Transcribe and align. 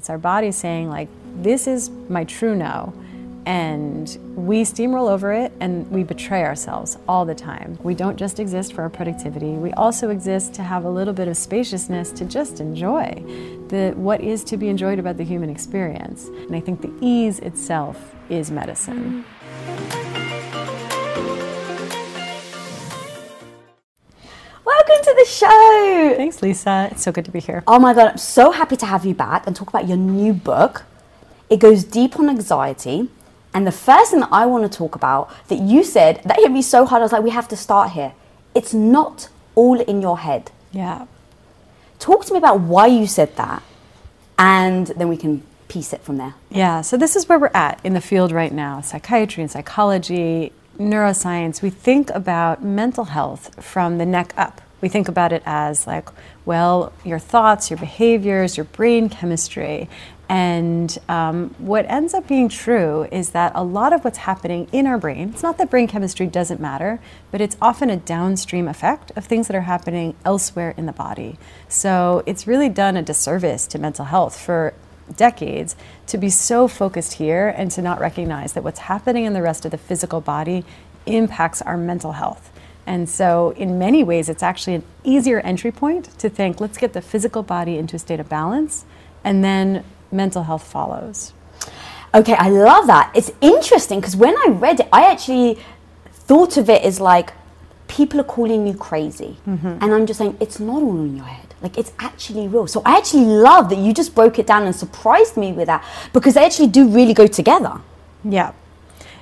It's 0.00 0.08
our 0.08 0.16
body 0.16 0.50
saying, 0.50 0.88
like, 0.88 1.08
this 1.42 1.66
is 1.66 1.90
my 2.08 2.24
true 2.24 2.54
no. 2.54 2.94
And 3.44 4.08
we 4.34 4.62
steamroll 4.62 5.10
over 5.10 5.30
it 5.30 5.52
and 5.60 5.90
we 5.90 6.04
betray 6.04 6.42
ourselves 6.42 6.96
all 7.06 7.26
the 7.26 7.34
time. 7.34 7.78
We 7.82 7.94
don't 7.94 8.16
just 8.16 8.40
exist 8.40 8.72
for 8.72 8.80
our 8.80 8.88
productivity, 8.88 9.50
we 9.50 9.72
also 9.72 10.08
exist 10.08 10.54
to 10.54 10.62
have 10.62 10.86
a 10.86 10.88
little 10.88 11.12
bit 11.12 11.28
of 11.28 11.36
spaciousness 11.36 12.12
to 12.12 12.24
just 12.24 12.60
enjoy 12.60 13.22
the, 13.68 13.92
what 13.94 14.22
is 14.22 14.42
to 14.44 14.56
be 14.56 14.70
enjoyed 14.70 14.98
about 14.98 15.18
the 15.18 15.24
human 15.24 15.50
experience. 15.50 16.28
And 16.28 16.56
I 16.56 16.60
think 16.60 16.80
the 16.80 16.94
ease 17.02 17.38
itself 17.40 18.14
is 18.30 18.50
medicine. 18.50 19.26
Welcome 19.66 19.99
the 25.20 25.30
show. 25.30 26.14
Thanks, 26.16 26.42
Lisa. 26.42 26.88
It's 26.90 27.02
so 27.02 27.12
good 27.12 27.24
to 27.26 27.30
be 27.30 27.40
here. 27.40 27.62
Oh 27.66 27.78
my 27.78 27.92
God, 27.94 28.12
I'm 28.12 28.18
so 28.18 28.52
happy 28.52 28.76
to 28.76 28.86
have 28.86 29.04
you 29.04 29.14
back 29.14 29.46
and 29.46 29.54
talk 29.54 29.68
about 29.68 29.86
your 29.86 29.96
new 29.96 30.32
book. 30.32 30.84
It 31.48 31.58
goes 31.58 31.84
deep 31.84 32.18
on 32.18 32.28
anxiety. 32.28 33.10
And 33.52 33.66
the 33.66 33.72
first 33.72 34.12
thing 34.12 34.20
that 34.20 34.30
I 34.32 34.46
want 34.46 34.70
to 34.70 34.78
talk 34.78 34.94
about 34.94 35.30
that 35.48 35.58
you 35.58 35.82
said 35.82 36.22
that 36.24 36.38
hit 36.38 36.50
me 36.50 36.62
so 36.62 36.86
hard, 36.86 37.00
I 37.00 37.04
was 37.04 37.12
like, 37.12 37.22
we 37.22 37.30
have 37.30 37.48
to 37.48 37.56
start 37.56 37.90
here. 37.90 38.12
It's 38.54 38.72
not 38.72 39.28
all 39.54 39.80
in 39.80 40.00
your 40.00 40.18
head. 40.18 40.50
Yeah. 40.72 41.06
Talk 41.98 42.24
to 42.26 42.32
me 42.32 42.38
about 42.38 42.60
why 42.60 42.86
you 42.86 43.06
said 43.06 43.36
that, 43.36 43.62
and 44.38 44.86
then 44.86 45.08
we 45.08 45.16
can 45.16 45.42
piece 45.68 45.92
it 45.92 46.00
from 46.02 46.16
there. 46.16 46.34
Yeah, 46.48 46.80
so 46.80 46.96
this 46.96 47.14
is 47.14 47.28
where 47.28 47.38
we're 47.38 47.50
at 47.52 47.78
in 47.84 47.92
the 47.92 48.00
field 48.00 48.32
right 48.32 48.52
now 48.52 48.80
psychiatry 48.80 49.42
and 49.42 49.50
psychology, 49.50 50.52
neuroscience. 50.78 51.60
We 51.60 51.70
think 51.70 52.08
about 52.10 52.64
mental 52.64 53.04
health 53.04 53.62
from 53.62 53.98
the 53.98 54.06
neck 54.06 54.32
up. 54.36 54.62
We 54.80 54.88
think 54.88 55.08
about 55.08 55.32
it 55.32 55.42
as 55.44 55.86
like, 55.86 56.08
well, 56.44 56.92
your 57.04 57.18
thoughts, 57.18 57.70
your 57.70 57.78
behaviors, 57.78 58.56
your 58.56 58.64
brain 58.64 59.08
chemistry. 59.08 59.88
And 60.28 60.96
um, 61.08 61.54
what 61.58 61.86
ends 61.90 62.14
up 62.14 62.28
being 62.28 62.48
true 62.48 63.08
is 63.10 63.30
that 63.30 63.50
a 63.56 63.64
lot 63.64 63.92
of 63.92 64.04
what's 64.04 64.18
happening 64.18 64.68
in 64.70 64.86
our 64.86 64.96
brain, 64.96 65.30
it's 65.30 65.42
not 65.42 65.58
that 65.58 65.70
brain 65.70 65.88
chemistry 65.88 66.28
doesn't 66.28 66.60
matter, 66.60 67.00
but 67.32 67.40
it's 67.40 67.56
often 67.60 67.90
a 67.90 67.96
downstream 67.96 68.68
effect 68.68 69.10
of 69.16 69.24
things 69.24 69.48
that 69.48 69.56
are 69.56 69.62
happening 69.62 70.14
elsewhere 70.24 70.72
in 70.76 70.86
the 70.86 70.92
body. 70.92 71.36
So 71.68 72.22
it's 72.26 72.46
really 72.46 72.68
done 72.68 72.96
a 72.96 73.02
disservice 73.02 73.66
to 73.68 73.78
mental 73.78 74.04
health 74.04 74.38
for 74.38 74.72
decades 75.16 75.74
to 76.06 76.16
be 76.16 76.30
so 76.30 76.68
focused 76.68 77.14
here 77.14 77.48
and 77.48 77.70
to 77.72 77.82
not 77.82 77.98
recognize 77.98 78.52
that 78.52 78.62
what's 78.62 78.80
happening 78.80 79.24
in 79.24 79.32
the 79.32 79.42
rest 79.42 79.64
of 79.64 79.72
the 79.72 79.78
physical 79.78 80.20
body 80.20 80.64
impacts 81.06 81.60
our 81.62 81.76
mental 81.76 82.12
health. 82.12 82.49
And 82.90 83.08
so, 83.08 83.50
in 83.50 83.78
many 83.78 84.02
ways, 84.02 84.28
it's 84.28 84.42
actually 84.42 84.74
an 84.74 84.82
easier 85.04 85.38
entry 85.40 85.70
point 85.70 86.06
to 86.18 86.28
think 86.28 86.60
let's 86.60 86.76
get 86.76 86.92
the 86.92 87.00
physical 87.00 87.44
body 87.44 87.78
into 87.78 87.94
a 87.94 88.00
state 88.00 88.18
of 88.18 88.28
balance, 88.28 88.84
and 89.22 89.44
then 89.44 89.84
mental 90.10 90.42
health 90.42 90.64
follows. 90.64 91.32
Okay, 92.12 92.34
I 92.34 92.48
love 92.48 92.88
that. 92.88 93.12
It's 93.14 93.30
interesting 93.40 94.00
because 94.00 94.16
when 94.16 94.36
I 94.36 94.46
read 94.48 94.80
it, 94.80 94.88
I 94.92 95.02
actually 95.04 95.60
thought 96.26 96.56
of 96.56 96.68
it 96.68 96.82
as 96.82 96.98
like 96.98 97.32
people 97.86 98.18
are 98.18 98.24
calling 98.36 98.66
you 98.66 98.74
crazy. 98.74 99.36
Mm-hmm. 99.46 99.78
And 99.80 99.94
I'm 99.94 100.04
just 100.04 100.18
saying, 100.18 100.36
it's 100.40 100.58
not 100.58 100.82
all 100.82 100.98
in 100.98 101.14
your 101.14 101.26
head. 101.26 101.54
Like, 101.62 101.78
it's 101.78 101.92
actually 102.00 102.48
real. 102.48 102.66
So 102.66 102.82
I 102.84 102.98
actually 102.98 103.26
love 103.26 103.68
that 103.70 103.78
you 103.78 103.94
just 103.94 104.16
broke 104.16 104.40
it 104.40 104.48
down 104.48 104.64
and 104.64 104.74
surprised 104.74 105.36
me 105.36 105.52
with 105.52 105.66
that 105.66 105.84
because 106.12 106.34
they 106.34 106.44
actually 106.44 106.68
do 106.68 106.88
really 106.88 107.14
go 107.14 107.28
together. 107.28 107.80
Yeah. 108.24 108.50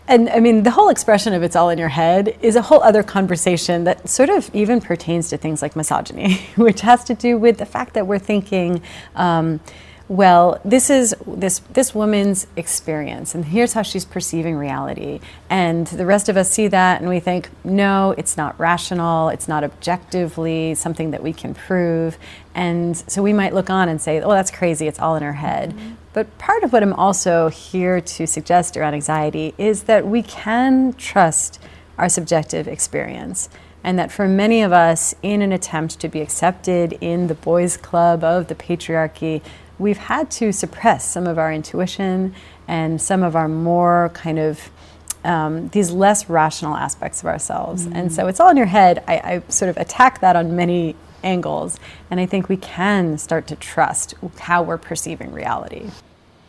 And 0.09 0.31
I 0.31 0.41
mean, 0.41 0.63
the 0.63 0.71
whole 0.71 0.89
expression 0.89 1.35
of 1.35 1.43
it's 1.43 1.55
all 1.55 1.69
in 1.69 1.79
your 1.79 1.91
head 1.91 2.35
is 2.41 2.57
a 2.57 2.63
whole 2.63 2.83
other 2.83 3.03
conversation 3.03 3.85
that 3.85 4.09
sort 4.09 4.31
of 4.31 4.51
even 4.55 4.81
pertains 4.81 5.29
to 5.29 5.37
things 5.37 5.61
like 5.61 5.77
misogyny, 5.77 6.37
which 6.57 6.81
has 6.81 7.05
to 7.05 7.15
do 7.15 7.37
with 7.37 7.59
the 7.59 7.67
fact 7.67 7.93
that 7.93 8.07
we're 8.07 8.19
thinking, 8.19 8.83
um, 9.15 9.61
well, 10.09 10.59
this 10.65 10.89
is 10.89 11.15
this 11.27 11.59
this 11.75 11.95
woman's 11.95 12.47
experience, 12.57 13.35
and 13.35 13.45
here's 13.45 13.75
how 13.75 13.83
she's 13.83 14.07
perceiving 14.07 14.57
reality. 14.57 15.21
And 15.51 15.87
the 15.87 16.07
rest 16.07 16.31
of 16.31 16.39
us 16.39 16.51
see 16.51 16.67
that, 16.69 17.03
and 17.03 17.11
we 17.11 17.21
think, 17.21 17.51
no, 17.63 18.15
it's 18.17 18.39
not 18.39 18.59
rational. 18.59 19.29
It's 19.29 19.49
not 19.49 19.65
objectively 19.65 20.75
something 20.75 21.11
that 21.11 21.23
we 21.23 21.35
can 21.35 21.53
prove. 21.53 22.17
And 22.55 22.97
so 22.97 23.23
we 23.23 23.35
might 23.35 23.53
look 23.53 23.69
on 23.69 23.91
and 23.91 24.01
say, 24.01 24.23
oh, 24.23 24.31
that's 24.31 24.51
crazy. 24.51 24.89
It's 24.89 24.99
all 24.99 25.15
in 25.15 25.23
her 25.23 25.35
head. 25.35 25.75
Mm-hmm. 25.75 25.95
But 26.13 26.37
part 26.39 26.63
of 26.65 26.73
what 26.73 26.83
I'm 26.83 26.93
also 26.95 27.49
here 27.49 28.01
to 28.01 28.27
suggest 28.27 28.77
around 28.77 28.95
anxiety 28.95 29.55
is 29.59 29.85
that 29.85 30.07
we 30.07 30.23
can 30.23 30.95
trust 30.95 31.61
our 31.97 32.09
subjective 32.09 32.67
experience. 32.67 33.49
And 33.85 33.99
that 33.99 34.11
for 34.11 34.27
many 34.27 34.63
of 34.63 34.73
us, 34.73 35.15
in 35.23 35.41
an 35.41 35.53
attempt 35.53 36.01
to 36.01 36.09
be 36.09 36.21
accepted 36.21 36.95
in 37.01 37.29
the 37.29 37.35
boys' 37.35 37.77
club 37.77 38.25
of 38.25 38.49
the 38.49 38.55
patriarchy, 38.55 39.41
we've 39.79 39.99
had 39.99 40.31
to 40.33 40.53
suppress 40.53 41.09
some 41.09 41.27
of 41.27 41.39
our 41.39 41.53
intuition 41.53 42.35
and 42.67 43.01
some 43.01 43.23
of 43.23 43.37
our 43.37 43.49
more 43.49 44.11
kind 44.15 44.39
of 44.39 44.71
um, 45.25 45.69
these 45.69 45.91
less 45.91 46.29
rational 46.29 46.75
aspects 46.75 47.21
of 47.23 47.27
ourselves. 47.27 47.87
And 47.87 48.13
so 48.13 48.27
it's 48.27 48.41
all 48.41 48.51
in 48.51 48.57
your 48.57 48.67
head. 48.67 49.05
I, 49.07 49.15
I 49.19 49.43
sort 49.49 49.69
of 49.69 49.77
attack 49.77 50.21
that 50.21 50.37
on 50.37 50.57
many 50.57 50.97
angles. 51.23 51.79
And 52.11 52.21
I 52.21 52.27
think 52.27 52.49
we 52.49 52.57
can 52.57 53.19
start 53.19 53.47
to 53.49 53.57
trust 53.57 54.15
how 54.39 54.63
we're 54.63 54.79
perceiving 54.79 55.33
reality. 55.33 55.91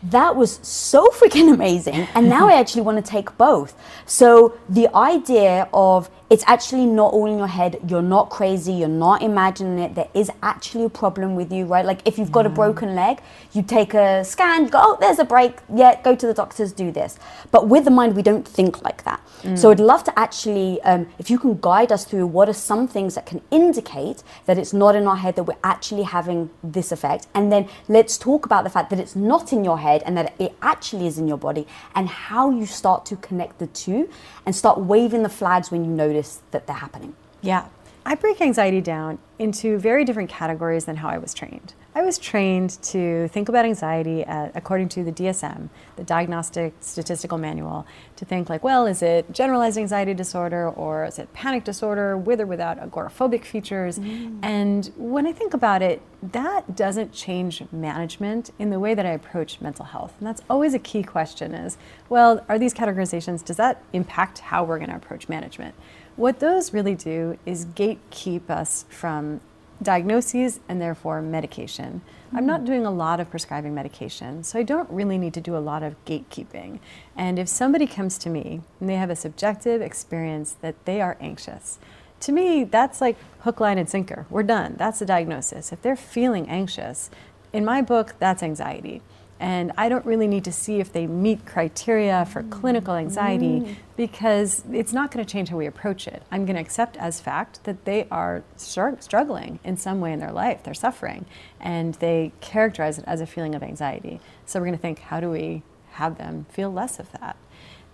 That 0.03 0.35
was 0.35 0.59
so 0.61 1.07
freaking 1.13 1.53
amazing. 1.53 2.07
And 2.15 2.29
now 2.29 2.47
I 2.47 2.53
actually 2.59 2.83
want 2.83 3.03
to 3.03 3.11
take 3.11 3.37
both. 3.37 3.75
So 4.05 4.57
the 4.67 4.93
idea 4.95 5.67
of 5.73 6.09
it's 6.29 6.43
actually 6.45 6.85
not 6.85 7.11
all 7.11 7.25
in 7.25 7.39
your 7.39 7.47
head, 7.47 7.79
you're 7.87 8.03
not 8.03 8.29
crazy, 8.29 8.71
you're 8.71 8.87
not 8.87 9.23
imagining 9.23 9.79
it, 9.79 9.95
there 9.95 10.09
is 10.13 10.29
actually 10.43 10.85
a 10.85 10.89
problem 10.89 11.35
with 11.35 11.51
you, 11.51 11.65
right? 11.65 11.83
Like 11.83 12.01
if 12.05 12.19
you've 12.19 12.31
got 12.31 12.45
a 12.45 12.49
broken 12.49 12.93
leg, 12.93 13.19
you 13.51 13.63
take 13.63 13.95
a 13.95 14.23
scan, 14.23 14.67
go, 14.67 14.79
oh, 14.79 14.97
there's 14.99 15.17
a 15.17 15.25
break, 15.25 15.57
yeah, 15.73 15.99
go 16.03 16.15
to 16.15 16.27
the 16.27 16.33
doctors, 16.35 16.71
do 16.71 16.91
this. 16.91 17.17
But 17.49 17.67
with 17.67 17.83
the 17.83 17.89
mind, 17.89 18.15
we 18.15 18.21
don't 18.21 18.47
think 18.47 18.83
like 18.83 19.03
that. 19.05 19.21
So 19.55 19.71
I'd 19.71 19.79
love 19.79 20.03
to 20.03 20.19
actually, 20.19 20.81
um, 20.81 21.07
if 21.17 21.29
you 21.29 21.39
can 21.39 21.57
guide 21.61 21.93
us 21.93 22.03
through 22.03 22.27
what 22.27 22.49
are 22.49 22.53
some 22.53 22.89
things 22.89 23.15
that 23.15 23.25
can 23.25 23.41
indicate 23.51 24.21
that 24.45 24.57
it's 24.57 24.73
not 24.73 24.95
in 24.95 25.07
our 25.07 25.15
head, 25.15 25.37
that 25.37 25.43
we're 25.43 25.63
actually 25.63 26.03
having 26.03 26.49
this 26.61 26.91
effect. 26.91 27.27
And 27.33 27.49
then 27.49 27.69
let's 27.87 28.17
talk 28.17 28.45
about 28.45 28.65
the 28.65 28.69
fact 28.69 28.89
that 28.89 28.99
it's 28.99 29.15
not 29.15 29.53
in 29.53 29.63
your 29.63 29.79
head 29.79 29.88
and 30.05 30.17
that 30.17 30.33
it 30.39 30.55
actually 30.61 31.07
is 31.07 31.17
in 31.17 31.27
your 31.27 31.37
body 31.37 31.67
and 31.95 32.07
how 32.07 32.49
you 32.49 32.65
start 32.65 33.05
to 33.07 33.15
connect 33.15 33.59
the 33.59 33.67
two 33.67 34.09
and 34.45 34.55
start 34.55 34.79
waving 34.79 35.23
the 35.23 35.29
flags 35.29 35.71
when 35.71 35.83
you 35.83 35.91
notice 35.91 36.41
that 36.51 36.67
they're 36.67 36.75
happening. 36.75 37.15
Yeah. 37.41 37.67
I 38.05 38.15
break 38.15 38.41
anxiety 38.41 38.81
down 38.81 39.19
into 39.37 39.77
very 39.77 40.05
different 40.05 40.29
categories 40.29 40.85
than 40.85 40.97
how 40.97 41.09
I 41.09 41.17
was 41.17 41.33
trained. 41.33 41.73
I 41.95 42.03
was 42.03 42.19
trained 42.19 42.81
to 42.83 43.27
think 43.29 43.49
about 43.49 43.65
anxiety 43.65 44.23
uh, 44.23 44.49
according 44.53 44.89
to 44.89 45.03
the 45.03 45.11
DSM, 45.11 45.69
the 45.95 46.03
Diagnostic 46.03 46.73
Statistical 46.81 47.39
Manual, 47.39 47.87
to 48.15 48.25
think 48.25 48.47
like, 48.47 48.63
well, 48.63 48.85
is 48.85 49.01
it 49.01 49.31
generalized 49.31 49.77
anxiety 49.77 50.13
disorder 50.13 50.69
or 50.69 51.05
is 51.05 51.17
it 51.17 51.33
panic 51.33 51.63
disorder 51.63 52.15
with 52.15 52.39
or 52.41 52.45
without 52.45 52.79
agoraphobic 52.79 53.43
features? 53.43 53.97
And 54.43 54.91
when 54.97 55.25
I 55.25 55.31
think 55.31 55.55
about 55.55 55.81
it, 55.81 56.01
that 56.21 56.75
doesn't 56.75 57.11
change 57.11 57.63
management 57.71 58.51
in 58.59 58.69
the 58.69 58.79
way 58.79 58.93
that 58.93 59.05
I 59.05 59.11
approach 59.11 59.59
mental 59.59 59.85
health. 59.85 60.13
And 60.19 60.27
that's 60.27 60.43
always 60.47 60.75
a 60.75 60.79
key 60.79 61.01
question 61.01 61.55
is, 61.55 61.77
well, 62.07 62.45
are 62.47 62.59
these 62.59 62.73
categorizations, 62.73 63.43
does 63.43 63.57
that 63.57 63.81
impact 63.93 64.39
how 64.39 64.63
we're 64.63 64.77
going 64.77 64.91
to 64.91 64.95
approach 64.95 65.27
management? 65.27 65.73
What 66.17 66.39
those 66.39 66.73
really 66.73 66.95
do 66.95 67.39
is 67.45 67.65
gatekeep 67.65 68.49
us 68.49 68.85
from 68.89 69.41
diagnoses 69.81 70.59
and 70.67 70.81
therefore 70.81 71.21
medication. 71.21 72.01
I'm 72.33 72.45
not 72.45 72.61
hmm. 72.61 72.65
doing 72.67 72.85
a 72.85 72.91
lot 72.91 73.19
of 73.19 73.29
prescribing 73.29 73.73
medication, 73.73 74.43
so 74.43 74.59
I 74.59 74.63
don't 74.63 74.89
really 74.89 75.17
need 75.17 75.33
to 75.35 75.41
do 75.41 75.55
a 75.55 75.59
lot 75.59 75.83
of 75.83 76.03
gatekeeping. 76.05 76.79
And 77.15 77.39
if 77.39 77.47
somebody 77.47 77.87
comes 77.87 78.17
to 78.19 78.29
me 78.29 78.61
and 78.79 78.89
they 78.89 78.95
have 78.95 79.09
a 79.09 79.15
subjective 79.15 79.81
experience 79.81 80.55
that 80.61 80.85
they 80.85 81.01
are 81.01 81.17
anxious, 81.19 81.79
to 82.21 82.31
me, 82.31 82.65
that's 82.65 82.99
like 82.99 83.15
hook, 83.41 83.59
line, 83.59 83.77
and 83.77 83.89
sinker. 83.89 84.25
We're 84.29 84.43
done. 84.43 84.75
That's 84.77 84.99
the 84.99 85.05
diagnosis. 85.05 85.71
If 85.71 85.81
they're 85.81 85.95
feeling 85.95 86.49
anxious, 86.49 87.09
in 87.53 87.65
my 87.65 87.81
book, 87.81 88.15
that's 88.19 88.43
anxiety. 88.43 89.01
And 89.39 89.71
I 89.77 89.87
don't 89.87 90.05
really 90.05 90.27
need 90.27 90.43
to 90.45 90.51
see 90.51 90.81
if 90.81 90.91
they 90.91 91.07
meet 91.07 91.45
criteria 91.45 92.25
for 92.25 92.43
clinical 92.43 92.95
anxiety 92.95 93.61
mm. 93.61 93.75
because 93.95 94.63
it's 94.69 94.91
not 94.91 95.11
going 95.11 95.25
to 95.25 95.31
change 95.31 95.47
how 95.47 95.55
we 95.55 95.65
approach 95.65 96.07
it. 96.07 96.23
I'm 96.29 96.45
going 96.45 96.57
to 96.57 96.61
accept 96.61 96.97
as 96.97 97.21
fact 97.21 97.63
that 97.63 97.85
they 97.85 98.05
are 98.11 98.43
str- 98.57 98.99
struggling 98.99 99.59
in 99.63 99.77
some 99.77 100.01
way 100.01 100.11
in 100.11 100.19
their 100.19 100.33
life, 100.33 100.63
they're 100.63 100.73
suffering, 100.73 101.25
and 101.59 101.93
they 101.95 102.33
characterize 102.41 102.99
it 102.99 103.05
as 103.07 103.21
a 103.21 103.25
feeling 103.25 103.55
of 103.55 103.63
anxiety. 103.63 104.19
So 104.45 104.59
we're 104.59 104.65
going 104.65 104.77
to 104.77 104.81
think, 104.81 104.99
how 104.99 105.21
do 105.21 105.29
we 105.29 105.63
have 105.91 106.17
them 106.17 106.45
feel 106.49 106.69
less 106.69 106.99
of 106.99 107.09
that? 107.13 107.37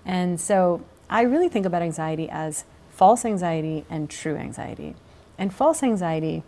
And 0.04 0.42
so 0.42 0.84
I 1.12 1.22
really 1.22 1.50
think 1.50 1.68
about 1.68 1.84
anxiety 1.84 2.28
as 2.28 2.66
false 2.90 3.24
anxiety 3.24 3.86
and 3.88 4.10
true 4.10 4.36
anxiety. 4.36 4.96
And 5.38 5.54
false 5.54 5.84
anxiety 5.84 6.44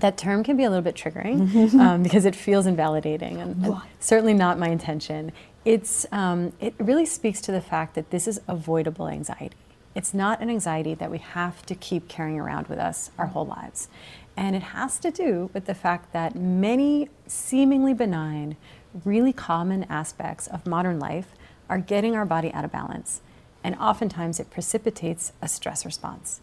that 0.00 0.16
term 0.16 0.44
can 0.44 0.56
be 0.56 0.64
a 0.64 0.70
little 0.70 0.82
bit 0.82 0.94
triggering 0.94 1.74
um, 1.80 2.02
because 2.02 2.24
it 2.24 2.34
feels 2.34 2.66
invalidating 2.66 3.40
and, 3.40 3.64
and 3.64 3.76
certainly 4.00 4.34
not 4.34 4.58
my 4.58 4.68
intention. 4.68 5.32
It's, 5.64 6.06
um, 6.12 6.52
it 6.60 6.74
really 6.78 7.06
speaks 7.06 7.40
to 7.42 7.52
the 7.52 7.60
fact 7.60 7.94
that 7.94 8.10
this 8.10 8.26
is 8.28 8.40
avoidable 8.48 9.08
anxiety. 9.08 9.56
It's 9.94 10.14
not 10.14 10.40
an 10.40 10.48
anxiety 10.48 10.94
that 10.94 11.10
we 11.10 11.18
have 11.18 11.66
to 11.66 11.74
keep 11.74 12.08
carrying 12.08 12.38
around 12.38 12.68
with 12.68 12.78
us 12.78 13.10
our 13.18 13.26
whole 13.26 13.46
lives. 13.46 13.88
And 14.36 14.54
it 14.54 14.62
has 14.62 15.00
to 15.00 15.10
do 15.10 15.50
with 15.52 15.66
the 15.66 15.74
fact 15.74 16.12
that 16.12 16.36
many 16.36 17.08
seemingly 17.26 17.92
benign, 17.92 18.56
really 19.04 19.32
common 19.32 19.84
aspects 19.90 20.46
of 20.46 20.66
modern 20.66 21.00
life 21.00 21.34
are 21.68 21.78
getting 21.78 22.14
our 22.14 22.24
body 22.24 22.52
out 22.52 22.64
of 22.64 22.70
balance. 22.70 23.20
And 23.64 23.74
oftentimes 23.74 24.38
it 24.38 24.50
precipitates 24.50 25.32
a 25.42 25.48
stress 25.48 25.84
response. 25.84 26.40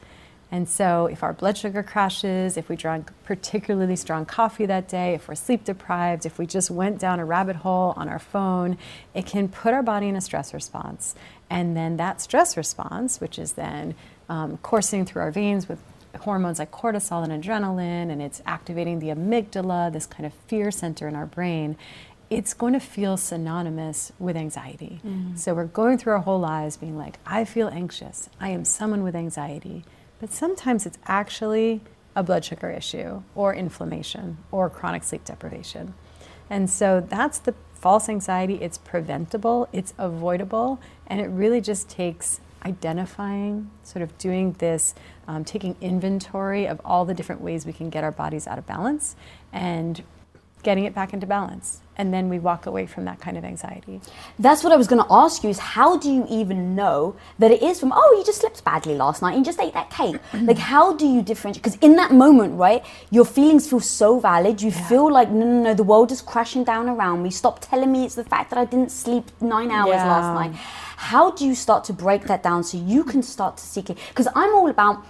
And 0.55 0.69
so, 0.69 1.07
if 1.07 1.21
our 1.21 1.33
blood 1.33 1.57
sugar 1.57 1.83
crashes, 1.83 2.55
if 2.55 2.69
we 2.69 2.77
drank 2.77 3.11
particularly 3.25 3.97
strong 3.97 4.25
coffee 4.25 4.65
that 4.67 4.87
day, 4.87 5.13
if 5.13 5.27
we're 5.27 5.35
sleep 5.35 5.65
deprived, 5.65 6.25
if 6.25 6.39
we 6.39 6.45
just 6.45 6.71
went 6.71 6.97
down 6.97 7.19
a 7.19 7.25
rabbit 7.25 7.57
hole 7.57 7.93
on 7.97 8.07
our 8.07 8.19
phone, 8.19 8.77
it 9.13 9.25
can 9.25 9.49
put 9.49 9.73
our 9.73 9.83
body 9.83 10.07
in 10.07 10.15
a 10.15 10.21
stress 10.21 10.53
response. 10.53 11.13
And 11.49 11.75
then 11.75 11.97
that 11.97 12.21
stress 12.21 12.55
response, 12.55 13.19
which 13.19 13.37
is 13.37 13.51
then 13.51 13.95
um, 14.29 14.55
coursing 14.59 15.05
through 15.05 15.23
our 15.23 15.31
veins 15.31 15.67
with 15.67 15.79
hormones 16.21 16.59
like 16.59 16.71
cortisol 16.71 17.29
and 17.29 17.43
adrenaline, 17.43 18.09
and 18.09 18.21
it's 18.21 18.41
activating 18.45 18.99
the 18.99 19.09
amygdala, 19.09 19.91
this 19.91 20.05
kind 20.05 20.25
of 20.25 20.33
fear 20.47 20.71
center 20.71 21.05
in 21.05 21.17
our 21.17 21.25
brain, 21.25 21.75
it's 22.29 22.53
going 22.53 22.71
to 22.71 22.79
feel 22.79 23.17
synonymous 23.17 24.13
with 24.19 24.37
anxiety. 24.37 25.01
Mm. 25.05 25.37
So 25.37 25.53
we're 25.53 25.65
going 25.65 25.97
through 25.97 26.13
our 26.13 26.19
whole 26.19 26.39
lives 26.39 26.77
being 26.77 26.97
like, 26.97 27.19
I 27.25 27.43
feel 27.43 27.67
anxious. 27.67 28.29
I 28.39 28.51
am 28.51 28.63
someone 28.63 29.03
with 29.03 29.17
anxiety. 29.17 29.83
But 30.25 30.33
sometimes 30.33 30.87
it's 30.87 30.97
actually 31.05 31.81
a 32.15 32.23
blood 32.23 32.43
sugar 32.43 32.71
issue 32.71 33.21
or 33.35 33.53
inflammation 33.53 34.39
or 34.51 34.71
chronic 34.71 35.03
sleep 35.03 35.23
deprivation. 35.23 35.93
And 36.49 36.67
so 36.67 36.99
that's 36.99 37.37
the 37.37 37.53
false 37.75 38.09
anxiety. 38.09 38.55
It's 38.55 38.79
preventable, 38.79 39.69
it's 39.71 39.93
avoidable, 39.99 40.79
and 41.05 41.21
it 41.21 41.27
really 41.27 41.61
just 41.61 41.89
takes 41.89 42.39
identifying, 42.65 43.69
sort 43.83 44.01
of 44.01 44.17
doing 44.17 44.53
this, 44.53 44.95
um, 45.27 45.45
taking 45.45 45.75
inventory 45.79 46.65
of 46.67 46.81
all 46.83 47.05
the 47.05 47.13
different 47.13 47.41
ways 47.41 47.67
we 47.67 47.73
can 47.73 47.91
get 47.91 48.03
our 48.03 48.11
bodies 48.11 48.47
out 48.47 48.57
of 48.57 48.65
balance 48.65 49.15
and 49.53 50.01
getting 50.63 50.85
it 50.85 50.95
back 50.95 51.13
into 51.13 51.27
balance 51.27 51.81
and 51.97 52.13
then 52.13 52.29
we 52.29 52.39
walk 52.39 52.65
away 52.65 52.85
from 52.85 53.05
that 53.05 53.19
kind 53.19 53.37
of 53.37 53.45
anxiety. 53.45 54.01
That's 54.37 54.63
what 54.63 54.73
I 54.73 54.75
was 54.75 54.87
going 54.87 55.01
to 55.01 55.07
ask 55.09 55.43
you 55.43 55.49
is 55.49 55.59
how 55.59 55.97
do 55.97 56.11
you 56.11 56.25
even 56.29 56.75
know 56.75 57.15
that 57.39 57.51
it 57.51 57.61
is 57.61 57.79
from 57.79 57.93
oh 57.95 58.15
you 58.17 58.25
just 58.25 58.41
slept 58.41 58.63
badly 58.63 58.95
last 58.95 59.21
night 59.21 59.35
and 59.35 59.39
you 59.39 59.45
just 59.45 59.59
ate 59.59 59.73
that 59.73 59.89
cake 59.89 60.19
like 60.33 60.57
how 60.57 60.93
do 60.93 61.07
you 61.07 61.21
differentiate 61.21 61.63
because 61.63 61.79
in 61.79 61.95
that 61.95 62.11
moment 62.11 62.57
right 62.57 62.83
your 63.11 63.25
feelings 63.25 63.69
feel 63.69 63.79
so 63.79 64.19
valid 64.19 64.61
you 64.61 64.71
yeah. 64.71 64.87
feel 64.87 65.11
like 65.11 65.29
no 65.29 65.45
no 65.45 65.63
no 65.63 65.73
the 65.73 65.83
world 65.83 66.11
is 66.11 66.21
crashing 66.21 66.63
down 66.63 66.89
around 66.89 67.23
me 67.23 67.29
stop 67.29 67.59
telling 67.59 67.91
me 67.91 68.05
it's 68.05 68.15
the 68.15 68.23
fact 68.23 68.49
that 68.49 68.59
I 68.59 68.65
didn't 68.65 68.91
sleep 68.91 69.31
9 69.41 69.71
hours 69.71 69.89
yeah. 69.89 70.05
last 70.05 70.33
night 70.33 70.55
how 70.97 71.31
do 71.31 71.45
you 71.45 71.55
start 71.55 71.83
to 71.85 71.93
break 71.93 72.23
that 72.25 72.43
down 72.43 72.63
so 72.63 72.77
you 72.77 73.03
can 73.03 73.21
start 73.23 73.57
to 73.57 73.63
seek 73.63 73.89
it 73.89 73.97
because 74.09 74.27
I'm 74.35 74.53
all 74.55 74.69
about 74.69 75.05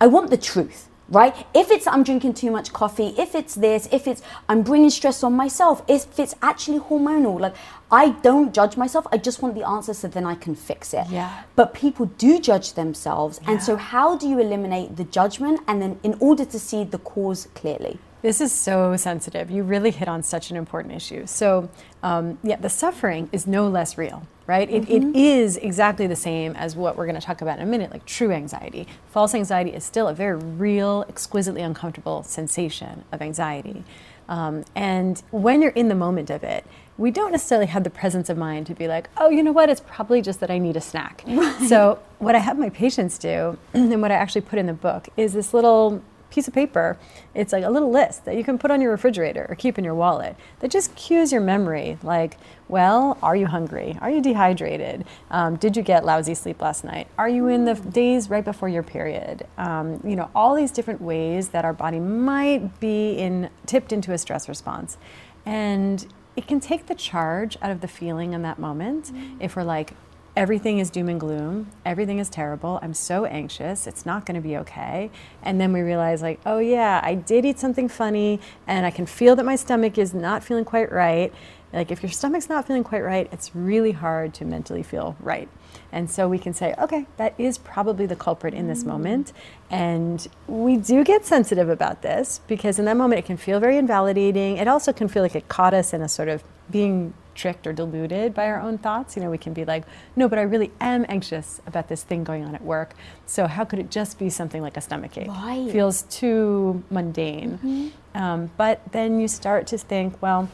I 0.00 0.06
want 0.06 0.30
the 0.30 0.36
truth 0.36 0.88
right? 1.08 1.34
If 1.54 1.70
it's 1.70 1.86
I'm 1.86 2.02
drinking 2.02 2.34
too 2.34 2.50
much 2.50 2.72
coffee, 2.72 3.14
if 3.18 3.34
it's 3.34 3.54
this, 3.54 3.88
if 3.92 4.06
it's 4.06 4.22
I'm 4.48 4.62
bringing 4.62 4.90
stress 4.90 5.22
on 5.22 5.34
myself, 5.34 5.82
if 5.88 6.18
it's 6.18 6.34
actually 6.42 6.80
hormonal, 6.80 7.40
like 7.40 7.54
I 7.90 8.10
don't 8.10 8.52
judge 8.54 8.76
myself. 8.76 9.06
I 9.12 9.16
just 9.16 9.40
want 9.42 9.54
the 9.54 9.66
answer 9.66 9.94
so 9.94 10.08
then 10.08 10.26
I 10.26 10.34
can 10.34 10.54
fix 10.54 10.92
it. 10.92 11.06
Yeah. 11.08 11.44
But 11.56 11.72
people 11.72 12.06
do 12.06 12.38
judge 12.38 12.74
themselves. 12.74 13.40
Yeah. 13.42 13.52
And 13.52 13.62
so 13.62 13.76
how 13.76 14.16
do 14.16 14.28
you 14.28 14.38
eliminate 14.38 14.96
the 14.96 15.04
judgment 15.04 15.60
and 15.66 15.80
then 15.80 15.98
in 16.02 16.16
order 16.20 16.44
to 16.44 16.58
see 16.58 16.84
the 16.84 16.98
cause 16.98 17.48
clearly? 17.54 17.98
This 18.20 18.40
is 18.40 18.52
so 18.52 18.96
sensitive. 18.96 19.50
You 19.50 19.62
really 19.62 19.92
hit 19.92 20.08
on 20.08 20.22
such 20.24 20.50
an 20.50 20.56
important 20.56 20.94
issue. 20.94 21.24
So, 21.26 21.70
um, 22.02 22.38
yeah, 22.42 22.56
the 22.56 22.68
suffering 22.68 23.28
is 23.30 23.46
no 23.46 23.68
less 23.68 23.96
real, 23.96 24.26
right? 24.48 24.68
It, 24.70 24.84
mm-hmm. 24.84 25.10
it 25.10 25.16
is 25.16 25.58
exactly 25.58 26.06
the 26.06 26.16
same 26.16 26.56
as 26.56 26.74
what 26.74 26.96
we're 26.96 27.04
going 27.04 27.20
to 27.20 27.24
talk 27.24 27.42
about 27.42 27.58
in 27.58 27.68
a 27.68 27.70
minute, 27.70 27.92
like 27.92 28.06
true 28.06 28.32
anxiety. 28.32 28.88
False 29.10 29.34
anxiety 29.34 29.74
is 29.74 29.84
still 29.84 30.08
a 30.08 30.14
very 30.14 30.36
real, 30.36 31.04
exquisitely 31.06 31.60
uncomfortable 31.60 32.22
sensation 32.22 33.04
of 33.12 33.20
anxiety. 33.20 33.84
Um, 34.26 34.64
and 34.74 35.22
when 35.30 35.60
you're 35.60 35.70
in 35.72 35.88
the 35.88 35.94
moment 35.94 36.30
of 36.30 36.42
it, 36.42 36.64
we 36.96 37.10
don't 37.10 37.30
necessarily 37.30 37.66
have 37.66 37.84
the 37.84 37.90
presence 37.90 38.30
of 38.30 38.38
mind 38.38 38.66
to 38.68 38.74
be 38.74 38.88
like, 38.88 39.10
oh, 39.18 39.28
you 39.28 39.42
know 39.42 39.52
what? 39.52 39.68
It's 39.68 39.82
probably 39.86 40.22
just 40.22 40.40
that 40.40 40.50
I 40.50 40.58
need 40.58 40.76
a 40.76 40.80
snack. 40.80 41.22
Right. 41.38 41.68
So, 41.68 42.00
what 42.18 42.34
I 42.34 42.38
have 42.38 42.58
my 42.58 42.70
patients 42.70 43.16
do, 43.18 43.58
and 43.74 44.02
what 44.02 44.10
I 44.10 44.14
actually 44.14 44.40
put 44.40 44.58
in 44.58 44.66
the 44.66 44.72
book, 44.72 45.08
is 45.16 45.34
this 45.34 45.54
little 45.54 46.02
piece 46.30 46.48
of 46.48 46.54
paper. 46.54 46.98
It's 47.34 47.52
like 47.52 47.64
a 47.64 47.70
little 47.70 47.90
list 47.90 48.24
that 48.24 48.36
you 48.36 48.44
can 48.44 48.58
put 48.58 48.70
on 48.70 48.80
your 48.80 48.90
refrigerator 48.90 49.46
or 49.48 49.54
keep 49.54 49.78
in 49.78 49.84
your 49.84 49.94
wallet 49.94 50.36
that 50.60 50.70
just 50.70 50.94
cues 50.94 51.32
your 51.32 51.40
memory 51.40 51.98
like, 52.02 52.36
well, 52.68 53.16
are 53.22 53.34
you 53.34 53.46
hungry? 53.46 53.96
Are 54.00 54.10
you 54.10 54.20
dehydrated? 54.20 55.04
Um, 55.30 55.56
did 55.56 55.76
you 55.76 55.82
get 55.82 56.04
lousy 56.04 56.34
sleep 56.34 56.60
last 56.60 56.84
night? 56.84 57.08
Are 57.16 57.28
you 57.28 57.48
in 57.48 57.64
the 57.64 57.74
days 57.74 58.28
right 58.28 58.44
before 58.44 58.68
your 58.68 58.82
period? 58.82 59.46
Um, 59.56 60.00
you 60.04 60.16
know, 60.16 60.30
all 60.34 60.54
these 60.54 60.70
different 60.70 61.00
ways 61.00 61.48
that 61.50 61.64
our 61.64 61.72
body 61.72 61.98
might 61.98 62.78
be 62.80 63.12
in 63.12 63.50
tipped 63.66 63.92
into 63.92 64.12
a 64.12 64.18
stress 64.18 64.48
response. 64.48 64.98
And 65.46 66.06
it 66.36 66.46
can 66.46 66.60
take 66.60 66.86
the 66.86 66.94
charge 66.94 67.56
out 67.62 67.70
of 67.70 67.80
the 67.80 67.88
feeling 67.88 68.32
in 68.32 68.42
that 68.42 68.58
moment 68.58 69.06
mm-hmm. 69.06 69.40
if 69.40 69.56
we're 69.56 69.64
like, 69.64 69.94
everything 70.38 70.78
is 70.78 70.88
doom 70.88 71.08
and 71.08 71.18
gloom, 71.18 71.68
everything 71.84 72.20
is 72.20 72.28
terrible, 72.28 72.78
I'm 72.80 72.94
so 72.94 73.24
anxious, 73.24 73.88
it's 73.88 74.06
not 74.06 74.24
going 74.24 74.36
to 74.36 74.40
be 74.40 74.56
okay. 74.58 75.10
And 75.42 75.60
then 75.60 75.72
we 75.72 75.80
realize, 75.80 76.22
like, 76.22 76.38
oh 76.46 76.58
yeah, 76.60 77.00
I 77.02 77.16
did 77.16 77.44
eat 77.44 77.58
something 77.58 77.88
funny, 77.88 78.38
and 78.64 78.86
I 78.86 78.92
can 78.92 79.04
feel 79.04 79.34
that 79.34 79.44
my 79.44 79.56
stomach 79.56 79.98
is 79.98 80.14
not 80.14 80.44
feeling 80.44 80.64
quite 80.64 80.92
right. 80.92 81.34
Like, 81.72 81.90
if 81.90 82.04
your 82.04 82.12
stomach's 82.12 82.48
not 82.48 82.68
feeling 82.68 82.84
quite 82.84 83.02
right, 83.02 83.28
it's 83.32 83.56
really 83.56 83.90
hard 83.90 84.32
to 84.34 84.44
mentally 84.44 84.84
feel 84.84 85.16
right. 85.18 85.48
And 85.90 86.08
so 86.08 86.28
we 86.28 86.38
can 86.38 86.54
say, 86.54 86.72
okay, 86.78 87.06
that 87.16 87.34
is 87.36 87.58
probably 87.58 88.06
the 88.06 88.14
culprit 88.14 88.54
in 88.54 88.68
this 88.68 88.84
moment. 88.84 89.32
And 89.70 90.24
we 90.46 90.76
do 90.76 91.02
get 91.02 91.26
sensitive 91.26 91.68
about 91.68 92.02
this 92.02 92.42
because 92.46 92.78
in 92.78 92.84
that 92.84 92.96
moment 92.96 93.18
it 93.18 93.26
can 93.26 93.36
feel 93.36 93.58
very 93.58 93.76
invalidating. 93.76 94.56
It 94.56 94.68
also 94.68 94.92
can 94.92 95.08
feel 95.08 95.22
like 95.22 95.34
it 95.34 95.48
caught 95.48 95.74
us 95.74 95.92
in 95.92 96.00
a 96.00 96.08
sort 96.08 96.28
of 96.28 96.44
being 96.70 97.12
tricked 97.38 97.66
or 97.66 97.72
deluded 97.72 98.34
by 98.34 98.46
our 98.46 98.60
own 98.60 98.76
thoughts. 98.76 99.16
You 99.16 99.22
know, 99.22 99.30
we 99.30 99.38
can 99.38 99.54
be 99.54 99.64
like, 99.64 99.84
no, 100.16 100.28
but 100.28 100.38
I 100.38 100.42
really 100.42 100.70
am 100.80 101.06
anxious 101.08 101.60
about 101.66 101.88
this 101.88 102.02
thing 102.02 102.24
going 102.24 102.44
on 102.44 102.54
at 102.54 102.62
work. 102.62 102.94
So 103.24 103.46
how 103.46 103.64
could 103.64 103.78
it 103.78 103.90
just 103.90 104.18
be 104.18 104.28
something 104.28 104.60
like 104.60 104.76
a 104.76 104.80
stomach 104.80 105.16
ache? 105.16 105.28
Right. 105.28 105.70
Feels 105.70 106.02
too 106.02 106.82
mundane. 106.90 107.52
Mm-hmm. 107.52 108.20
Um, 108.20 108.50
but 108.56 108.82
then 108.92 109.20
you 109.20 109.28
start 109.28 109.66
to 109.68 109.78
think, 109.78 110.20
well, 110.20 110.50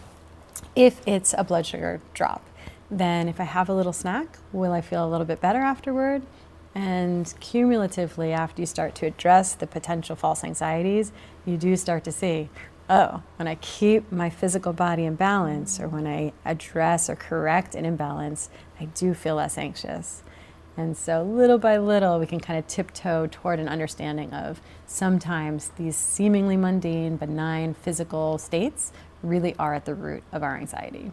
if 0.76 1.00
it's 1.06 1.34
a 1.36 1.42
blood 1.42 1.66
sugar 1.66 2.00
drop, 2.12 2.44
then 2.90 3.28
if 3.28 3.40
I 3.40 3.44
have 3.44 3.68
a 3.68 3.74
little 3.74 3.92
snack, 3.92 4.38
will 4.52 4.72
I 4.72 4.80
feel 4.80 5.04
a 5.04 5.08
little 5.08 5.26
bit 5.26 5.40
better 5.40 5.60
afterward? 5.60 6.22
And 6.74 7.32
cumulatively, 7.40 8.32
after 8.32 8.60
you 8.60 8.66
start 8.66 8.94
to 8.96 9.06
address 9.06 9.54
the 9.54 9.66
potential 9.66 10.16
false 10.16 10.42
anxieties, 10.44 11.12
you 11.46 11.56
do 11.56 11.76
start 11.76 12.04
to 12.04 12.12
see 12.12 12.50
oh, 12.88 13.22
when 13.36 13.48
I 13.48 13.56
keep 13.56 14.10
my 14.12 14.30
physical 14.30 14.72
body 14.72 15.04
in 15.04 15.14
balance 15.14 15.80
or 15.80 15.88
when 15.88 16.06
I 16.06 16.32
address 16.44 17.08
or 17.08 17.16
correct 17.16 17.74
an 17.74 17.84
imbalance, 17.84 18.50
I 18.80 18.86
do 18.86 19.14
feel 19.14 19.36
less 19.36 19.56
anxious. 19.56 20.22
And 20.76 20.96
so, 20.96 21.22
little 21.22 21.58
by 21.58 21.78
little, 21.78 22.18
we 22.18 22.26
can 22.26 22.40
kind 22.40 22.58
of 22.58 22.66
tiptoe 22.66 23.28
toward 23.30 23.60
an 23.60 23.68
understanding 23.68 24.32
of 24.32 24.60
sometimes 24.86 25.70
these 25.76 25.94
seemingly 25.94 26.56
mundane, 26.56 27.16
benign 27.16 27.74
physical 27.74 28.38
states 28.38 28.92
really 29.22 29.54
are 29.58 29.72
at 29.74 29.84
the 29.84 29.94
root 29.94 30.22
of 30.32 30.42
our 30.42 30.56
anxiety. 30.56 31.10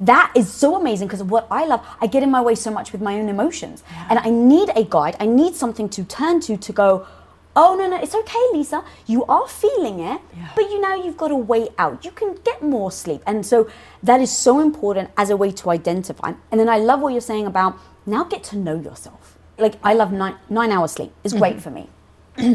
That 0.00 0.32
is 0.34 0.50
so 0.50 0.76
amazing 0.76 1.08
because 1.08 1.22
what 1.22 1.46
I 1.50 1.66
love, 1.66 1.84
I 2.00 2.06
get 2.06 2.22
in 2.22 2.30
my 2.30 2.40
way 2.40 2.54
so 2.54 2.70
much 2.70 2.92
with 2.92 3.00
my 3.00 3.18
own 3.18 3.28
emotions. 3.28 3.82
Yeah. 3.90 4.06
And 4.10 4.18
I 4.20 4.30
need 4.30 4.70
a 4.76 4.84
guide, 4.84 5.16
I 5.20 5.26
need 5.26 5.54
something 5.54 5.88
to 5.90 6.04
turn 6.04 6.40
to 6.42 6.56
to 6.56 6.72
go, 6.72 7.06
oh 7.56 7.74
no 7.76 7.88
no 7.88 7.96
it's 7.96 8.14
okay 8.14 8.46
lisa. 8.52 8.84
You 9.06 9.24
are 9.24 9.46
feeling 9.48 10.00
it 10.00 10.20
yeah. 10.36 10.50
but 10.54 10.70
you 10.70 10.80
know 10.80 10.94
you've 10.94 11.16
got 11.16 11.28
to 11.28 11.36
wait 11.36 11.70
out. 11.78 12.04
You 12.04 12.10
can 12.10 12.36
get 12.44 12.62
more 12.62 12.90
sleep. 12.90 13.22
And 13.26 13.44
so 13.44 13.68
that 14.02 14.20
is 14.20 14.30
so 14.30 14.60
important 14.60 15.10
as 15.16 15.30
a 15.30 15.36
way 15.36 15.50
to 15.52 15.70
identify. 15.70 16.32
And 16.50 16.60
then 16.60 16.68
i 16.68 16.78
love 16.78 17.00
what 17.00 17.12
you're 17.12 17.20
saying 17.20 17.46
about 17.46 17.78
now 18.06 18.24
get 18.24 18.42
to 18.44 18.56
know 18.56 18.80
yourself. 18.80 19.38
Like 19.58 19.74
i 19.82 19.94
love 19.94 20.12
nine, 20.12 20.36
nine 20.48 20.72
hours 20.72 20.92
sleep. 20.92 21.12
Is 21.24 21.32
great 21.32 21.56
mm-hmm. 21.56 21.62
for 21.62 21.70
me. 21.70 21.88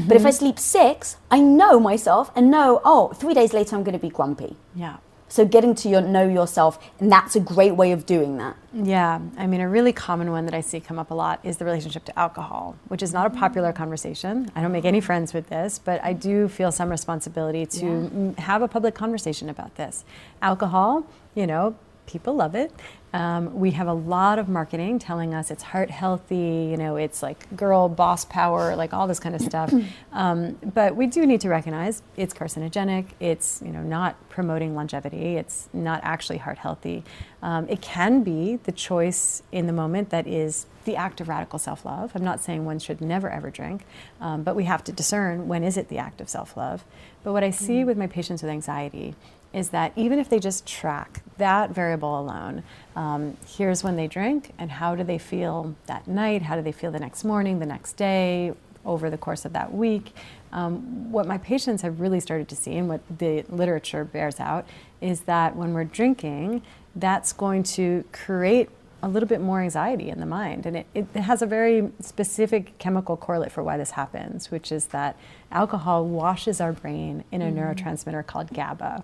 But 0.07 0.17
if 0.17 0.25
i 0.25 0.31
sleep 0.31 0.59
six 0.59 1.17
i 1.29 1.39
know 1.39 1.79
myself 1.79 2.31
and 2.35 2.49
know 2.49 2.81
oh 2.83 3.13
three 3.13 3.33
days 3.33 3.53
later 3.53 3.75
i'm 3.75 3.83
going 3.83 3.93
to 3.93 3.99
be 3.99 4.09
grumpy. 4.09 4.55
Yeah 4.73 4.97
so 5.35 5.45
getting 5.45 5.75
to 5.75 5.89
your, 5.89 5.99
know 5.99 6.25
yourself, 6.25 6.79
and 6.97 7.11
that's 7.11 7.35
a 7.35 7.41
great 7.41 7.75
way 7.75 7.91
of 7.91 8.05
doing 8.05 8.37
that. 8.37 8.55
Yeah, 8.71 9.19
I 9.37 9.47
mean, 9.47 9.59
a 9.59 9.67
really 9.67 9.91
common 9.91 10.31
one 10.31 10.45
that 10.45 10.53
I 10.53 10.61
see 10.61 10.79
come 10.79 10.97
up 10.97 11.11
a 11.11 11.13
lot 11.13 11.41
is 11.43 11.57
the 11.57 11.65
relationship 11.65 12.05
to 12.05 12.17
alcohol, 12.17 12.77
which 12.87 13.03
is 13.03 13.11
not 13.11 13.27
a 13.27 13.29
popular 13.29 13.73
mm. 13.73 13.75
conversation. 13.75 14.49
I 14.55 14.61
don't 14.61 14.71
make 14.71 14.85
any 14.85 15.01
friends 15.01 15.33
with 15.33 15.49
this, 15.49 15.77
but 15.77 16.01
I 16.05 16.13
do 16.13 16.47
feel 16.47 16.71
some 16.71 16.89
responsibility 16.89 17.65
to 17.65 18.33
yeah. 18.37 18.41
have 18.41 18.61
a 18.61 18.69
public 18.69 18.95
conversation 18.95 19.49
about 19.49 19.75
this. 19.75 20.05
Alcohol, 20.41 21.05
you 21.33 21.45
know, 21.45 21.75
people 22.05 22.35
love 22.35 22.55
it. 22.55 22.71
Um, 23.13 23.57
we 23.57 23.71
have 23.71 23.87
a 23.87 23.93
lot 23.93 24.39
of 24.39 24.49
marketing 24.49 24.99
telling 24.99 25.33
us 25.33 25.49
it's 25.49 25.63
heart 25.63 25.89
healthy, 25.89 26.67
you 26.69 26.75
know, 26.75 26.97
it's 26.97 27.23
like 27.23 27.55
girl 27.55 27.87
boss 27.87 28.25
power, 28.25 28.75
like 28.75 28.93
all 28.93 29.07
this 29.07 29.21
kind 29.21 29.33
of 29.35 29.41
stuff. 29.41 29.73
Um, 30.13 30.57
but 30.73 30.95
we 30.95 31.07
do 31.07 31.25
need 31.25 31.41
to 31.41 31.49
recognize 31.49 32.01
it's 32.15 32.33
carcinogenic. 32.33 33.07
It's 33.19 33.61
you 33.61 33.71
know 33.71 33.81
not 33.81 34.15
promoting 34.29 34.73
longevity. 34.73 35.35
It's 35.35 35.67
not 35.73 35.99
actually 36.03 36.37
heart 36.37 36.57
healthy. 36.57 37.03
Um, 37.41 37.67
it 37.67 37.81
can 37.81 38.23
be 38.23 38.55
the 38.63 38.71
choice 38.71 39.43
in 39.51 39.67
the 39.67 39.73
moment 39.73 40.11
that 40.11 40.25
is 40.25 40.67
the 40.85 40.95
act 40.95 41.19
of 41.19 41.27
radical 41.27 41.59
self-love. 41.59 42.13
I'm 42.15 42.23
not 42.23 42.39
saying 42.39 42.63
one 42.63 42.79
should 42.79 43.01
never 43.01 43.29
ever 43.29 43.49
drink, 43.49 43.85
um, 44.21 44.43
but 44.43 44.55
we 44.55 44.63
have 44.63 44.85
to 44.85 44.93
discern 44.93 45.49
when 45.49 45.63
is 45.65 45.75
it 45.75 45.89
the 45.89 45.97
act 45.97 46.21
of 46.21 46.29
self-love. 46.29 46.85
But 47.23 47.33
what 47.33 47.43
I 47.43 47.49
see 47.49 47.81
mm. 47.81 47.87
with 47.87 47.97
my 47.97 48.07
patients 48.07 48.41
with 48.41 48.51
anxiety 48.51 49.15
is 49.55 49.69
that 49.69 49.93
even 49.95 50.19
if 50.19 50.27
they 50.27 50.37
just 50.37 50.67
track 50.67 51.23
that 51.37 51.71
variable 51.71 52.19
alone, 52.19 52.61
um, 52.97 53.37
here's 53.47 53.85
when 53.85 53.95
they 53.95 54.05
drink 54.05 54.51
and 54.59 54.69
how 54.69 54.95
do 54.95 55.03
they 55.03 55.17
feel 55.17 55.73
that 55.85 56.05
night, 56.07 56.41
how 56.41 56.57
do 56.57 56.61
they 56.61 56.73
feel 56.73 56.91
the 56.91 56.99
next 56.99 57.23
morning, 57.23 57.59
the 57.59 57.65
next 57.65 57.93
day, 57.93 58.53
over 58.85 59.09
the 59.09 59.17
course 59.17 59.45
of 59.45 59.53
that 59.53 59.73
week. 59.73 60.13
Um, 60.51 61.09
what 61.11 61.25
my 61.25 61.37
patients 61.37 61.81
have 61.83 62.01
really 62.01 62.19
started 62.19 62.49
to 62.49 62.55
see 62.55 62.75
and 62.75 62.89
what 62.89 63.01
the 63.17 63.45
literature 63.49 64.03
bears 64.03 64.41
out 64.41 64.67
is 64.99 65.21
that 65.21 65.55
when 65.55 65.73
we're 65.73 65.85
drinking, 65.85 66.61
that's 66.93 67.31
going 67.31 67.63
to 67.63 68.03
create 68.11 68.69
a 69.03 69.07
little 69.07 69.29
bit 69.29 69.39
more 69.39 69.61
anxiety 69.61 70.09
in 70.09 70.19
the 70.19 70.25
mind. 70.25 70.65
And 70.65 70.77
it, 70.77 70.87
it, 70.95 71.05
has 71.15 71.43
a 71.43 71.45
very 71.45 71.91
specific 71.99 72.77
chemical 72.79 73.15
correlate 73.15 73.51
for 73.51 73.61
why 73.61 73.77
this 73.77 73.91
happens, 73.91 74.49
which 74.49 74.71
is 74.71 74.87
that 74.87 75.15
alcohol 75.51 76.05
washes 76.05 76.59
our 76.59 76.73
brain 76.73 77.23
in 77.31 77.41
a 77.41 77.45
mm. 77.45 77.55
neurotransmitter 77.55 78.25
called 78.25 78.51
GABA. 78.51 79.03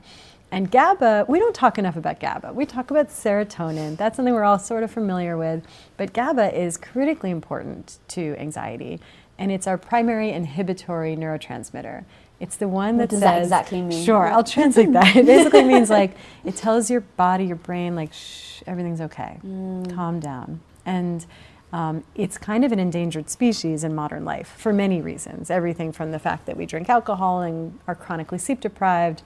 And 0.52 0.70
GABA, 0.70 1.26
we 1.30 1.40
don't 1.40 1.56
talk 1.56 1.80
enough 1.80 1.96
about 1.96 2.20
GABA. 2.20 2.52
We 2.54 2.66
talk 2.66 2.92
about 2.92 3.08
serotonin. 3.08 3.96
That's 3.96 4.18
something 4.18 4.34
we're 4.34 4.44
all 4.44 4.60
sort 4.60 4.84
of 4.84 4.92
familiar 4.92 5.38
with. 5.38 5.66
But 5.96 6.12
GABA 6.12 6.60
is 6.60 6.78
critically 6.78 7.32
important 7.32 8.00
to 8.10 8.36
anxiety. 8.38 9.00
And 9.40 9.50
it's 9.50 9.66
our 9.66 9.78
primary 9.78 10.32
inhibitory 10.32 11.16
neurotransmitter. 11.16 12.04
It's 12.42 12.58
the 12.58 12.68
one 12.68 12.98
what 12.98 13.04
that 13.04 13.10
does 13.12 13.20
says, 13.20 13.50
that 13.50 13.62
exactly 13.62 13.82
mean? 13.82 14.04
Sure, 14.04 14.28
I'll 14.28 14.44
translate 14.44 14.92
that. 14.92 15.16
It 15.16 15.26
basically 15.26 15.64
means 15.64 15.90
like 15.90 16.18
it 16.44 16.56
tells 16.58 16.90
your 16.90 17.02
body, 17.02 17.46
your 17.46 17.56
brain, 17.56 17.96
like, 17.96 18.12
shh, 18.12 18.62
everything's 18.68 19.00
okay. 19.00 19.40
Mm. 19.46 19.96
Calm 19.96 20.20
down. 20.20 20.60
And 20.86 21.26
um, 21.72 22.04
it's 22.16 22.38
kind 22.38 22.66
of 22.66 22.72
an 22.72 22.80
endangered 22.80 23.30
species 23.30 23.84
in 23.84 23.96
modern 23.96 24.26
life 24.26 24.54
for 24.58 24.74
many 24.74 25.02
reasons. 25.02 25.50
Everything 25.50 25.92
from 25.92 26.12
the 26.12 26.20
fact 26.20 26.46
that 26.48 26.58
we 26.58 26.66
drink 26.66 26.90
alcohol 26.90 27.42
and 27.42 27.80
are 27.88 27.96
chronically 27.96 28.38
sleep 28.38 28.60
deprived 28.60 29.22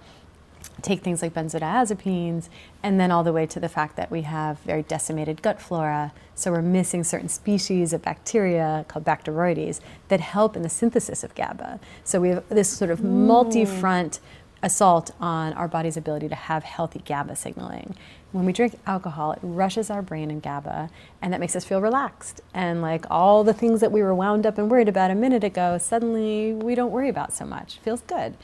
take 0.81 1.01
things 1.01 1.21
like 1.21 1.33
benzodiazepines, 1.33 2.49
and 2.83 2.99
then 2.99 3.11
all 3.11 3.23
the 3.23 3.33
way 3.33 3.45
to 3.45 3.59
the 3.59 3.69
fact 3.69 3.95
that 3.95 4.11
we 4.11 4.21
have 4.21 4.59
very 4.59 4.83
decimated 4.83 5.41
gut 5.41 5.61
flora. 5.61 6.13
So 6.35 6.51
we're 6.51 6.61
missing 6.61 7.03
certain 7.03 7.29
species 7.29 7.93
of 7.93 8.01
bacteria 8.01 8.85
called 8.87 9.05
Bacteroides 9.05 9.79
that 10.09 10.19
help 10.19 10.55
in 10.55 10.61
the 10.61 10.69
synthesis 10.69 11.23
of 11.23 11.33
GABA. 11.35 11.79
So 12.03 12.19
we 12.19 12.29
have 12.29 12.47
this 12.49 12.69
sort 12.69 12.91
of 12.91 12.99
mm. 12.99 13.05
multi 13.05 13.65
front 13.65 14.19
assault 14.65 15.11
on 15.19 15.53
our 15.53 15.67
body's 15.67 15.95
ability 15.95 16.27
to 16.27 16.35
have 16.35 16.63
healthy 16.63 16.99
GABA 17.05 17.35
signaling. 17.35 17.95
When 18.31 18.45
we 18.45 18.51
drink 18.51 18.77
alcohol, 18.85 19.31
it 19.31 19.39
rushes 19.41 19.89
our 19.89 20.01
brain 20.01 20.29
in 20.29 20.41
GABA, 20.41 20.89
and 21.21 21.31
that 21.31 21.39
makes 21.39 21.55
us 21.55 21.63
feel 21.63 21.79
relaxed. 21.79 22.41
And 22.53 22.81
like 22.81 23.05
all 23.09 23.45
the 23.45 23.53
things 23.53 23.79
that 23.79 23.93
we 23.93 24.03
were 24.03 24.13
wound 24.13 24.45
up 24.45 24.57
and 24.57 24.69
worried 24.69 24.89
about 24.89 25.09
a 25.09 25.15
minute 25.15 25.43
ago, 25.43 25.77
suddenly 25.77 26.51
we 26.51 26.75
don't 26.75 26.91
worry 26.91 27.07
about 27.07 27.31
so 27.31 27.45
much. 27.45 27.77
Feels 27.79 28.01
good. 28.01 28.35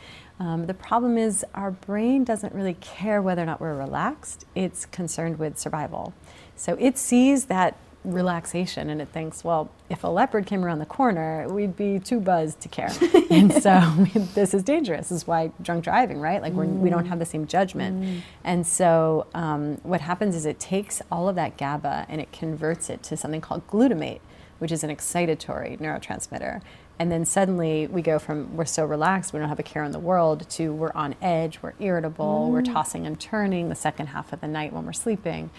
Um, 0.42 0.66
the 0.66 0.74
problem 0.74 1.20
is 1.20 1.46
our 1.54 1.70
brain 1.70 2.24
doesn't 2.24 2.56
really 2.56 2.74
care 2.82 3.22
whether 3.22 3.44
or 3.44 3.46
not 3.46 3.62
we're 3.62 3.76
relaxed. 3.76 4.46
It's 4.56 4.88
concerned 4.88 5.38
with 5.38 5.60
survival. 5.60 6.16
So 6.56 6.76
it 6.80 6.98
sees 6.98 7.46
that 7.46 7.78
relaxation 8.04 8.90
and 8.90 9.00
it 9.00 9.10
thinks, 9.10 9.44
well, 9.44 9.70
if 9.88 10.04
a 10.04 10.08
leopard 10.08 10.48
came 10.48 10.66
around 10.66 10.80
the 10.80 10.88
corner, 10.88 11.48
we'd 11.48 11.76
be 11.76 12.00
too 12.00 12.20
buzzed 12.20 12.60
to 12.62 12.70
care. 12.70 12.90
and 13.30 13.54
so 13.54 13.80
this 14.34 14.56
is 14.56 14.64
dangerous. 14.64 15.10
This 15.10 15.18
is 15.18 15.28
why 15.28 15.52
drunk 15.62 15.84
driving, 15.84 16.20
right? 16.20 16.42
Like 16.42 16.54
mm. 16.54 16.80
we 16.80 16.90
don't 16.90 17.06
have 17.06 17.20
the 17.20 17.26
same 17.26 17.46
judgment. 17.46 18.02
Mm. 18.04 18.22
And 18.44 18.66
so 18.66 19.28
um, 19.36 19.76
what 19.84 20.02
happens 20.02 20.36
is 20.36 20.48
it 20.48 20.60
takes 20.60 21.04
all 21.12 21.30
of 21.30 21.36
that 21.36 21.56
GABA 21.56 22.08
and 22.10 22.20
it 22.20 22.32
converts 22.32 22.90
it 22.90 23.04
to 23.04 23.16
something 23.16 23.42
called 23.42 23.68
glutamate, 23.68 24.22
which 24.58 24.72
is 24.72 24.84
an 24.84 24.90
excitatory 24.90 25.80
neurotransmitter. 25.80 26.62
And 27.02 27.12
then 27.12 27.26
suddenly 27.26 27.88
we 27.88 28.04
go 28.04 28.20
from 28.20 28.56
we're 28.56 28.66
so 28.66 28.86
relaxed, 28.86 29.34
we 29.34 29.40
don't 29.40 29.50
have 29.50 29.58
a 29.58 29.64
care 29.64 29.84
in 29.84 29.92
the 29.92 29.98
world, 29.98 30.48
to 30.52 30.72
we're 30.72 30.92
on 30.94 31.16
edge, 31.20 31.58
we're 31.64 31.74
irritable, 31.80 32.46
mm. 32.48 32.52
we're 32.52 32.62
tossing 32.62 33.08
and 33.08 33.20
turning 33.20 33.70
the 33.70 33.76
second 33.76 34.06
half 34.06 34.32
of 34.32 34.40
the 34.40 34.48
night 34.48 34.72
when 34.72 34.86
we're 34.86 34.94
sleeping. 34.94 35.50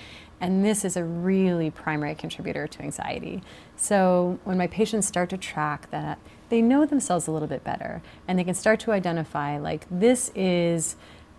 And 0.40 0.64
this 0.64 0.84
is 0.84 0.96
a 0.96 1.02
really 1.02 1.68
primary 1.68 2.14
contributor 2.14 2.68
to 2.68 2.82
anxiety. 2.82 3.42
So 3.76 4.38
when 4.44 4.56
my 4.56 4.68
patients 4.68 5.08
start 5.08 5.30
to 5.30 5.36
track 5.36 5.90
that, 5.90 6.20
they 6.48 6.62
know 6.62 6.86
themselves 6.86 7.26
a 7.26 7.32
little 7.32 7.48
bit 7.48 7.64
better 7.64 8.02
and 8.28 8.38
they 8.38 8.44
can 8.44 8.54
start 8.54 8.78
to 8.78 8.92
identify 8.92 9.58
like 9.58 9.84
this 9.90 10.30
is 10.36 10.94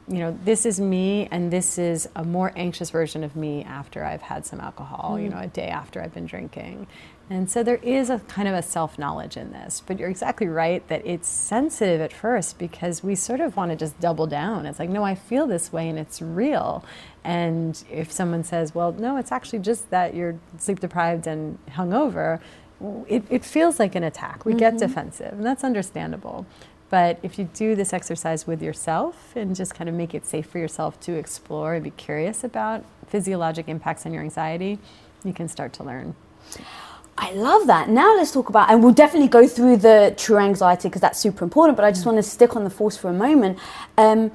you 0.07 0.19
know, 0.19 0.37
this 0.43 0.65
is 0.65 0.81
me 0.81 1.29
and 1.31 1.51
this 1.51 1.77
is 1.77 2.09
a 2.15 2.25
more 2.25 2.51
anxious 2.57 2.89
version 2.89 3.23
of 3.23 3.37
me 3.37 3.63
after 3.63 4.03
I've 4.03 4.21
had 4.21 4.45
some 4.45 4.59
alcohol, 4.59 5.15
mm. 5.15 5.23
you 5.23 5.29
know, 5.29 5.39
a 5.39 5.47
day 5.47 5.69
after 5.69 6.01
I've 6.01 6.13
been 6.13 6.25
drinking. 6.25 6.87
And 7.33 7.49
so 7.49 7.63
there 7.63 7.79
is 7.81 8.11
a 8.11 8.19
kind 8.19 8.47
of 8.47 8.53
a 8.53 8.61
self 8.61 8.99
knowledge 8.99 9.37
in 9.37 9.53
this, 9.53 9.81
but 9.83 9.97
you're 9.97 10.07
exactly 10.07 10.45
right 10.45 10.87
that 10.87 11.01
it's 11.03 11.27
sensitive 11.27 11.99
at 11.99 12.13
first 12.13 12.59
because 12.59 13.03
we 13.03 13.15
sort 13.15 13.39
of 13.39 13.57
want 13.57 13.71
to 13.71 13.75
just 13.75 13.99
double 13.99 14.27
down. 14.27 14.67
It's 14.67 14.77
like, 14.77 14.91
no, 14.91 15.03
I 15.03 15.15
feel 15.15 15.47
this 15.47 15.73
way 15.73 15.89
and 15.89 15.97
it's 15.97 16.21
real. 16.21 16.85
And 17.23 17.83
if 17.89 18.11
someone 18.11 18.43
says, 18.43 18.75
well, 18.75 18.91
no, 18.91 19.17
it's 19.17 19.31
actually 19.31 19.59
just 19.59 19.89
that 19.89 20.13
you're 20.13 20.37
sleep 20.59 20.79
deprived 20.79 21.25
and 21.25 21.57
hungover, 21.71 22.39
it, 23.07 23.23
it 23.31 23.43
feels 23.43 23.79
like 23.79 23.95
an 23.95 24.03
attack. 24.03 24.45
We 24.45 24.51
mm-hmm. 24.51 24.59
get 24.59 24.77
defensive, 24.77 25.33
and 25.33 25.43
that's 25.43 25.63
understandable. 25.63 26.45
But 26.91 27.17
if 27.23 27.39
you 27.39 27.49
do 27.51 27.73
this 27.73 27.93
exercise 27.93 28.45
with 28.45 28.61
yourself 28.61 29.35
and 29.35 29.55
just 29.55 29.73
kind 29.73 29.89
of 29.89 29.95
make 29.95 30.13
it 30.13 30.27
safe 30.27 30.45
for 30.45 30.59
yourself 30.59 30.99
to 30.99 31.13
explore 31.13 31.73
and 31.73 31.83
be 31.83 31.89
curious 31.89 32.43
about 32.43 32.85
physiologic 33.07 33.67
impacts 33.67 34.05
on 34.05 34.13
your 34.13 34.21
anxiety, 34.21 34.77
you 35.23 35.33
can 35.33 35.47
start 35.47 35.73
to 35.73 35.83
learn. 35.83 36.13
I 37.17 37.31
love 37.33 37.67
that. 37.67 37.89
Now 37.89 38.15
let's 38.15 38.31
talk 38.31 38.49
about, 38.49 38.69
and 38.69 38.83
we'll 38.83 38.93
definitely 38.93 39.27
go 39.27 39.47
through 39.47 39.77
the 39.77 40.13
true 40.17 40.37
anxiety 40.37 40.89
because 40.89 41.01
that's 41.01 41.19
super 41.19 41.43
important, 41.43 41.77
but 41.77 41.85
I 41.85 41.91
just 41.91 42.03
mm. 42.03 42.07
want 42.07 42.17
to 42.17 42.23
stick 42.23 42.55
on 42.55 42.63
the 42.63 42.69
force 42.69 42.97
for 42.97 43.09
a 43.09 43.13
moment. 43.13 43.59
Um, 43.97 44.31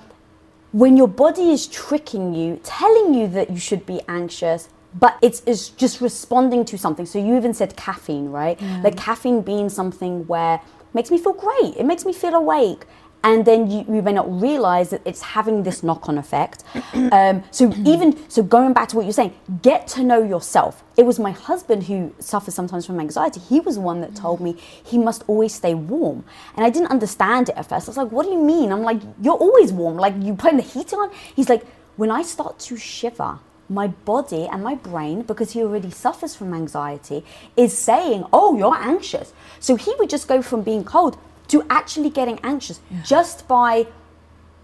when 0.72 0.96
your 0.96 1.08
body 1.08 1.50
is 1.50 1.66
tricking 1.66 2.34
you, 2.34 2.60
telling 2.62 3.14
you 3.14 3.26
that 3.28 3.50
you 3.50 3.58
should 3.58 3.84
be 3.86 4.00
anxious, 4.08 4.68
but 4.94 5.18
it's, 5.22 5.42
it's 5.46 5.70
just 5.70 6.00
responding 6.00 6.64
to 6.66 6.78
something. 6.78 7.06
So 7.06 7.18
you 7.18 7.36
even 7.36 7.52
said 7.52 7.76
caffeine, 7.76 8.30
right? 8.30 8.58
Mm. 8.58 8.84
Like 8.84 8.96
caffeine 8.96 9.42
being 9.42 9.68
something 9.68 10.26
where 10.26 10.60
makes 10.94 11.10
me 11.10 11.18
feel 11.18 11.32
great. 11.32 11.76
It 11.76 11.84
makes 11.84 12.04
me 12.04 12.12
feel 12.12 12.34
awake. 12.34 12.84
And 13.24 13.44
then 13.44 13.70
you, 13.70 13.84
you 13.88 14.00
may 14.00 14.12
not 14.12 14.40
realize 14.40 14.90
that 14.90 15.02
it's 15.04 15.20
having 15.20 15.64
this 15.64 15.82
knock 15.82 16.08
on 16.08 16.18
effect. 16.18 16.64
Um, 17.10 17.42
so, 17.50 17.72
even 17.86 18.28
so, 18.28 18.42
going 18.42 18.72
back 18.72 18.88
to 18.88 18.96
what 18.96 19.04
you're 19.04 19.12
saying, 19.12 19.34
get 19.62 19.86
to 19.88 20.02
know 20.02 20.22
yourself. 20.22 20.84
It 20.96 21.04
was 21.06 21.18
my 21.18 21.30
husband 21.30 21.84
who 21.84 22.14
suffers 22.18 22.54
sometimes 22.54 22.84
from 22.86 23.00
anxiety. 23.00 23.40
He 23.40 23.60
was 23.60 23.76
the 23.76 23.80
one 23.80 24.00
that 24.02 24.14
told 24.14 24.40
me 24.40 24.56
he 24.84 24.98
must 24.98 25.24
always 25.26 25.54
stay 25.54 25.74
warm. 25.74 26.24
And 26.56 26.66
I 26.66 26.70
didn't 26.70 26.88
understand 26.90 27.48
it 27.48 27.56
at 27.56 27.68
first. 27.68 27.88
I 27.88 27.90
was 27.90 27.96
like, 27.96 28.12
what 28.12 28.24
do 28.24 28.32
you 28.32 28.42
mean? 28.42 28.72
I'm 28.72 28.82
like, 28.82 29.00
you're 29.22 29.34
always 29.34 29.72
warm. 29.72 29.96
Like, 29.96 30.14
you 30.18 30.34
putting 30.34 30.58
the 30.58 30.64
heat 30.64 30.92
on? 30.92 31.10
He's 31.34 31.48
like, 31.48 31.64
when 31.96 32.10
I 32.10 32.22
start 32.22 32.58
to 32.60 32.76
shiver, 32.76 33.38
my 33.68 33.88
body 33.88 34.48
and 34.50 34.62
my 34.62 34.74
brain, 34.74 35.22
because 35.22 35.52
he 35.52 35.62
already 35.62 35.90
suffers 35.90 36.34
from 36.34 36.54
anxiety, 36.54 37.24
is 37.56 37.76
saying, 37.76 38.24
Oh, 38.32 38.56
you're 38.56 38.76
anxious. 38.76 39.32
So 39.60 39.76
he 39.76 39.94
would 39.98 40.10
just 40.10 40.28
go 40.28 40.42
from 40.42 40.62
being 40.62 40.84
cold 40.84 41.18
to 41.48 41.64
actually 41.70 42.10
getting 42.10 42.38
anxious 42.42 42.80
yeah. 42.90 43.02
just 43.02 43.48
by 43.48 43.86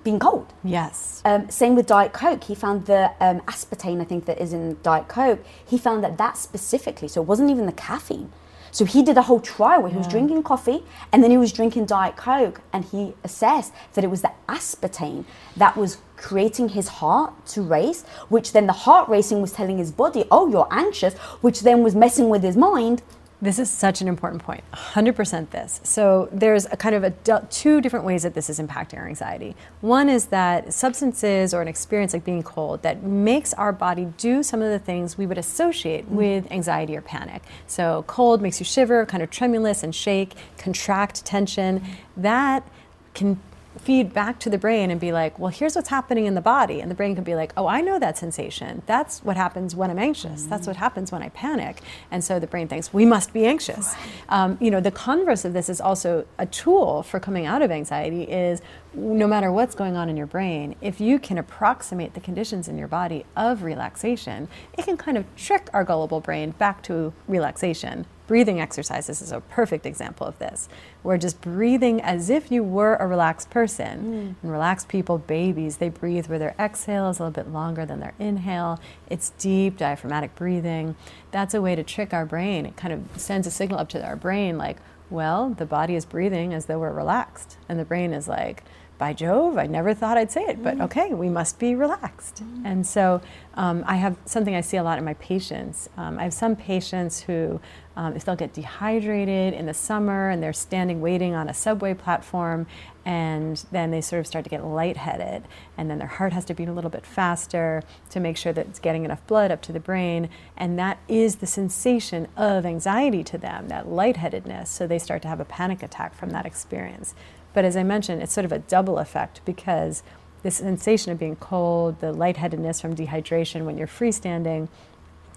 being 0.05 0.19
cold. 0.19 0.53
Yes. 0.62 1.23
Um, 1.25 1.50
same 1.50 1.75
with 1.75 1.87
Diet 1.87 2.12
Coke. 2.12 2.45
He 2.45 2.55
found 2.55 2.87
the 2.87 3.11
um, 3.21 3.41
aspartame, 3.43 4.00
I 4.00 4.05
think, 4.05 4.26
that 4.26 4.38
is 4.38 4.53
in 4.53 4.76
Diet 4.83 5.09
Coke. 5.09 5.45
He 5.67 5.79
found 5.79 6.05
that 6.05 6.19
that 6.19 6.37
specifically, 6.37 7.09
so 7.09 7.23
it 7.23 7.26
wasn't 7.26 7.50
even 7.50 7.67
the 7.67 7.73
caffeine. 7.73 8.31
So 8.71 8.85
he 8.85 9.05
did 9.05 9.17
a 9.17 9.23
whole 9.23 9.38
trial 9.38 9.83
where 9.83 9.91
he 9.93 9.97
was 9.97 10.09
drinking 10.09 10.43
coffee 10.43 10.83
and 11.12 11.23
then 11.23 11.31
he 11.31 11.37
was 11.37 11.53
drinking 11.53 11.87
Diet 11.87 12.17
Coke 12.17 12.61
and 12.73 12.85
he 12.85 13.14
assessed 13.23 13.73
that 13.93 14.03
it 14.03 14.09
was 14.09 14.23
the 14.23 14.33
aspartame 14.49 15.25
that 15.57 15.76
was 15.76 15.99
creating 16.17 16.71
his 16.71 16.88
heart 16.88 17.47
to 17.47 17.62
race, 17.62 18.03
which 18.31 18.53
then 18.53 18.67
the 18.67 18.73
heart 18.73 19.09
racing 19.09 19.41
was 19.41 19.53
telling 19.53 19.79
his 19.79 19.93
body, 19.93 20.25
oh, 20.29 20.50
you're 20.50 20.67
anxious, 20.73 21.14
which 21.41 21.61
then 21.61 21.85
was 21.85 21.95
messing 21.95 22.29
with 22.29 22.43
his 22.43 22.57
mind 22.57 23.00
this 23.45 23.59
is 23.59 23.71
such 23.71 24.01
an 24.01 24.09
important 24.09 24.43
point. 24.43 24.65
100% 24.73 25.51
this. 25.51 25.81
So 25.85 26.29
there's 26.33 26.65
a 26.67 26.77
kind 26.77 26.95
of 26.95 27.05
a 27.05 27.11
two 27.51 27.81
different 27.83 28.07
ways 28.07 28.23
that 28.23 28.33
this 28.33 28.49
is 28.49 28.59
impacting 28.59 28.99
our 28.99 29.07
anxiety. 29.07 29.55
One 29.83 30.09
is 30.09 30.27
that 30.27 30.73
substances 30.73 31.53
or 31.53 31.61
an 31.61 31.69
experience 31.69 32.15
like 32.15 32.25
being 32.25 32.43
cold 32.43 32.83
that 32.83 33.03
makes 33.03 33.53
our 33.55 33.73
body 33.73 34.07
do 34.17 34.43
some 34.43 34.63
of 34.63 34.71
the 34.71 34.79
things 34.79 35.19
we 35.19 35.27
would 35.27 35.37
associate 35.37 36.07
mm. 36.07 36.15
with 36.15 36.51
anxiety 36.51 36.97
or 36.97 37.03
panic. 37.03 37.43
So 37.67 38.05
cold 38.07 38.41
makes 38.41 38.61
you 38.61 38.65
shiver, 38.65 39.05
kind 39.05 39.23
of 39.23 39.31
tremulous 39.31 39.83
and 39.83 39.95
shake, 39.95 40.33
contract 40.57 41.25
tension. 41.25 41.85
That 42.17 42.67
can 43.13 43.41
feed 43.85 44.14
back 44.14 44.38
to 44.41 44.49
the 44.49 44.57
brain 44.57 44.91
and 44.91 44.99
be 44.99 45.12
like, 45.12 45.38
well, 45.38 45.50
here's 45.50 45.76
what's 45.76 45.91
happening 45.91 46.25
in 46.25 46.35
the 46.35 46.41
body. 46.41 46.81
And 46.81 46.91
the 46.91 46.95
brain 46.95 47.14
can 47.14 47.23
be 47.23 47.35
like, 47.35 47.53
oh, 47.57 47.67
I 47.67 47.83
know 47.83 47.99
that 47.99 48.17
sensation. 48.17 48.83
That's 48.87 49.23
what 49.23 49.37
happens 49.37 49.76
when 49.76 49.91
I'm 49.91 49.99
anxious. 49.99 50.43
Mm-hmm. 50.43 50.50
That's 50.50 50.67
what 50.67 50.76
happens 50.76 51.12
when 51.12 51.23
I 51.23 51.29
panic. 51.29 51.83
And 52.11 52.25
so 52.25 52.41
the 52.41 52.47
brain 52.47 52.67
thinks, 52.67 52.95
we 52.95 53.05
must 53.05 53.35
be 53.35 53.45
anxious. 53.45 53.95
Right. 53.95 54.09
Um, 54.31 54.59
you 54.61 54.71
know, 54.71 54.81
the 54.81 54.91
converse 54.91 55.45
of 55.45 55.53
this 55.53 55.69
is 55.69 55.81
also 55.81 56.26
a 56.38 56.47
tool 56.47 57.03
for 57.03 57.21
coming 57.21 57.45
out 57.45 57.61
of 57.61 57.71
anxiety 57.71 58.23
is 58.23 58.62
no 58.95 59.26
matter 59.26 59.53
what's 59.53 59.75
going 59.75 59.97
on 59.97 60.09
in 60.09 60.17
your 60.17 60.26
brain, 60.26 60.76
if 60.81 61.00
you 61.00 61.19
can 61.19 61.37
approximate 61.37 62.14
the 62.14 62.21
conditions 62.21 62.69
in 62.69 62.79
your 62.79 62.88
body 62.88 63.26
of 63.37 63.62
relaxation, 63.62 64.49
it 64.79 64.85
can 64.85 64.97
kind 64.97 65.19
of 65.19 65.26
trick 65.37 65.69
our 65.75 65.85
gullible 65.85 66.21
brain 66.21 66.53
back 66.53 66.83
to 66.85 67.12
relaxation 67.29 68.07
breathing 68.26 68.61
exercises 68.61 69.21
is 69.21 69.33
a 69.33 69.40
perfect 69.40 69.87
example 69.87 70.26
of 70.26 70.38
this. 70.38 70.69
We're 71.02 71.19
just 71.19 71.40
breathing 71.40 72.00
as 72.00 72.31
if 72.31 72.50
you 72.50 72.62
were 72.62 72.97
a 72.97 73.07
relaxed 73.07 73.50
person. 73.50 74.35
Mm. 74.38 74.43
And 74.43 74.52
relaxed 74.52 74.88
people, 74.88 75.19
babies, 75.19 75.76
they 75.76 75.88
breathe 75.88 76.26
where 76.26 76.38
their 76.38 76.54
exhale 76.59 77.09
is 77.11 77.19
a 77.19 77.25
little 77.25 77.43
bit 77.45 77.52
longer 77.52 77.85
than 77.85 78.00
their 78.00 78.14
inhale. 78.19 78.81
It's 79.09 79.31
deep 79.31 79.76
diaphragmatic 79.76 80.35
breathing. 80.35 80.97
That's 81.31 81.54
a 81.54 81.61
way 81.61 81.75
to 81.75 81.83
trick 81.83 82.14
our 82.14 82.26
brain. 82.26 82.66
It 82.66 82.76
kind 82.76 82.93
of 82.93 83.21
sends 83.21 83.47
a 83.47 83.50
signal 83.50 83.78
up 83.78 83.88
to 83.90 84.04
our 84.04 84.16
brain 84.16 84.57
like, 84.57 84.78
well, 85.11 85.50
the 85.50 85.66
body 85.66 85.95
is 85.95 86.04
breathing 86.04 86.54
as 86.54 86.66
though 86.66 86.78
we're 86.78 86.93
relaxed. 86.93 87.59
And 87.69 87.78
the 87.78 87.85
brain 87.85 88.12
is 88.12 88.26
like, 88.26 88.64
by 88.97 89.13
Jove, 89.13 89.59
I 89.59 89.67
never 89.67 89.93
thought 89.93 90.17
I'd 90.17 90.31
say 90.31 90.43
it, 90.43 90.63
but 90.63 90.77
mm. 90.77 90.85
okay, 90.85 91.15
we 91.15 91.29
must 91.29 91.59
be 91.59 91.75
relaxed. 91.75 92.43
Mm. 92.45 92.63
And 92.65 92.87
so 92.87 93.21
um, 93.55 93.85
I 93.87 93.97
have 93.97 94.17
something 94.25 94.55
I 94.55 94.61
see 94.61 94.77
a 94.77 94.83
lot 94.83 94.99
in 94.99 95.05
my 95.05 95.15
patients. 95.15 95.89
Um, 95.97 96.19
I 96.19 96.23
have 96.23 96.35
some 96.35 96.55
patients 96.55 97.23
who, 97.23 97.61
um, 97.97 98.15
if 98.15 98.25
they'll 98.25 98.37
get 98.37 98.53
dehydrated 98.53 99.53
in 99.53 99.67
the 99.67 99.75
summer 99.75 100.31
and 100.31 100.43
they're 100.43 100.53
standing 100.53 101.01
waiting 101.01 101.35
on 101.35 101.49
a 101.49 101.55
subway 101.55 101.95
platform, 101.95 102.67
and 103.05 103.65
then 103.71 103.91
they 103.91 104.01
sort 104.01 104.21
of 104.21 104.27
start 104.27 104.45
to 104.45 104.51
get 104.51 104.65
lightheaded, 104.65 105.43
and 105.77 105.91
then 105.91 105.99
their 105.99 106.09
heart 106.09 106.33
has 106.33 106.45
to 106.47 106.55
beat 106.55 106.69
a 106.69 106.73
little 106.73 106.91
bit 106.91 107.05
faster 107.05 107.83
to 108.11 108.19
make 108.19 108.37
sure 108.37 108.53
that 108.53 108.67
it's 108.67 108.79
getting 108.79 109.05
enough 109.05 109.25
blood 109.27 109.51
up 109.51 109.61
to 109.63 109.73
the 109.73 109.81
brain, 109.81 110.31
and 110.57 110.79
that 110.79 110.99
is 111.07 111.37
the 111.37 111.47
sensation 111.47 112.29
of 112.37 112.65
anxiety 112.65 113.23
to 113.23 113.37
them, 113.37 113.69
that 113.69 113.89
lightheadedness. 113.89 114.71
So 114.71 114.87
they 114.87 114.99
start 114.99 115.21
to 115.23 115.29
have 115.29 115.41
a 115.41 115.45
panic 115.45 115.83
attack 115.83 116.15
from 116.15 116.31
that 116.31 116.47
experience. 116.47 117.15
But 117.55 117.65
as 117.65 117.77
I 117.77 117.83
mentioned, 117.83 118.23
it's 118.23 118.33
sort 118.33 118.45
of 118.45 118.53
a 118.53 118.59
double 118.59 118.99
effect 118.99 119.41
because 119.45 120.03
the 120.43 120.51
sensation 120.51 121.11
of 121.11 121.19
being 121.19 121.37
cold, 121.37 122.01
the 122.01 122.13
lightheadedness 122.13 122.81
from 122.81 122.95
dehydration 122.95 123.65
when 123.65 123.79
you're 123.79 123.87
freestanding, 123.87 124.69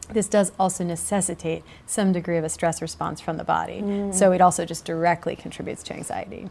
this 0.10 0.28
does 0.28 0.52
also 0.60 0.84
necessitate 0.84 1.64
some 1.86 2.12
degree 2.12 2.38
of 2.38 2.44
a 2.44 2.50
stress 2.50 2.82
response 2.82 3.22
from 3.22 3.38
the 3.38 3.44
body. 3.44 3.82
Mm. 3.82 4.14
So 4.14 4.32
it 4.32 4.42
also 4.42 4.66
just 4.66 4.84
directly 4.86 5.36
contributes 5.36 5.84
to 5.84 5.94
anxiety. 5.94 6.50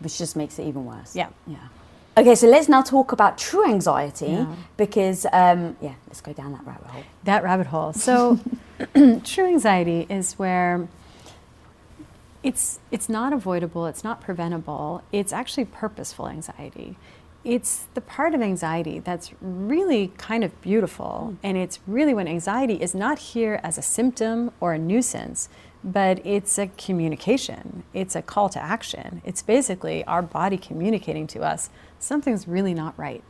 Which 0.00 0.18
just 0.18 0.36
makes 0.36 0.58
it 0.58 0.64
even 0.64 0.84
worse. 0.84 1.16
Yeah. 1.16 1.30
Yeah. 1.46 1.56
Okay, 2.16 2.34
so 2.34 2.48
let's 2.48 2.68
now 2.68 2.82
talk 2.82 3.12
about 3.12 3.38
true 3.38 3.68
anxiety 3.68 4.26
yeah. 4.26 4.54
because, 4.76 5.24
um, 5.32 5.76
yeah, 5.80 5.94
let's 6.08 6.20
go 6.20 6.32
down 6.32 6.52
that 6.52 6.66
rabbit 6.66 6.86
hole. 6.88 7.02
That 7.24 7.44
rabbit 7.44 7.68
hole. 7.68 7.92
So, 7.92 8.40
true 9.24 9.46
anxiety 9.46 10.06
is 10.08 10.34
where 10.34 10.88
it's, 12.42 12.78
it's 12.90 13.08
not 13.08 13.32
avoidable, 13.32 13.86
it's 13.86 14.04
not 14.04 14.20
preventable, 14.20 15.02
it's 15.12 15.32
actually 15.32 15.64
purposeful 15.64 16.28
anxiety. 16.28 16.96
It's 17.44 17.86
the 17.94 18.00
part 18.00 18.34
of 18.34 18.42
anxiety 18.42 18.98
that's 18.98 19.32
really 19.40 20.12
kind 20.18 20.44
of 20.44 20.60
beautiful, 20.60 21.36
and 21.42 21.56
it's 21.56 21.78
really 21.86 22.14
when 22.14 22.28
anxiety 22.28 22.74
is 22.74 22.94
not 22.94 23.18
here 23.18 23.60
as 23.62 23.78
a 23.78 23.82
symptom 23.82 24.52
or 24.60 24.74
a 24.74 24.78
nuisance, 24.78 25.48
but 25.82 26.24
it's 26.26 26.58
a 26.58 26.66
communication, 26.66 27.84
it's 27.94 28.14
a 28.14 28.22
call 28.22 28.48
to 28.50 28.62
action. 28.62 29.22
It's 29.24 29.42
basically 29.42 30.04
our 30.04 30.22
body 30.22 30.58
communicating 30.58 31.26
to 31.28 31.42
us 31.42 31.70
something's 31.98 32.46
really 32.46 32.74
not 32.74 32.98
right. 32.98 33.22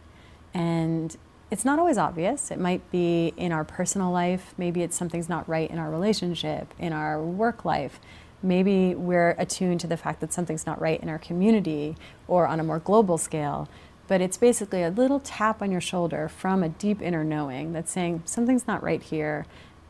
And 0.55 1.17
it's 1.51 1.65
not 1.65 1.79
always 1.79 1.97
obvious. 1.97 2.51
It 2.51 2.59
might 2.59 2.91
be 2.91 3.33
in 3.37 3.53
our 3.53 3.65
personal 3.65 4.11
life, 4.11 4.55
maybe 4.59 4.83
it's 4.83 4.97
something's 4.97 5.29
not 5.29 5.49
right 5.49 5.71
in 5.71 5.79
our 5.79 5.91
relationship, 5.91 6.75
in 6.79 6.93
our 6.93 7.23
work 7.23 7.65
life 7.65 8.01
maybe 8.43 8.95
we're 8.95 9.31
attuned 9.39 9.81
to 9.81 9.87
the 9.87 9.97
fact 9.97 10.21
that 10.21 10.33
something's 10.33 10.67
not 10.67 10.81
right 10.81 11.01
in 11.01 11.09
our 11.09 11.19
community 11.19 11.97
or 12.27 12.47
on 12.47 12.61
a 12.61 12.65
more 12.65 12.79
global 12.79 13.19
scale. 13.19 13.69
But 14.07 14.21
it's 14.21 14.39
basically 14.39 14.83
a 14.83 14.91
little 14.91 15.21
tap 15.21 15.61
on 15.61 15.71
your 15.71 15.83
shoulder 15.83 16.29
from 16.29 16.63
a 16.63 16.69
deep 16.69 17.03
inner 17.03 17.25
knowing 17.25 17.73
that's 17.73 17.93
saying, 17.93 18.23
something's 18.25 18.67
not 18.67 18.83
right 18.83 19.03
here. 19.03 19.45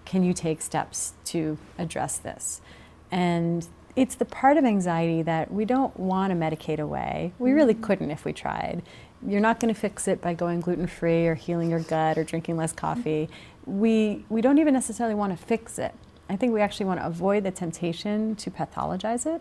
Can 0.04 0.24
you 0.24 0.32
take 0.32 0.60
steps 0.60 1.12
to 1.26 1.58
address 1.78 2.18
this? 2.18 2.60
And 3.10 3.66
it's 3.94 4.14
the 4.14 4.24
part 4.24 4.56
of 4.56 4.64
anxiety 4.64 5.22
that 5.22 5.52
we 5.52 5.64
don't 5.64 5.98
want 5.98 6.32
to 6.32 6.36
medicate 6.36 6.78
away. 6.78 7.32
We 7.38 7.52
really 7.52 7.74
mm-hmm. 7.74 7.82
couldn't 7.82 8.10
if 8.10 8.24
we 8.24 8.32
tried. 8.32 8.82
You're 9.26 9.40
not 9.40 9.60
going 9.60 9.72
to 9.72 9.80
fix 9.80 10.06
it 10.06 10.20
by 10.20 10.34
going 10.34 10.60
gluten 10.60 10.86
free 10.86 11.26
or 11.26 11.34
healing 11.34 11.70
your 11.70 11.80
gut 11.80 12.18
or 12.18 12.24
drinking 12.24 12.56
less 12.56 12.72
coffee. 12.72 13.28
We, 13.66 14.24
we 14.28 14.40
don't 14.40 14.58
even 14.58 14.72
necessarily 14.74 15.14
want 15.14 15.38
to 15.38 15.44
fix 15.44 15.78
it. 15.78 15.94
I 16.28 16.36
think 16.36 16.52
we 16.52 16.60
actually 16.60 16.86
want 16.86 17.00
to 17.00 17.06
avoid 17.06 17.44
the 17.44 17.50
temptation 17.50 18.36
to 18.36 18.50
pathologize 18.50 19.26
it. 19.26 19.40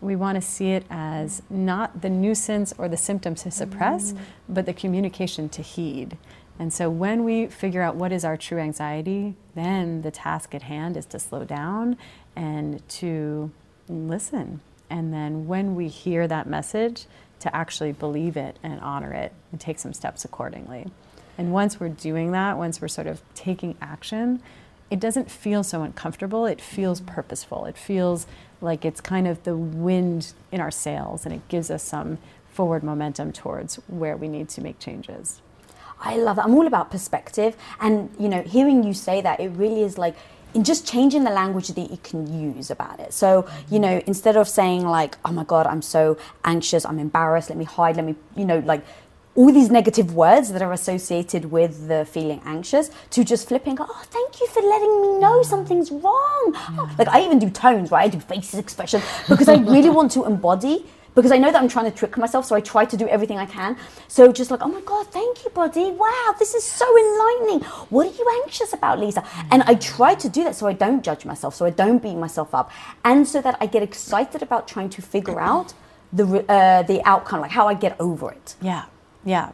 We 0.00 0.16
want 0.16 0.36
to 0.36 0.42
see 0.42 0.70
it 0.72 0.84
as 0.90 1.42
not 1.48 2.02
the 2.02 2.10
nuisance 2.10 2.74
or 2.76 2.88
the 2.88 2.96
symptom 2.96 3.34
to 3.36 3.50
suppress, 3.50 4.12
mm. 4.12 4.18
but 4.48 4.66
the 4.66 4.74
communication 4.74 5.48
to 5.50 5.62
heed. 5.62 6.18
And 6.58 6.72
so 6.72 6.90
when 6.90 7.24
we 7.24 7.46
figure 7.46 7.82
out 7.82 7.96
what 7.96 8.12
is 8.12 8.24
our 8.24 8.36
true 8.36 8.58
anxiety, 8.58 9.34
then 9.54 10.02
the 10.02 10.10
task 10.10 10.54
at 10.54 10.62
hand 10.62 10.96
is 10.96 11.06
to 11.06 11.18
slow 11.18 11.44
down 11.44 11.96
and 12.36 12.86
to 12.88 13.50
listen. 13.88 14.60
And 14.90 15.12
then 15.12 15.46
when 15.46 15.74
we 15.74 15.88
hear 15.88 16.28
that 16.28 16.46
message, 16.46 17.06
to 17.44 17.54
actually 17.54 17.92
believe 17.92 18.38
it 18.38 18.58
and 18.62 18.80
honor 18.80 19.12
it 19.12 19.30
and 19.52 19.60
take 19.60 19.78
some 19.78 19.92
steps 19.92 20.24
accordingly. 20.24 20.86
And 21.36 21.52
once 21.52 21.78
we're 21.78 21.90
doing 21.90 22.32
that, 22.32 22.56
once 22.56 22.80
we're 22.80 22.88
sort 22.88 23.06
of 23.06 23.20
taking 23.34 23.76
action, 23.82 24.42
it 24.90 25.00
doesn't 25.00 25.30
feel 25.30 25.62
so 25.62 25.82
uncomfortable. 25.82 26.46
It 26.46 26.60
feels 26.60 27.00
mm-hmm. 27.00 27.14
purposeful. 27.14 27.64
It 27.64 27.76
feels 27.76 28.26
like 28.60 28.84
it's 28.84 29.00
kind 29.00 29.26
of 29.26 29.42
the 29.44 29.56
wind 29.56 30.32
in 30.52 30.60
our 30.60 30.70
sails 30.70 31.24
and 31.26 31.34
it 31.34 31.46
gives 31.48 31.70
us 31.70 31.82
some 31.82 32.18
forward 32.48 32.82
momentum 32.82 33.32
towards 33.32 33.76
where 33.88 34.16
we 34.16 34.28
need 34.28 34.48
to 34.48 34.60
make 34.60 34.78
changes. 34.78 35.40
I 36.00 36.16
love 36.16 36.36
that. 36.36 36.44
I'm 36.44 36.54
all 36.54 36.66
about 36.66 36.90
perspective. 36.90 37.56
And, 37.80 38.14
you 38.18 38.28
know, 38.28 38.42
hearing 38.42 38.84
you 38.84 38.94
say 38.94 39.20
that, 39.20 39.40
it 39.40 39.48
really 39.50 39.82
is 39.82 39.98
like, 39.98 40.14
in 40.54 40.62
just 40.62 40.86
changing 40.86 41.24
the 41.24 41.30
language 41.30 41.68
that 41.68 41.90
you 41.90 41.96
can 41.96 42.54
use 42.54 42.70
about 42.70 43.00
it. 43.00 43.12
So, 43.12 43.44
you 43.68 43.78
mm-hmm. 43.78 43.80
know, 43.80 44.02
instead 44.06 44.36
of 44.36 44.48
saying 44.48 44.86
like, 44.86 45.16
oh 45.24 45.32
my 45.32 45.44
God, 45.44 45.66
I'm 45.66 45.82
so 45.82 46.16
anxious, 46.44 46.86
I'm 46.86 47.00
embarrassed, 47.00 47.48
let 47.48 47.58
me 47.58 47.64
hide, 47.64 47.96
let 47.96 48.04
me, 48.04 48.14
you 48.36 48.44
know, 48.44 48.60
like 48.60 48.84
all 49.36 49.52
these 49.52 49.70
negative 49.70 50.14
words 50.14 50.52
that 50.52 50.62
are 50.62 50.72
associated 50.72 51.46
with 51.46 51.88
the 51.88 52.04
feeling 52.04 52.40
anxious 52.44 52.90
to 53.10 53.24
just 53.24 53.48
flipping, 53.48 53.76
oh, 53.80 54.02
thank 54.04 54.40
you 54.40 54.46
for 54.48 54.62
letting 54.62 55.02
me 55.02 55.18
know 55.18 55.42
something's 55.42 55.90
wrong. 55.90 56.52
Yeah. 56.54 56.76
Oh, 56.78 56.94
like 56.98 57.08
I 57.08 57.24
even 57.24 57.38
do 57.38 57.50
tones, 57.50 57.90
right? 57.90 58.04
I 58.04 58.08
do 58.08 58.20
faces 58.20 58.58
expression 58.58 59.02
because 59.28 59.48
I 59.48 59.56
really 59.56 59.90
want 59.90 60.12
to 60.12 60.24
embody 60.24 60.86
because 61.14 61.30
I 61.30 61.38
know 61.38 61.50
that 61.50 61.60
I'm 61.62 61.68
trying 61.68 61.90
to 61.90 61.96
trick 61.96 62.16
myself, 62.16 62.44
so 62.44 62.56
I 62.56 62.60
try 62.60 62.84
to 62.84 62.96
do 62.96 63.06
everything 63.08 63.38
I 63.38 63.46
can. 63.46 63.76
So 64.08 64.32
just 64.32 64.50
like, 64.50 64.60
oh 64.62 64.68
my 64.68 64.80
God, 64.80 65.06
thank 65.12 65.44
you, 65.44 65.50
buddy. 65.50 65.90
Wow, 65.92 66.34
this 66.38 66.54
is 66.54 66.64
so 66.64 66.86
enlightening. 66.98 67.60
What 67.90 68.08
are 68.08 68.16
you 68.16 68.42
anxious 68.44 68.72
about, 68.72 68.98
Lisa? 68.98 69.24
And 69.50 69.62
I 69.62 69.76
try 69.76 70.14
to 70.16 70.28
do 70.28 70.44
that 70.44 70.56
so 70.56 70.66
I 70.66 70.72
don't 70.72 71.04
judge 71.04 71.24
myself, 71.24 71.54
so 71.54 71.64
I 71.66 71.70
don't 71.70 72.02
beat 72.02 72.16
myself 72.16 72.54
up, 72.54 72.70
and 73.04 73.26
so 73.26 73.40
that 73.42 73.56
I 73.60 73.66
get 73.66 73.82
excited 73.82 74.42
about 74.42 74.66
trying 74.66 74.90
to 74.90 75.02
figure 75.02 75.40
out 75.52 75.74
the 76.12 76.44
uh, 76.48 76.82
the 76.82 77.02
outcome, 77.04 77.40
like 77.40 77.52
how 77.52 77.68
I 77.68 77.74
get 77.74 77.96
over 78.00 78.30
it. 78.32 78.56
Yeah. 78.60 78.84
Yeah. 79.24 79.52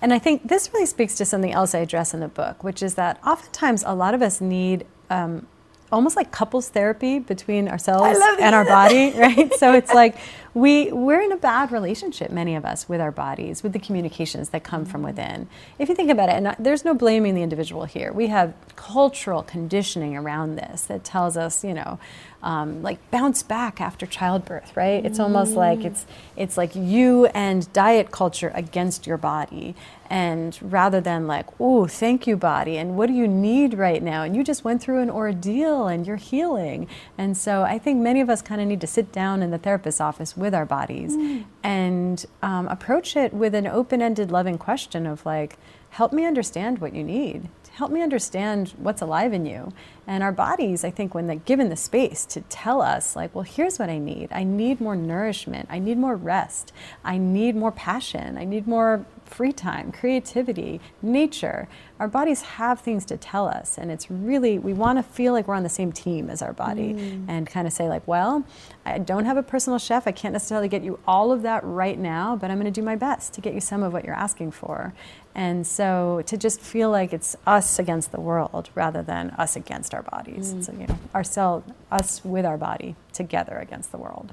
And 0.00 0.12
I 0.14 0.18
think 0.18 0.48
this 0.48 0.70
really 0.72 0.86
speaks 0.86 1.16
to 1.16 1.24
something 1.24 1.52
else 1.52 1.74
I 1.74 1.78
address 1.78 2.14
in 2.14 2.20
the 2.20 2.28
book, 2.28 2.62
which 2.62 2.82
is 2.82 2.94
that 2.94 3.20
oftentimes 3.26 3.82
a 3.84 3.94
lot 3.94 4.14
of 4.14 4.22
us 4.22 4.40
need 4.40 4.86
um, 5.10 5.46
almost 5.90 6.16
like 6.16 6.30
couples 6.30 6.68
therapy 6.68 7.18
between 7.18 7.68
ourselves 7.68 8.18
and 8.40 8.54
our 8.54 8.64
body, 8.64 9.12
right? 9.16 9.52
so 9.54 9.72
it's 9.72 9.92
like 9.92 10.16
we 10.54 10.92
we're 10.92 11.20
in 11.20 11.32
a 11.32 11.36
bad 11.36 11.72
relationship, 11.72 12.30
many 12.30 12.54
of 12.54 12.64
us, 12.64 12.88
with 12.88 13.00
our 13.00 13.12
bodies, 13.12 13.62
with 13.62 13.72
the 13.72 13.78
communications 13.78 14.50
that 14.50 14.64
come 14.64 14.84
from 14.84 15.02
within. 15.02 15.48
If 15.78 15.88
you 15.88 15.94
think 15.94 16.10
about 16.10 16.28
it, 16.28 16.32
and 16.32 16.54
there's 16.58 16.84
no 16.84 16.94
blaming 16.94 17.34
the 17.34 17.42
individual 17.42 17.84
here. 17.84 18.12
We 18.12 18.28
have 18.28 18.54
cultural 18.76 19.42
conditioning 19.42 20.16
around 20.16 20.56
this 20.56 20.82
that 20.82 21.04
tells 21.04 21.36
us, 21.36 21.64
you 21.64 21.74
know, 21.74 21.98
um, 22.42 22.82
like 22.82 22.98
bounce 23.10 23.42
back 23.42 23.80
after 23.80 24.06
childbirth, 24.06 24.76
right? 24.76 25.04
It's 25.04 25.18
almost 25.18 25.54
like 25.54 25.84
it's 25.84 26.06
it's 26.36 26.56
like 26.56 26.74
you 26.74 27.26
and 27.26 27.70
diet 27.72 28.10
culture 28.10 28.52
against 28.54 29.06
your 29.06 29.16
body, 29.16 29.74
and 30.08 30.56
rather 30.62 31.00
than 31.00 31.26
like, 31.26 31.46
oh, 31.58 31.86
thank 31.86 32.26
you, 32.26 32.36
body, 32.36 32.76
and 32.78 32.96
what 32.96 33.06
do 33.06 33.12
you 33.12 33.26
need 33.26 33.74
right 33.74 34.02
now? 34.02 34.22
And 34.22 34.36
you 34.36 34.44
just 34.44 34.64
went 34.64 34.80
through 34.80 35.00
an 35.00 35.10
ordeal 35.10 35.88
and 35.88 36.06
you're 36.06 36.16
healing. 36.16 36.86
And 37.16 37.36
so 37.36 37.62
I 37.62 37.78
think 37.78 38.00
many 38.00 38.20
of 38.20 38.30
us 38.30 38.40
kind 38.40 38.60
of 38.60 38.68
need 38.68 38.80
to 38.82 38.86
sit 38.86 39.10
down 39.10 39.42
in 39.42 39.50
the 39.50 39.58
therapist's 39.58 40.00
office 40.00 40.36
with 40.36 40.54
our 40.54 40.66
bodies 40.66 41.16
mm. 41.16 41.44
and 41.62 42.24
um, 42.42 42.68
approach 42.68 43.16
it 43.16 43.34
with 43.34 43.54
an 43.54 43.66
open-ended, 43.66 44.30
loving 44.30 44.58
question 44.58 45.06
of 45.06 45.26
like, 45.26 45.56
help 45.90 46.12
me 46.12 46.24
understand 46.24 46.78
what 46.78 46.94
you 46.94 47.02
need 47.02 47.48
help 47.78 47.92
me 47.92 48.02
understand 48.02 48.74
what's 48.78 49.00
alive 49.00 49.32
in 49.32 49.46
you. 49.46 49.72
And 50.04 50.20
our 50.24 50.32
bodies, 50.32 50.82
I 50.82 50.90
think, 50.90 51.14
when 51.14 51.28
they're 51.28 51.36
given 51.36 51.68
the 51.68 51.76
space 51.76 52.26
to 52.26 52.40
tell 52.40 52.82
us, 52.82 53.14
like, 53.14 53.32
well, 53.34 53.44
here's 53.44 53.78
what 53.78 53.88
I 53.88 53.98
need. 53.98 54.30
I 54.32 54.42
need 54.42 54.80
more 54.80 54.96
nourishment. 54.96 55.68
I 55.70 55.78
need 55.78 55.96
more 55.96 56.16
rest. 56.16 56.72
I 57.04 57.18
need 57.18 57.54
more 57.54 57.70
passion. 57.70 58.36
I 58.36 58.44
need 58.44 58.66
more 58.66 59.06
free 59.28 59.52
time, 59.52 59.92
creativity, 59.92 60.80
nature. 61.02 61.68
Our 62.00 62.08
bodies 62.08 62.42
have 62.42 62.80
things 62.80 63.04
to 63.06 63.16
tell 63.16 63.46
us, 63.46 63.76
and 63.76 63.90
it's 63.90 64.10
really, 64.10 64.58
we 64.58 64.72
want 64.72 64.98
to 64.98 65.02
feel 65.02 65.32
like 65.32 65.46
we're 65.46 65.54
on 65.54 65.62
the 65.62 65.68
same 65.68 65.92
team 65.92 66.30
as 66.30 66.40
our 66.40 66.52
body 66.52 66.94
mm. 66.94 67.24
and 67.28 67.46
kind 67.46 67.66
of 67.66 67.72
say, 67.72 67.88
like, 67.88 68.06
well, 68.08 68.44
I 68.86 68.98
don't 68.98 69.26
have 69.26 69.36
a 69.36 69.42
personal 69.42 69.78
chef. 69.78 70.06
I 70.06 70.12
can't 70.12 70.32
necessarily 70.32 70.68
get 70.68 70.82
you 70.82 70.98
all 71.06 71.30
of 71.30 71.42
that 71.42 71.62
right 71.64 71.98
now, 71.98 72.36
but 72.36 72.50
I'm 72.50 72.58
going 72.58 72.72
to 72.72 72.80
do 72.80 72.84
my 72.84 72.96
best 72.96 73.34
to 73.34 73.40
get 73.40 73.54
you 73.54 73.60
some 73.60 73.82
of 73.82 73.92
what 73.92 74.04
you're 74.04 74.14
asking 74.14 74.52
for. 74.52 74.94
And 75.38 75.64
so 75.64 76.20
to 76.26 76.36
just 76.36 76.60
feel 76.60 76.90
like 76.90 77.12
it's 77.12 77.36
us 77.46 77.78
against 77.78 78.10
the 78.10 78.20
world 78.20 78.70
rather 78.74 79.02
than 79.02 79.30
us 79.38 79.54
against 79.54 79.94
our 79.94 80.02
bodies. 80.02 80.52
Mm. 80.52 80.64
So, 80.64 80.72
you 80.72 80.88
know, 80.88 80.98
ourselves, 81.14 81.70
us 81.92 82.24
with 82.24 82.44
our 82.44 82.58
body 82.58 82.96
together 83.12 83.56
against 83.56 83.92
the 83.92 83.98
world. 83.98 84.32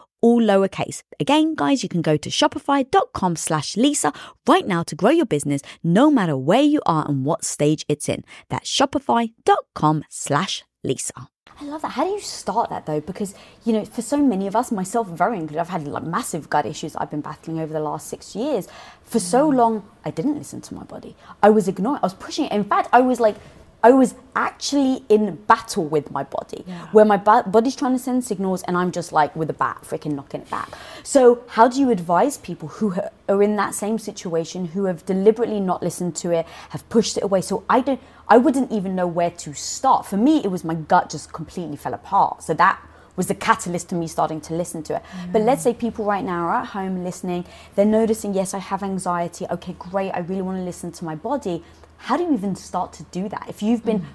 all 0.21 0.41
lowercase. 0.41 1.03
Again, 1.19 1.55
guys, 1.55 1.83
you 1.83 1.89
can 1.89 2.01
go 2.01 2.17
to 2.17 2.29
shopify.com 2.29 3.35
slash 3.35 3.75
Lisa 3.75 4.13
right 4.47 4.65
now 4.65 4.83
to 4.83 4.95
grow 4.95 5.11
your 5.11 5.25
business 5.25 5.61
no 5.83 6.09
matter 6.09 6.37
where 6.37 6.61
you 6.61 6.81
are 6.85 7.07
and 7.07 7.25
what 7.25 7.43
stage 7.43 7.85
it's 7.89 8.07
in. 8.07 8.23
That's 8.49 8.69
shopify.com 8.69 10.03
slash 10.09 10.63
Lisa. 10.83 11.27
I 11.59 11.65
love 11.65 11.83
that. 11.83 11.89
How 11.89 12.05
do 12.05 12.09
you 12.09 12.19
start 12.19 12.71
that 12.71 12.87
though? 12.87 13.01
Because, 13.01 13.35
you 13.65 13.73
know, 13.73 13.85
for 13.85 14.01
so 14.01 14.17
many 14.17 14.47
of 14.47 14.55
us, 14.55 14.71
myself 14.71 15.07
very 15.07 15.37
included, 15.37 15.61
I've 15.61 15.69
had 15.69 15.87
like 15.87 16.03
massive 16.03 16.49
gut 16.49 16.65
issues 16.65 16.95
I've 16.95 17.11
been 17.11 17.21
battling 17.21 17.59
over 17.59 17.71
the 17.71 17.79
last 17.79 18.07
six 18.07 18.35
years. 18.35 18.67
For 19.03 19.19
so 19.19 19.51
mm. 19.51 19.55
long, 19.55 19.89
I 20.03 20.09
didn't 20.09 20.37
listen 20.37 20.61
to 20.61 20.73
my 20.73 20.83
body. 20.83 21.15
I 21.43 21.51
was 21.51 21.67
ignoring, 21.67 21.99
I 22.01 22.05
was 22.05 22.15
pushing 22.15 22.45
it. 22.45 22.51
In 22.51 22.63
fact, 22.63 22.89
I 22.91 23.01
was 23.01 23.19
like 23.19 23.35
I 23.83 23.91
was 23.91 24.15
actually 24.35 25.03
in 25.09 25.35
battle 25.47 25.85
with 25.85 26.11
my 26.11 26.23
body, 26.23 26.63
yeah. 26.67 26.87
where 26.91 27.05
my 27.05 27.17
ba- 27.17 27.43
body's 27.47 27.75
trying 27.75 27.93
to 27.93 27.99
send 27.99 28.23
signals 28.23 28.61
and 28.63 28.77
I'm 28.77 28.91
just 28.91 29.11
like 29.11 29.35
with 29.35 29.49
a 29.49 29.53
bat, 29.53 29.79
freaking 29.83 30.13
knocking 30.13 30.41
it 30.41 30.49
back. 30.49 30.69
So, 31.03 31.43
how 31.47 31.67
do 31.67 31.79
you 31.79 31.89
advise 31.89 32.37
people 32.37 32.67
who 32.67 32.95
are 33.27 33.41
in 33.41 33.55
that 33.55 33.73
same 33.73 33.97
situation, 33.97 34.65
who 34.67 34.85
have 34.85 35.05
deliberately 35.05 35.59
not 35.59 35.81
listened 35.81 36.15
to 36.17 36.31
it, 36.31 36.45
have 36.69 36.87
pushed 36.89 37.17
it 37.17 37.23
away? 37.23 37.41
So, 37.41 37.63
I 37.69 37.81
don't, 37.81 37.99
I 38.27 38.37
wouldn't 38.37 38.71
even 38.71 38.95
know 38.95 39.07
where 39.07 39.31
to 39.31 39.53
start. 39.53 40.05
For 40.05 40.17
me, 40.17 40.41
it 40.43 40.51
was 40.51 40.63
my 40.63 40.75
gut 40.75 41.09
just 41.09 41.33
completely 41.33 41.75
fell 41.75 41.93
apart. 41.93 42.43
So 42.43 42.53
that 42.53 42.79
was 43.15 43.27
the 43.27 43.35
catalyst 43.35 43.89
to 43.89 43.95
me 43.95 44.07
starting 44.07 44.39
to 44.41 44.53
listen 44.53 44.83
to 44.83 44.95
it. 44.95 45.03
Mm. 45.03 45.33
But 45.33 45.41
let's 45.41 45.63
say 45.63 45.73
people 45.73 46.05
right 46.05 46.23
now 46.23 46.45
are 46.45 46.55
at 46.61 46.67
home 46.67 47.03
listening, 47.03 47.45
they're 47.75 47.85
noticing, 47.85 48.33
yes, 48.33 48.53
I 48.53 48.59
have 48.59 48.83
anxiety. 48.83 49.45
Okay, 49.49 49.75
great. 49.77 50.11
I 50.11 50.19
really 50.19 50.41
want 50.41 50.57
to 50.59 50.63
listen 50.63 50.91
to 50.93 51.05
my 51.05 51.15
body 51.15 51.63
how 52.03 52.17
do 52.17 52.23
you 52.23 52.33
even 52.33 52.55
start 52.55 52.93
to 52.93 53.03
do 53.03 53.29
that 53.29 53.45
if 53.47 53.61
you've 53.61 53.85
been 53.85 53.99
mm. 53.99 54.05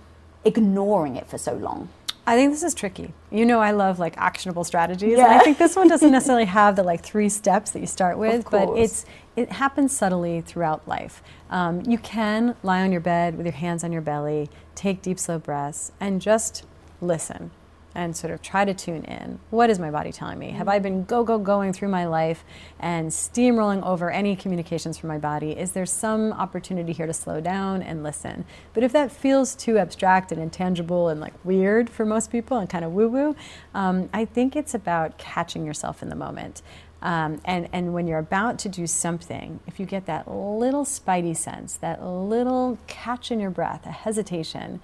ignoring 0.45 1.17
it 1.17 1.27
for 1.27 1.39
so 1.39 1.55
long? 1.55 1.89
I 2.29 2.35
think 2.35 2.53
this 2.53 2.65
is 2.65 2.75
tricky. 2.75 3.13
You 3.31 3.47
know, 3.47 3.61
I 3.61 3.71
love 3.71 4.01
like 4.01 4.17
actionable 4.17 4.65
strategies. 4.65 5.19
Yeah. 5.19 5.27
And 5.27 5.35
I 5.35 5.39
think 5.39 5.59
this 5.59 5.77
one 5.77 5.87
doesn't 5.87 6.11
necessarily 6.19 6.47
have 6.47 6.75
the 6.75 6.83
like 6.83 7.05
three 7.05 7.29
steps 7.29 7.71
that 7.71 7.79
you 7.79 7.87
start 7.87 8.19
with, 8.19 8.51
but 8.51 8.77
it's 8.77 9.07
it 9.37 9.53
happens 9.53 9.97
subtly 9.97 10.41
throughout 10.41 10.87
life. 10.89 11.23
Um, 11.51 11.83
you 11.87 11.99
can 11.99 12.57
lie 12.65 12.83
on 12.83 12.91
your 12.91 13.01
bed 13.01 13.37
with 13.37 13.47
your 13.47 13.55
hands 13.55 13.85
on 13.85 13.93
your 13.93 14.03
belly, 14.03 14.51
take 14.75 15.03
deep, 15.03 15.21
slow 15.21 15.39
breaths, 15.39 15.93
and 16.01 16.21
just 16.21 16.65
listen 17.01 17.53
and 17.97 18.15
sort 18.15 18.31
of 18.31 18.43
try 18.43 18.63
to 18.63 18.75
tune 18.75 19.05
in. 19.05 19.39
What 19.49 19.71
is 19.71 19.79
my 19.79 19.91
body 19.91 20.13
telling 20.13 20.39
me? 20.39 20.51
Have 20.51 20.69
I 20.69 20.79
been 20.79 21.05
go, 21.05 21.25
go, 21.25 21.39
going 21.39 21.73
through 21.73 21.89
my 21.89 22.05
life 22.05 22.45
and 22.79 23.09
steamrolling 23.09 23.83
over 23.85 24.11
any 24.11 24.37
communications 24.37 24.99
from 24.99 25.09
my 25.09 25.17
body? 25.17 25.53
Is 25.53 25.73
there 25.73 25.87
some 25.87 26.31
opportunity 26.35 26.93
here 26.93 27.07
to 27.07 27.15
slow 27.15 27.41
down 27.41 27.83
and 27.83 28.03
listen? 28.03 28.45
But 28.75 28.85
if 28.85 28.93
that 28.93 29.11
feels 29.11 29.55
too 29.55 29.79
abstract 29.79 30.31
and 30.31 30.41
intangible 30.41 31.09
and 31.09 31.21
like 31.21 31.33
weird 31.43 31.89
for 31.89 32.05
most 32.05 32.31
people 32.31 32.59
and 32.59 32.69
kind 32.69 32.85
of 32.85 32.93
woo 32.93 33.09
woo, 33.09 33.37
um, 33.75 34.11
I 34.13 34.27
think 34.27 34.57
it's 34.57 34.75
about 34.75 35.17
catching 35.17 35.65
yourself 35.65 36.03
in 36.03 36.11
the 36.11 36.17
moment. 36.17 36.61
Um, 37.01 37.41
and, 37.47 37.69
and 37.73 37.95
when 37.95 38.07
you're 38.07 38.19
about 38.19 38.59
to 38.61 38.69
do 38.69 38.87
something, 38.87 39.61
if 39.67 39.81
you 39.81 39.87
get 39.87 40.05
that 40.07 40.31
little 40.31 40.85
spidey 40.85 41.37
sense, 41.37 41.77
that 41.77 42.05
little 42.05 42.79
catch 42.87 43.31
in 43.31 43.41
your 43.41 43.51
breath, 43.51 43.87
a 43.87 43.91
hesitation, 43.91 44.81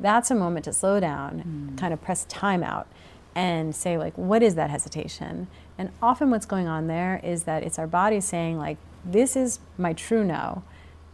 that's 0.00 0.30
a 0.30 0.34
moment 0.34 0.64
to 0.66 0.72
slow 0.72 1.00
down, 1.00 1.72
mm. 1.74 1.78
kind 1.78 1.92
of 1.92 2.02
press 2.02 2.24
time 2.26 2.62
out 2.62 2.86
and 3.34 3.74
say 3.74 3.98
like 3.98 4.16
what 4.16 4.42
is 4.42 4.54
that 4.54 4.70
hesitation? 4.70 5.48
And 5.76 5.90
often 6.02 6.30
what's 6.30 6.46
going 6.46 6.68
on 6.68 6.86
there 6.86 7.20
is 7.24 7.44
that 7.44 7.62
it's 7.62 7.78
our 7.78 7.86
body 7.86 8.20
saying 8.20 8.58
like 8.58 8.78
this 9.04 9.36
is 9.36 9.58
my 9.76 9.92
true 9.92 10.24
no 10.24 10.62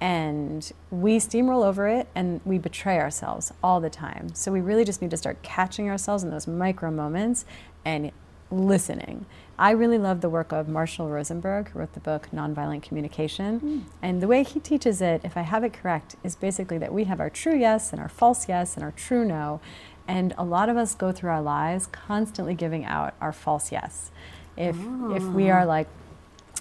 and 0.00 0.72
we 0.90 1.18
steamroll 1.18 1.64
over 1.64 1.86
it 1.86 2.08
and 2.14 2.40
we 2.44 2.56
betray 2.58 2.98
ourselves 2.98 3.52
all 3.62 3.80
the 3.80 3.90
time. 3.90 4.34
So 4.34 4.50
we 4.50 4.60
really 4.60 4.84
just 4.84 5.02
need 5.02 5.10
to 5.10 5.16
start 5.16 5.42
catching 5.42 5.90
ourselves 5.90 6.22
in 6.24 6.30
those 6.30 6.46
micro 6.46 6.90
moments 6.90 7.44
and 7.84 8.10
listening. 8.50 9.26
I 9.60 9.72
really 9.72 9.98
love 9.98 10.22
the 10.22 10.30
work 10.30 10.52
of 10.52 10.68
Marshall 10.68 11.10
Rosenberg, 11.10 11.68
who 11.68 11.80
wrote 11.80 11.92
the 11.92 12.00
book 12.00 12.28
Nonviolent 12.32 12.82
Communication. 12.82 13.60
Mm. 13.60 13.82
And 14.00 14.22
the 14.22 14.26
way 14.26 14.42
he 14.42 14.58
teaches 14.58 15.02
it, 15.02 15.20
if 15.22 15.36
I 15.36 15.42
have 15.42 15.62
it 15.64 15.74
correct, 15.74 16.16
is 16.24 16.34
basically 16.34 16.78
that 16.78 16.94
we 16.94 17.04
have 17.04 17.20
our 17.20 17.28
true 17.28 17.54
yes 17.54 17.92
and 17.92 18.00
our 18.00 18.08
false 18.08 18.48
yes 18.48 18.74
and 18.74 18.82
our 18.82 18.92
true 18.92 19.22
no. 19.22 19.60
And 20.08 20.32
a 20.38 20.44
lot 20.44 20.70
of 20.70 20.78
us 20.78 20.94
go 20.94 21.12
through 21.12 21.28
our 21.28 21.42
lives 21.42 21.86
constantly 21.86 22.54
giving 22.54 22.86
out 22.86 23.14
our 23.20 23.34
false 23.34 23.70
yes. 23.70 24.10
If, 24.56 24.76
oh. 24.80 25.14
if 25.14 25.24
we 25.24 25.50
are 25.50 25.66
like, 25.66 25.88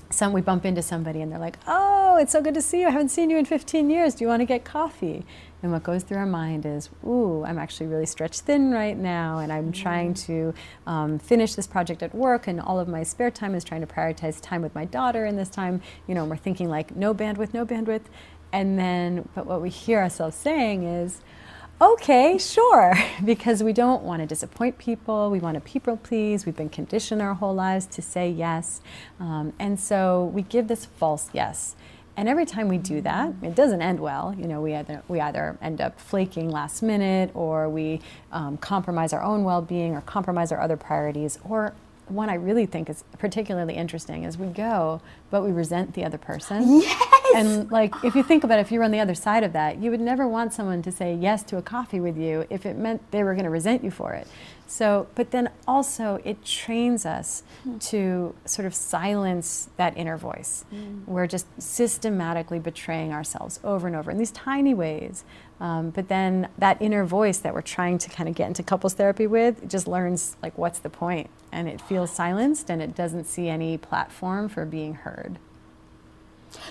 some 0.10 0.34
we 0.34 0.42
bump 0.42 0.66
into 0.66 0.82
somebody 0.82 1.22
and 1.22 1.32
they're 1.32 1.40
like, 1.40 1.58
"Oh, 1.68 2.18
it's 2.18 2.32
so 2.32 2.42
good 2.42 2.56
to 2.56 2.62
see 2.62 2.82
you. 2.82 2.88
I 2.88 2.90
haven't 2.90 3.10
seen 3.10 3.30
you 3.30 3.38
in 3.38 3.46
15 3.46 3.90
years. 3.92 4.16
Do 4.16 4.24
you 4.24 4.28
want 4.28 4.42
to 4.42 4.46
get 4.46 4.66
coffee?" 4.66 5.24
And 5.62 5.72
what 5.72 5.84
goes 5.84 6.04
through 6.04 6.18
our 6.18 6.26
mind 6.26 6.66
is, 6.66 6.90
"Ooh, 7.06 7.44
I'm 7.46 7.58
actually 7.58 7.88
really 7.88 8.06
stretched 8.06 8.42
thin 8.42 8.72
right 8.72 8.98
now, 8.98 9.40
and 9.40 9.52
I'm 9.52 9.72
trying 9.72 10.14
to 10.26 10.54
um, 10.88 11.20
finish 11.20 11.56
this 11.56 11.68
project 11.68 12.02
at 12.02 12.16
work, 12.16 12.48
and 12.48 12.62
all 12.62 12.80
of 12.80 12.88
my 12.88 13.04
spare 13.04 13.32
time 13.32 13.56
is 13.56 13.64
trying 13.64 13.82
to 13.82 13.88
prioritize 13.88 14.40
time 14.42 14.62
with 14.62 14.74
my 14.74 14.86
daughter. 14.86 15.26
In 15.26 15.36
this 15.36 15.50
time, 15.50 15.82
you 16.08 16.16
know, 16.16 16.24
we're 16.26 16.38
thinking 16.38 16.70
like, 16.70 16.96
no 16.96 17.14
bandwidth, 17.14 17.54
no 17.54 17.66
bandwidth." 17.66 18.04
And 18.52 18.80
then, 18.80 19.30
but 19.36 19.46
what 19.46 19.62
we 19.62 19.70
hear 19.70 20.00
ourselves 20.00 20.36
saying 20.36 20.84
is, 20.84 21.22
okay, 21.82 22.38
sure, 22.38 22.94
because 23.26 23.64
we 23.64 23.74
don't 23.74 24.04
want 24.04 24.22
to 24.22 24.26
disappoint 24.26 24.78
people. 24.78 25.30
We 25.30 25.40
want 25.40 25.56
to 25.56 25.62
people 25.62 25.98
please. 25.98 26.46
We've 26.46 26.56
been 26.56 26.70
conditioned 26.70 27.22
our 27.22 27.36
whole 27.36 27.54
lives 27.54 27.86
to 27.88 28.02
say 28.02 28.30
yes. 28.30 28.82
Um, 29.20 29.54
and 29.60 29.80
so 29.80 30.32
we 30.34 30.42
give 30.42 30.68
this 30.68 30.86
false 30.86 31.30
yes. 31.34 31.76
And 32.20 32.28
every 32.28 32.46
time 32.46 32.68
we 32.68 32.78
do 32.78 33.00
that, 33.00 33.34
it 33.42 33.56
doesn't 33.56 33.82
end 33.82 33.98
well. 33.98 34.36
You 34.38 34.46
know, 34.46 34.60
we 34.60 34.76
either, 34.76 35.02
we 35.08 35.22
either 35.22 35.58
end 35.62 35.80
up 35.80 35.98
flaking 35.98 36.50
last 36.50 36.84
minute 36.84 37.32
or 37.34 37.70
we 37.70 38.02
um, 38.34 38.58
compromise 38.58 39.14
our 39.14 39.24
own 39.24 39.46
well 39.46 39.62
being 39.62 39.96
or 39.96 40.02
compromise 40.02 40.52
our 40.52 40.60
other 40.60 40.76
priorities 40.76 41.40
or 41.46 41.74
one 42.10 42.30
I 42.30 42.34
really 42.34 42.66
think 42.66 42.90
is 42.90 43.06
particularly 43.20 43.76
interesting 43.76 44.26
is 44.26 44.38
we 44.38 44.48
go, 44.48 45.00
but 45.30 45.44
we 45.44 45.52
resent 45.52 45.94
the 45.94 46.04
other 46.04 46.18
person. 46.18 46.82
Yes. 46.82 47.36
And 47.36 47.72
like, 47.72 47.94
if 48.04 48.16
you 48.16 48.24
think 48.24 48.44
about 48.44 48.58
it, 48.58 48.62
if 48.64 48.72
you 48.72 48.80
were 48.80 48.86
on 48.86 48.92
the 48.92 49.00
other 49.00 49.16
side 49.16 49.44
of 49.44 49.54
that, 49.54 49.78
you 49.78 49.92
would 49.92 50.02
never 50.02 50.28
want 50.28 50.52
someone 50.52 50.82
to 50.82 50.92
say 50.92 51.14
yes 51.14 51.44
to 51.44 51.58
a 51.58 51.62
coffee 51.62 52.00
with 52.00 52.18
you 52.18 52.46
if 52.50 52.66
it 52.66 52.76
meant 52.76 53.02
they 53.12 53.24
were 53.24 53.34
going 53.34 53.46
to 53.46 53.52
resent 53.52 53.84
you 53.84 53.92
for 53.92 54.14
it. 54.14 54.28
So, 54.70 55.08
but 55.16 55.32
then 55.32 55.50
also 55.68 56.22
it 56.24 56.46
trains 56.46 57.04
us 57.04 57.42
mm. 57.68 57.82
to 57.90 58.36
sort 58.46 58.68
of 58.68 58.76
silence 58.76 59.70
that 59.78 59.98
inner 59.98 60.16
voice. 60.16 60.64
Mm. 60.72 61.08
We're 61.08 61.26
just 61.26 61.48
systematically 61.60 62.60
betraying 62.60 63.12
ourselves 63.12 63.60
over 63.64 63.88
and 63.88 63.96
over 63.96 64.12
in 64.12 64.20
these 64.20 64.30
tiny 64.30 64.76
ways. 64.76 65.24
Um, 65.60 65.90
but 65.90 66.08
then 66.08 66.50
that 66.60 66.80
inner 66.80 67.04
voice 67.04 67.40
that 67.40 67.56
we're 67.56 67.62
trying 67.62 67.98
to 67.98 68.10
kind 68.12 68.30
of 68.30 68.36
get 68.36 68.48
into 68.48 68.62
couples 68.62 68.94
therapy 68.94 69.26
with 69.26 69.68
just 69.68 69.88
learns 69.88 70.38
like 70.44 70.56
what's 70.56 70.78
the 70.80 70.90
point, 70.90 71.32
and 71.52 71.68
it 71.68 71.82
feels 71.82 72.12
silenced 72.12 72.70
and 72.70 72.80
it 72.80 72.94
doesn't 72.94 73.26
see 73.26 73.50
any 73.50 73.76
platform 73.76 74.48
for 74.50 74.66
being 74.66 74.94
heard. 74.94 75.40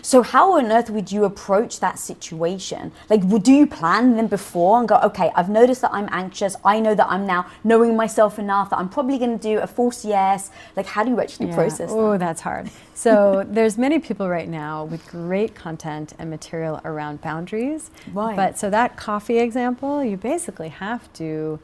So 0.03 0.23
how 0.23 0.59
on 0.59 0.71
earth 0.73 0.91
would 0.91 1.13
you 1.13 1.25
approach 1.25 1.81
that 1.81 1.99
situation? 1.99 2.93
Like, 3.11 3.29
do 3.43 3.53
you 3.53 3.67
plan 3.67 4.17
them 4.17 4.27
before 4.27 4.79
and 4.79 4.89
go, 4.89 4.97
okay, 5.05 5.31
I've 5.35 5.49
noticed 5.49 5.83
that 5.83 5.93
I'm 5.93 6.09
anxious. 6.11 6.57
I 6.65 6.81
know 6.81 6.95
that 6.95 7.07
I'm 7.09 7.27
now 7.27 7.47
knowing 7.65 7.97
myself 7.97 8.39
enough 8.39 8.71
that 8.71 8.79
I'm 8.79 8.89
probably 8.89 9.19
going 9.19 9.39
to 9.39 9.43
do 9.43 9.59
a 9.59 9.67
false 9.67 10.05
yes. 10.05 10.51
Like, 10.77 10.87
how 10.87 11.05
do 11.05 11.11
you 11.11 11.21
actually 11.21 11.49
yeah. 11.49 11.55
process? 11.55 11.91
Oh, 11.93 12.13
that? 12.13 12.19
that's 12.19 12.41
hard. 12.41 12.71
So 12.95 13.45
there's 13.49 13.79
many 13.79 13.99
people 13.99 14.29
right 14.29 14.49
now 14.49 14.85
with 14.85 15.07
great 15.09 15.55
content 15.55 16.15
and 16.19 16.31
material 16.31 16.81
around 16.85 17.21
boundaries. 17.21 17.91
Right. 18.13 18.37
But 18.37 18.59
so 18.59 18.71
that 18.71 18.97
coffee 18.97 19.39
example, 19.39 20.03
you 20.03 20.17
basically 20.17 20.69
have 20.69 21.13
to 21.15 21.61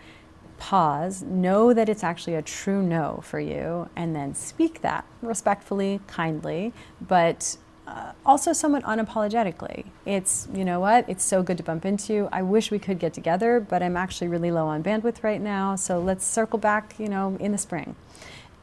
pause, 0.59 1.23
know 1.23 1.75
that 1.75 1.89
it's 1.89 2.05
actually 2.05 2.35
a 2.35 2.43
true 2.43 2.83
no 2.83 3.21
for 3.23 3.41
you, 3.41 3.89
and 3.97 4.15
then 4.15 4.35
speak 4.35 4.81
that 4.83 5.05
respectfully, 5.21 6.01
kindly, 6.07 6.73
but 7.01 7.57
uh, 7.87 8.13
also 8.25 8.53
somewhat 8.53 8.83
unapologetically. 8.85 9.85
It's, 10.07 10.49
you 10.55 10.65
know 10.65 10.81
what, 10.81 11.09
it's 11.09 11.25
so 11.25 11.43
good 11.43 11.57
to 11.59 11.63
bump 11.63 11.85
into. 11.85 12.13
You. 12.13 12.29
I 12.33 12.43
wish 12.43 12.71
we 12.71 12.79
could 12.79 12.99
get 12.99 13.13
together, 13.13 13.61
but 13.61 13.83
I'm 13.83 13.97
actually 13.97 14.29
really 14.29 14.51
low 14.51 14.67
on 14.67 14.83
bandwidth 14.83 15.23
right 15.23 15.41
now, 15.41 15.77
so 15.77 15.99
let's 15.99 16.25
circle 16.25 16.59
back, 16.59 16.95
you 16.99 17.09
know, 17.09 17.37
in 17.41 17.53
the 17.53 17.59
spring. 17.59 17.97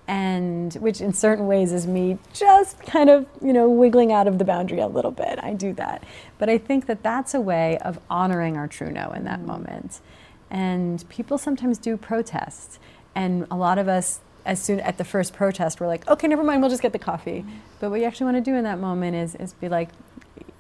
And 0.08 0.74
which 0.76 1.00
in 1.00 1.14
certain 1.14 1.48
ways 1.48 1.72
is 1.72 1.88
me 1.88 2.18
just 2.34 2.82
kind 2.82 3.10
of, 3.10 3.28
you 3.42 3.54
know, 3.54 3.70
wiggling 3.70 4.12
out 4.12 4.28
of 4.28 4.40
the 4.40 4.44
boundary 4.44 4.80
a 4.80 4.88
little 4.88 5.12
bit. 5.12 5.40
I 5.42 5.54
do 5.54 5.72
that. 5.74 6.04
But 6.38 6.50
I 6.50 6.58
think 6.58 6.88
that 6.88 7.02
that's 7.02 7.34
a 7.34 7.40
way 7.40 7.78
of 7.78 8.00
honoring 8.10 8.58
our 8.58 8.68
true 8.68 8.92
no 8.92 9.12
in 9.12 9.24
that 9.26 9.40
mm. 9.40 9.46
moment. 9.46 10.02
And 10.50 11.08
people 11.08 11.38
sometimes 11.38 11.78
do 11.78 11.96
protest. 11.96 12.80
And 13.16 13.48
a 13.50 13.56
lot 13.56 13.78
of 13.78 13.88
us 13.88 14.20
as 14.46 14.62
soon 14.62 14.80
at 14.80 14.98
the 14.98 15.04
first 15.04 15.34
protest, 15.34 15.80
we're 15.80 15.88
like, 15.88 16.08
okay, 16.08 16.28
never 16.28 16.44
mind, 16.44 16.62
we'll 16.62 16.70
just 16.70 16.82
get 16.82 16.94
the 16.94 17.00
coffee. 17.00 17.46
But 17.80 17.90
what 17.90 18.00
you 18.00 18.06
actually 18.06 18.26
want 18.26 18.38
to 18.38 18.52
do 18.52 18.56
in 18.56 18.64
that 18.64 18.80
moment 18.80 19.16
is, 19.16 19.36
is 19.36 19.54
be 19.54 19.70
like, 19.70 19.90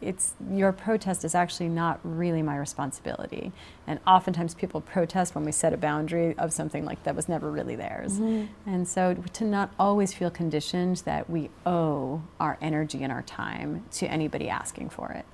it's 0.01 0.33
your 0.51 0.71
protest 0.71 1.23
is 1.23 1.35
actually 1.35 1.69
not 1.69 1.99
really 2.03 2.41
my 2.41 2.57
responsibility. 2.57 3.51
And 3.85 3.99
oftentimes 4.05 4.55
people 4.55 4.81
protest 4.81 5.35
when 5.35 5.45
we 5.45 5.51
set 5.51 5.73
a 5.73 5.77
boundary 5.77 6.35
of 6.37 6.51
something 6.51 6.85
like 6.85 7.03
that 7.03 7.15
was 7.15 7.29
never 7.29 7.51
really 7.51 7.75
theirs. 7.75 8.13
Mm-hmm. 8.13 8.69
And 8.69 8.87
so 8.87 9.15
to 9.33 9.43
not 9.43 9.71
always 9.79 10.13
feel 10.13 10.31
conditioned 10.31 10.97
that 11.05 11.29
we 11.29 11.49
owe 11.65 12.23
our 12.39 12.57
energy 12.61 13.03
and 13.03 13.11
our 13.11 13.21
time 13.21 13.85
to 13.93 14.07
anybody 14.07 14.49
asking 14.49 14.89
for 14.89 15.11
it. 15.11 15.25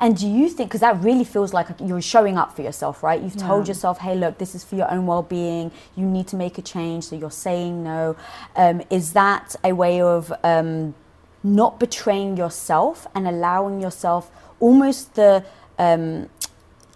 And 0.00 0.16
do 0.16 0.28
you 0.28 0.48
think, 0.48 0.70
because 0.70 0.80
that 0.80 1.00
really 1.02 1.24
feels 1.24 1.52
like 1.52 1.68
you're 1.80 2.00
showing 2.02 2.36
up 2.36 2.54
for 2.54 2.62
yourself, 2.62 3.02
right? 3.02 3.20
You've 3.20 3.36
yeah. 3.36 3.46
told 3.46 3.68
yourself, 3.68 3.98
hey, 3.98 4.14
look, 4.14 4.38
this 4.38 4.54
is 4.54 4.64
for 4.64 4.76
your 4.76 4.90
own 4.90 5.06
well 5.06 5.22
being. 5.22 5.70
You 5.96 6.04
need 6.06 6.26
to 6.28 6.36
make 6.36 6.58
a 6.58 6.62
change. 6.62 7.04
So 7.04 7.16
you're 7.16 7.30
saying 7.30 7.84
no. 7.84 8.16
Um, 8.56 8.82
is 8.90 9.12
that 9.12 9.56
a 9.64 9.72
way 9.72 10.00
of 10.00 10.32
um, 10.44 10.94
not 11.42 11.78
betraying 11.78 12.36
yourself 12.36 13.06
and 13.14 13.26
allowing 13.26 13.80
yourself 13.80 14.30
almost 14.60 15.14
the. 15.14 15.44
Um, 15.78 16.28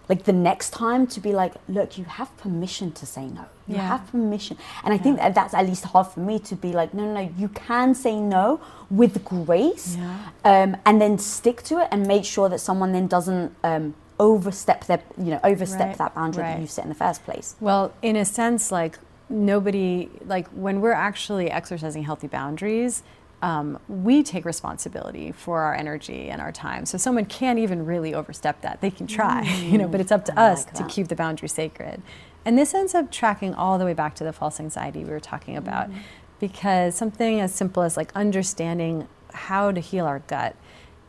like 0.09 0.23
the 0.23 0.33
next 0.33 0.71
time 0.71 1.07
to 1.07 1.19
be 1.19 1.31
like, 1.31 1.53
look, 1.67 1.97
you 1.97 2.03
have 2.03 2.35
permission 2.37 2.91
to 2.93 3.05
say 3.05 3.25
no. 3.25 3.45
You 3.67 3.75
yeah. 3.75 3.87
have 3.87 4.07
permission. 4.07 4.57
And 4.83 4.93
I 4.93 4.97
yeah. 4.97 5.03
think 5.03 5.17
that 5.17 5.33
that's 5.33 5.53
at 5.53 5.65
least 5.65 5.85
hard 5.85 6.07
for 6.07 6.19
me 6.19 6.39
to 6.39 6.55
be 6.55 6.73
like, 6.73 6.93
no, 6.93 7.05
no, 7.05 7.13
no, 7.13 7.33
you 7.37 7.47
can 7.49 7.95
say 7.95 8.19
no 8.19 8.59
with 8.89 9.23
grace 9.23 9.95
yeah. 9.97 10.29
um, 10.43 10.77
and 10.85 11.01
then 11.01 11.17
stick 11.17 11.63
to 11.63 11.79
it 11.79 11.87
and 11.91 12.05
make 12.05 12.25
sure 12.25 12.49
that 12.49 12.59
someone 12.59 12.91
then 12.91 13.07
doesn't 13.07 13.55
um, 13.63 13.95
overstep 14.19 14.85
their, 14.85 15.01
you 15.17 15.31
know, 15.31 15.39
overstep 15.43 15.87
right. 15.87 15.97
that 15.97 16.15
boundary 16.15 16.43
right. 16.43 16.55
that 16.55 16.61
you 16.61 16.67
set 16.67 16.83
in 16.83 16.89
the 16.89 16.95
first 16.95 17.23
place. 17.23 17.55
Well, 17.61 17.93
in 18.01 18.17
a 18.17 18.25
sense, 18.25 18.71
like 18.71 18.99
nobody, 19.29 20.09
like 20.25 20.47
when 20.49 20.81
we're 20.81 20.91
actually 20.91 21.49
exercising 21.49 22.03
healthy 22.03 22.27
boundaries, 22.27 23.03
um, 23.43 23.77
we 23.89 24.23
take 24.23 24.45
responsibility 24.45 25.33
for 25.33 25.61
our 25.63 25.75
energy 25.75 26.29
and 26.29 26.41
our 26.41 26.53
time. 26.53 26.85
So 26.85 26.97
someone 26.97 27.25
can't 27.25 27.59
even 27.59 27.85
really 27.85 28.13
overstep 28.13 28.61
that. 28.61 28.79
They 28.79 28.89
can 28.89 29.05
try, 29.05 29.43
mm, 29.43 29.69
you 29.71 29.77
know, 29.77 29.87
but 29.87 29.99
it's 29.99 30.13
up 30.13 30.23
to 30.25 30.39
I 30.39 30.51
us 30.51 30.65
like 30.65 30.73
to 30.75 30.85
keep 30.85 31.09
the 31.09 31.15
boundary 31.15 31.49
sacred. 31.49 32.01
And 32.45 32.57
this 32.57 32.73
ends 32.73 32.95
up 32.95 33.11
tracking 33.11 33.53
all 33.53 33.77
the 33.77 33.83
way 33.83 33.93
back 33.93 34.15
to 34.15 34.23
the 34.23 34.31
false 34.31 34.61
anxiety 34.61 35.03
we 35.03 35.11
were 35.11 35.19
talking 35.19 35.57
about, 35.57 35.91
mm. 35.91 35.97
because 36.39 36.95
something 36.95 37.41
as 37.41 37.53
simple 37.53 37.83
as 37.83 37.97
like 37.97 38.13
understanding 38.15 39.09
how 39.33 39.71
to 39.71 39.81
heal 39.81 40.05
our 40.05 40.19
gut, 40.19 40.55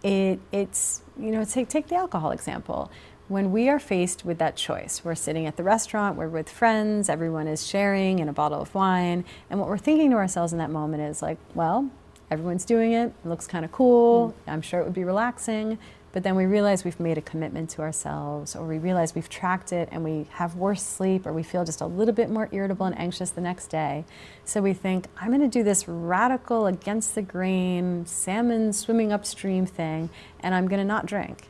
it, 0.03 0.40
it's 0.51 1.03
you 1.16 1.31
know, 1.31 1.44
take 1.44 1.68
take 1.68 1.87
the 1.87 1.94
alcohol 1.94 2.33
example 2.33 2.90
when 3.29 3.53
we 3.53 3.70
are 3.70 3.79
faced 3.79 4.25
with 4.25 4.38
that 4.38 4.55
choice, 4.55 5.03
we're 5.03 5.14
sitting 5.14 5.47
at 5.47 5.57
the 5.57 5.62
restaurant, 5.62 6.14
we're 6.16 6.29
with 6.29 6.51
friends, 6.51 7.09
everyone 7.09 7.49
is 7.49 7.66
sharing 7.66 8.18
in 8.18 8.29
a 8.29 8.35
bottle 8.35 8.61
of 8.61 8.75
wine, 8.75 9.25
and 9.49 9.59
what 9.59 9.66
we're 9.66 9.79
thinking 9.79 10.11
to 10.11 10.16
ourselves 10.16 10.53
in 10.53 10.59
that 10.59 10.70
moment 10.70 11.03
is 11.03 11.23
like, 11.23 11.38
well, 11.55 11.90
everyone's 12.31 12.65
doing 12.65 12.93
it, 12.93 13.13
it 13.25 13.29
looks 13.29 13.47
kind 13.47 13.65
of 13.65 13.73
cool, 13.73 14.35
mm. 14.47 14.53
I'm 14.53 14.63
sure 14.63 14.81
it 14.81 14.85
would 14.85 14.95
be 14.95 15.05
relaxing. 15.05 15.79
But 16.13 16.23
then 16.23 16.37
we 16.37 16.47
realize 16.47 16.85
we've 16.85 17.01
made 17.01 17.19
a 17.19 17.23
commitment 17.23 17.71
to 17.71 17.83
ourselves, 17.83 18.55
or 18.55 18.65
we 18.69 18.79
realize 18.79 19.17
we've 19.17 19.29
tracked 19.29 19.73
it 19.73 19.89
and 19.91 20.05
we 20.05 20.29
have 20.31 20.55
worse 20.55 20.81
sleep, 20.85 21.27
or 21.27 21.33
we 21.33 21.43
feel 21.43 21.65
just 21.65 21.81
a 21.81 21.87
little 21.87 22.15
bit 22.15 22.31
more 22.31 22.49
irritable 22.53 22.87
and 22.87 22.97
anxious 22.97 23.31
the 23.31 23.41
next 23.41 23.67
day. 23.67 24.05
So 24.45 24.63
we 24.63 24.75
think, 24.75 25.09
I'm 25.21 25.31
going 25.31 25.41
to 25.41 25.49
do 25.49 25.65
this 25.65 25.89
radical, 25.89 26.69
against 26.69 27.17
the 27.17 27.23
grain, 27.23 28.07
salmon 28.07 28.73
swimming 28.73 29.13
upstream 29.13 29.67
thing, 29.67 30.09
and 30.39 30.55
I'm 30.55 30.69
going 30.69 30.79
to 30.79 30.87
not 30.87 31.05
drink. 31.05 31.49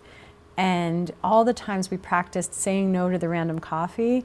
And 0.57 1.11
all 1.23 1.45
the 1.45 1.53
times 1.53 1.91
we 1.91 1.99
practiced 1.99 2.55
saying 2.55 2.91
no 2.91 3.11
to 3.11 3.19
the 3.19 3.29
random 3.29 3.59
coffee 3.59 4.25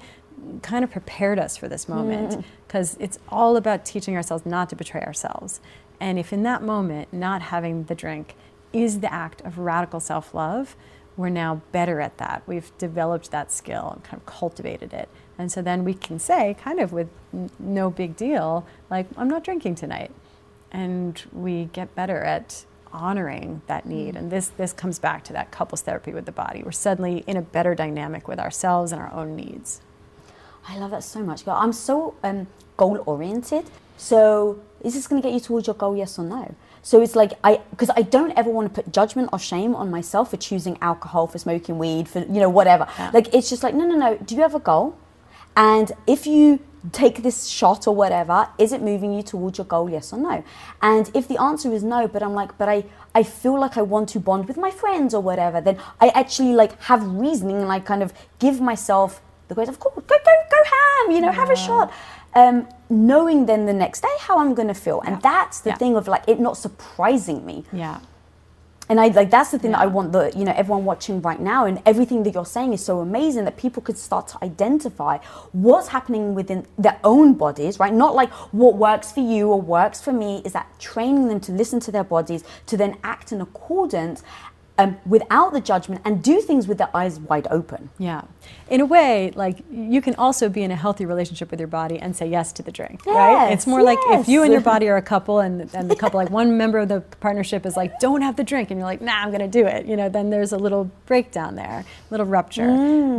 kind 0.62 0.86
of 0.86 0.92
prepared 0.92 1.38
us 1.38 1.58
for 1.58 1.68
this 1.68 1.90
moment 1.90 2.46
because 2.66 2.96
mm. 2.96 3.02
it's 3.02 3.20
all 3.28 3.58
about 3.58 3.84
teaching 3.84 4.16
ourselves 4.16 4.46
not 4.46 4.70
to 4.70 4.76
betray 4.78 5.02
ourselves. 5.02 5.60
And 6.00 6.18
if 6.18 6.32
in 6.32 6.44
that 6.44 6.64
moment, 6.64 7.12
not 7.12 7.42
having 7.44 7.86
the 7.86 7.96
drink 7.96 8.36
is 8.72 9.00
the 9.00 9.12
act 9.12 9.42
of 9.42 9.58
radical 9.58 10.00
self 10.00 10.34
love, 10.34 10.76
we're 11.18 11.30
now 11.30 11.62
better 11.74 12.00
at 12.00 12.18
that. 12.18 12.44
We've 12.46 12.72
developed 12.78 13.32
that 13.32 13.52
skill 13.52 13.92
and 13.96 14.04
kind 14.04 14.22
of 14.22 14.26
cultivated 14.26 14.94
it. 14.94 15.10
And 15.38 15.52
so 15.52 15.62
then 15.62 15.84
we 15.84 15.94
can 15.94 16.18
say, 16.18 16.56
kind 16.62 16.80
of 16.80 16.94
with 16.94 17.10
n- 17.34 17.50
no 17.60 17.90
big 17.90 18.16
deal, 18.16 18.66
like, 18.90 19.08
I'm 19.18 19.28
not 19.28 19.44
drinking 19.44 19.76
tonight. 19.76 20.12
And 20.72 21.22
we 21.34 21.66
get 21.74 21.94
better 21.94 22.24
at 22.24 22.64
honoring 22.94 23.62
that 23.68 23.86
need. 23.86 24.16
And 24.16 24.32
this, 24.32 24.48
this 24.48 24.72
comes 24.72 24.98
back 24.98 25.24
to 25.26 25.34
that 25.34 25.52
couples 25.52 25.82
therapy 25.82 26.14
with 26.14 26.26
the 26.26 26.32
body. 26.32 26.64
We're 26.64 26.72
suddenly 26.72 27.24
in 27.28 27.36
a 27.36 27.42
better 27.42 27.76
dynamic 27.76 28.28
with 28.28 28.40
ourselves 28.40 28.92
and 28.92 29.02
our 29.02 29.12
own 29.14 29.36
needs. 29.36 29.82
I 30.68 30.78
love 30.78 30.92
that 30.92 31.04
so 31.04 31.20
much. 31.22 31.48
I'm 31.48 31.74
so 31.74 32.16
um, 32.24 32.48
goal 32.78 33.04
oriented. 33.06 33.70
So 33.98 34.60
is 34.84 34.94
this 34.94 35.08
going 35.08 35.22
to 35.22 35.28
get 35.28 35.34
you 35.34 35.40
towards 35.40 35.68
your 35.68 35.76
goal, 35.76 35.96
yes 35.96 36.18
or 36.18 36.26
no? 36.26 36.56
So 36.82 37.02
it's 37.02 37.16
like 37.16 37.34
I 37.44 37.62
because 37.72 37.90
I 37.96 38.02
don't 38.02 38.32
ever 38.38 38.50
want 38.50 38.74
to 38.74 38.82
put 38.82 38.92
judgment 38.94 39.30
or 39.34 39.40
shame 39.40 39.76
on 39.76 39.92
myself 39.92 40.32
for 40.32 40.38
choosing 40.38 40.78
alcohol, 40.82 41.28
for 41.28 41.38
smoking 41.38 41.78
weed, 41.78 42.08
for 42.08 42.20
you 42.20 42.40
know 42.40 42.50
whatever. 42.50 42.88
Yeah. 42.98 43.12
Like 43.14 43.34
it's 43.34 43.50
just 43.50 43.64
like 43.64 43.74
no, 43.74 43.86
no, 43.86 43.96
no. 43.96 44.18
Do 44.18 44.36
you 44.36 44.42
have 44.42 44.56
a 44.56 44.60
goal? 44.60 44.98
And 45.56 45.92
if 46.08 46.26
you 46.26 46.60
take 46.94 47.24
this 47.24 47.48
shot 47.48 47.88
or 47.88 47.96
whatever 47.96 48.48
is 48.58 48.72
it 48.72 48.82
moving 48.82 49.14
you 49.14 49.22
towards 49.22 49.58
your 49.58 49.66
goal 49.66 49.90
yes 49.90 50.14
or 50.14 50.20
no 50.20 50.44
and 50.82 51.12
if 51.14 51.28
the 51.28 51.40
answer 51.42 51.74
is 51.74 51.84
no 51.84 52.08
but 52.08 52.24
i'm 52.24 52.34
like 52.34 52.58
but 52.58 52.70
i 52.70 52.84
i 53.14 53.22
feel 53.22 53.60
like 53.60 53.76
i 53.78 53.82
want 53.82 54.08
to 54.08 54.20
bond 54.20 54.48
with 54.48 54.56
my 54.56 54.72
friends 54.72 55.14
or 55.14 55.22
whatever 55.22 55.60
then 55.60 55.78
i 56.00 56.08
actually 56.10 56.54
like 56.54 56.82
have 56.84 57.06
reasoning 57.06 57.62
and 57.62 57.70
i 57.72 57.80
kind 57.80 58.02
of 58.02 58.14
give 58.40 58.62
myself 58.62 59.22
the 59.50 59.56
grace 59.56 59.68
of 59.68 59.78
course 59.78 59.94
go 60.08 60.16
go 60.24 60.34
go 60.50 60.64
ham 60.64 61.12
you 61.12 61.20
know 61.20 61.32
have 61.32 61.50
a 61.50 61.56
shot 61.56 61.92
um, 62.36 62.68
knowing 62.90 63.46
then 63.46 63.66
the 63.66 63.74
next 63.74 64.02
day 64.02 64.16
how 64.20 64.40
i'm 64.40 64.54
going 64.54 64.68
to 64.68 64.74
feel 64.74 65.02
and 65.06 65.22
that's 65.22 65.62
the 65.62 65.70
Yeah. 65.72 65.76
thing 65.78 65.96
of 65.96 66.08
like 66.08 66.24
it 66.28 66.40
not 66.40 66.58
surprising 66.58 67.46
me 67.46 67.64
Yeah. 67.72 68.00
and 68.90 69.00
I 69.00 69.08
like 69.10 69.30
that's 69.30 69.52
the 69.52 69.60
thing 69.60 69.72
that 69.76 69.82
I 69.82 69.86
want 69.86 70.12
the 70.14 70.32
you 70.36 70.44
know 70.46 70.54
everyone 70.56 70.84
watching 70.84 71.22
right 71.22 71.40
now 71.40 71.66
and 71.66 71.80
everything 71.86 72.24
that 72.24 72.34
you're 72.34 72.46
saying 72.58 72.74
is 72.74 72.84
so 72.84 73.00
amazing 73.02 73.46
that 73.46 73.56
people 73.58 73.82
could 73.84 73.98
start 74.00 74.28
to 74.30 74.38
identify 74.44 75.18
what's 75.52 75.90
happening 75.90 76.34
within 76.34 76.66
their 76.86 76.98
own 77.04 77.34
bodies, 77.36 77.80
right? 77.80 77.94
Not 77.94 78.16
like 78.16 78.32
what 78.52 78.76
works 78.78 79.12
for 79.12 79.20
you 79.20 79.52
or 79.52 79.62
works 79.62 80.02
for 80.02 80.12
me 80.12 80.42
is 80.44 80.54
that 80.54 80.68
training 80.80 81.28
them 81.28 81.40
to 81.42 81.52
listen 81.52 81.80
to 81.82 81.92
their 81.92 82.04
bodies 82.04 82.44
to 82.66 82.78
then 82.78 82.98
act 83.04 83.32
in 83.32 83.42
accordance 83.42 84.24
um, 84.80 84.98
without 85.06 85.52
the 85.54 85.60
judgment 85.62 86.02
and 86.06 86.24
do 86.24 86.40
things 86.42 86.68
with 86.68 86.78
their 86.78 86.90
eyes 86.96 87.20
wide 87.20 87.48
open. 87.52 87.90
Yeah. 87.98 88.22
In 88.70 88.80
a 88.82 88.86
way, 88.86 89.32
like 89.36 89.58
you 89.72 90.02
can 90.02 90.16
also 90.16 90.48
be 90.48 90.62
in 90.64 90.72
a 90.72 90.76
healthy 90.76 91.06
relationship 91.06 91.52
with 91.52 91.60
your 91.60 91.68
body 91.68 91.98
and 92.00 92.16
say 92.16 92.28
yes 92.28 92.52
to 92.54 92.64
the 92.64 92.72
drink, 92.72 93.06
right? 93.06 93.52
It's 93.54 93.64
Yes, 93.66 93.68
more 93.68 93.84
like 93.84 93.98
if 94.18 94.28
you 94.28 94.44
and 94.44 94.52
your 94.52 94.62
body 94.62 94.88
are 94.90 94.98
a 94.98 95.02
couple 95.02 95.40
and, 95.40 95.70
and 95.74 95.90
the 95.92 95.96
couple, 95.96 96.18
like 96.20 96.30
one 96.30 96.58
member 96.58 96.80
of 96.80 96.88
the 96.88 97.02
partnership 97.20 97.66
is 97.66 97.76
like, 97.76 98.00
don't 98.00 98.22
have 98.22 98.36
the 98.36 98.44
drink. 98.44 98.72
And 98.72 98.80
you're 98.80 98.88
like, 98.88 99.02
nah, 99.02 99.16
I'm 99.24 99.30
going 99.30 99.42
to 99.42 99.48
do 99.62 99.66
it. 99.66 99.86
You 99.86 99.98
know, 99.98 100.08
then 100.10 100.30
there's 100.30 100.54
a 100.54 100.58
little 100.58 100.90
breakdown 101.08 101.56
there, 101.56 101.80
a 101.84 102.14
little 102.14 102.26
rupture. 102.26 102.68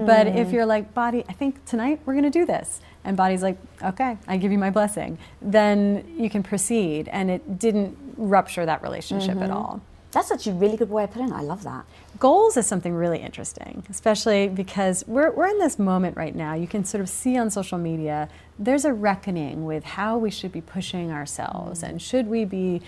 But 0.07 0.27
Mm. 0.27 0.37
if 0.37 0.53
you're 0.53 0.67
like, 0.67 0.95
body, 0.95 1.25
I 1.29 1.33
think 1.33 1.65
tonight 1.67 2.01
we're 2.05 2.15
going 2.15 2.31
to 2.31 2.39
do 2.41 2.47
this. 2.47 2.81
And 3.05 3.17
body's 3.17 3.43
like, 3.43 3.57
okay, 3.83 4.19
I 4.29 4.37
give 4.37 4.53
you 4.53 4.59
my 4.59 4.71
blessing. 4.71 5.19
Then 5.43 6.05
you 6.19 6.29
can 6.31 6.43
proceed. 6.43 7.09
And 7.09 7.31
it 7.31 7.59
didn't 7.59 7.97
rupture 8.17 8.65
that 8.67 8.83
relationship 8.83 9.35
Mm-hmm. 9.35 9.43
at 9.45 9.51
all. 9.51 9.81
That's 10.13 10.29
such 10.29 10.47
a 10.47 10.53
really 10.53 10.77
good 10.77 10.91
way 10.91 11.05
of 11.05 11.13
putting 11.13 11.29
it. 11.29 11.35
I 11.35 11.43
love 11.43 11.63
that. 11.65 11.85
Goals 12.19 12.57
is 12.57 12.67
something 12.67 12.93
really 12.93 13.19
interesting, 13.19 13.85
especially 13.89 14.49
because 14.49 15.05
we're, 15.07 15.31
we're 15.31 15.47
in 15.47 15.59
this 15.59 15.79
moment 15.79 16.17
right 16.17 16.35
now. 16.35 16.55
You 16.55 16.67
can 16.67 16.85
sort 16.85 17.01
of 17.01 17.09
see 17.09 17.39
on 17.39 17.51
social 17.51 17.79
media, 17.79 18.29
there's 18.59 18.85
a 18.85 18.93
reckoning 18.93 19.65
with 19.65 19.85
how 19.85 20.19
we 20.19 20.31
should 20.31 20.53
be 20.53 20.61
pushing 20.61 21.11
ourselves 21.11 21.83
mm. 21.83 21.89
and 21.89 22.03
should 22.03 22.27
we 22.27 22.45
be 22.45 22.83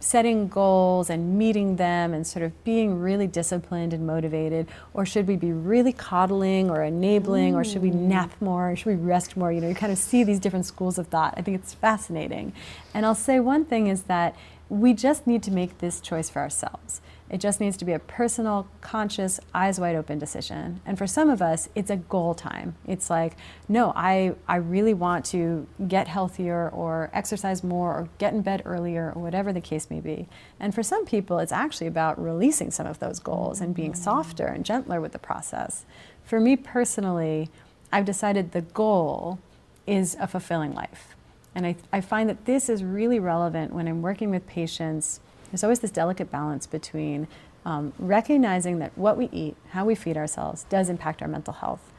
setting 0.00 0.48
goals 0.48 1.10
and 1.10 1.38
meeting 1.38 1.76
them 1.76 2.12
and 2.12 2.26
sort 2.26 2.44
of 2.44 2.64
being 2.64 2.98
really 2.98 3.26
disciplined 3.26 3.92
and 3.92 4.04
motivated 4.04 4.66
or 4.94 5.06
should 5.06 5.28
we 5.28 5.36
be 5.36 5.52
really 5.52 5.92
coddling 5.92 6.68
or 6.70 6.82
enabling 6.82 7.54
or 7.54 7.62
should 7.62 7.80
we 7.80 7.90
mm. 7.90 7.94
nap 7.94 8.32
more 8.40 8.72
or 8.72 8.76
should 8.76 8.86
we 8.86 8.94
rest 8.94 9.36
more 9.36 9.52
you 9.52 9.60
know 9.60 9.68
you 9.68 9.74
kind 9.74 9.92
of 9.92 9.98
see 9.98 10.24
these 10.24 10.40
different 10.40 10.66
schools 10.66 10.98
of 10.98 11.06
thought 11.06 11.34
i 11.36 11.42
think 11.42 11.56
it's 11.56 11.72
fascinating 11.72 12.52
and 12.94 13.06
i'll 13.06 13.14
say 13.14 13.38
one 13.38 13.64
thing 13.64 13.86
is 13.86 14.02
that 14.02 14.34
we 14.70 14.94
just 14.94 15.26
need 15.26 15.42
to 15.42 15.50
make 15.50 15.78
this 15.78 16.00
choice 16.00 16.30
for 16.30 16.38
ourselves 16.40 17.02
it 17.30 17.40
just 17.40 17.60
needs 17.60 17.76
to 17.76 17.84
be 17.84 17.92
a 17.92 17.98
personal, 18.00 18.66
conscious, 18.80 19.38
eyes 19.54 19.78
wide 19.78 19.94
open 19.94 20.18
decision. 20.18 20.80
And 20.84 20.98
for 20.98 21.06
some 21.06 21.30
of 21.30 21.40
us, 21.40 21.68
it's 21.76 21.90
a 21.90 21.96
goal 21.96 22.34
time. 22.34 22.74
It's 22.88 23.08
like, 23.08 23.36
no, 23.68 23.92
I, 23.94 24.34
I 24.48 24.56
really 24.56 24.94
want 24.94 25.24
to 25.26 25.66
get 25.86 26.08
healthier 26.08 26.68
or 26.70 27.08
exercise 27.12 27.62
more 27.62 27.92
or 27.92 28.08
get 28.18 28.34
in 28.34 28.42
bed 28.42 28.62
earlier 28.64 29.12
or 29.14 29.22
whatever 29.22 29.52
the 29.52 29.60
case 29.60 29.88
may 29.90 30.00
be. 30.00 30.28
And 30.58 30.74
for 30.74 30.82
some 30.82 31.06
people, 31.06 31.38
it's 31.38 31.52
actually 31.52 31.86
about 31.86 32.20
releasing 32.20 32.72
some 32.72 32.88
of 32.88 32.98
those 32.98 33.20
goals 33.20 33.60
and 33.60 33.76
being 33.76 33.92
mm-hmm. 33.92 34.02
softer 34.02 34.46
and 34.46 34.64
gentler 34.64 35.00
with 35.00 35.12
the 35.12 35.18
process. 35.20 35.84
For 36.24 36.40
me 36.40 36.56
personally, 36.56 37.48
I've 37.92 38.04
decided 38.04 38.50
the 38.50 38.62
goal 38.62 39.38
is 39.86 40.16
a 40.18 40.26
fulfilling 40.26 40.74
life. 40.74 41.14
And 41.54 41.66
I, 41.66 41.76
I 41.92 42.00
find 42.00 42.28
that 42.28 42.44
this 42.44 42.68
is 42.68 42.84
really 42.84 43.18
relevant 43.18 43.72
when 43.72 43.88
I'm 43.88 44.02
working 44.02 44.30
with 44.30 44.46
patients 44.46 45.20
there's 45.50 45.64
always 45.64 45.80
this 45.80 45.90
delicate 45.90 46.30
balance 46.30 46.66
between 46.66 47.26
um, 47.64 47.92
recognizing 47.98 48.78
that 48.78 48.96
what 48.96 49.16
we 49.16 49.28
eat, 49.32 49.56
how 49.70 49.84
we 49.84 49.94
feed 49.94 50.16
ourselves, 50.16 50.64
does 50.68 50.88
impact 50.88 51.20
our 51.22 51.28
mental 51.28 51.54
health. 51.54 51.92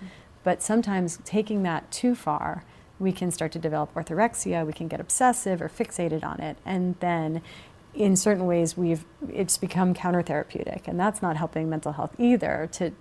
But 0.44 0.64
sometimes 0.64 1.20
taking 1.24 1.64
that 1.64 1.92
too 1.92 2.16
far, 2.16 2.64
we 2.98 3.12
can 3.12 3.32
start 3.32 3.52
to 3.52 3.60
develop 3.60 3.94
orthorexia, 3.94 4.66
we 4.66 4.74
can 4.74 4.88
get 4.88 5.00
obsessive 5.00 5.62
or 5.62 5.70
fixated 5.70 6.24
on 6.24 6.40
it, 6.40 6.58
and 6.66 6.96
then 7.00 7.42
in 7.94 8.16
certain 8.16 8.46
ways 8.46 8.78
we've 8.78 9.04
it's 9.30 9.58
become 9.58 9.94
countertherapeutic 9.94 10.88
and 10.88 10.98
that's 11.00 11.22
not 11.22 11.36
helping 11.36 11.70
mental 11.70 11.92
health 11.92 12.16
either 12.18 12.70
to 12.72 12.92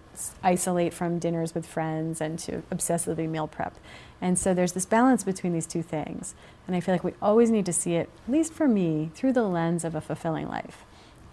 isolate 0.43 0.93
from 0.93 1.19
dinners 1.19 1.55
with 1.55 1.65
friends 1.65 2.21
and 2.21 2.39
to 2.39 2.63
obsessively 2.73 3.29
meal 3.29 3.47
prep. 3.47 3.77
And 4.21 4.39
so 4.39 4.53
there's 4.53 4.73
this 4.73 4.85
balance 4.85 5.23
between 5.23 5.53
these 5.53 5.67
two 5.67 5.83
things 5.83 6.35
and 6.67 6.77
i 6.77 6.81
feel 6.81 6.95
like 6.95 7.05
we 7.05 7.15
always 7.23 7.51
need 7.51 7.67
to 7.67 7.73
see 7.73 7.95
it 7.95 8.09
at 8.27 8.33
least 8.33 8.53
for 8.53 8.67
me 8.67 9.11
through 9.15 9.33
the 9.33 9.45
lens 9.45 9.85
of 9.85 9.95
a 9.95 10.01
fulfilling 10.01 10.49
life. 10.49 10.85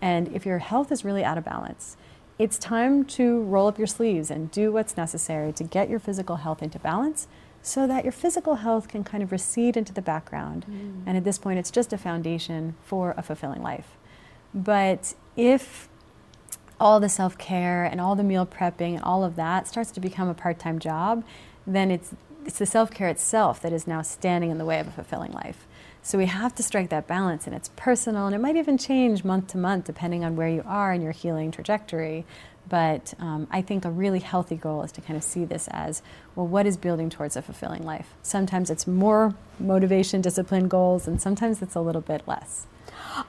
And 0.02 0.28
if 0.30 0.46
your 0.46 0.60
health 0.60 0.91
is 0.91 1.04
really 1.04 1.24
out 1.24 1.38
of 1.38 1.46
balance 1.46 1.98
it's 2.38 2.60
time 2.60 3.04
to 3.04 3.41
roll 3.41 3.67
up 3.67 3.80
your 3.80 3.88
sleeves 3.88 4.30
and 4.30 4.52
do 4.52 4.72
what's 4.72 4.96
necessary 4.96 5.52
to 5.54 5.63
get 5.63 5.89
your 5.89 6.00
physical 6.00 6.36
health 6.36 6.62
into 6.62 6.78
balance 6.78 7.28
so 7.68 7.86
that 7.86 8.06
your 8.06 8.14
physical 8.14 8.56
health 8.56 8.88
can 8.88 9.04
kind 9.04 9.22
of 9.22 9.32
recede 9.32 9.76
into 9.76 9.94
the 9.94 10.02
background. 10.02 10.66
Mm. 10.70 11.04
And 11.06 11.18
at 11.18 11.26
this 11.26 11.38
point, 11.38 11.60
it's 11.60 11.70
just 11.70 11.92
a 11.92 11.98
foundation 11.98 12.76
for 12.84 13.14
a 13.18 13.22
fulfilling 13.22 13.62
life. 13.62 13.98
But 14.54 15.14
if 15.36 15.90
all 16.80 17.00
the 17.00 17.10
self 17.10 17.38
care 17.38 17.84
and 17.84 18.00
all 18.00 18.16
the 18.16 18.24
meal 18.24 18.46
prepping 18.46 18.94
and 18.94 19.04
all 19.04 19.24
of 19.24 19.36
that 19.36 19.68
starts 19.68 19.92
to 19.92 20.00
become 20.00 20.30
a 20.30 20.34
part 20.34 20.60
time 20.60 20.80
job, 20.80 21.26
then 21.66 21.92
it's, 21.92 22.14
it's 22.46 22.58
the 22.58 22.66
self 22.66 22.90
care 22.90 23.10
itself 23.10 23.62
that 23.62 23.74
is 23.74 23.86
now 23.86 24.02
standing 24.02 24.50
in 24.50 24.58
the 24.58 24.66
way 24.66 24.80
of 24.80 24.88
a 24.88 24.92
fulfilling 24.92 25.34
life. 25.34 25.68
So 26.02 26.18
we 26.18 26.28
have 26.28 26.56
to 26.56 26.64
strike 26.64 26.90
that 26.90 27.06
balance, 27.06 27.48
and 27.48 27.54
it's 27.54 27.70
personal, 27.76 28.28
and 28.28 28.34
it 28.34 28.40
might 28.40 28.56
even 28.56 28.78
change 28.78 29.26
month 29.26 29.48
to 29.48 29.58
month 29.58 29.84
depending 29.84 30.24
on 30.24 30.38
where 30.38 30.48
you 30.48 30.64
are 30.66 30.94
in 30.94 31.02
your 31.02 31.12
healing 31.12 31.52
trajectory. 31.52 32.26
But 32.70 33.14
um, 33.20 33.48
I 33.52 33.62
think 33.62 33.86
a 33.86 33.92
really 33.92 34.20
healthy 34.20 34.56
goal 34.56 34.84
is 34.84 34.92
to 34.94 35.02
kind 35.02 35.16
of 35.18 35.24
see 35.24 35.46
this 35.46 35.68
as 35.72 36.02
well, 36.36 36.48
what 36.48 36.66
is 36.66 36.78
building 36.78 37.10
towards 37.10 37.36
a 37.36 37.42
fulfilling 37.42 37.84
life? 37.84 38.14
Sometimes 38.22 38.70
it's 38.70 38.88
more 38.88 39.36
motivation, 39.60 40.22
discipline 40.22 40.68
goals, 40.68 41.08
and 41.08 41.22
sometimes 41.22 41.62
it's 41.62 41.76
a 41.76 41.82
little 41.82 42.02
bit 42.02 42.28
less. 42.28 42.68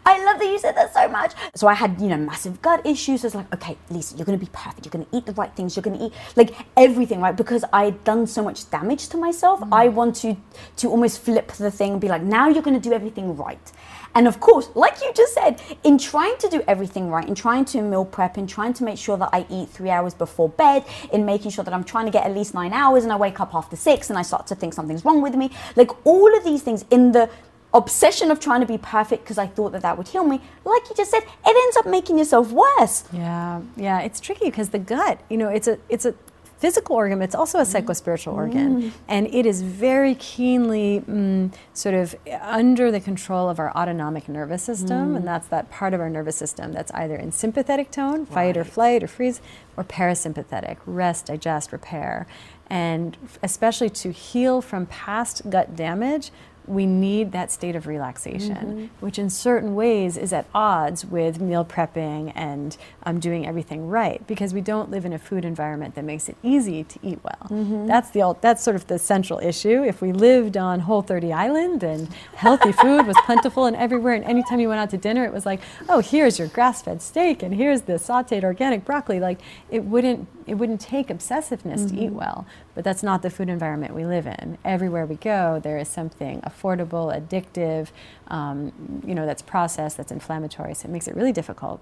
I 0.04 0.22
love 0.24 0.38
that 0.38 0.46
you 0.46 0.58
said 0.58 0.76
that 0.76 0.92
so 0.92 1.08
much. 1.08 1.32
So 1.54 1.66
I 1.66 1.74
had, 1.74 2.00
you 2.00 2.08
know, 2.08 2.16
massive 2.16 2.60
gut 2.60 2.84
issues. 2.84 3.24
It's 3.24 3.34
like, 3.34 3.52
okay, 3.54 3.76
Lisa, 3.90 4.16
you're 4.16 4.26
going 4.26 4.38
to 4.38 4.44
be 4.44 4.50
perfect. 4.52 4.84
You're 4.84 4.90
going 4.90 5.06
to 5.06 5.16
eat 5.16 5.26
the 5.26 5.32
right 5.32 5.54
things. 5.54 5.76
You're 5.76 5.82
going 5.82 5.98
to 5.98 6.04
eat 6.06 6.12
like 6.36 6.54
everything, 6.76 7.20
right? 7.20 7.36
Because 7.36 7.64
I'd 7.72 8.02
done 8.04 8.26
so 8.26 8.42
much 8.42 8.70
damage 8.70 9.08
to 9.08 9.16
myself. 9.16 9.60
I 9.72 9.88
want 9.88 10.16
to 10.16 10.36
to 10.76 10.90
almost 10.90 11.20
flip 11.20 11.52
the 11.52 11.70
thing 11.70 11.92
and 11.92 12.00
be 12.00 12.08
like, 12.08 12.22
now 12.22 12.48
you're 12.48 12.62
going 12.62 12.80
to 12.80 12.88
do 12.88 12.94
everything 12.94 13.36
right. 13.36 13.72
And 14.18 14.26
of 14.26 14.40
course, 14.40 14.68
like 14.74 15.00
you 15.00 15.12
just 15.14 15.32
said, 15.32 15.62
in 15.84 15.96
trying 15.96 16.36
to 16.38 16.48
do 16.48 16.60
everything 16.66 17.08
right, 17.08 17.26
in 17.28 17.36
trying 17.36 17.64
to 17.66 17.80
meal 17.80 18.04
prep, 18.04 18.36
in 18.36 18.48
trying 18.48 18.74
to 18.74 18.82
make 18.82 18.98
sure 18.98 19.16
that 19.16 19.30
I 19.32 19.46
eat 19.48 19.68
three 19.68 19.90
hours 19.90 20.12
before 20.12 20.48
bed, 20.48 20.84
in 21.12 21.24
making 21.24 21.52
sure 21.52 21.62
that 21.62 21.72
I'm 21.72 21.84
trying 21.84 22.06
to 22.06 22.10
get 22.10 22.26
at 22.26 22.34
least 22.34 22.52
nine 22.52 22.72
hours 22.72 23.04
and 23.04 23.12
I 23.12 23.16
wake 23.16 23.38
up 23.38 23.54
after 23.54 23.76
six 23.76 24.10
and 24.10 24.18
I 24.18 24.22
start 24.22 24.48
to 24.48 24.56
think 24.56 24.74
something's 24.74 25.04
wrong 25.04 25.22
with 25.22 25.36
me, 25.36 25.52
like 25.76 25.92
all 26.04 26.36
of 26.36 26.42
these 26.42 26.62
things 26.62 26.84
in 26.90 27.12
the 27.12 27.30
obsession 27.72 28.32
of 28.32 28.40
trying 28.40 28.60
to 28.60 28.66
be 28.66 28.78
perfect 28.78 29.22
because 29.22 29.38
I 29.38 29.46
thought 29.46 29.70
that 29.70 29.82
that 29.82 29.96
would 29.96 30.08
heal 30.08 30.24
me, 30.24 30.40
like 30.64 30.82
you 30.88 30.96
just 30.96 31.12
said, 31.12 31.22
it 31.22 31.64
ends 31.64 31.76
up 31.76 31.86
making 31.86 32.18
yourself 32.18 32.50
worse. 32.50 33.04
Yeah, 33.12 33.60
yeah, 33.76 34.00
it's 34.00 34.18
tricky 34.18 34.46
because 34.46 34.70
the 34.70 34.80
gut, 34.80 35.20
you 35.30 35.36
know, 35.36 35.48
it's 35.48 35.68
a 35.68 35.78
it's 35.88 36.04
a 36.04 36.14
physical 36.58 36.96
organ, 36.96 37.18
but 37.18 37.24
it's 37.24 37.34
also 37.34 37.58
a 37.58 37.62
mm-hmm. 37.62 37.90
psychospiritual 37.90 38.32
mm. 38.32 38.36
organ, 38.36 38.92
and 39.06 39.26
it 39.32 39.46
is 39.46 39.62
very 39.62 40.14
keenly 40.16 41.02
mm, 41.08 41.52
sort 41.72 41.94
of 41.94 42.16
under 42.42 42.90
the 42.90 43.00
control 43.00 43.48
of 43.48 43.58
our 43.58 43.70
autonomic 43.76 44.28
nervous 44.28 44.62
system, 44.62 45.14
and 45.14 45.22
mm. 45.22 45.26
that's 45.26 45.46
that 45.48 45.70
part 45.70 45.94
of 45.94 46.00
our 46.00 46.10
nervous 46.10 46.36
system 46.36 46.72
that's 46.72 46.90
either 46.92 47.14
in 47.16 47.30
sympathetic 47.32 47.90
tone, 47.90 48.26
fight 48.26 48.56
or 48.56 48.64
flight 48.64 49.02
or 49.02 49.06
freeze, 49.06 49.40
or 49.76 49.84
parasympathetic, 49.84 50.78
rest, 50.84 51.26
digest, 51.26 51.72
repair, 51.72 52.26
and 52.68 53.16
especially 53.42 53.88
to 53.88 54.10
heal 54.10 54.60
from 54.60 54.86
past 54.86 55.48
gut 55.48 55.76
damage 55.76 56.30
we 56.68 56.86
need 56.86 57.32
that 57.32 57.50
state 57.50 57.74
of 57.74 57.86
relaxation, 57.86 58.90
which 59.00 59.18
in 59.18 59.30
certain 59.30 59.74
ways 59.74 60.16
is 60.16 60.32
at 60.32 60.46
odds 60.54 61.04
with 61.04 61.40
meal 61.40 61.64
prepping 61.64 62.32
and 62.34 62.76
um, 63.04 63.18
doing 63.20 63.46
everything 63.46 63.88
right 63.88 64.24
because 64.26 64.52
we 64.52 64.60
don't 64.60 64.90
live 64.90 65.04
in 65.04 65.12
a 65.12 65.18
food 65.18 65.44
environment 65.44 65.94
that 65.94 66.04
makes 66.04 66.28
it 66.28 66.36
easy 66.42 66.84
to 66.84 66.98
eat 67.02 67.18
well. 67.22 67.86
That's 67.86 68.10
the 68.10 68.36
that's 68.40 68.62
sort 68.62 68.76
of 68.76 68.86
the 68.86 68.98
central 68.98 69.38
issue. 69.40 69.82
If 69.82 70.00
we 70.02 70.12
lived 70.12 70.56
on 70.56 70.80
Whole 70.80 71.02
30 71.02 71.32
Island 71.32 71.82
and 71.82 72.08
healthy 72.34 72.72
food 72.72 73.06
was 73.06 73.16
plentiful 73.24 73.64
and 73.64 73.74
everywhere, 73.76 74.14
and 74.14 74.24
anytime 74.24 74.60
you 74.60 74.68
went 74.68 74.80
out 74.80 74.90
to 74.90 74.98
dinner, 74.98 75.24
it 75.24 75.32
was 75.32 75.46
like, 75.46 75.60
oh, 75.88 76.00
here's 76.00 76.38
your 76.38 76.48
grass-fed 76.48 77.00
steak 77.02 77.42
and 77.42 77.54
here's 77.54 77.82
the 77.82 77.94
sautéed 77.94 78.44
organic 78.44 78.84
broccoli. 78.84 79.20
Like 79.20 79.40
it 79.70 79.84
wouldn't 79.84 80.28
it 80.48 80.54
wouldn't 80.54 80.80
take 80.80 81.08
obsessiveness 81.08 81.88
to 81.88 81.96
eat 81.96 82.12
well, 82.12 82.46
but 82.74 82.84
that's 82.84 83.02
not 83.02 83.22
the 83.22 83.30
food 83.30 83.48
environment 83.48 83.94
we 83.94 84.04
live 84.04 84.26
in. 84.26 84.58
Everywhere 84.64 85.06
we 85.06 85.16
go, 85.16 85.60
there 85.62 85.78
is 85.78 85.88
something 85.88 86.40
affordable, 86.42 87.14
addictive, 87.14 87.88
um, 88.28 89.02
you 89.06 89.14
know, 89.14 89.26
that's 89.26 89.42
processed, 89.42 89.96
that's 89.96 90.12
inflammatory, 90.12 90.74
so 90.74 90.88
it 90.88 90.92
makes 90.92 91.06
it 91.08 91.14
really 91.14 91.32
difficult. 91.32 91.80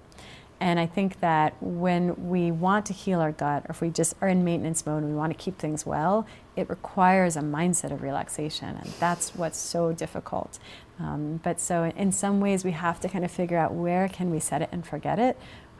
And 0.59 0.79
I 0.79 0.87
think 0.87 1.19
that 1.19 1.53
when 1.61 2.29
we 2.29 2.49
want 2.51 2.87
to 2.87 2.93
heal 2.93 3.19
our 3.19 3.31
gut, 3.31 3.65
or 3.65 3.71
if 3.71 3.81
we 3.81 3.89
just 3.89 4.15
are 4.21 4.27
in 4.27 4.43
maintenance 4.43 4.85
mode 4.85 5.03
and 5.03 5.11
we 5.11 5.17
want 5.17 5.31
to 5.31 5.37
keep 5.37 5.59
things 5.59 5.85
well, 5.85 6.25
it 6.55 6.67
requires 6.67 7.37
a 7.37 7.41
mindset 7.41 7.91
of 7.91 8.01
relaxation. 8.01 8.69
And 8.69 8.91
that's 8.99 9.35
what's 9.35 9.59
so 9.59 9.93
difficult. 9.93 10.57
Um, 10.99 11.39
but 11.43 11.59
so, 11.59 11.83
in 11.95 12.11
some 12.11 12.39
ways, 12.41 12.65
we 12.65 12.71
have 12.71 12.99
to 13.01 13.09
kind 13.09 13.23
of 13.23 13.29
figure 13.29 13.57
out 13.57 13.73
where 13.73 14.09
can 14.09 14.31
we 14.31 14.39
set 14.39 14.63
it 14.63 14.69
and 14.71 14.85
forget 14.85 15.19
it. 15.19 15.37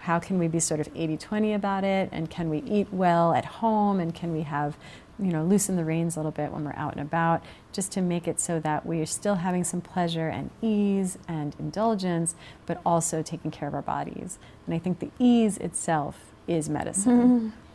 How 0.07 0.19
can 0.19 0.39
we 0.39 0.47
be 0.47 0.61
sort 0.61 0.79
of 0.79 0.87
80 0.95 1.17
20 1.17 1.53
about 1.53 1.83
it? 1.83 2.07
And 2.13 2.29
can 2.29 2.49
we 2.49 2.59
eat 2.59 2.87
well 2.93 3.33
at 3.33 3.43
home? 3.43 3.99
And 3.99 4.15
can 4.15 4.31
we 4.31 4.43
have 4.43 4.77
you 5.19 5.33
know, 5.33 5.43
loosen 5.43 5.75
the 5.75 5.83
reins 5.83 6.15
a 6.15 6.19
little 6.19 6.31
bit 6.31 6.53
when 6.53 6.63
we're 6.63 6.75
out 6.77 6.93
and 6.93 7.01
about, 7.01 7.43
just 7.73 7.91
to 7.91 8.01
make 8.01 8.25
it 8.25 8.39
so 8.39 8.57
that 8.61 8.85
we 8.85 9.01
are 9.01 9.05
still 9.05 9.35
having 9.35 9.65
some 9.65 9.81
pleasure 9.81 10.29
and 10.29 10.49
ease 10.61 11.17
and 11.27 11.57
indulgence, 11.59 12.35
but 12.65 12.79
also 12.85 13.21
taking 13.21 13.51
care 13.51 13.67
of 13.67 13.73
our 13.73 13.81
bodies. 13.81 14.39
And 14.65 14.73
I 14.73 14.79
think 14.79 14.99
the 14.99 15.11
ease 15.19 15.57
itself 15.57 16.31
is 16.47 16.69
medicine. 16.69 17.11
Mm-hmm. 17.11 17.45
The 17.47 17.66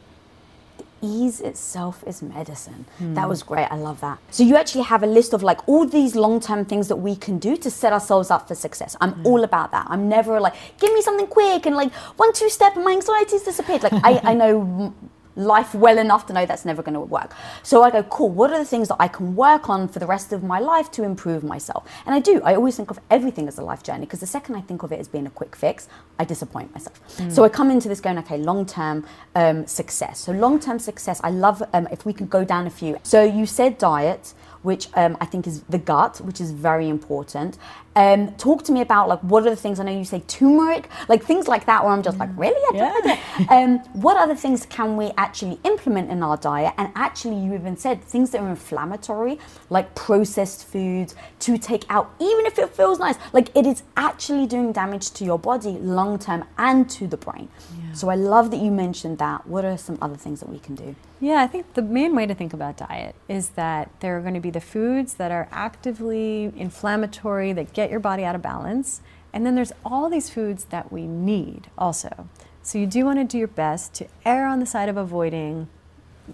ease 1.03 1.41
itself 1.41 2.03
is 2.07 2.23
medicine. 2.23 2.87
Mm. 3.01 3.15
That 3.15 3.29
was 3.29 3.43
great. 3.43 3.67
I 3.71 3.77
love 3.77 4.01
that. 4.01 4.19
So 4.31 4.43
you 4.43 4.57
actually 4.57 4.85
have 4.85 5.03
a 5.03 5.07
list 5.07 5.33
of 5.33 5.43
like 5.43 5.67
all 5.69 5.85
these 5.85 6.15
long-term 6.15 6.65
things 6.67 6.89
that 6.89 6.97
we 6.97 7.17
can 7.17 7.39
do 7.39 7.57
to 7.57 7.71
set 7.71 7.93
ourselves 7.93 8.31
up 8.31 8.49
for 8.49 8.55
success. 8.55 8.97
I'm 9.01 9.15
mm. 9.15 9.27
all 9.27 9.45
about 9.45 9.73
that. 9.73 9.87
I'm 9.91 10.09
never 10.09 10.41
like, 10.41 10.55
give 10.79 10.93
me 10.93 11.03
something 11.03 11.27
quick 11.27 11.67
and 11.67 11.77
like 11.77 11.93
one, 12.17 12.33
two 12.33 12.49
step 12.49 12.77
and 12.77 12.85
my 12.85 12.93
anxiety's 12.93 13.43
disappeared. 13.43 13.83
Like 13.83 13.93
I, 14.05 14.21
I 14.25 14.35
know 14.41 14.95
life 15.37 15.75
well 15.75 15.99
enough 15.99 16.27
to 16.27 16.33
know 16.33 16.47
that's 16.47 16.65
never 16.65 16.83
going 16.83 16.95
to 16.95 17.01
work. 17.01 17.35
So 17.63 17.83
I 17.83 17.91
go, 17.91 18.03
cool, 18.05 18.29
what 18.29 18.51
are 18.51 18.59
the 18.59 18.65
things 18.65 18.89
that 18.89 18.97
I 19.01 19.09
can 19.09 19.35
work 19.35 19.69
on 19.69 19.89
for 19.89 19.99
the 19.99 20.07
rest 20.07 20.33
of 20.33 20.43
my 20.43 20.59
life 20.59 20.91
to 20.93 21.03
improve 21.03 21.43
myself? 21.43 21.89
And 22.07 22.15
I 22.15 22.21
do. 22.21 22.41
I 22.43 22.55
always 22.55 22.77
think 22.77 22.91
of 22.91 22.99
everything 23.11 23.49
as 23.49 23.59
a 23.59 23.63
life 23.63 23.83
journey 23.83 24.07
because 24.07 24.21
the 24.21 24.27
second 24.27 24.57
I 24.57 24.61
think 24.61 24.83
of 24.83 24.93
it 24.93 25.01
as 25.01 25.09
being 25.09 25.27
a 25.27 25.31
quick 25.31 25.57
fix, 25.57 25.89
I 26.19 26.25
disappoint 26.25 26.73
myself. 26.73 27.01
Mm. 27.17 27.33
So 27.33 27.45
I 27.45 27.49
come 27.49 27.71
into 27.71 27.89
this 27.89 28.01
going, 28.01 28.19
okay, 28.19 28.39
long 28.39 28.67
term 28.67 29.07
um, 29.35 29.67
success. 29.67 30.21
So 30.21 30.33
long 30.33 30.61
term 30.61 30.79
success, 30.79 31.21
I 31.25 31.31
love 31.31 31.63
um, 31.73 31.89
if 31.91 32.05
we 32.05 32.13
can 32.13 32.27
go 32.27 32.45
down 32.45 32.67
a 32.67 32.71
few. 32.71 32.99
So 33.03 33.23
you 33.23 33.47
said 33.47 33.79
diet 33.79 34.35
which 34.63 34.89
um, 34.95 35.17
I 35.21 35.27
think 35.27 35.47
is 35.47 35.63
the 35.63 35.79
gut, 35.79 36.21
which 36.21 36.41
is 36.41 36.53
very 36.53 36.89
important. 36.89 37.59
Um, 37.95 38.35
talk 38.37 38.65
to 38.65 38.73
me 38.73 38.81
about 38.81 39.09
like 39.09 39.21
what 39.21 39.47
are 39.47 39.51
the 39.51 39.57
things 39.57 39.79
I 39.79 39.85
know 39.85 39.97
you 39.97 40.05
say 40.05 40.21
turmeric, 40.27 40.89
like 41.09 41.23
things 41.23 41.47
like 41.49 41.67
that, 41.67 41.85
where 41.85 41.93
I'm 41.93 42.03
just 42.03 42.19
like 42.19 42.31
really, 42.37 42.61
yeah. 42.77 43.19
um, 43.51 43.79
what 43.93 44.17
other 44.17 44.35
things 44.35 44.65
can 44.67 44.97
we 44.97 45.11
actually 45.19 45.59
implement 45.65 46.11
in 46.11 46.23
our 46.23 46.37
diet? 46.37 46.73
And 46.79 46.91
actually, 46.95 47.37
you 47.37 47.55
even 47.55 47.77
said 47.77 48.03
things 48.03 48.31
that 48.31 48.41
are 48.41 48.49
inflammatory, 48.49 49.39
like 49.69 49.95
processed 49.95 50.67
foods, 50.67 51.15
to 51.41 51.59
take 51.59 51.85
out, 51.91 52.15
even 52.19 52.47
if 52.47 52.59
it 52.59 52.71
feels 52.71 52.99
nice, 52.99 53.17
like 53.33 53.55
it 53.55 53.67
is 53.67 53.83
actually 53.97 54.47
doing 54.47 54.73
damage 54.73 55.11
to 55.13 55.25
your 55.25 55.39
body 55.39 55.73
long 55.73 56.19
term 56.19 56.45
and 56.57 56.89
to 56.91 57.07
the 57.07 57.17
brain. 57.17 57.49
Yeah. 57.77 57.93
So 57.93 58.09
I 58.09 58.15
love 58.15 58.51
that 58.53 58.61
you 58.61 58.71
mentioned 58.71 59.19
that. 59.19 59.47
What 59.47 59.65
are 59.65 59.77
some 59.77 59.99
other 60.01 60.17
things 60.17 60.41
that 60.41 60.49
we 60.49 60.59
can 60.59 60.75
do? 60.75 60.95
Yeah, 61.21 61.41
I 61.43 61.47
think 61.47 61.75
the 61.75 61.83
main 61.83 62.17
way 62.17 62.27
to 62.27 62.35
think 62.35 62.53
about 62.53 62.79
diet 62.79 63.15
is 63.29 63.51
that 63.51 63.91
there 64.01 64.19
are 64.19 64.21
going 64.21 64.35
to 64.35 64.41
be 64.41 64.51
the 64.51 64.61
foods 64.61 65.15
that 65.15 65.31
are 65.31 65.49
actively 65.53 66.53
inflammatory, 66.57 67.53
that 67.53 67.73
get 67.73 67.82
your 67.91 68.01
body 68.01 68.25
out 68.25 68.35
of 68.35 68.43
balance. 68.43 69.01
And 69.33 69.47
then 69.47 69.55
there's 69.55 69.73
all 69.85 70.11
these 70.11 70.29
foods 70.31 70.65
that 70.67 70.93
we 70.93 71.07
need 71.07 71.69
also. 71.79 72.29
So 72.63 72.79
you 72.79 72.87
do 72.87 73.05
want 73.05 73.19
to 73.19 73.25
do 73.25 73.39
your 73.39 73.49
best 73.49 73.95
to 73.95 74.07
err 74.25 74.47
on 74.47 74.61
the 74.61 74.67
side 74.67 74.89
of 74.89 74.97
avoiding 74.97 75.69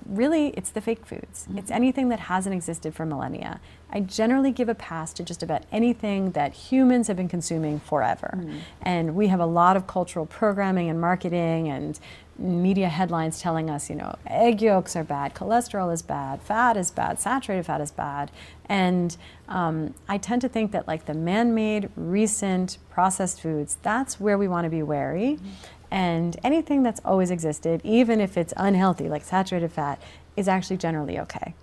really 0.07 0.49
it's 0.49 0.71
the 0.71 0.81
fake 0.81 1.07
foods. 1.07 1.45
Mm-hmm. 1.45 1.59
It's 1.59 1.71
anything 1.71 2.09
that 2.11 2.21
hasn't 2.21 2.55
existed 2.55 2.95
for 2.95 3.07
millennia. 3.07 3.61
I 3.91 4.01
generally 4.01 4.53
give 4.53 4.69
a 4.69 4.75
pass 4.75 5.13
to 5.15 5.23
just 5.23 5.43
about 5.43 5.63
anything 5.73 6.33
that 6.33 6.53
humans 6.53 7.09
have 7.09 7.17
been 7.17 7.29
consuming 7.29 7.81
forever. 7.81 8.35
Mm-hmm. 8.37 8.59
And 8.83 9.15
we 9.15 9.29
have 9.29 9.41
a 9.41 9.47
lot 9.47 9.77
of 9.77 9.87
cultural 9.87 10.27
programming 10.27 10.91
and 10.91 11.01
marketing 11.01 11.69
and 11.69 11.99
media 12.39 12.89
headlines 12.89 13.41
telling 13.41 13.69
us, 13.69 13.91
you 13.91 13.97
know, 13.97 14.15
egg 14.27 14.63
yolks 14.63 14.95
are 14.95 15.03
bad, 15.03 15.35
cholesterol 15.35 15.93
is 15.93 16.03
bad, 16.03 16.41
fat 16.41 16.77
is 16.77 16.91
bad, 16.91 17.19
saturated 17.19 17.65
fat 17.65 17.81
is 17.81 17.91
bad. 17.91 18.31
And 18.69 19.17
um, 19.49 19.95
I 20.09 20.19
tend 20.19 20.43
to 20.43 20.49
think 20.49 20.73
that, 20.73 20.87
like 20.87 21.07
the 21.07 21.15
man 21.15 21.55
made, 21.55 21.91
recent, 21.97 22.79
processed 22.91 23.41
foods, 23.41 23.79
that's 23.83 24.21
where 24.21 24.39
we 24.39 24.47
want 24.47 24.65
to 24.65 24.71
be 24.71 24.83
wary. 24.83 25.39
Mm-hmm. 25.41 25.49
And 25.91 26.37
anything 26.45 26.83
that's 26.83 27.01
always 27.05 27.31
existed, 27.31 27.81
even 27.85 28.21
if 28.21 28.37
it's 28.37 28.53
unhealthy, 28.57 29.09
like 29.09 29.25
saturated 29.25 29.73
fat, 29.73 30.01
is 30.37 30.49
actually 30.49 30.77
generally 30.77 31.19
okay. 31.19 31.55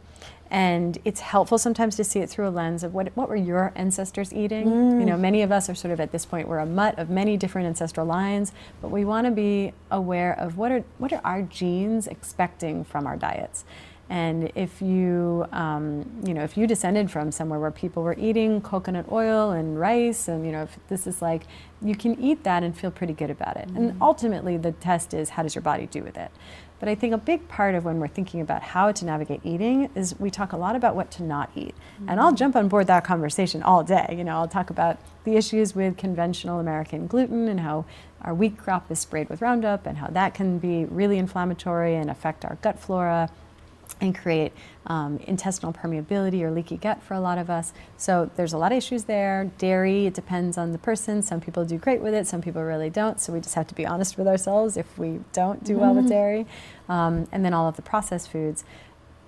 And 0.51 0.97
it's 1.03 1.21
helpful 1.21 1.57
sometimes 1.57 1.95
to 1.95 2.03
see 2.03 2.19
it 2.19 2.29
through 2.29 2.47
a 2.47 2.49
lens 2.49 2.83
of 2.83 2.93
what, 2.93 3.15
what 3.15 3.29
were 3.29 3.35
your 3.35 3.71
ancestors 3.75 4.31
eating? 4.31 4.67
Mm. 4.67 4.99
You 4.99 5.05
know, 5.05 5.17
many 5.17 5.41
of 5.41 5.51
us 5.51 5.69
are 5.69 5.75
sort 5.75 5.91
of 5.91 5.99
at 5.99 6.11
this 6.11 6.25
point, 6.25 6.47
we're 6.47 6.59
a 6.59 6.65
mutt 6.65 6.99
of 6.99 7.09
many 7.09 7.35
different 7.35 7.67
ancestral 7.67 8.05
lines, 8.05 8.51
but 8.81 8.89
we 8.89 9.05
want 9.05 9.25
to 9.25 9.31
be 9.31 9.73
aware 9.89 10.37
of 10.39 10.57
what 10.57 10.71
are, 10.71 10.83
what 10.97 11.11
are 11.11 11.21
our 11.23 11.41
genes 11.41 12.07
expecting 12.07 12.83
from 12.83 13.07
our 13.07 13.17
diets. 13.17 13.65
And 14.09 14.51
if 14.53 14.81
you, 14.81 15.47
um, 15.51 16.05
you 16.25 16.33
know, 16.33 16.43
if 16.43 16.57
you 16.57 16.67
descended 16.67 17.09
from 17.09 17.31
somewhere 17.31 17.59
where 17.59 17.71
people 17.71 18.03
were 18.03 18.15
eating 18.19 18.61
coconut 18.61 19.11
oil 19.11 19.51
and 19.51 19.79
rice, 19.79 20.27
and 20.27 20.45
you 20.45 20.51
know, 20.51 20.63
if 20.63 20.77
this 20.89 21.07
is 21.07 21.21
like, 21.21 21.43
you 21.81 21.95
can 21.95 22.19
eat 22.21 22.43
that 22.43 22.61
and 22.61 22.77
feel 22.77 22.91
pretty 22.91 23.13
good 23.13 23.31
about 23.31 23.57
it. 23.57 23.67
Mm. 23.69 23.75
And 23.77 24.01
ultimately, 24.01 24.57
the 24.57 24.73
test 24.73 25.13
is 25.13 25.29
how 25.29 25.43
does 25.43 25.55
your 25.55 25.63
body 25.63 25.87
do 25.87 26.03
with 26.03 26.17
it. 26.17 26.31
But 26.79 26.89
I 26.89 26.95
think 26.95 27.13
a 27.13 27.17
big 27.17 27.47
part 27.47 27.73
of 27.73 27.85
when 27.85 27.99
we're 27.99 28.07
thinking 28.07 28.41
about 28.41 28.61
how 28.61 28.91
to 28.91 29.05
navigate 29.05 29.39
eating 29.43 29.89
is 29.95 30.19
we 30.19 30.29
talk 30.29 30.51
a 30.51 30.57
lot 30.57 30.75
about 30.75 30.95
what 30.95 31.09
to 31.11 31.23
not 31.23 31.49
eat. 31.55 31.73
Mm-hmm. 31.73 32.09
And 32.09 32.19
I'll 32.19 32.27
mm-hmm. 32.27 32.35
jump 32.35 32.55
on 32.55 32.67
board 32.67 32.87
that 32.87 33.03
conversation 33.03 33.63
all 33.63 33.83
day. 33.83 34.13
You 34.15 34.23
know, 34.23 34.37
I'll 34.37 34.47
talk 34.47 34.69
about 34.69 34.99
the 35.23 35.35
issues 35.35 35.73
with 35.73 35.97
conventional 35.97 36.59
American 36.59 37.07
gluten 37.07 37.47
and 37.47 37.61
how 37.61 37.85
our 38.21 38.33
wheat 38.33 38.57
crop 38.57 38.91
is 38.91 38.99
sprayed 38.99 39.29
with 39.29 39.41
Roundup 39.41 39.85
and 39.85 39.97
how 39.97 40.07
that 40.07 40.33
can 40.33 40.59
be 40.59 40.85
really 40.85 41.17
inflammatory 41.17 41.95
and 41.95 42.09
affect 42.09 42.43
our 42.43 42.55
gut 42.61 42.79
flora 42.79 43.29
and 44.01 44.17
create 44.17 44.51
um, 44.87 45.17
intestinal 45.25 45.73
permeability 45.73 46.41
or 46.41 46.51
leaky 46.51 46.77
gut 46.77 47.01
for 47.01 47.13
a 47.13 47.19
lot 47.19 47.37
of 47.37 47.49
us. 47.49 47.73
So 47.97 48.29
there's 48.35 48.53
a 48.53 48.57
lot 48.57 48.71
of 48.71 48.77
issues 48.77 49.05
there. 49.05 49.51
Dairy, 49.57 50.05
it 50.05 50.13
depends 50.13 50.57
on 50.57 50.71
the 50.71 50.77
person. 50.77 51.21
Some 51.21 51.41
people 51.41 51.65
do 51.65 51.77
great 51.77 52.01
with 52.01 52.13
it, 52.13 52.27
some 52.27 52.41
people 52.41 52.63
really 52.63 52.89
don't. 52.89 53.19
So 53.19 53.33
we 53.33 53.39
just 53.39 53.55
have 53.55 53.67
to 53.67 53.75
be 53.75 53.85
honest 53.85 54.17
with 54.17 54.27
ourselves 54.27 54.77
if 54.77 54.97
we 54.97 55.21
don't 55.33 55.63
do 55.63 55.77
well 55.77 55.93
with 55.93 56.05
mm-hmm. 56.05 56.13
dairy. 56.13 56.47
Um, 56.89 57.27
and 57.31 57.43
then 57.43 57.53
all 57.53 57.67
of 57.67 57.75
the 57.75 57.81
processed 57.81 58.29
foods. 58.29 58.63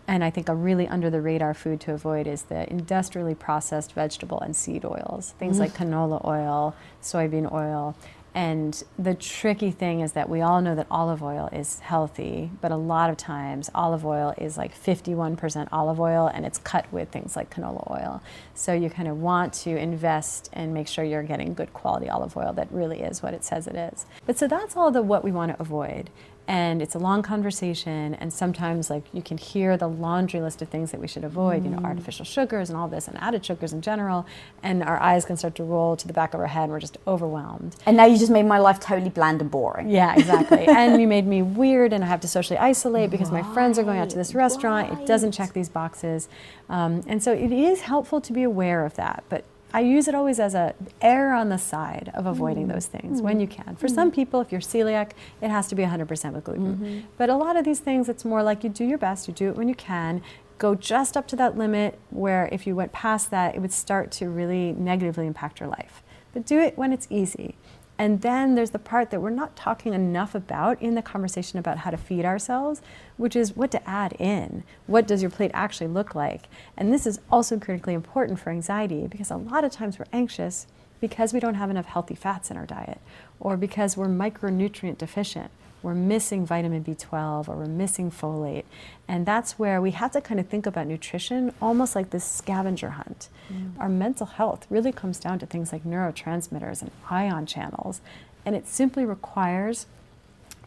And 0.09 0.23
I 0.23 0.29
think 0.29 0.47
a 0.47 0.55
really 0.55 0.87
under 0.87 1.09
the 1.09 1.19
radar 1.19 1.53
food 1.53 1.81
to 1.81 1.93
avoid 1.93 2.27
is 2.27 2.43
the 2.43 2.69
industrially 2.69 3.35
processed 3.35 3.91
vegetable 3.91 4.39
and 4.39 4.55
seed 4.55 4.85
oils, 4.85 5.33
things 5.37 5.59
mm-hmm. 5.59 5.63
like 5.63 5.73
canola 5.73 6.23
oil, 6.25 6.75
soybean 7.01 7.51
oil. 7.51 7.93
And 8.37 8.83
the 8.99 9.15
tricky 9.15 9.71
thing 9.71 10.01
is 10.01 10.11
that 10.11 10.29
we 10.29 10.41
all 10.41 10.61
know 10.61 10.75
that 10.75 10.85
olive 10.91 11.23
oil 11.23 11.49
is 11.51 11.79
healthy, 11.79 12.51
but 12.61 12.71
a 12.71 12.75
lot 12.75 13.09
of 13.09 13.17
times 13.17 13.67
olive 13.73 14.05
oil 14.05 14.35
is 14.37 14.59
like 14.59 14.79
51% 14.79 15.67
olive 15.71 15.99
oil 15.99 16.29
and 16.31 16.45
it's 16.45 16.59
cut 16.59 16.85
with 16.93 17.09
things 17.09 17.35
like 17.35 17.49
canola 17.49 17.89
oil. 17.89 18.21
So 18.53 18.73
you 18.73 18.91
kind 18.91 19.07
of 19.07 19.17
want 19.17 19.53
to 19.53 19.75
invest 19.75 20.51
and 20.53 20.71
make 20.71 20.87
sure 20.87 21.03
you're 21.03 21.23
getting 21.23 21.55
good 21.55 21.73
quality 21.73 22.09
olive 22.09 22.37
oil 22.37 22.53
that 22.53 22.71
really 22.71 23.01
is 23.01 23.23
what 23.23 23.33
it 23.33 23.43
says 23.43 23.65
it 23.65 23.75
is. 23.75 24.05
But 24.27 24.37
so 24.37 24.47
that's 24.47 24.77
all 24.77 24.91
the 24.91 25.01
what 25.01 25.23
we 25.23 25.31
want 25.31 25.53
to 25.53 25.59
avoid 25.59 26.11
and 26.47 26.81
it's 26.81 26.95
a 26.95 26.99
long 26.99 27.21
conversation 27.21 28.15
and 28.15 28.31
sometimes 28.31 28.89
like 28.89 29.03
you 29.11 29.21
can 29.21 29.37
hear 29.37 29.75
the 29.75 29.87
laundry 29.87 30.39
list 30.39 30.61
of 30.61 30.69
things 30.69 30.91
that 30.91 30.99
we 30.99 31.07
should 31.07 31.23
avoid 31.23 31.61
mm. 31.61 31.65
you 31.65 31.71
know 31.71 31.79
mm. 31.79 31.85
artificial 31.85 32.23
sugars 32.23 32.69
and 32.69 32.77
all 32.77 32.87
this 32.87 33.07
and 33.07 33.17
added 33.17 33.45
sugars 33.45 33.73
in 33.73 33.81
general 33.81 34.25
and 34.63 34.81
our 34.83 34.99
eyes 35.01 35.25
can 35.25 35.35
start 35.35 35.55
to 35.55 35.63
roll 35.63 35.97
to 35.97 36.07
the 36.07 36.13
back 36.13 36.33
of 36.33 36.39
our 36.39 36.47
head 36.47 36.63
and 36.63 36.71
we're 36.71 36.79
just 36.79 36.97
overwhelmed 37.05 37.75
and 37.85 37.97
now 37.97 38.05
you 38.05 38.17
just 38.17 38.31
made 38.31 38.45
my 38.45 38.59
life 38.59 38.79
totally 38.79 39.09
bland 39.09 39.41
and 39.41 39.51
boring 39.51 39.89
yeah 39.89 40.15
exactly 40.17 40.65
and 40.67 40.99
you 41.01 41.07
made 41.07 41.27
me 41.27 41.41
weird 41.41 41.91
and 41.91 42.03
i 42.03 42.07
have 42.07 42.21
to 42.21 42.27
socially 42.27 42.57
isolate 42.57 43.11
because 43.11 43.29
right. 43.29 43.43
my 43.43 43.53
friends 43.53 43.77
are 43.77 43.83
going 43.83 43.99
out 43.99 44.09
to 44.09 44.17
this 44.17 44.33
restaurant 44.33 44.89
right. 44.89 45.01
it 45.01 45.05
doesn't 45.05 45.31
check 45.31 45.53
these 45.53 45.69
boxes 45.69 46.29
um, 46.69 47.03
and 47.07 47.21
so 47.21 47.33
it 47.33 47.51
is 47.51 47.81
helpful 47.81 48.21
to 48.21 48.31
be 48.31 48.43
aware 48.43 48.85
of 48.85 48.95
that 48.95 49.23
but 49.29 49.43
I 49.73 49.81
use 49.81 50.07
it 50.07 50.15
always 50.15 50.39
as 50.39 50.55
a 50.55 50.73
err 51.01 51.33
on 51.33 51.49
the 51.49 51.57
side 51.57 52.11
of 52.13 52.25
avoiding 52.25 52.67
mm. 52.67 52.73
those 52.73 52.85
things 52.85 53.19
mm. 53.19 53.23
when 53.23 53.39
you 53.39 53.47
can. 53.47 53.75
For 53.75 53.87
mm. 53.87 53.95
some 53.95 54.11
people, 54.11 54.39
if 54.41 54.51
you're 54.51 54.61
celiac, 54.61 55.11
it 55.41 55.49
has 55.49 55.67
to 55.67 55.75
be 55.75 55.83
100% 55.83 56.33
with 56.33 56.43
gluten. 56.45 56.77
Mm-hmm. 56.77 56.99
But 57.17 57.29
a 57.29 57.35
lot 57.35 57.57
of 57.57 57.65
these 57.65 57.79
things, 57.79 58.07
it's 58.07 58.23
more 58.23 58.43
like 58.43 58.63
you 58.63 58.69
do 58.69 58.85
your 58.85 58.97
best, 58.97 59.27
you 59.27 59.33
do 59.33 59.49
it 59.49 59.55
when 59.55 59.67
you 59.67 59.75
can. 59.75 60.21
Go 60.57 60.73
just 60.73 61.15
up 61.17 61.27
to 61.27 61.35
that 61.35 61.57
limit 61.57 61.99
where 62.09 62.49
if 62.51 62.65
you 62.65 62.75
went 62.75 62.91
past 62.91 63.29
that, 63.31 63.55
it 63.55 63.59
would 63.59 63.73
start 63.73 64.11
to 64.13 64.29
really 64.29 64.71
negatively 64.71 65.27
impact 65.27 65.59
your 65.59 65.69
life. 65.69 66.01
But 66.33 66.45
do 66.45 66.59
it 66.59 66.77
when 66.77 66.93
it's 66.93 67.07
easy. 67.09 67.55
And 67.99 68.21
then 68.21 68.53
there's 68.53 68.69
the 68.69 68.79
part 68.79 69.09
that 69.09 69.21
we're 69.21 69.31
not 69.31 69.55
talking 69.55 69.93
enough 69.93 70.35
about 70.35 70.81
in 70.81 70.93
the 70.93 71.01
conversation 71.01 71.57
about 71.57 71.79
how 71.79 71.89
to 71.89 71.97
feed 71.97 72.25
ourselves, 72.25 72.81
which 73.17 73.35
is 73.35 73.55
what 73.55 73.71
to 73.71 73.89
add 73.89 74.13
in. 74.19 74.63
What 74.85 75.07
does 75.07 75.21
your 75.21 75.31
plate 75.31 75.51
actually 75.53 75.87
look 75.87 76.13
like? 76.13 76.47
And 76.75 76.93
this 76.93 77.07
is 77.07 77.19
also 77.31 77.57
critically 77.57 77.95
important 77.95 78.39
for 78.39 78.51
anxiety 78.51 79.07
because 79.07 79.31
a 79.31 79.37
lot 79.37 79.63
of 79.63 79.71
times 79.71 79.97
we're 79.97 80.05
anxious 80.13 80.67
because 81.01 81.33
we 81.33 81.39
don't 81.39 81.55
have 81.55 81.69
enough 81.69 81.85
healthy 81.85 82.15
fats 82.15 82.51
in 82.51 82.57
our 82.57 82.65
diet 82.65 82.99
or 83.39 83.57
because 83.57 83.97
we're 83.97 84.07
micronutrient 84.07 84.97
deficient 84.97 85.51
we're 85.83 85.93
missing 85.93 86.45
vitamin 86.45 86.83
B12 86.83 87.47
or 87.47 87.55
we're 87.55 87.65
missing 87.65 88.11
folate. 88.11 88.65
And 89.07 89.25
that's 89.25 89.59
where 89.59 89.81
we 89.81 89.91
have 89.91 90.11
to 90.11 90.21
kind 90.21 90.39
of 90.39 90.47
think 90.47 90.65
about 90.65 90.87
nutrition 90.87 91.53
almost 91.61 91.95
like 91.95 92.09
this 92.09 92.25
scavenger 92.25 92.91
hunt. 92.91 93.29
Mm. 93.51 93.79
Our 93.79 93.89
mental 93.89 94.25
health 94.25 94.65
really 94.69 94.91
comes 94.91 95.19
down 95.19 95.39
to 95.39 95.45
things 95.45 95.71
like 95.71 95.83
neurotransmitters 95.83 96.81
and 96.81 96.91
ion 97.09 97.45
channels. 97.45 98.01
And 98.45 98.55
it 98.55 98.67
simply 98.67 99.05
requires 99.05 99.85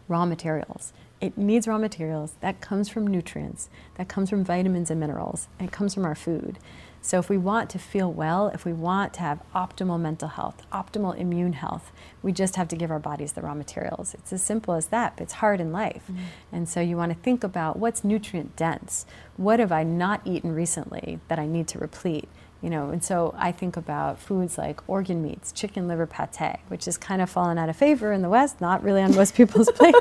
raw 0.09 0.25
materials. 0.27 0.93
It 1.21 1.37
needs 1.37 1.69
raw 1.69 1.79
materials. 1.79 2.35
That 2.41 2.61
comes 2.61 2.89
from 2.89 3.07
nutrients, 3.07 3.69
that 3.97 4.09
comes 4.09 4.31
from 4.31 4.43
vitamins 4.43 4.91
and 4.91 4.99
minerals, 4.99 5.49
and 5.59 5.69
it 5.69 5.73
comes 5.73 5.95
from 5.95 6.05
our 6.05 6.15
food. 6.15 6.59
So, 7.03 7.19
if 7.19 7.31
we 7.31 7.39
want 7.39 7.71
to 7.71 7.79
feel 7.79 8.13
well, 8.13 8.49
if 8.49 8.67
we 8.67 8.75
want 8.75 9.15
to 9.15 9.21
have 9.21 9.43
optimal 9.55 9.99
mental 9.99 10.29
health, 10.29 10.67
optimal 10.71 11.19
immune 11.19 11.55
health, 11.55 11.93
we 12.23 12.31
just 12.31 12.57
have 12.57 12.69
to 12.69 12.77
give 12.77 12.91
our 12.91 12.99
bodies 12.99 13.33
the 13.33 13.41
raw 13.41 13.55
materials. 13.55 14.13
It's 14.15 14.33
as 14.35 14.43
simple 14.43 14.75
as 14.75 14.89
that, 14.89 15.17
but 15.17 15.25
it's 15.25 15.33
hard 15.35 15.61
in 15.61 15.73
life. 15.73 16.03
Mm-hmm. 16.11 16.23
And 16.53 16.69
so, 16.69 16.81
you 16.81 16.97
want 16.99 17.13
to 17.13 17.19
think 17.19 17.43
about 17.43 17.79
what's 17.79 18.05
nutrient 18.05 18.55
dense? 18.55 19.07
What 19.39 19.61
have 19.61 19.73
I 19.73 19.83
not 19.83 20.21
eaten 20.27 20.55
recently 20.55 21.21
that 21.29 21.39
I 21.39 21.47
need 21.47 21.69
to 21.69 21.79
replete? 21.79 22.29
You 22.63 22.71
know 22.71 22.91
and 22.91 23.03
so 23.03 23.35
i 23.39 23.51
think 23.53 23.77
about 23.77 24.19
foods 24.19 24.59
like 24.59 24.81
organ 24.89 25.23
meats 25.23 25.53
chicken 25.53 25.87
liver 25.89 26.07
pate 26.07 26.59
which 26.69 26.85
has 26.85 26.97
kind 26.97 27.23
of 27.23 27.29
fallen 27.29 27.59
out 27.59 27.69
of 27.69 27.77
favor 27.77 28.13
in 28.13 28.23
the 28.23 28.29
west 28.29 28.61
not 28.61 28.83
really 28.83 29.03
on 29.03 29.15
most 29.15 29.35
people's 29.35 29.71
plate 29.75 29.95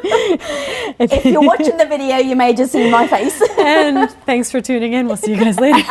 if 0.99 1.26
you're 1.26 1.41
watching 1.41 1.78
the 1.78 1.86
video 1.86 2.18
you 2.18 2.36
may 2.36 2.53
just 2.53 2.72
see 2.72 2.89
my 2.89 3.07
face. 3.07 3.41
And 3.57 4.10
thanks 4.26 4.51
for 4.51 4.62
tuning 4.62 4.93
in. 4.93 5.07
We'll 5.07 5.18
see 5.18 5.34
you 5.34 5.39
guys 5.39 5.60
later. 5.60 5.80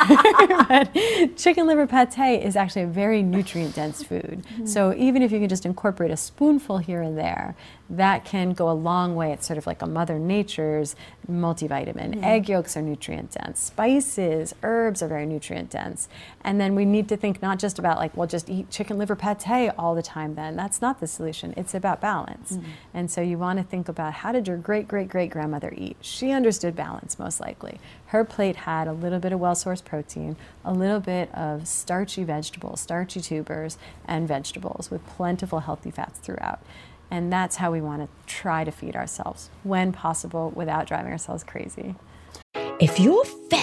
But 0.69 0.93
chicken 1.37 1.66
liver 1.66 1.87
pate 1.87 2.43
is 2.43 2.55
actually 2.55 2.83
a 2.83 2.87
very 2.87 3.23
nutrient 3.23 3.75
dense 3.75 4.03
food. 4.03 4.45
Mm-hmm. 4.49 4.66
so 4.66 4.95
even 4.95 5.23
if 5.23 5.33
you 5.33 5.39
can 5.39 5.49
just 5.49 5.64
incorporate 5.64 6.11
a 6.11 6.16
spoonful 6.16 6.79
here 6.79 7.01
and 7.01 7.16
there 7.16 7.57
that 7.91 8.24
can 8.24 8.53
go 8.53 8.70
a 8.70 8.72
long 8.72 9.16
way. 9.16 9.32
It's 9.32 9.47
sort 9.47 9.59
of 9.59 9.66
like 9.66 9.80
a 9.80 9.86
Mother 9.86 10.18
Nature's 10.18 10.95
multivitamin. 11.30 12.16
Mm. 12.16 12.24
Egg 12.24 12.49
yolks 12.49 12.76
are 12.76 12.82
nutrient 12.82 13.30
dense. 13.32 13.61
Spices, 13.61 14.55
herbs 14.62 15.03
are 15.03 15.09
very 15.09 15.24
nutrient 15.24 15.70
dense. 15.70 16.09
And 16.43 16.61
then 16.61 16.74
we 16.74 16.84
need 16.84 17.09
to 17.09 17.16
think 17.16 17.41
not 17.41 17.59
just 17.59 17.78
about 17.78 17.97
like, 17.97 18.16
well, 18.16 18.26
just 18.26 18.51
eat 18.51 18.70
chicken 18.70 18.99
liver 18.99 19.16
pate 19.16 19.72
all 19.78 19.95
the 19.95 20.03
time 20.03 20.34
then. 20.34 20.55
That's 20.57 20.82
not 20.82 21.01
the 21.01 21.07
solution. 21.07 21.55
It's 21.57 21.74
about 21.74 22.01
balance. 22.01 22.53
Mm. 22.53 22.64
And 22.93 23.11
so 23.11 23.20
you 23.22 23.39
want 23.39 23.59
to 23.59 23.64
think 23.64 23.89
about 23.89 24.12
how 24.14 24.32
did 24.32 24.49
your 24.49 24.59
great 24.59 24.86
great 24.86 25.09
great 25.09 25.30
grandmother 25.30 25.72
eat? 25.76 25.97
She 26.01 26.30
understood 26.32 26.76
balance 26.76 27.18
most 27.18 27.41
likely. 27.41 27.80
Her 28.07 28.24
plate 28.24 28.57
had 28.57 28.86
a 28.86 28.93
little 28.93 29.18
bit 29.18 29.32
of 29.32 29.41
well 29.41 29.55
sourced 29.55 29.84
protein, 29.84 30.36
a 30.64 30.72
little 30.72 31.01
bit 31.01 31.34
of 31.34 31.66
starchy 31.66 32.24
vegetables, 32.24 32.80
starchy 32.80 33.20
tubers, 33.20 33.78
and 34.07 34.28
vegetables 34.28 34.91
with 34.91 35.07
plentiful 35.07 35.61
healthy 35.61 35.91
fats 35.91 36.18
throughout. 36.18 36.61
And 37.11 37.33
that's 37.33 37.57
how 37.57 37.73
we 37.73 37.81
want 37.81 38.03
to 38.03 38.09
try 38.27 38.65
to 38.65 38.71
feed 38.71 38.95
ourselves 38.95 39.51
when 39.63 39.93
possible 39.93 40.51
without 40.55 40.87
driving 40.87 41.13
ourselves 41.13 41.43
crazy. 41.43 41.95
If 42.81 43.01
you're 43.01 43.25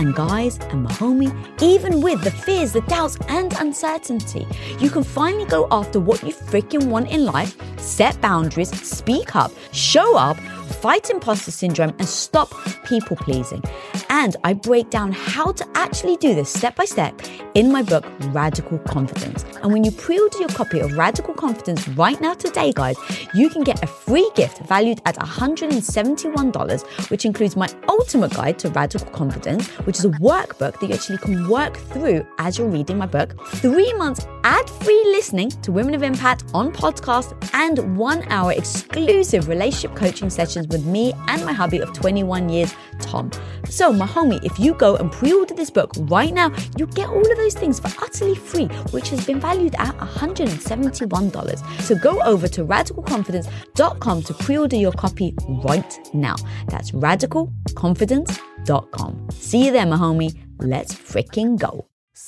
And 0.00 0.14
guys 0.14 0.58
and 0.70 0.88
homie, 0.88 1.30
even 1.60 2.00
with 2.00 2.24
the 2.24 2.30
fears, 2.30 2.72
the 2.72 2.80
doubts, 2.80 3.18
and 3.28 3.52
uncertainty, 3.60 4.46
you 4.78 4.88
can 4.88 5.04
finally 5.04 5.44
go 5.44 5.68
after 5.70 6.00
what 6.00 6.22
you 6.22 6.32
freaking 6.32 6.86
want 6.86 7.10
in 7.10 7.26
life, 7.26 7.54
set 7.78 8.18
boundaries, 8.22 8.70
speak 8.80 9.36
up, 9.36 9.52
show 9.72 10.16
up, 10.16 10.38
fight 10.70 11.10
imposter 11.10 11.50
syndrome, 11.50 11.94
and 11.98 12.08
stop 12.08 12.52
people 12.84 13.16
pleasing. 13.16 13.62
And 14.08 14.36
I 14.44 14.54
break 14.54 14.90
down 14.90 15.12
how 15.12 15.52
to 15.52 15.66
actually 15.74 16.16
do 16.16 16.34
this 16.34 16.52
step 16.52 16.76
by 16.76 16.84
step 16.84 17.20
in 17.54 17.70
my 17.72 17.82
book, 17.82 18.04
Radical 18.28 18.78
Confidence. 18.80 19.44
And 19.62 19.72
when 19.72 19.84
you 19.84 19.90
pre 19.90 20.18
order 20.18 20.38
your 20.38 20.48
copy 20.48 20.80
of 20.80 20.96
Radical 20.96 21.34
Confidence 21.34 21.86
right 21.88 22.20
now 22.20 22.34
today, 22.34 22.72
guys, 22.72 22.96
you 23.34 23.48
can 23.50 23.62
get 23.62 23.82
a 23.82 23.86
free 23.86 24.30
gift 24.34 24.58
valued 24.66 25.00
at 25.06 25.16
$171, 25.16 27.10
which 27.10 27.24
includes 27.24 27.56
my 27.56 27.68
ultimate 27.88 28.32
guide 28.34 28.58
to 28.60 28.70
radical 28.70 29.10
confidence, 29.10 29.68
which 29.86 29.98
is 29.98 30.04
a 30.04 30.10
workbook 30.10 30.78
that 30.80 30.88
you 30.88 30.94
actually 30.94 31.18
can 31.18 31.48
work 31.48 31.76
through 31.76 32.26
as 32.38 32.58
you're 32.58 32.68
reading 32.68 32.98
my 32.98 33.06
book, 33.06 33.34
three 33.56 33.92
months 33.94 34.26
ad 34.44 34.68
free 34.68 35.02
listening 35.06 35.50
to 35.50 35.72
Women 35.72 35.94
of 35.94 36.02
Impact 36.02 36.44
on 36.54 36.72
podcast, 36.72 37.36
and 37.54 37.96
one 37.96 38.22
hour 38.28 38.52
exclusive 38.52 39.48
relationship 39.48 39.94
coaching 39.96 40.30
sessions 40.60 40.68
with 40.68 40.84
me 40.86 41.12
and 41.28 41.44
my 41.44 41.52
hubby 41.52 41.80
of 41.80 41.92
21 41.92 42.48
years, 42.48 42.74
Tom. 43.00 43.30
So, 43.68 43.92
my 43.92 44.06
homie, 44.06 44.42
if 44.44 44.58
you 44.58 44.72
go 44.74 44.96
and 44.96 45.12
pre 45.12 45.32
order 45.32 45.54
this 45.54 45.70
book 45.70 45.92
right 45.96 46.32
now, 46.32 46.50
you 46.76 46.86
get 46.86 47.08
all 47.08 47.20
of 47.20 47.36
those 47.36 47.54
things 47.54 47.78
for 47.80 47.88
utterly 48.02 48.34
free, 48.34 48.66
which 48.92 49.10
has 49.10 49.26
been 49.26 49.38
valued 49.40 49.74
at 49.76 49.96
$171. 49.98 51.82
So, 51.82 51.94
go 51.96 52.22
over 52.22 52.48
to 52.48 52.64
radicalconfidence.com 52.64 54.22
to 54.22 54.34
pre 54.34 54.58
order 54.58 54.76
your 54.76 54.92
copy 54.92 55.34
right 55.64 56.14
now. 56.14 56.36
That's 56.68 56.92
radicalconfidence.com. 56.92 59.28
See 59.32 59.66
you 59.66 59.72
there, 59.72 59.86
my 59.86 59.96
homie. 59.96 60.36
Let's 60.58 60.94
freaking 60.94 61.58
go. 61.58 61.89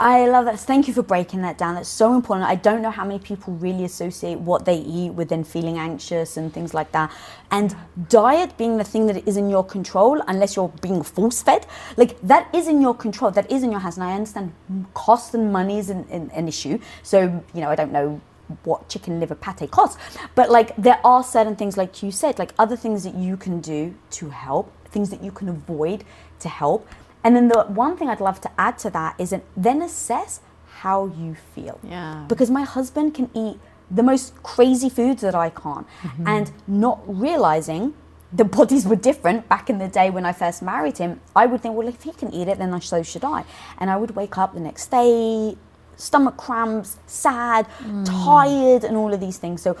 I 0.00 0.28
love 0.28 0.44
that. 0.44 0.60
Thank 0.60 0.86
you 0.86 0.94
for 0.94 1.02
breaking 1.02 1.42
that 1.42 1.58
down. 1.58 1.74
That's 1.74 1.88
so 1.88 2.14
important. 2.14 2.48
I 2.48 2.54
don't 2.54 2.82
know 2.82 2.90
how 2.90 3.04
many 3.04 3.18
people 3.18 3.54
really 3.54 3.84
associate 3.84 4.38
what 4.38 4.64
they 4.64 4.76
eat 4.76 5.10
with 5.10 5.28
then 5.28 5.42
feeling 5.42 5.76
anxious 5.76 6.36
and 6.36 6.52
things 6.52 6.72
like 6.72 6.92
that. 6.92 7.12
And 7.50 7.76
diet 8.08 8.56
being 8.56 8.76
the 8.76 8.84
thing 8.84 9.06
that 9.06 9.26
is 9.26 9.36
in 9.36 9.50
your 9.50 9.64
control, 9.64 10.22
unless 10.28 10.54
you're 10.54 10.72
being 10.80 11.02
force 11.02 11.42
fed, 11.42 11.66
like 11.96 12.20
that 12.20 12.48
is 12.54 12.68
in 12.68 12.80
your 12.80 12.94
control. 12.94 13.32
That 13.32 13.50
is 13.50 13.64
in 13.64 13.72
your 13.72 13.80
hands. 13.80 13.96
And 13.96 14.04
I 14.04 14.14
understand 14.14 14.54
cost 14.94 15.34
and 15.34 15.52
money 15.52 15.78
is 15.78 15.90
an, 15.90 16.06
an, 16.10 16.30
an 16.32 16.46
issue. 16.46 16.78
So, 17.02 17.44
you 17.52 17.60
know, 17.60 17.68
I 17.68 17.74
don't 17.74 17.92
know 17.92 18.20
what 18.62 18.88
chicken 18.88 19.18
liver 19.18 19.34
pate 19.34 19.70
costs. 19.70 20.00
But 20.36 20.48
like 20.48 20.76
there 20.76 21.00
are 21.04 21.24
certain 21.24 21.56
things, 21.56 21.76
like 21.76 22.02
you 22.04 22.12
said, 22.12 22.38
like 22.38 22.54
other 22.58 22.76
things 22.76 23.02
that 23.02 23.14
you 23.16 23.36
can 23.36 23.60
do 23.60 23.94
to 24.12 24.30
help, 24.30 24.72
things 24.88 25.10
that 25.10 25.24
you 25.24 25.32
can 25.32 25.48
avoid 25.48 26.04
to 26.38 26.48
help. 26.48 26.88
And 27.24 27.34
then 27.34 27.48
the 27.48 27.64
one 27.64 27.96
thing 27.96 28.08
I'd 28.08 28.20
love 28.20 28.40
to 28.42 28.50
add 28.58 28.78
to 28.78 28.90
that 28.90 29.16
is 29.18 29.34
then 29.56 29.82
assess 29.82 30.40
how 30.80 31.06
you 31.06 31.34
feel. 31.54 31.80
Yeah. 31.82 32.24
Because 32.28 32.50
my 32.50 32.62
husband 32.62 33.14
can 33.14 33.30
eat 33.34 33.58
the 33.90 34.02
most 34.02 34.40
crazy 34.42 34.88
foods 34.88 35.22
that 35.22 35.34
I 35.34 35.50
can't. 35.50 35.86
Mm-hmm. 36.02 36.28
And 36.28 36.52
not 36.66 37.00
realizing 37.06 37.94
the 38.32 38.44
bodies 38.44 38.86
were 38.86 38.96
different 38.96 39.48
back 39.48 39.70
in 39.70 39.78
the 39.78 39.88
day 39.88 40.10
when 40.10 40.26
I 40.26 40.32
first 40.32 40.62
married 40.62 40.98
him, 40.98 41.20
I 41.34 41.46
would 41.46 41.62
think, 41.62 41.74
well, 41.74 41.88
if 41.88 42.02
he 42.02 42.12
can 42.12 42.32
eat 42.32 42.48
it, 42.48 42.58
then 42.58 42.74
I 42.74 42.78
so 42.78 43.02
should 43.02 43.24
I. 43.24 43.44
And 43.78 43.90
I 43.90 43.96
would 43.96 44.14
wake 44.14 44.36
up 44.36 44.52
the 44.52 44.60
next 44.60 44.90
day, 44.90 45.56
stomach 45.96 46.36
cramps, 46.36 46.98
sad, 47.06 47.66
mm. 47.82 48.04
tired, 48.06 48.84
and 48.84 48.96
all 48.96 49.12
of 49.12 49.20
these 49.20 49.38
things. 49.38 49.62
So 49.62 49.76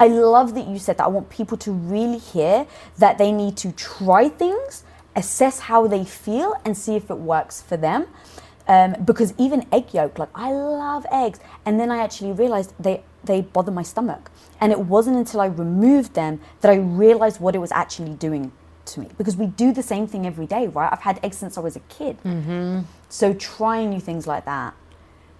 I 0.00 0.08
love 0.08 0.54
that 0.54 0.66
you 0.66 0.78
said 0.78 0.98
that. 0.98 1.04
I 1.04 1.08
want 1.08 1.28
people 1.28 1.56
to 1.58 1.72
really 1.72 2.18
hear 2.18 2.66
that 2.98 3.18
they 3.18 3.30
need 3.30 3.56
to 3.58 3.72
try 3.72 4.28
things 4.28 4.84
assess 5.14 5.60
how 5.60 5.86
they 5.86 6.04
feel 6.04 6.54
and 6.64 6.76
see 6.76 6.96
if 6.96 7.10
it 7.10 7.18
works 7.18 7.62
for 7.62 7.76
them. 7.76 8.06
Um, 8.68 8.94
because 9.04 9.34
even 9.38 9.66
egg 9.72 9.92
yolk, 9.92 10.18
like 10.18 10.28
I 10.34 10.52
love 10.52 11.04
eggs, 11.10 11.40
and 11.66 11.80
then 11.80 11.90
I 11.90 11.98
actually 11.98 12.32
realized 12.32 12.74
they 12.78 13.02
they 13.24 13.40
bother 13.40 13.72
my 13.72 13.82
stomach, 13.82 14.30
and 14.60 14.70
it 14.70 14.78
wasn't 14.78 15.16
until 15.16 15.40
I 15.40 15.46
removed 15.46 16.14
them 16.14 16.40
that 16.60 16.70
I 16.70 16.76
realized 16.76 17.40
what 17.40 17.56
it 17.56 17.58
was 17.58 17.72
actually 17.72 18.14
doing 18.14 18.52
to 18.84 19.00
me. 19.00 19.08
Because 19.18 19.36
we 19.36 19.46
do 19.46 19.72
the 19.72 19.82
same 19.82 20.06
thing 20.06 20.26
every 20.26 20.46
day, 20.46 20.68
right? 20.68 20.88
I've 20.92 21.00
had 21.00 21.18
eggs 21.24 21.38
since 21.38 21.58
I 21.58 21.60
was 21.60 21.74
a 21.74 21.80
kid, 21.80 22.22
mm-hmm. 22.22 22.82
so 23.08 23.34
trying 23.34 23.90
new 23.90 24.00
things 24.00 24.28
like 24.28 24.44
that 24.44 24.74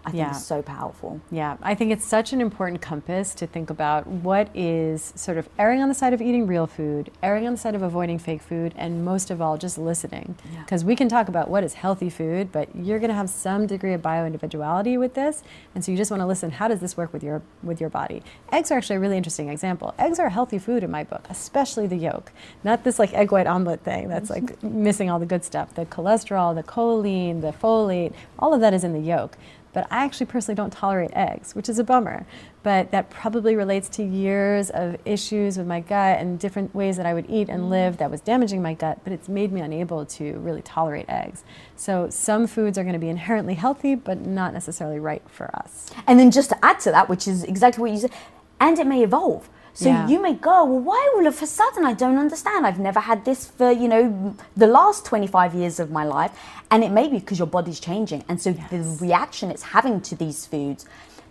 I 0.05 0.11
think 0.11 0.19
Yeah. 0.21 0.31
is 0.33 0.45
so 0.45 0.63
powerful. 0.63 1.21
Yeah, 1.31 1.57
I 1.63 1.75
think 1.77 1.93
it's 1.93 2.05
such 2.05 2.33
an 2.33 2.41
important 2.41 2.81
compass 2.81 3.35
to 3.37 3.47
think 3.47 3.71
about 3.71 4.07
what 4.07 4.49
is 4.55 5.13
sort 5.15 5.39
of 5.39 5.49
erring 5.59 5.81
on 5.81 5.89
the 5.89 5.95
side 5.95 6.13
of 6.13 6.21
eating 6.21 6.47
real 6.47 6.67
food, 6.67 7.11
erring 7.23 7.47
on 7.47 7.53
the 7.53 7.59
side 7.59 7.77
of 7.77 7.83
avoiding 7.83 8.19
fake 8.19 8.43
food, 8.43 8.75
and 8.77 9.05
most 9.05 9.31
of 9.31 9.41
all, 9.41 9.57
just 9.57 9.79
listening. 9.79 10.35
Yeah. 10.53 10.61
Because 10.63 10.85
we 10.85 10.97
can 10.97 11.09
talk 11.09 11.29
about 11.29 11.49
what 11.49 11.63
is 11.63 11.75
healthy 11.75 12.11
food, 12.11 12.51
but 12.51 12.69
you're 12.75 12.99
going 12.99 13.11
to 13.11 13.15
have 13.15 13.31
some 13.31 13.67
degree 13.67 13.93
of 13.95 14.03
bio 14.03 14.27
individuality 14.27 14.99
with 14.99 15.15
this, 15.15 15.43
and 15.75 15.85
so 15.85 15.93
you 15.93 15.97
just 15.99 16.11
want 16.11 16.21
to 16.21 16.27
listen. 16.27 16.51
How 16.51 16.67
does 16.67 16.81
this 16.81 16.97
work 16.97 17.13
with 17.13 17.23
your 17.23 17.43
with 17.63 17.81
your 17.81 17.91
body? 17.91 18.23
Eggs 18.51 18.73
are 18.73 18.79
actually 18.79 18.97
a 18.97 19.01
really 19.01 19.17
interesting 19.17 19.49
example. 19.51 19.95
Eggs 19.99 20.19
are 20.19 20.27
a 20.27 20.31
healthy 20.31 20.59
food 20.59 20.83
in 20.83 20.91
my 20.91 21.05
book, 21.05 21.25
especially 21.31 21.87
the 21.87 21.97
yolk, 21.97 22.33
not 22.65 22.83
this 22.83 22.99
like 22.99 23.15
egg 23.15 23.31
white 23.31 23.47
omelet 23.47 23.85
thing 23.85 24.09
that's 24.09 24.31
like 24.31 24.61
missing 24.89 25.11
all 25.11 25.21
the 25.21 25.27
good 25.27 25.45
stuff. 25.45 25.75
The 25.75 25.87
cholesterol, 25.87 26.55
the 26.57 26.65
choline, 26.65 27.41
the 27.41 27.53
folate, 27.53 28.13
all 28.39 28.53
of 28.53 28.61
that 28.61 28.75
is 28.75 28.83
in 28.83 28.93
the 28.93 29.01
yolk. 29.01 29.37
But 29.73 29.87
I 29.91 30.05
actually 30.05 30.27
personally 30.27 30.57
don't 30.57 30.73
tolerate 30.73 31.11
eggs, 31.15 31.55
which 31.55 31.69
is 31.69 31.79
a 31.79 31.85
bummer. 31.85 32.27
But 32.63 32.91
that 32.91 33.11
probably 33.11 33.57
relates 33.57 33.89
to 33.91 34.05
years 34.05 34.71
of 34.71 34.97
issues 35.05 35.59
with 35.59 35.67
my 35.67 35.81
gut 35.81 36.21
and 36.21 36.39
different 36.39 36.75
ways 36.75 36.97
that 36.97 37.07
I 37.07 37.15
would 37.15 37.27
eat 37.29 37.49
and 37.49 37.71
live 37.71 37.97
that 37.97 38.11
was 38.11 38.21
damaging 38.21 38.63
my 38.63 38.75
gut, 38.75 39.01
but 39.03 39.13
it's 39.13 39.29
made 39.29 39.51
me 39.51 39.61
unable 39.61 40.05
to 40.07 40.39
really 40.39 40.63
tolerate 40.63 41.07
eggs. 41.09 41.43
So 41.75 42.09
some 42.11 42.47
foods 42.47 42.79
are 42.79 42.83
going 42.83 42.93
to 42.93 42.99
be 42.99 43.09
inherently 43.09 43.55
healthy, 43.55 43.95
but 43.95 44.21
not 44.21 44.53
necessarily 44.53 45.01
right 45.01 45.23
for 45.29 45.55
us. 45.57 45.91
And 46.07 46.21
then 46.21 46.31
just 46.31 46.51
to 46.51 46.65
add 46.65 46.79
to 46.81 46.91
that, 46.93 47.09
which 47.09 47.27
is 47.27 47.43
exactly 47.45 47.81
what 47.81 47.91
you 47.91 47.99
said, 47.99 48.13
and 48.61 48.79
it 48.79 48.87
may 48.87 49.03
evolve. 49.03 49.49
So 49.75 49.89
Yeah. 49.89 50.07
you 50.07 50.21
may 50.21 50.35
go, 50.35 50.65
well, 50.65 50.81
why 50.81 51.13
all 51.17 51.27
of 51.27 51.41
a 51.43 51.47
sudden 51.47 51.85
I 51.87 51.95
don't 51.95 52.19
understand? 52.19 52.67
I've 52.67 52.79
never 52.79 53.01
had 53.01 53.25
this 53.25 53.47
for, 53.47 53.71
you 53.71 53.89
know, 53.89 54.35
the 54.57 54.67
last 54.67 55.07
25 55.07 55.55
years 55.55 55.81
of 55.81 55.91
my 55.91 56.05
life. 56.05 56.33
And 56.71 56.85
it 56.85 56.91
may 56.91 57.09
be 57.09 57.19
because 57.19 57.39
your 57.39 57.49
body's 57.49 57.81
changing. 57.81 58.25
And 58.29 58.41
so 58.41 58.53
the 58.53 58.97
reaction 59.01 59.51
it's 59.51 59.63
having 59.63 60.01
to 60.03 60.15
these 60.17 60.47
foods 60.47 60.85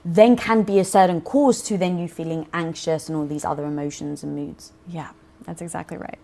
then 0.03 0.35
can 0.35 0.63
be 0.63 0.79
a 0.79 0.85
certain 0.85 1.21
cause 1.21 1.61
to 1.61 1.77
then 1.77 1.99
you 1.99 2.07
feeling 2.07 2.47
anxious 2.53 3.07
and 3.07 3.15
all 3.15 3.27
these 3.27 3.45
other 3.45 3.65
emotions 3.65 4.23
and 4.23 4.35
moods. 4.35 4.71
Yeah, 4.87 5.09
that's 5.45 5.61
exactly 5.61 5.97
right. 5.97 6.17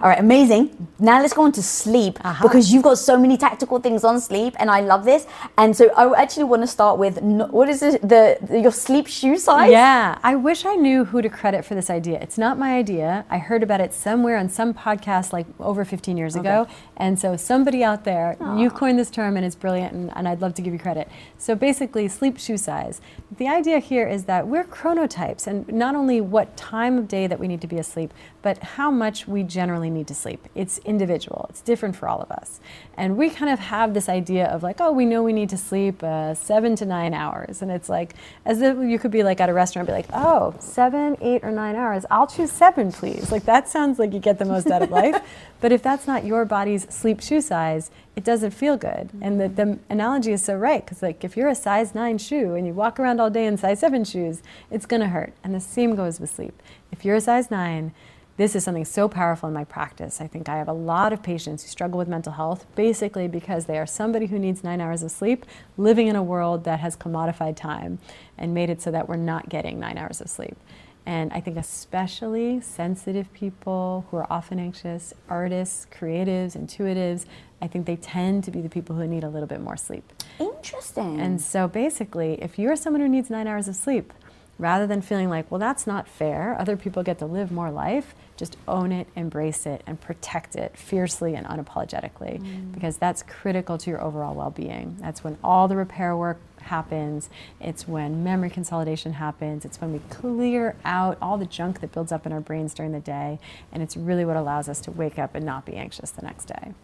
All 0.00 0.08
right, 0.08 0.18
amazing. 0.18 0.88
Now 0.98 1.20
let's 1.20 1.32
go 1.34 1.42
on 1.42 1.52
to 1.52 1.62
sleep 1.62 2.18
Uh-huh. 2.24 2.42
because 2.46 2.72
you've 2.72 2.82
got 2.82 2.98
so 2.98 3.18
many 3.18 3.36
tactical 3.36 3.78
things 3.80 4.04
on 4.04 4.20
sleep, 4.20 4.54
and 4.58 4.70
I 4.70 4.80
love 4.80 5.04
this. 5.04 5.26
And 5.58 5.76
so 5.76 5.90
I 5.96 6.20
actually 6.22 6.44
want 6.44 6.62
to 6.62 6.66
start 6.66 6.98
with 6.98 7.18
what 7.20 7.68
is 7.68 7.82
it, 7.82 8.00
the, 8.06 8.38
your 8.50 8.72
sleep 8.72 9.06
shoe 9.06 9.36
size? 9.36 9.70
Yeah, 9.70 10.18
I 10.22 10.36
wish 10.36 10.64
I 10.64 10.74
knew 10.76 11.04
who 11.04 11.20
to 11.22 11.28
credit 11.28 11.64
for 11.64 11.74
this 11.74 11.90
idea. 11.90 12.18
It's 12.20 12.38
not 12.38 12.58
my 12.58 12.76
idea. 12.76 13.24
I 13.30 13.38
heard 13.38 13.62
about 13.62 13.80
it 13.80 13.92
somewhere 13.92 14.36
on 14.36 14.48
some 14.48 14.72
podcast 14.74 15.32
like 15.32 15.46
over 15.58 15.84
15 15.84 16.16
years 16.16 16.36
ago. 16.36 16.66
And 16.96 17.18
so 17.18 17.36
somebody 17.36 17.82
out 17.84 18.04
there, 18.04 18.36
you 18.56 18.70
coined 18.70 18.98
this 18.98 19.10
term 19.10 19.36
and 19.36 19.44
it's 19.46 19.56
brilliant 19.56 19.92
and, 19.92 20.12
and 20.16 20.28
I'd 20.28 20.40
love 20.40 20.54
to 20.54 20.62
give 20.62 20.72
you 20.72 20.78
credit. 20.78 21.08
So 21.38 21.54
basically, 21.54 22.08
sleep 22.08 22.38
shoe 22.38 22.56
size. 22.56 23.00
The 23.36 23.48
idea 23.48 23.78
here 23.78 24.06
is 24.08 24.24
that 24.24 24.46
we're 24.46 24.64
chronotypes 24.64 25.46
and 25.46 25.66
not 25.72 25.94
only 25.94 26.20
what 26.20 26.56
time 26.56 26.98
of 26.98 27.08
day 27.08 27.26
that 27.26 27.38
we 27.38 27.48
need 27.48 27.60
to 27.62 27.66
be 27.66 27.78
asleep, 27.78 28.12
but 28.42 28.62
how 28.62 28.90
much 28.90 29.28
we 29.28 29.42
generally 29.42 29.90
need 29.90 30.06
to 30.08 30.14
sleep. 30.14 30.48
It's 30.54 30.78
individual, 30.78 31.46
it's 31.50 31.60
different 31.60 31.96
for 31.96 32.08
all 32.08 32.20
of 32.20 32.30
us. 32.30 32.60
And 32.96 33.16
we 33.16 33.30
kind 33.30 33.52
of 33.52 33.58
have 33.58 33.94
this 33.94 34.08
idea 34.08 34.46
of 34.46 34.62
like, 34.62 34.80
oh, 34.80 34.92
we 34.92 35.04
know 35.04 35.22
we 35.22 35.32
need 35.32 35.48
to 35.50 35.56
sleep 35.56 36.02
uh, 36.02 36.34
seven 36.34 36.76
to 36.76 36.86
nine 36.86 37.14
hours. 37.14 37.62
And 37.62 37.70
it's 37.70 37.88
like, 37.88 38.14
as 38.44 38.62
if 38.62 38.76
you 38.78 38.98
could 38.98 39.10
be 39.10 39.22
like 39.22 39.40
at 39.40 39.48
a 39.48 39.54
restaurant 39.54 39.88
and 39.88 39.94
be 39.94 40.02
like, 40.02 40.10
oh, 40.12 40.54
seven, 40.58 41.16
eight, 41.20 41.44
or 41.44 41.50
nine 41.50 41.76
hours. 41.76 42.04
I'll 42.10 42.26
choose 42.26 42.52
seven, 42.52 42.92
please. 42.92 43.30
Like 43.30 43.44
that 43.44 43.68
sounds 43.68 43.98
like 43.98 44.12
you 44.12 44.20
get 44.20 44.38
the 44.38 44.44
most 44.44 44.66
out 44.68 44.82
of 44.82 44.90
life. 44.90 45.20
But 45.60 45.72
if 45.72 45.82
that's 45.82 46.06
not 46.06 46.24
your 46.24 46.46
body's 46.46 46.88
sleep 46.92 47.20
shoe 47.20 47.42
size, 47.42 47.90
it 48.16 48.24
doesn't 48.24 48.52
feel 48.52 48.76
good. 48.76 49.10
And 49.20 49.40
the, 49.40 49.48
the 49.48 49.78
analogy 49.90 50.32
is 50.32 50.42
so 50.42 50.54
right 50.54 50.84
because 50.84 51.02
like 51.02 51.22
if 51.22 51.36
you're 51.36 51.48
a 51.48 51.54
size 51.54 51.94
nine 51.94 52.18
shoe 52.18 52.54
and 52.54 52.66
you 52.66 52.72
walk 52.72 52.98
around 52.98 53.20
all 53.20 53.30
day 53.30 53.46
in 53.46 53.56
size 53.56 53.80
seven 53.80 54.04
shoes, 54.04 54.42
it's 54.70 54.86
gonna 54.86 55.08
hurt. 55.08 55.34
And 55.44 55.54
the 55.54 55.60
same 55.60 55.94
goes 55.94 56.18
with 56.18 56.30
sleep. 56.30 56.62
If 56.90 57.04
you're 57.04 57.16
a 57.16 57.20
size 57.20 57.50
nine, 57.50 57.92
this 58.40 58.56
is 58.56 58.64
something 58.64 58.86
so 58.86 59.06
powerful 59.06 59.50
in 59.50 59.54
my 59.54 59.64
practice. 59.64 60.18
I 60.18 60.26
think 60.26 60.48
I 60.48 60.56
have 60.56 60.66
a 60.66 60.72
lot 60.72 61.12
of 61.12 61.22
patients 61.22 61.62
who 61.62 61.68
struggle 61.68 61.98
with 61.98 62.08
mental 62.08 62.32
health 62.32 62.64
basically 62.74 63.28
because 63.28 63.66
they 63.66 63.76
are 63.76 63.84
somebody 63.84 64.24
who 64.24 64.38
needs 64.38 64.64
nine 64.64 64.80
hours 64.80 65.02
of 65.02 65.10
sleep 65.10 65.44
living 65.76 66.06
in 66.06 66.16
a 66.16 66.22
world 66.22 66.64
that 66.64 66.80
has 66.80 66.96
commodified 66.96 67.54
time 67.54 67.98
and 68.38 68.54
made 68.54 68.70
it 68.70 68.80
so 68.80 68.90
that 68.92 69.10
we're 69.10 69.16
not 69.16 69.50
getting 69.50 69.78
nine 69.78 69.98
hours 69.98 70.22
of 70.22 70.30
sleep. 70.30 70.56
And 71.04 71.30
I 71.34 71.40
think 71.40 71.58
especially 71.58 72.62
sensitive 72.62 73.30
people 73.34 74.06
who 74.10 74.16
are 74.16 74.32
often 74.32 74.58
anxious, 74.58 75.12
artists, 75.28 75.86
creatives, 75.92 76.56
intuitives, 76.56 77.26
I 77.60 77.66
think 77.66 77.84
they 77.84 77.96
tend 77.96 78.44
to 78.44 78.50
be 78.50 78.62
the 78.62 78.70
people 78.70 78.96
who 78.96 79.06
need 79.06 79.22
a 79.22 79.28
little 79.28 79.48
bit 79.48 79.60
more 79.60 79.76
sleep. 79.76 80.14
Interesting. 80.38 81.20
And 81.20 81.42
so 81.42 81.68
basically, 81.68 82.40
if 82.40 82.58
you're 82.58 82.76
someone 82.76 83.02
who 83.02 83.08
needs 83.08 83.28
nine 83.28 83.46
hours 83.46 83.68
of 83.68 83.76
sleep, 83.76 84.14
rather 84.60 84.86
than 84.86 85.00
feeling 85.00 85.30
like, 85.30 85.50
well, 85.50 85.58
that's 85.58 85.86
not 85.86 86.06
fair, 86.06 86.56
other 86.60 86.76
people 86.76 87.02
get 87.02 87.18
to 87.18 87.26
live 87.26 87.50
more 87.50 87.70
life, 87.70 88.14
just 88.36 88.56
own 88.68 88.92
it, 88.92 89.06
embrace 89.16 89.66
it, 89.66 89.82
and 89.86 90.00
protect 90.00 90.54
it 90.54 90.76
fiercely 90.76 91.34
and 91.34 91.46
unapologetically, 91.46 92.40
mm. 92.40 92.72
because 92.72 92.98
that's 92.98 93.22
critical 93.22 93.78
to 93.78 93.90
your 93.90 94.02
overall 94.02 94.34
well 94.34 94.50
being. 94.50 94.96
That's 95.00 95.24
when 95.24 95.38
all 95.42 95.66
the 95.66 95.76
repair 95.76 96.16
work 96.16 96.38
happens, 96.60 97.30
it's 97.58 97.88
when 97.88 98.22
memory 98.22 98.50
consolidation 98.50 99.14
happens, 99.14 99.64
it's 99.64 99.80
when 99.80 99.92
we 99.92 100.00
clear 100.10 100.76
out 100.84 101.16
all 101.22 101.38
the 101.38 101.46
junk 101.46 101.80
that 101.80 101.92
builds 101.92 102.12
up 102.12 102.26
in 102.26 102.32
our 102.32 102.40
brains 102.40 102.74
during 102.74 102.92
the 102.92 103.00
day, 103.00 103.38
and 103.72 103.82
it's 103.82 103.96
really 103.96 104.26
what 104.26 104.36
allows 104.36 104.68
us 104.68 104.80
to 104.82 104.90
wake 104.90 105.18
up 105.18 105.34
and 105.34 105.44
not 105.44 105.64
be 105.64 105.74
anxious 105.74 106.10
the 106.10 106.22
next 106.22 106.44
day. 106.44 106.74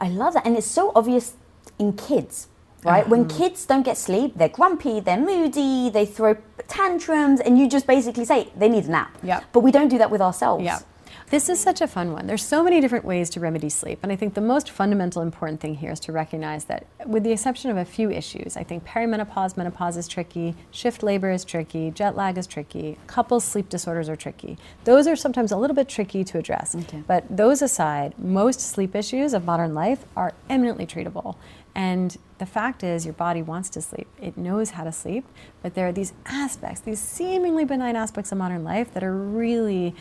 I 0.00 0.08
love 0.08 0.34
that. 0.34 0.44
And 0.44 0.56
it's 0.56 0.66
so 0.66 0.92
obvious 0.94 1.34
in 1.78 1.92
kids, 1.94 2.48
right? 2.84 3.08
When 3.08 3.20
um. 3.22 3.28
kids 3.28 3.66
don't 3.66 3.82
get 3.82 3.96
sleep, 3.96 4.34
they're 4.36 4.48
grumpy, 4.48 5.00
they're 5.00 5.20
moody, 5.20 5.90
they 5.90 6.06
throw 6.06 6.36
tantrums, 6.68 7.40
and 7.40 7.58
you 7.58 7.68
just 7.68 7.86
basically 7.86 8.24
say 8.24 8.50
they 8.56 8.68
need 8.68 8.84
a 8.84 8.90
nap. 8.90 9.16
Yep. 9.22 9.44
But 9.52 9.60
we 9.60 9.70
don't 9.72 9.88
do 9.88 9.98
that 9.98 10.10
with 10.10 10.20
ourselves. 10.20 10.64
Yeah. 10.64 10.80
This 11.28 11.48
is 11.48 11.58
such 11.58 11.80
a 11.80 11.88
fun 11.88 12.12
one. 12.12 12.28
There's 12.28 12.44
so 12.44 12.62
many 12.62 12.80
different 12.80 13.04
ways 13.04 13.28
to 13.30 13.40
remedy 13.40 13.68
sleep. 13.68 13.98
And 14.04 14.12
I 14.12 14.16
think 14.16 14.34
the 14.34 14.40
most 14.40 14.70
fundamental 14.70 15.22
important 15.22 15.60
thing 15.60 15.74
here 15.74 15.90
is 15.90 15.98
to 16.00 16.12
recognize 16.12 16.66
that, 16.66 16.86
with 17.04 17.24
the 17.24 17.32
exception 17.32 17.68
of 17.68 17.76
a 17.76 17.84
few 17.84 18.12
issues, 18.12 18.56
I 18.56 18.62
think 18.62 18.84
perimenopause, 18.84 19.56
menopause 19.56 19.96
is 19.96 20.06
tricky, 20.06 20.54
shift 20.70 21.02
labor 21.02 21.32
is 21.32 21.44
tricky, 21.44 21.90
jet 21.90 22.14
lag 22.14 22.38
is 22.38 22.46
tricky, 22.46 22.96
couples 23.08 23.42
sleep 23.42 23.68
disorders 23.68 24.08
are 24.08 24.14
tricky. 24.14 24.56
Those 24.84 25.08
are 25.08 25.16
sometimes 25.16 25.50
a 25.50 25.56
little 25.56 25.74
bit 25.74 25.88
tricky 25.88 26.22
to 26.22 26.38
address. 26.38 26.76
Okay. 26.76 27.02
But 27.04 27.24
those 27.28 27.60
aside, 27.60 28.16
most 28.20 28.60
sleep 28.60 28.94
issues 28.94 29.34
of 29.34 29.44
modern 29.44 29.74
life 29.74 30.04
are 30.16 30.32
eminently 30.48 30.86
treatable. 30.86 31.34
And 31.76 32.16
the 32.38 32.46
fact 32.46 32.82
is, 32.82 33.04
your 33.04 33.12
body 33.12 33.42
wants 33.42 33.68
to 33.70 33.82
sleep. 33.82 34.08
It 34.18 34.38
knows 34.38 34.70
how 34.70 34.84
to 34.84 34.92
sleep, 34.92 35.26
but 35.62 35.74
there 35.74 35.86
are 35.86 35.92
these 35.92 36.14
aspects, 36.24 36.80
these 36.80 36.98
seemingly 36.98 37.66
benign 37.66 37.96
aspects 37.96 38.32
of 38.32 38.38
modern 38.38 38.64
life 38.64 38.94
that 38.94 39.04
are 39.04 39.14
really 39.14 39.94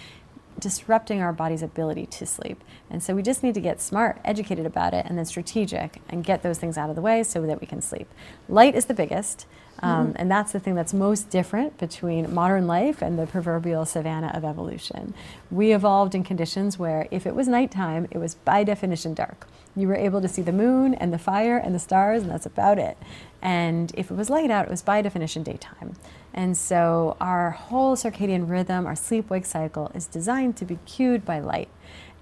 disrupting 0.58 1.22
our 1.22 1.34
body's 1.34 1.62
ability 1.62 2.06
to 2.06 2.26
sleep. 2.26 2.64
And 2.90 3.04
so 3.04 3.14
we 3.14 3.22
just 3.22 3.44
need 3.44 3.56
to 3.56 3.60
get 3.60 3.82
smart, 3.82 4.22
educated 4.24 4.66
about 4.66 4.94
it, 4.94 5.06
and 5.06 5.18
then 5.18 5.26
strategic 5.26 6.02
and 6.08 6.24
get 6.24 6.44
those 6.44 6.60
things 6.60 6.78
out 6.78 6.90
of 6.90 6.96
the 6.96 7.02
way 7.02 7.24
so 7.24 7.46
that 7.46 7.60
we 7.60 7.68
can 7.68 7.82
sleep. 7.82 8.08
Light 8.48 8.74
is 8.74 8.86
the 8.86 8.94
biggest. 8.94 9.46
Um, 9.86 10.14
And 10.16 10.32
that's 10.32 10.52
the 10.52 10.60
thing 10.60 10.76
that's 10.76 10.94
most 10.94 11.30
different 11.30 11.78
between 11.78 12.34
modern 12.34 12.66
life 12.68 13.02
and 13.02 13.20
the 13.20 13.28
proverbial 13.28 13.86
savannah 13.86 14.32
of 14.34 14.44
evolution. 14.44 15.14
We 15.52 15.74
evolved 15.74 16.16
in 16.16 16.24
conditions 16.24 16.80
where 16.80 17.08
if 17.12 17.28
it 17.28 17.36
was 17.36 17.48
nighttime, 17.48 18.08
it 18.12 18.18
was 18.18 18.36
by 18.36 18.64
definition 18.64 19.14
dark. 19.14 19.48
You 19.76 19.88
were 19.90 19.96
able 19.96 20.22
to 20.22 20.28
see 20.28 20.42
the 20.42 20.54
moon 20.54 20.94
and 20.94 21.12
the 21.12 21.20
fire 21.20 21.58
and 21.58 21.76
the 21.76 21.80
stars, 21.80 22.24
and 22.24 22.32
that's 22.32 22.46
about 22.46 22.80
it. 22.80 22.98
And 23.42 23.92
if 23.96 24.10
it 24.10 24.16
was 24.16 24.30
light 24.30 24.50
out, 24.50 24.66
it 24.66 24.72
was 24.72 24.82
by 24.82 25.02
definition 25.02 25.44
daytime. 25.44 25.94
And 26.34 26.58
so 26.58 27.16
our 27.20 27.52
whole 27.52 27.96
circadian 27.96 28.50
rhythm, 28.50 28.86
our 28.86 28.96
sleep 28.96 29.30
wake 29.30 29.46
cycle, 29.46 29.92
is 29.94 30.06
designed 30.08 30.56
to 30.58 30.66
be 30.66 30.80
cued 30.86 31.26
by 31.26 31.40
light. 31.40 31.70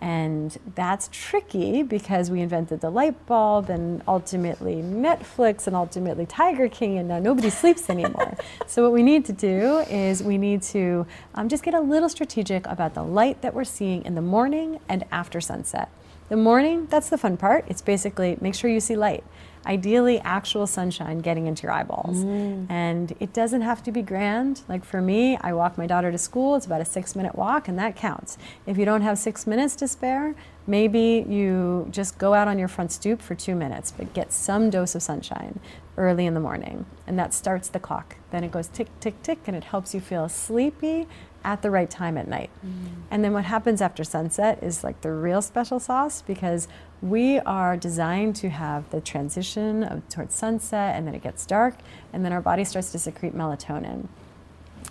And 0.04 0.58
that's 0.76 1.08
tricky 1.14 1.82
because 1.82 2.30
we 2.30 2.42
invented 2.42 2.82
the 2.82 2.90
light 2.90 3.26
bulb 3.26 3.70
and 3.70 4.04
ultimately 4.06 4.76
Netflix 4.76 5.66
and 5.66 5.78
ultimately 5.78 6.26
Tiger 6.26 6.68
King, 6.68 6.98
and 6.98 7.08
now 7.08 7.20
nobody 7.20 7.50
sleeps 7.50 7.90
anymore. 7.90 8.36
so, 8.68 8.84
what 8.84 8.92
we 8.92 9.02
need 9.02 9.24
to 9.24 9.32
do 9.32 9.78
is 9.90 10.22
we 10.22 10.38
need 10.38 10.62
to 10.64 11.08
um, 11.36 11.48
just 11.48 11.64
get 11.64 11.74
a 11.74 11.80
little 11.80 12.10
strategic 12.10 12.68
about 12.68 12.96
the 12.96 13.02
light 13.02 13.42
that 13.44 13.54
we're 13.54 13.64
seeing 13.64 14.04
in 14.04 14.14
the 14.14 14.22
morning 14.22 14.82
and 14.90 15.06
after 15.10 15.40
sunset. 15.40 15.90
The 16.28 16.36
morning, 16.36 16.88
that's 16.88 17.08
the 17.08 17.18
fun 17.18 17.38
part. 17.38 17.64
It's 17.70 17.82
basically 17.82 18.38
make 18.42 18.56
sure 18.56 18.70
you 18.70 18.82
see 18.82 18.98
light. 18.98 19.24
Ideally, 19.66 20.20
actual 20.20 20.68
sunshine 20.68 21.20
getting 21.20 21.48
into 21.48 21.64
your 21.64 21.72
eyeballs. 21.72 22.24
Mm. 22.24 22.70
And 22.70 23.16
it 23.20 23.34
doesn't 23.34 23.62
have 23.62 23.82
to 23.84 23.92
be 23.92 24.02
grand. 24.02 24.62
Like 24.68 24.84
for 24.84 25.02
me, 25.02 25.38
I 25.42 25.54
walk 25.54 25.78
my 25.78 25.88
daughter 25.88 26.12
to 26.12 26.18
school. 26.18 26.56
It's 26.56 26.66
about 26.66 26.82
a 26.82 26.86
six 26.86 27.16
minute 27.16 27.36
walk, 27.36 27.68
and 27.68 27.78
that 27.80 27.96
counts. 27.96 28.38
If 28.66 28.78
you 28.78 28.86
don't 28.86 29.02
have 29.02 29.18
six 29.18 29.48
minutes 29.48 29.76
to 29.78 29.88
spare, 29.88 30.36
maybe 30.68 31.26
you 31.28 31.88
just 31.92 32.18
go 32.18 32.34
out 32.34 32.48
on 32.48 32.60
your 32.60 32.68
front 32.68 32.92
stoop 32.92 33.22
for 33.22 33.36
two 33.36 33.56
minutes, 33.56 33.92
but 33.92 34.14
get 34.14 34.34
some 34.34 34.70
dose 34.70 34.96
of 34.96 35.02
sunshine 35.02 35.60
early 35.98 36.26
in 36.26 36.34
the 36.34 36.40
morning. 36.40 36.86
And 37.06 37.18
that 37.20 37.34
starts 37.34 37.70
the 37.70 37.80
clock. 37.80 38.18
Then 38.32 38.44
it 38.44 38.52
goes 38.52 38.68
tick, 38.68 38.88
tick, 39.00 39.22
tick, 39.22 39.40
and 39.46 39.56
it 39.56 39.66
helps 39.66 39.94
you 39.94 40.02
feel 40.02 40.28
sleepy 40.28 41.08
at 41.44 41.62
the 41.62 41.70
right 41.70 41.90
time 41.90 42.18
at 42.18 42.28
night. 42.28 42.50
Mm-hmm. 42.66 43.02
And 43.12 43.24
then 43.24 43.34
what 43.34 43.46
happens 43.46 43.82
after 43.82 44.04
sunset 44.04 44.62
is 44.62 44.84
like 44.84 45.02
the 45.02 45.12
real 45.12 45.42
special 45.42 45.80
sauce 45.80 46.22
because 46.22 46.68
we 47.02 47.40
are 47.40 47.76
designed 47.76 48.36
to 48.38 48.50
have 48.50 48.90
the 48.92 49.02
transition 49.02 49.84
of, 49.84 50.08
towards 50.10 50.34
sunset 50.34 50.96
and 50.96 51.06
then 51.06 51.14
it 51.14 51.22
gets 51.22 51.46
dark 51.46 51.76
and 52.12 52.24
then 52.24 52.32
our 52.32 52.42
body 52.42 52.64
starts 52.64 52.92
to 52.94 53.00
secrete 53.00 53.36
melatonin. 53.36 54.08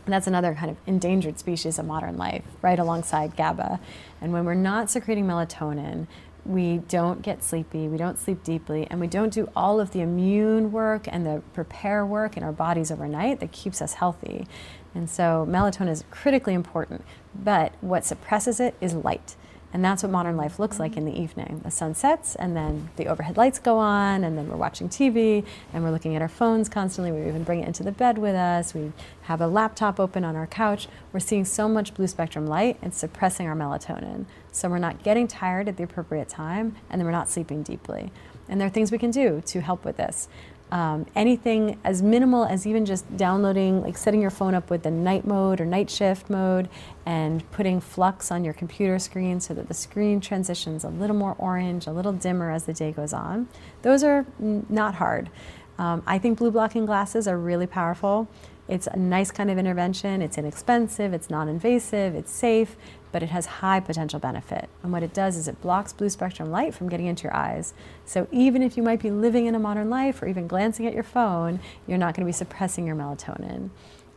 And 0.05 0.13
that's 0.13 0.27
another 0.27 0.55
kind 0.55 0.71
of 0.71 0.77
endangered 0.87 1.39
species 1.39 1.79
of 1.79 1.87
modern 1.87 2.17
life, 2.17 2.43
right 2.61 2.79
alongside 2.79 3.37
GABA. 3.37 3.79
And 4.21 4.33
when 4.33 4.45
we're 4.45 4.55
not 4.55 4.91
secreting 4.91 5.27
melatonin, 5.27 6.07
we 6.45 6.79
don't 6.89 7.23
get 7.23 7.45
sleepy, 7.45 7.87
we 7.87 7.97
don't 7.97 8.19
sleep 8.19 8.43
deeply, 8.43 8.89
and 8.91 8.99
we 8.99 9.07
don't 9.07 9.33
do 9.33 9.49
all 9.55 9.79
of 9.79 9.93
the 9.93 10.01
immune 10.01 10.73
work 10.73 11.07
and 11.07 11.25
the 11.25 11.41
prepare 11.53 12.05
work 12.05 12.37
in 12.37 12.43
our 12.43 12.51
bodies 12.53 12.91
overnight 12.91 13.39
that 13.41 13.53
keeps 13.53 13.81
us 13.81 13.95
healthy. 13.95 14.47
And 14.95 15.09
so 15.09 15.47
melatonin 15.49 15.90
is 15.90 16.05
critically 16.11 16.55
important, 16.55 17.05
but 17.34 17.72
what 17.80 18.05
suppresses 18.05 18.61
it 18.61 18.74
is 18.80 18.95
light. 18.95 19.36
And 19.74 19.82
that's 19.82 20.03
what 20.03 20.12
modern 20.12 20.36
life 20.36 20.59
looks 20.59 20.78
like 20.78 20.99
in 20.99 21.07
the 21.07 21.18
evening. 21.18 21.62
The 21.64 21.70
sun 21.70 21.95
sets, 21.95 22.34
and 22.34 22.55
then 22.55 22.90
the 22.97 23.07
overhead 23.07 23.38
lights 23.38 23.59
go 23.59 23.78
on, 23.78 24.22
and 24.22 24.36
then 24.36 24.49
we're 24.49 24.57
watching 24.57 24.90
TV, 24.90 25.47
and 25.72 25.82
we're 25.82 25.90
looking 25.90 26.14
at 26.14 26.20
our 26.20 26.28
phones 26.28 26.68
constantly. 26.68 27.11
We 27.11 27.26
even 27.26 27.43
bring 27.43 27.62
it 27.62 27.66
into 27.66 27.82
the 27.82 27.93
bed 27.93 28.18
with 28.18 28.34
us. 28.34 28.74
We 28.74 28.93
have 29.22 29.40
a 29.40 29.47
laptop 29.47 29.99
open 29.99 30.24
on 30.24 30.36
our 30.36 30.47
couch. 30.47 30.88
We're 31.12 31.20
seeing 31.20 31.47
so 31.47 31.68
much 31.68 31.95
blue 31.95 32.07
spectrum 32.07 32.47
light, 32.47 32.76
it's 32.82 32.99
suppressing 32.99 33.49
our 33.49 33.57
melatonin. 33.57 34.26
So 34.51 34.68
we're 34.68 34.78
not 34.78 35.03
getting 35.03 35.26
tired 35.26 35.68
at 35.68 35.78
the 35.78 35.84
appropriate 35.84 36.28
time, 36.28 36.76
and 36.90 37.01
then 37.01 37.07
we're 37.07 37.12
not 37.12 37.30
sleeping 37.30 37.62
deeply. 37.62 38.12
And 38.49 38.61
there 38.61 38.66
are 38.66 38.70
things 38.70 38.93
we 38.93 38.99
can 38.99 39.11
do 39.11 39.40
to 39.47 39.61
help 39.62 39.86
with 39.86 39.97
this. 39.97 40.28
Um, 40.73 41.05
anything 41.14 41.79
as 41.85 42.01
minimal 42.01 42.47
as 42.47 42.66
even 42.66 42.87
just 42.87 43.14
downloading, 43.18 43.83
like 43.83 43.99
setting 43.99 44.23
your 44.23 44.31
phone 44.31 44.55
up 44.55 44.70
with 44.70 44.85
the 44.85 44.91
night 44.91 45.27
mode 45.27 45.61
or 45.61 45.66
night 45.66 45.91
shift 45.91 46.31
mode 46.31 46.66
and 47.05 47.49
putting 47.51 47.77
f.lux 47.77 48.31
on 48.31 48.43
your 48.43 48.55
computer 48.55 48.99
screen 48.99 49.39
so 49.39 49.53
that 49.53 49.68
the 49.68 49.75
screen 49.75 50.18
transitions 50.18 50.83
a 50.83 50.89
little 50.89 51.14
more 51.14 51.37
orange, 51.37 51.87
a 51.87 51.93
little 51.93 52.14
dimmer 52.14 52.51
as 52.51 52.64
the 52.64 52.73
day 52.73 52.91
goes 52.91 53.12
on. 53.12 53.49
Those 53.83 54.03
are 54.03 54.25
not 54.39 54.95
hard. 54.95 55.29
Um, 55.77 56.03
I 56.07 56.16
think 56.16 56.39
blue 56.39 56.51
blocking 56.51 56.87
glasses 56.87 57.29
are 57.29 57.37
really 57.37 57.66
powerful. 57.66 58.27
It's 58.66 58.87
a 58.87 58.97
nice 58.97 59.31
kind 59.31 59.51
of 59.51 59.59
intervention. 59.59 60.23
It's 60.23 60.39
inexpensive, 60.39 61.12
it's 61.12 61.29
non 61.29 61.51
invasive, 61.51 62.14
it's 62.14 62.33
safe, 62.33 62.77
but 63.13 63.23
it 63.23 63.29
has 63.29 63.47
high 63.47 63.79
potential 63.79 64.19
benefit. 64.19 64.69
And 64.83 64.91
what 64.91 65.03
it 65.03 65.15
does 65.15 65.37
is 65.37 65.47
it 65.47 65.61
blocks 65.61 65.93
blue 65.93 66.09
spectrum 66.09 66.51
light 66.51 66.75
from 66.75 66.89
getting 66.89 67.07
into 67.07 67.25
your 67.25 67.37
eyes. 67.37 67.75
So 68.07 68.27
even 68.33 68.63
if 68.63 68.77
you 68.77 68.83
might 68.83 69.01
be 69.01 69.11
living 69.11 69.47
in 69.47 69.55
a 69.55 69.59
modern 69.59 69.91
life 69.91 70.23
or 70.23 70.27
even 70.27 70.47
glancing 70.47 70.87
at 70.87 70.95
your 70.95 71.03
phone, 71.03 71.61
you're 71.87 71.99
not 71.99 72.15
going 72.15 72.27
to 72.27 72.29
be 72.29 72.33
suppressing 72.33 72.87
your 72.87 72.97
melatonin. 72.97 73.71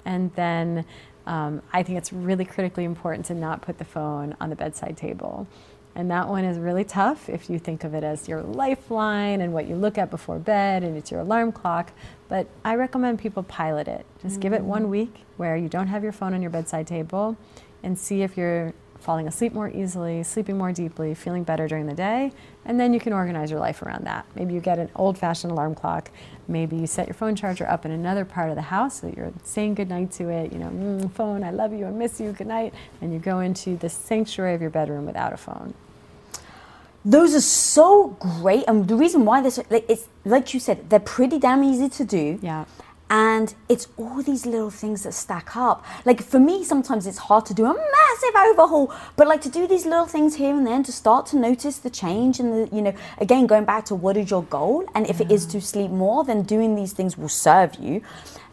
And 0.06 0.34
then 0.36 0.86
um, 1.28 1.62
I 1.74 1.84
think 1.84 1.98
it's 1.98 2.14
really 2.14 2.46
critically 2.46 2.86
important 2.86 3.26
to 3.28 3.34
not 3.34 3.62
put 3.62 3.78
the 3.78 3.86
phone 3.86 4.36
on 4.40 4.50
the 4.50 4.56
bedside 4.56 4.96
table. 4.96 5.48
And 5.96 6.12
that 6.12 6.28
one 6.28 6.44
is 6.44 6.60
really 6.60 6.84
tough 6.84 7.30
if 7.30 7.50
you 7.50 7.58
think 7.58 7.86
of 7.86 7.94
it 7.94 8.04
as 8.04 8.28
your 8.28 8.42
lifeline 8.42 9.40
and 9.40 9.54
what 9.54 9.66
you 9.66 9.76
look 9.76 9.98
at 9.98 10.12
before 10.12 10.40
bed 10.40 10.84
and 10.84 10.98
it's 10.98 11.10
your 11.10 11.22
alarm 11.22 11.54
clock. 11.54 11.92
But 12.28 12.48
I 12.66 12.76
recommend 12.76 13.20
people 13.20 13.44
pilot 13.44 13.88
it. 13.88 14.06
Just 14.22 14.42
give 14.42 14.52
it 14.52 14.62
one 14.62 14.90
week 14.90 15.24
where 15.38 15.56
you 15.56 15.70
don't 15.70 15.88
have 15.88 16.04
your 16.04 16.12
phone 16.12 16.34
on 16.34 16.42
your 16.42 16.52
bedside 16.52 16.86
table 16.86 17.38
and 17.82 17.98
see 17.98 18.24
if 18.24 18.36
you're 18.36 18.74
falling 19.00 19.28
asleep 19.28 19.54
more 19.54 19.70
easily, 19.70 20.24
sleeping 20.24 20.58
more 20.58 20.72
deeply, 20.72 21.14
feeling 21.14 21.44
better 21.44 21.68
during 21.68 21.86
the 21.86 21.94
day, 21.94 22.32
and 22.66 22.80
then 22.80 22.94
you 22.94 23.00
can 23.00 23.14
organize 23.14 23.52
your 23.52 23.60
life 23.60 23.82
around 23.82 24.06
that. 24.06 24.26
Maybe 24.36 24.54
you 24.54 24.60
get 24.60 24.80
an 24.80 24.90
old 24.96 25.18
fashioned 25.18 25.52
alarm 25.52 25.76
clock. 25.76 26.10
Maybe 26.48 26.76
you 26.76 26.88
set 26.88 27.08
your 27.08 27.14
phone 27.14 27.36
charger 27.36 27.68
up 27.68 27.86
in 27.86 27.92
another 27.92 28.26
part 28.26 28.50
of 28.50 28.56
the 28.56 28.64
house 28.64 29.02
so 29.02 29.08
that 29.08 29.18
you're 29.18 29.34
saying 29.44 29.76
goodnight 29.76 30.12
to 30.14 30.30
it. 30.30 30.52
You 30.52 30.60
know, 30.60 30.68
mm, 30.70 31.12
phone, 31.12 31.44
I 31.44 31.52
love 31.52 31.74
you, 31.74 31.86
I 31.86 31.92
miss 31.92 32.20
you, 32.20 32.32
good 32.32 32.48
night. 32.48 32.74
And 33.02 33.14
you 33.14 33.20
go 33.20 33.40
into 33.40 33.78
the 33.78 33.90
sanctuary 33.90 34.54
of 34.54 34.62
your 34.62 34.70
bedroom 34.70 35.06
without 35.06 35.34
a 35.34 35.38
phone. 35.38 35.74
Those 37.08 37.36
are 37.36 37.42
so 37.42 38.18
great, 38.20 38.64
and 38.68 38.88
the 38.88 38.96
reason 38.96 39.26
why 39.26 39.40
this, 39.42 39.60
like, 39.70 39.86
it's 39.88 40.08
like 40.24 40.56
you 40.56 40.60
said, 40.60 40.90
they're 40.90 41.00
pretty 41.00 41.38
damn 41.38 41.64
easy 41.64 41.88
to 41.88 42.04
do. 42.04 42.40
Yeah. 42.42 42.66
And 43.10 43.54
it's 43.70 43.88
all 43.98 44.24
these 44.24 44.46
little 44.46 44.72
things 44.72 45.04
that 45.04 45.14
stack 45.14 45.56
up. 45.56 45.86
Like 46.06 46.24
for 46.24 46.40
me, 46.40 46.64
sometimes 46.64 47.06
it's 47.06 47.20
hard 47.20 47.46
to 47.48 47.54
do 47.54 47.66
a 47.66 47.74
massive 47.74 48.36
overhaul, 48.36 48.94
but 49.16 49.28
like 49.28 49.42
to 49.42 49.50
do 49.50 49.68
these 49.68 49.86
little 49.86 50.08
things 50.08 50.36
here 50.36 50.56
and 50.56 50.66
then 50.66 50.84
to 50.84 50.92
start 50.92 51.28
to 51.28 51.38
notice 51.38 51.78
the 51.78 51.90
change 51.90 52.40
and 52.40 52.52
the, 52.52 52.76
you 52.76 52.82
know, 52.82 52.94
again, 53.20 53.46
going 53.46 53.66
back 53.66 53.86
to 53.86 53.96
what 53.96 54.18
is 54.18 54.32
your 54.32 54.44
goal? 54.44 54.86
And 54.96 55.08
if 55.08 55.22
it 55.22 55.32
is 55.32 55.46
to 55.48 55.62
sleep 55.62 55.92
more, 55.92 56.24
then 56.24 56.44
doing 56.44 56.76
these 56.76 56.94
things 56.94 57.18
will 57.18 57.30
serve 57.30 57.76
you. 57.76 58.02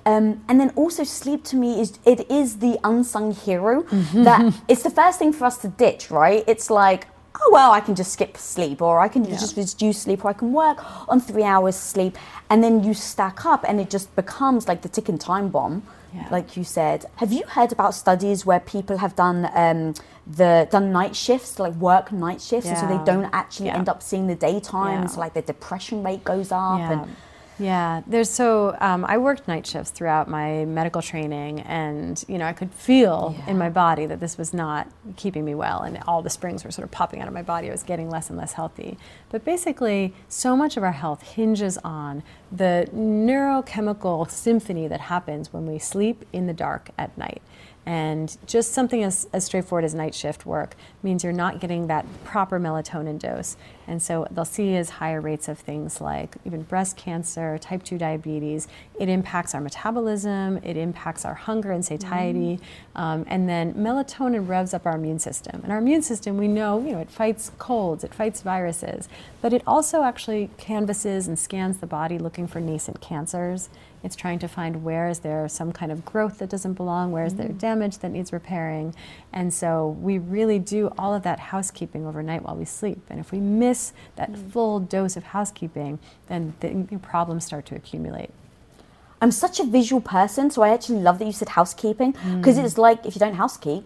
Um, 0.04 0.44
and 0.48 0.60
then 0.60 0.70
also 0.70 1.04
sleep 1.04 1.44
to 1.44 1.56
me 1.56 1.80
is 1.80 1.98
it 2.04 2.28
is 2.30 2.58
the 2.58 2.78
unsung 2.82 3.32
hero 3.32 3.82
that 4.12 4.60
it's 4.68 4.82
the 4.82 4.90
first 4.90 5.18
thing 5.18 5.32
for 5.32 5.44
us 5.44 5.58
to 5.58 5.68
ditch, 5.68 6.10
right? 6.10 6.42
It's 6.46 6.70
like, 6.70 7.06
oh 7.44 7.50
well, 7.52 7.72
I 7.72 7.80
can 7.80 7.94
just 7.94 8.12
skip 8.12 8.36
sleep, 8.36 8.80
or 8.82 9.00
I 9.00 9.08
can 9.08 9.24
just 9.24 9.56
reduce 9.56 9.98
sleep, 10.02 10.24
or 10.24 10.28
I 10.28 10.32
can 10.32 10.52
work 10.52 10.78
on 11.08 11.20
three 11.20 11.44
hours 11.44 11.76
sleep, 11.76 12.16
and 12.50 12.62
then 12.64 12.84
you 12.84 12.94
stack 12.94 13.44
up, 13.46 13.64
and 13.68 13.80
it 13.80 13.90
just 13.90 14.14
becomes 14.16 14.68
like 14.68 14.82
the 14.82 14.88
ticking 14.88 15.18
time 15.18 15.48
bomb, 15.48 15.82
Yeah. 16.14 16.28
like 16.30 16.56
you 16.58 16.64
said. 16.64 16.98
Have 17.16 17.32
you 17.32 17.42
heard 17.56 17.72
about 17.72 17.94
studies 17.94 18.44
where 18.48 18.60
people 18.60 18.96
have 18.98 19.14
done 19.16 19.48
um, 19.54 19.94
the 20.40 20.68
done 20.70 20.92
night 20.92 21.16
shifts, 21.16 21.58
like 21.58 21.74
work 21.90 22.12
night 22.12 22.40
shifts, 22.40 22.68
and 22.68 22.78
so 22.78 22.86
they 22.86 23.02
don't 23.04 23.28
actually 23.32 23.66
Yeah. 23.70 23.78
end 23.78 23.88
up 23.88 24.02
seeing 24.02 24.26
the 24.28 24.36
daytime, 24.36 25.08
so 25.08 25.18
like 25.20 25.32
their 25.32 25.42
depression 25.54 26.02
rate 26.04 26.22
goes 26.32 26.52
up, 26.52 26.78
Yeah. 26.78 26.92
and 26.92 27.16
Yeah, 27.62 28.02
there's 28.08 28.28
so 28.28 28.76
um, 28.80 29.04
I 29.04 29.18
worked 29.18 29.46
night 29.46 29.64
shifts 29.68 29.92
throughout 29.92 30.26
my 30.26 30.64
medical 30.64 31.00
training, 31.00 31.60
and 31.60 32.22
you 32.26 32.36
know 32.36 32.44
I 32.44 32.52
could 32.52 32.74
feel 32.74 33.36
in 33.46 33.56
my 33.56 33.70
body 33.70 34.04
that 34.06 34.18
this 34.18 34.36
was 34.36 34.52
not 34.52 34.88
keeping 35.14 35.44
me 35.44 35.54
well, 35.54 35.82
and 35.82 36.02
all 36.08 36.22
the 36.22 36.30
springs 36.30 36.64
were 36.64 36.72
sort 36.72 36.84
of 36.84 36.90
popping 36.90 37.20
out 37.20 37.28
of 37.28 37.34
my 37.34 37.42
body. 37.42 37.68
I 37.68 37.70
was 37.70 37.84
getting 37.84 38.10
less 38.10 38.30
and 38.30 38.36
less 38.36 38.54
healthy. 38.54 38.98
But 39.30 39.44
basically, 39.44 40.12
so 40.28 40.56
much 40.56 40.76
of 40.76 40.82
our 40.82 40.90
health 40.90 41.22
hinges 41.22 41.78
on 41.84 42.24
the 42.50 42.88
neurochemical 42.92 44.28
symphony 44.28 44.88
that 44.88 45.02
happens 45.02 45.52
when 45.52 45.64
we 45.64 45.78
sleep 45.78 46.24
in 46.32 46.48
the 46.48 46.52
dark 46.52 46.90
at 46.98 47.16
night. 47.16 47.42
And 47.84 48.36
just 48.46 48.72
something 48.72 49.02
as, 49.02 49.28
as 49.32 49.44
straightforward 49.44 49.84
as 49.84 49.94
night 49.94 50.14
shift 50.14 50.46
work 50.46 50.76
means 51.02 51.24
you're 51.24 51.32
not 51.32 51.60
getting 51.60 51.88
that 51.88 52.06
proper 52.24 52.60
melatonin 52.60 53.18
dose. 53.18 53.56
And 53.88 54.00
so 54.00 54.26
they'll 54.30 54.44
see 54.44 54.76
as 54.76 54.88
higher 54.88 55.20
rates 55.20 55.48
of 55.48 55.58
things 55.58 56.00
like 56.00 56.36
even 56.44 56.62
breast 56.62 56.96
cancer, 56.96 57.58
type 57.58 57.82
2 57.82 57.98
diabetes. 57.98 58.68
It 59.00 59.08
impacts 59.08 59.54
our 59.54 59.60
metabolism, 59.60 60.58
it 60.62 60.76
impacts 60.76 61.24
our 61.24 61.34
hunger 61.34 61.72
and 61.72 61.84
satiety. 61.84 62.60
Um, 62.94 63.24
and 63.26 63.48
then 63.48 63.74
melatonin 63.74 64.46
revs 64.46 64.72
up 64.72 64.86
our 64.86 64.94
immune 64.94 65.18
system. 65.18 65.60
And 65.64 65.72
our 65.72 65.78
immune 65.78 66.02
system, 66.02 66.36
we 66.36 66.46
know, 66.46 66.80
you 66.80 66.92
know, 66.92 67.00
it 67.00 67.10
fights 67.10 67.50
colds, 67.58 68.04
it 68.04 68.14
fights 68.14 68.42
viruses, 68.42 69.08
but 69.40 69.52
it 69.52 69.62
also 69.66 70.04
actually 70.04 70.50
canvasses 70.56 71.26
and 71.26 71.36
scans 71.36 71.78
the 71.78 71.86
body 71.86 72.18
looking 72.18 72.46
for 72.46 72.60
nascent 72.60 73.00
cancers. 73.00 73.68
It's 74.02 74.16
trying 74.16 74.38
to 74.40 74.48
find 74.48 74.82
where 74.84 75.08
is 75.08 75.20
there 75.20 75.48
some 75.48 75.72
kind 75.72 75.92
of 75.92 76.04
growth 76.04 76.38
that 76.38 76.48
doesn't 76.48 76.74
belong, 76.74 77.12
where 77.12 77.24
is 77.24 77.34
there 77.34 77.48
damage 77.48 77.98
that 77.98 78.10
needs 78.10 78.32
repairing. 78.32 78.94
And 79.32 79.54
so 79.54 79.96
we 80.00 80.18
really 80.18 80.58
do 80.58 80.90
all 80.98 81.14
of 81.14 81.22
that 81.22 81.38
housekeeping 81.38 82.06
overnight 82.06 82.42
while 82.42 82.56
we 82.56 82.64
sleep. 82.64 83.00
And 83.08 83.20
if 83.20 83.30
we 83.32 83.38
miss 83.38 83.92
that 84.16 84.36
full 84.36 84.80
dose 84.80 85.16
of 85.16 85.24
housekeeping, 85.24 85.98
then 86.26 86.54
the 86.60 86.98
problems 86.98 87.44
start 87.44 87.64
to 87.66 87.76
accumulate. 87.76 88.30
I'm 89.20 89.30
such 89.30 89.60
a 89.60 89.64
visual 89.64 90.00
person, 90.00 90.50
so 90.50 90.62
I 90.62 90.70
actually 90.70 90.98
love 90.98 91.20
that 91.20 91.26
you 91.26 91.32
said 91.32 91.50
housekeeping 91.50 92.10
because 92.38 92.58
Mm. 92.58 92.64
it's 92.64 92.76
like 92.76 93.06
if 93.06 93.14
you 93.14 93.20
don't 93.20 93.34
housekeep 93.34 93.84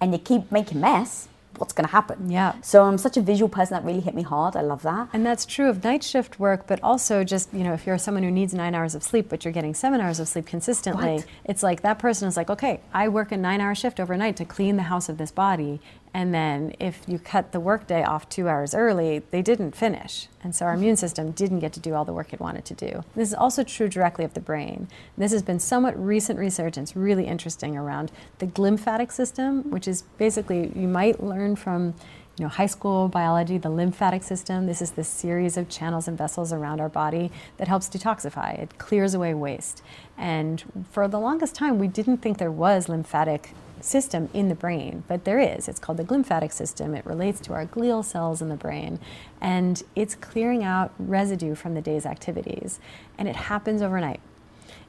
and 0.00 0.12
you 0.12 0.18
keep 0.18 0.52
making 0.52 0.80
mess, 0.80 1.26
what's 1.58 1.72
going 1.72 1.86
to 1.86 1.92
happen? 1.92 2.30
Yeah. 2.30 2.54
So 2.62 2.82
I'm 2.82 2.98
such 2.98 3.16
a 3.16 3.20
visual 3.22 3.48
person 3.48 3.74
that 3.74 3.84
really 3.84 4.00
hit 4.00 4.14
me 4.14 4.22
hard. 4.22 4.56
I 4.56 4.60
love 4.62 4.82
that. 4.82 5.08
And 5.12 5.24
that's 5.24 5.44
true 5.46 5.68
of 5.68 5.82
night 5.84 6.02
shift 6.02 6.38
work, 6.38 6.66
but 6.66 6.80
also 6.82 7.24
just, 7.24 7.52
you 7.52 7.64
know, 7.64 7.72
if 7.72 7.86
you're 7.86 7.98
someone 7.98 8.22
who 8.22 8.30
needs 8.30 8.54
nine 8.54 8.74
hours 8.74 8.94
of 8.94 9.02
sleep, 9.02 9.28
but 9.28 9.44
you're 9.44 9.52
getting 9.52 9.74
seven 9.74 10.00
hours 10.00 10.20
of 10.20 10.28
sleep 10.28 10.46
consistently, 10.46 11.16
What? 11.16 11.26
it's 11.44 11.62
like 11.62 11.82
that 11.82 11.98
person 11.98 12.28
is 12.28 12.36
like, 12.36 12.50
okay, 12.50 12.80
I 12.92 13.08
work 13.08 13.32
a 13.32 13.36
nine 13.36 13.60
hour 13.60 13.74
shift 13.74 14.00
overnight 14.00 14.36
to 14.36 14.44
clean 14.44 14.76
the 14.76 14.84
house 14.84 15.08
of 15.08 15.18
this 15.18 15.30
body. 15.30 15.80
And 16.16 16.32
then 16.32 16.74
if 16.80 17.02
you 17.06 17.18
cut 17.18 17.52
the 17.52 17.60
workday 17.60 18.02
off 18.02 18.26
two 18.30 18.48
hours 18.48 18.74
early, 18.74 19.18
they 19.32 19.42
didn't 19.42 19.76
finish. 19.76 20.28
And 20.42 20.54
so 20.54 20.64
our 20.64 20.72
mm-hmm. 20.72 20.80
immune 20.80 20.96
system 20.96 21.32
didn't 21.32 21.58
get 21.58 21.74
to 21.74 21.80
do 21.80 21.92
all 21.92 22.06
the 22.06 22.12
work 22.14 22.32
it 22.32 22.40
wanted 22.40 22.64
to 22.64 22.74
do. 22.74 23.04
This 23.14 23.28
is 23.28 23.34
also 23.34 23.62
true 23.62 23.86
directly 23.86 24.24
of 24.24 24.32
the 24.32 24.40
brain. 24.40 24.88
This 25.18 25.30
has 25.32 25.42
been 25.42 25.60
somewhat 25.60 25.94
recent 26.02 26.38
research, 26.38 26.78
and 26.78 26.86
it's 26.86 26.96
really 26.96 27.26
interesting 27.26 27.76
around 27.76 28.12
the 28.38 28.46
glymphatic 28.46 29.12
system, 29.12 29.70
which 29.70 29.86
is 29.86 30.04
basically, 30.16 30.72
you 30.74 30.88
might 30.88 31.22
learn 31.22 31.54
from 31.54 31.92
you 32.38 32.44
know, 32.44 32.48
high 32.48 32.64
school 32.64 33.08
biology, 33.08 33.58
the 33.58 33.68
lymphatic 33.68 34.22
system. 34.22 34.64
This 34.64 34.80
is 34.80 34.92
this 34.92 35.08
series 35.08 35.58
of 35.58 35.68
channels 35.68 36.08
and 36.08 36.16
vessels 36.16 36.50
around 36.50 36.80
our 36.80 36.88
body 36.88 37.30
that 37.58 37.68
helps 37.68 37.90
detoxify. 37.90 38.58
It 38.58 38.78
clears 38.78 39.12
away 39.12 39.34
waste. 39.34 39.82
And 40.16 40.64
for 40.90 41.08
the 41.08 41.20
longest 41.20 41.54
time, 41.54 41.78
we 41.78 41.88
didn't 41.88 42.18
think 42.18 42.38
there 42.38 42.50
was 42.50 42.88
lymphatic 42.88 43.52
system 43.80 44.28
in 44.32 44.48
the 44.48 44.54
brain, 44.54 45.04
but 45.08 45.24
there 45.24 45.38
is. 45.38 45.68
It's 45.68 45.78
called 45.78 45.98
the 45.98 46.04
glymphatic 46.04 46.52
system. 46.52 46.94
It 46.94 47.04
relates 47.06 47.40
to 47.40 47.52
our 47.52 47.66
glial 47.66 48.04
cells 48.04 48.42
in 48.42 48.48
the 48.48 48.56
brain, 48.56 48.98
and 49.40 49.82
it's 49.94 50.14
clearing 50.14 50.64
out 50.64 50.92
residue 50.98 51.54
from 51.54 51.74
the 51.74 51.82
day's 51.82 52.06
activities. 52.06 52.80
And 53.18 53.28
it 53.28 53.36
happens 53.36 53.82
overnight. 53.82 54.20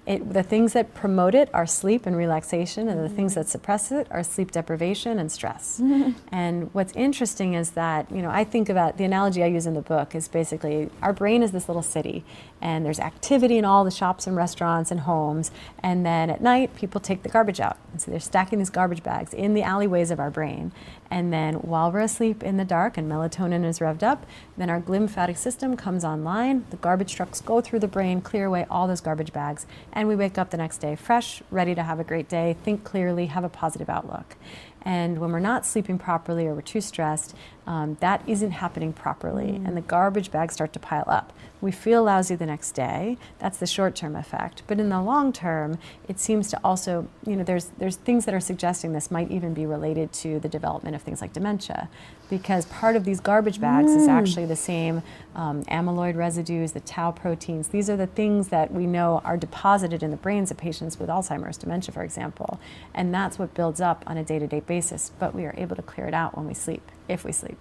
It, 0.07 0.31
the 0.31 0.41
things 0.41 0.71
that 0.71 0.93
promote 0.93 1.35
it 1.35 1.49
are 1.53 1.65
sleep 1.65 2.05
and 2.05 2.15
relaxation, 2.15 2.87
and 2.87 3.03
the 3.03 3.09
things 3.09 3.33
mm-hmm. 3.33 3.41
that 3.41 3.49
suppress 3.49 3.91
it 3.91 4.07
are 4.09 4.23
sleep 4.23 4.51
deprivation 4.51 5.19
and 5.19 5.29
stress. 5.29 5.81
Mm-hmm. 5.81 6.11
and 6.31 6.73
what's 6.73 6.93
interesting 6.93 7.53
is 7.55 7.71
that, 7.71 8.09
you 8.09 8.21
know, 8.21 8.29
I 8.29 8.45
think 8.45 8.69
about 8.69 8.97
the 8.97 9.03
analogy 9.03 9.43
I 9.43 9.47
use 9.47 9.65
in 9.65 9.73
the 9.73 9.81
book 9.81 10.15
is 10.15 10.29
basically 10.29 10.89
our 11.01 11.11
brain 11.11 11.43
is 11.43 11.51
this 11.51 11.67
little 11.67 11.83
city, 11.83 12.23
and 12.61 12.85
there's 12.85 12.99
activity 12.99 13.57
in 13.57 13.65
all 13.65 13.83
the 13.83 13.91
shops 13.91 14.27
and 14.27 14.35
restaurants 14.37 14.91
and 14.91 15.01
homes, 15.01 15.51
and 15.83 16.05
then 16.05 16.29
at 16.29 16.41
night 16.41 16.73
people 16.75 17.01
take 17.01 17.23
the 17.23 17.29
garbage 17.29 17.59
out. 17.59 17.77
And 17.91 18.01
so 18.01 18.09
they're 18.09 18.19
stacking 18.21 18.59
these 18.59 18.69
garbage 18.69 19.03
bags 19.03 19.33
in 19.33 19.55
the 19.55 19.63
alleyways 19.63 20.09
of 20.09 20.19
our 20.19 20.31
brain. 20.31 20.71
And 21.09 21.31
then 21.31 21.55
while 21.55 21.91
we're 21.91 22.01
asleep 22.01 22.43
in 22.43 22.57
the 22.57 22.65
dark 22.65 22.97
and 22.97 23.09
melatonin 23.09 23.63
is 23.63 23.79
revved 23.79 24.03
up, 24.03 24.25
then 24.57 24.69
our 24.69 24.81
glymphatic 24.81 25.37
system 25.37 25.77
comes 25.77 26.03
online, 26.03 26.65
the 26.69 26.77
garbage 26.77 27.15
trucks 27.15 27.41
go 27.41 27.61
through 27.61 27.79
the 27.79 27.87
brain, 27.87 28.21
clear 28.21 28.45
away 28.45 28.65
all 28.69 28.87
those 28.87 29.01
garbage 29.01 29.31
bags, 29.31 29.65
and 29.93 30.07
we 30.07 30.15
wake 30.15 30.37
up 30.37 30.49
the 30.49 30.57
next 30.57 30.79
day 30.79 30.95
fresh, 30.95 31.41
ready 31.49 31.73
to 31.75 31.83
have 31.83 31.99
a 31.99 32.03
great 32.03 32.27
day, 32.27 32.57
think 32.63 32.83
clearly, 32.83 33.27
have 33.27 33.43
a 33.43 33.49
positive 33.49 33.89
outlook. 33.89 34.35
And 34.81 35.19
when 35.19 35.31
we're 35.31 35.39
not 35.39 35.65
sleeping 35.65 35.97
properly 35.97 36.47
or 36.47 36.53
we're 36.53 36.61
too 36.61 36.81
stressed, 36.81 37.35
um, 37.65 37.97
that 37.99 38.21
isn't 38.27 38.51
happening 38.51 38.93
properly, 38.93 39.61
and 39.65 39.75
the 39.75 39.81
garbage 39.81 40.31
bags 40.31 40.53
start 40.53 40.71
to 40.73 40.79
pile 40.79 41.03
up. 41.07 41.33
We 41.59 41.71
feel 41.71 42.03
lousy 42.03 42.35
the 42.35 42.45
next 42.45 42.73
day. 42.73 43.17
That's 43.39 43.57
the 43.57 43.65
short-term 43.65 44.15
effect. 44.15 44.61
But 44.67 44.79
in 44.79 44.89
the 44.89 45.01
long 45.01 45.33
term, 45.33 45.79
it 46.07 46.19
seems 46.19 46.49
to 46.51 46.59
also, 46.63 47.07
you 47.25 47.35
know, 47.35 47.43
there's 47.43 47.71
there's 47.79 47.95
things 47.95 48.25
that 48.25 48.35
are 48.35 48.39
suggesting 48.39 48.93
this 48.93 49.09
might 49.09 49.31
even 49.31 49.53
be 49.53 49.65
related 49.65 50.13
to 50.13 50.39
the 50.39 50.49
development 50.49 50.95
of 50.95 51.01
things 51.01 51.19
like 51.19 51.33
dementia, 51.33 51.89
because 52.29 52.65
part 52.65 52.95
of 52.95 53.05
these 53.05 53.19
garbage 53.19 53.59
bags 53.59 53.91
is 53.91 54.07
actually 54.07 54.45
the 54.45 54.55
same 54.55 55.01
um, 55.35 55.63
amyloid 55.65 56.15
residues, 56.15 56.73
the 56.73 56.79
tau 56.81 57.11
proteins. 57.11 57.69
These 57.69 57.89
are 57.89 57.97
the 57.97 58.07
things 58.07 58.49
that 58.49 58.71
we 58.71 58.85
know 58.85 59.21
are 59.25 59.37
deposited 59.37 60.03
in 60.03 60.11
the 60.11 60.17
brains 60.17 60.51
of 60.51 60.57
patients 60.57 60.99
with 60.99 61.09
Alzheimer's, 61.09 61.57
dementia, 61.57 61.91
for 61.91 62.03
example, 62.03 62.59
and 62.93 63.13
that's 63.13 63.39
what 63.39 63.53
builds 63.55 63.81
up 63.81 64.03
on 64.05 64.17
a 64.17 64.23
day-to-day 64.23 64.59
basis. 64.59 65.11
But 65.17 65.33
we 65.33 65.45
are 65.45 65.55
able 65.57 65.75
to 65.75 65.81
clear 65.81 66.07
it 66.07 66.13
out 66.13 66.37
when 66.37 66.45
we 66.45 66.53
sleep, 66.53 66.91
if 67.07 67.23
we 67.23 67.31
sleep. 67.31 67.57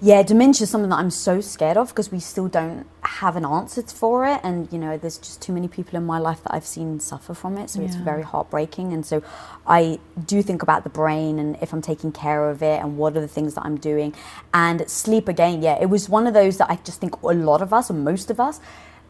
Yeah, 0.00 0.22
dementia 0.22 0.64
is 0.64 0.70
something 0.70 0.90
that 0.90 0.98
I'm 0.98 1.10
so 1.10 1.40
scared 1.40 1.76
of 1.76 1.88
because 1.88 2.12
we 2.12 2.20
still 2.20 2.48
don't 2.48 2.86
have 3.02 3.36
an 3.36 3.44
answer 3.44 3.82
for 3.82 4.26
it. 4.26 4.40
And, 4.42 4.70
you 4.72 4.78
know, 4.78 4.98
there's 4.98 5.18
just 5.18 5.40
too 5.40 5.52
many 5.52 5.66
people 5.66 5.96
in 5.96 6.04
my 6.04 6.18
life 6.18 6.42
that 6.44 6.54
I've 6.54 6.66
seen 6.66 7.00
suffer 7.00 7.34
from 7.34 7.56
it. 7.58 7.70
So 7.70 7.80
it's 7.80 7.96
very 7.96 8.22
heartbreaking. 8.22 8.92
And 8.92 9.04
so 9.04 9.22
I 9.66 9.98
do 10.26 10.42
think 10.42 10.62
about 10.62 10.84
the 10.84 10.90
brain 10.90 11.38
and 11.38 11.56
if 11.62 11.72
I'm 11.72 11.82
taking 11.82 12.12
care 12.12 12.50
of 12.50 12.62
it 12.62 12.80
and 12.82 12.98
what 12.98 13.16
are 13.16 13.20
the 13.20 13.28
things 13.28 13.54
that 13.54 13.64
I'm 13.64 13.76
doing. 13.76 14.14
And 14.52 14.88
sleep 14.88 15.26
again, 15.26 15.62
yeah, 15.62 15.78
it 15.80 15.86
was 15.86 16.08
one 16.08 16.26
of 16.26 16.34
those 16.34 16.58
that 16.58 16.70
I 16.70 16.76
just 16.76 17.00
think 17.00 17.20
a 17.22 17.26
lot 17.28 17.62
of 17.62 17.72
us, 17.72 17.90
or 17.90 17.94
most 17.94 18.30
of 18.30 18.38
us, 18.38 18.60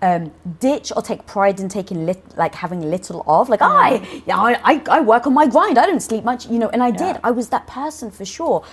um, 0.01 0.33
ditch 0.61 0.93
or 0.95 1.03
take 1.03 1.27
pride 1.27 1.59
in 1.59 1.69
taking 1.69 2.07
lit, 2.07 2.23
like 2.37 2.55
having 2.55 2.83
little 2.83 3.25
of 3.27 3.49
like 3.49 3.61
I, 3.61 4.23
yeah, 4.27 4.39
I, 4.39 4.61
I 4.63 4.83
I 4.89 5.01
work 5.01 5.27
on 5.27 5.35
my 5.35 5.49
grind 5.49 5.77
I 5.77 5.87
don't 5.87 6.01
sleep 6.01 6.23
much 6.23 6.47
you 6.47 6.61
know 6.61 6.69
and 6.69 6.85
I 6.85 6.93
did 6.93 7.19
I 7.25 7.33
was 7.33 7.49
that 7.49 7.67
person 7.67 8.13
for 8.13 8.25
sure 8.25 8.65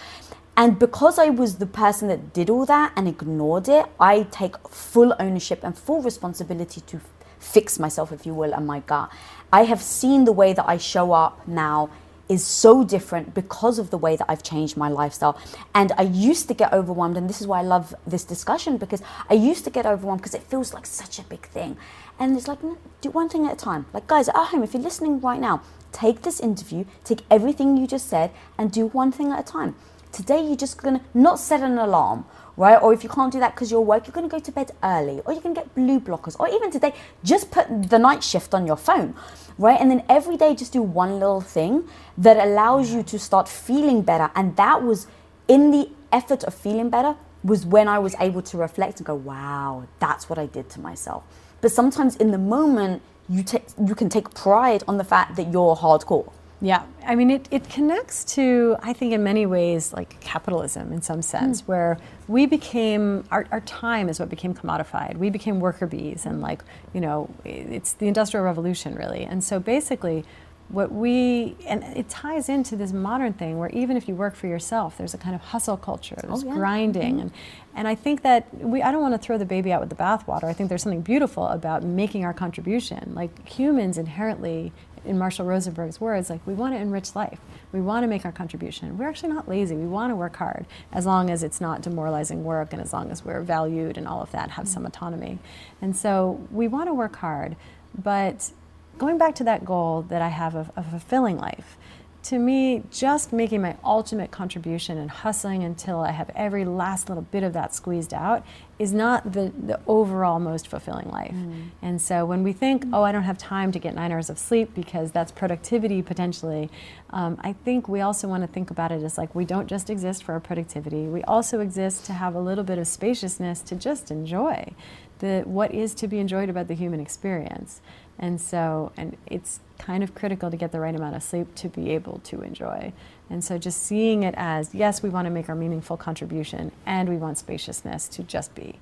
and 0.57 0.79
because 0.79 1.19
I 1.19 1.29
was 1.29 1.57
the 1.57 1.65
person 1.65 2.07
that 2.07 2.33
did 2.33 2.49
all 2.49 2.65
that 2.65 2.93
and 2.95 3.07
ignored 3.07 3.67
it, 3.67 3.85
I 3.99 4.23
take 4.23 4.55
full 4.69 5.13
ownership 5.19 5.63
and 5.63 5.77
full 5.77 6.01
responsibility 6.01 6.81
to 6.81 7.01
fix 7.39 7.77
myself, 7.77 8.11
if 8.11 8.25
you 8.25 8.33
will, 8.33 8.53
and 8.53 8.65
my 8.65 8.79
gut. 8.79 9.11
I 9.51 9.63
have 9.63 9.81
seen 9.81 10.25
the 10.25 10.31
way 10.31 10.53
that 10.53 10.67
I 10.67 10.77
show 10.77 11.11
up 11.11 11.47
now 11.47 11.89
is 12.27 12.43
so 12.43 12.83
different 12.83 13.33
because 13.33 13.77
of 13.77 13.91
the 13.91 13.97
way 13.97 14.15
that 14.15 14.25
I've 14.29 14.41
changed 14.41 14.77
my 14.77 14.89
lifestyle. 14.89 15.37
And 15.75 15.91
I 15.97 16.03
used 16.03 16.47
to 16.47 16.53
get 16.53 16.73
overwhelmed, 16.73 17.17
and 17.17 17.29
this 17.29 17.39
is 17.39 17.47
why 17.47 17.59
I 17.59 17.61
love 17.61 17.93
this 18.07 18.23
discussion 18.23 18.77
because 18.77 19.01
I 19.29 19.35
used 19.35 19.63
to 19.65 19.69
get 19.69 19.85
overwhelmed 19.85 20.21
because 20.21 20.33
it 20.33 20.43
feels 20.43 20.73
like 20.73 20.85
such 20.85 21.19
a 21.19 21.23
big 21.23 21.45
thing. 21.47 21.77
And 22.17 22.35
it's 22.35 22.47
like, 22.47 22.61
mm, 22.61 22.77
do 23.01 23.11
one 23.11 23.29
thing 23.29 23.45
at 23.45 23.53
a 23.53 23.55
time. 23.57 23.85
Like, 23.93 24.07
guys 24.07 24.29
at 24.29 24.35
home, 24.35 24.63
if 24.63 24.73
you're 24.73 24.81
listening 24.81 25.19
right 25.21 25.39
now, 25.39 25.61
take 25.91 26.23
this 26.23 26.39
interview, 26.39 26.85
take 27.03 27.21
everything 27.29 27.77
you 27.77 27.85
just 27.87 28.07
said, 28.07 28.31
and 28.57 28.71
do 28.71 28.87
one 28.87 29.11
thing 29.11 29.31
at 29.31 29.39
a 29.39 29.43
time. 29.43 29.75
Today, 30.15 30.41
you're 30.41 30.55
just 30.55 30.81
gonna 30.81 31.01
not 31.13 31.39
set 31.39 31.59
an 31.61 31.77
alarm, 31.77 32.23
right? 32.55 32.81
Or 32.81 32.93
if 32.93 33.03
you 33.03 33.09
can't 33.09 33.33
do 33.33 33.39
that 33.41 33.53
because 33.53 33.69
you're 33.69 33.81
work, 33.81 34.07
you're 34.07 34.13
gonna 34.13 34.29
go 34.29 34.39
to 34.39 34.49
bed 34.49 34.71
early, 34.81 35.21
or 35.25 35.33
you 35.33 35.41
can 35.41 35.53
get 35.53 35.75
blue 35.75 35.99
blockers, 35.99 36.39
or 36.39 36.47
even 36.47 36.71
today, 36.71 36.93
just 37.21 37.51
put 37.51 37.89
the 37.89 37.99
night 37.99 38.23
shift 38.23 38.53
on 38.53 38.65
your 38.65 38.77
phone, 38.77 39.13
right? 39.57 39.77
And 39.77 39.91
then 39.91 40.05
every 40.07 40.37
day, 40.37 40.55
just 40.55 40.71
do 40.71 40.81
one 40.81 41.19
little 41.19 41.41
thing 41.41 41.83
that 42.17 42.37
allows 42.37 42.93
you 42.93 43.03
to 43.03 43.19
start 43.19 43.49
feeling 43.49 44.03
better. 44.03 44.31
And 44.35 44.55
that 44.55 44.81
was 44.81 45.07
in 45.49 45.71
the 45.71 45.89
effort 46.13 46.45
of 46.45 46.53
feeling 46.53 46.89
better, 46.89 47.17
was 47.43 47.65
when 47.65 47.89
I 47.89 47.99
was 47.99 48.15
able 48.21 48.41
to 48.43 48.57
reflect 48.57 48.99
and 49.01 49.05
go, 49.05 49.15
wow, 49.15 49.85
that's 49.99 50.29
what 50.29 50.39
I 50.39 50.45
did 50.45 50.69
to 50.69 50.79
myself. 50.79 51.25
But 51.59 51.73
sometimes 51.73 52.15
in 52.15 52.31
the 52.31 52.37
moment, 52.37 53.01
you, 53.27 53.43
take 53.43 53.65
you 53.85 53.95
can 53.95 54.07
take 54.07 54.33
pride 54.33 54.81
on 54.87 54.97
the 54.97 55.03
fact 55.03 55.35
that 55.35 55.51
you're 55.51 55.75
hardcore. 55.75 56.31
Yeah, 56.61 56.83
I 57.05 57.15
mean, 57.15 57.31
it, 57.31 57.47
it 57.51 57.69
connects 57.69 58.23
to, 58.35 58.77
I 58.81 58.93
think, 58.93 59.13
in 59.13 59.23
many 59.23 59.45
ways, 59.45 59.93
like 59.93 60.19
capitalism 60.21 60.93
in 60.93 61.01
some 61.01 61.21
sense, 61.21 61.59
hmm. 61.59 61.71
where 61.71 61.97
we 62.27 62.45
became, 62.45 63.25
our, 63.29 63.45
our 63.51 63.61
time 63.61 64.07
is 64.07 64.19
what 64.19 64.29
became 64.29 64.53
commodified. 64.53 65.17
We 65.17 65.29
became 65.29 65.59
worker 65.59 65.85
bees, 65.85 66.25
and 66.25 66.41
like, 66.41 66.63
you 66.93 67.01
know, 67.01 67.29
it's 67.43 67.93
the 67.93 68.07
Industrial 68.07 68.43
Revolution, 68.43 68.95
really. 68.95 69.23
And 69.23 69.43
so 69.43 69.59
basically, 69.59 70.23
what 70.69 70.91
we, 70.91 71.55
and 71.67 71.83
it 71.95 72.09
ties 72.09 72.49
into 72.49 72.75
this 72.75 72.91
modern 72.91 73.33
thing 73.33 73.59
where 73.59 73.69
even 73.69 73.97
if 73.97 74.07
you 74.07 74.15
work 74.15 74.33
for 74.33 74.47
yourself, 74.47 74.97
there's 74.97 75.13
a 75.13 75.17
kind 75.17 75.35
of 75.35 75.41
hustle 75.41 75.77
culture, 75.77 76.15
oh, 76.23 76.27
there's 76.27 76.43
yeah. 76.43 76.53
grinding. 76.53 77.15
Hmm. 77.15 77.19
And, 77.19 77.31
and 77.75 77.87
I 77.87 77.95
think 77.95 78.23
that 78.23 78.47
we, 78.55 78.81
I 78.81 78.91
don't 78.91 79.01
want 79.01 79.13
to 79.13 79.19
throw 79.19 79.37
the 79.37 79.45
baby 79.45 79.73
out 79.73 79.81
with 79.81 79.89
the 79.89 79.95
bathwater. 79.95 80.45
I 80.45 80.53
think 80.53 80.69
there's 80.69 80.83
something 80.83 81.01
beautiful 81.01 81.47
about 81.47 81.83
making 81.83 82.23
our 82.23 82.33
contribution. 82.33 83.11
Like 83.13 83.47
humans 83.47 83.97
inherently, 83.97 84.71
in 85.05 85.17
Marshall 85.17 85.45
Rosenberg's 85.45 86.01
words, 86.01 86.29
like 86.29 86.45
we 86.45 86.53
want 86.53 86.73
to 86.73 86.79
enrich 86.79 87.15
life. 87.15 87.39
We 87.71 87.81
want 87.81 88.03
to 88.03 88.07
make 88.07 88.25
our 88.25 88.31
contribution. 88.31 88.97
We're 88.97 89.09
actually 89.09 89.33
not 89.33 89.47
lazy. 89.47 89.75
We 89.75 89.87
want 89.87 90.11
to 90.11 90.15
work 90.15 90.35
hard 90.37 90.65
as 90.91 91.05
long 91.05 91.29
as 91.29 91.43
it's 91.43 91.59
not 91.59 91.81
demoralizing 91.81 92.43
work 92.43 92.73
and 92.73 92.81
as 92.81 92.93
long 92.93 93.11
as 93.11 93.23
we're 93.25 93.41
valued 93.41 93.97
and 93.97 94.07
all 94.07 94.21
of 94.21 94.31
that, 94.31 94.51
have 94.51 94.67
some 94.67 94.83
mm-hmm. 94.83 94.87
autonomy. 94.87 95.39
And 95.81 95.95
so 95.95 96.45
we 96.51 96.67
want 96.67 96.87
to 96.87 96.93
work 96.93 97.17
hard. 97.17 97.55
But 98.01 98.51
going 98.97 99.17
back 99.17 99.35
to 99.35 99.43
that 99.43 99.65
goal 99.65 100.03
that 100.03 100.21
I 100.21 100.29
have 100.29 100.55
of, 100.55 100.71
of 100.75 100.87
a 100.87 100.89
fulfilling 100.91 101.37
life, 101.37 101.77
to 102.25 102.39
me, 102.39 102.81
just 102.89 103.31
making 103.31 103.61
my 103.61 103.77
ultimate 103.83 104.31
contribution 104.31 104.97
and 104.97 105.11
hustling 105.11 105.63
until 105.63 105.99
I 105.99 106.09
have 106.09 106.31
every 106.35 106.65
last 106.65 107.07
little 107.07 107.21
bit 107.21 107.43
of 107.43 107.53
that 107.53 107.75
squeezed 107.75 108.15
out 108.15 108.43
is 108.79 108.91
not 108.91 109.31
the, 109.31 109.53
the 109.55 109.79
overall 109.85 110.39
most 110.39 110.67
fulfilling 110.67 111.09
life. 111.11 111.35
And 111.83 112.01
so 112.01 112.25
when 112.25 112.41
we 112.41 112.51
think, 112.51 112.83
oh, 112.91 113.03
I 113.03 113.11
don't 113.11 113.23
have 113.23 113.37
time 113.37 113.71
to 113.73 113.79
get 113.79 113.93
nine 113.93 114.11
hours 114.11 114.31
of 114.31 114.39
sleep 114.39 114.73
because 114.73 115.11
that's 115.11 115.31
productivity 115.31 116.01
potentially, 116.01 116.71
um, 117.11 117.37
I 117.41 117.53
think 117.53 117.87
we 117.87 118.01
also 118.01 118.27
want 118.27 118.41
to 118.41 118.47
think 118.47 118.71
about 118.71 118.91
it 118.91 119.03
as 119.03 119.19
like 119.19 119.35
we 119.35 119.45
don't 119.45 119.67
just 119.67 119.91
exist 119.91 120.23
for 120.23 120.33
our 120.33 120.39
productivity, 120.39 121.05
we 121.05 121.23
also 121.23 121.59
exist 121.59 122.05
to 122.07 122.13
have 122.13 122.33
a 122.33 122.41
little 122.41 122.63
bit 122.63 122.79
of 122.79 122.87
spaciousness 122.87 123.61
to 123.61 123.75
just 123.75 124.09
enjoy 124.09 124.73
the, 125.19 125.43
what 125.45 125.73
is 125.73 125.93
to 125.95 126.07
be 126.07 126.19
enjoyed 126.19 126.49
about 126.49 126.67
the 126.67 126.73
human 126.73 126.99
experience. 126.99 127.81
And 128.17 128.39
so, 128.39 128.91
and 128.95 129.17
it's 129.25 129.59
kind 129.77 130.03
of 130.03 130.15
critical 130.15 130.49
to 130.49 130.57
get 130.57 130.71
the 130.71 130.79
right 130.79 130.95
amount 130.95 131.15
of 131.15 131.23
sleep 131.23 131.53
to 131.55 131.69
be 131.69 131.91
able 131.91 132.19
to 132.25 132.41
enjoy. 132.41 132.93
And 133.29 133.43
so, 133.43 133.57
just 133.57 133.83
seeing 133.83 134.23
it 134.23 134.33
as 134.37 134.73
yes, 134.73 135.03
we 135.03 135.09
want 135.09 135.25
to 135.25 135.31
make 135.31 135.49
our 135.49 135.55
meaningful 135.55 135.97
contribution 135.97 136.71
and 136.85 137.09
we 137.09 137.17
want 137.17 137.37
spaciousness 137.37 138.07
to 138.09 138.23
just 138.23 138.55
be. 138.55 138.79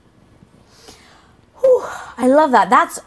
Whew, 1.61 1.83
I 2.17 2.27
love 2.27 2.51
that. 2.51 2.69
That's 2.69 2.99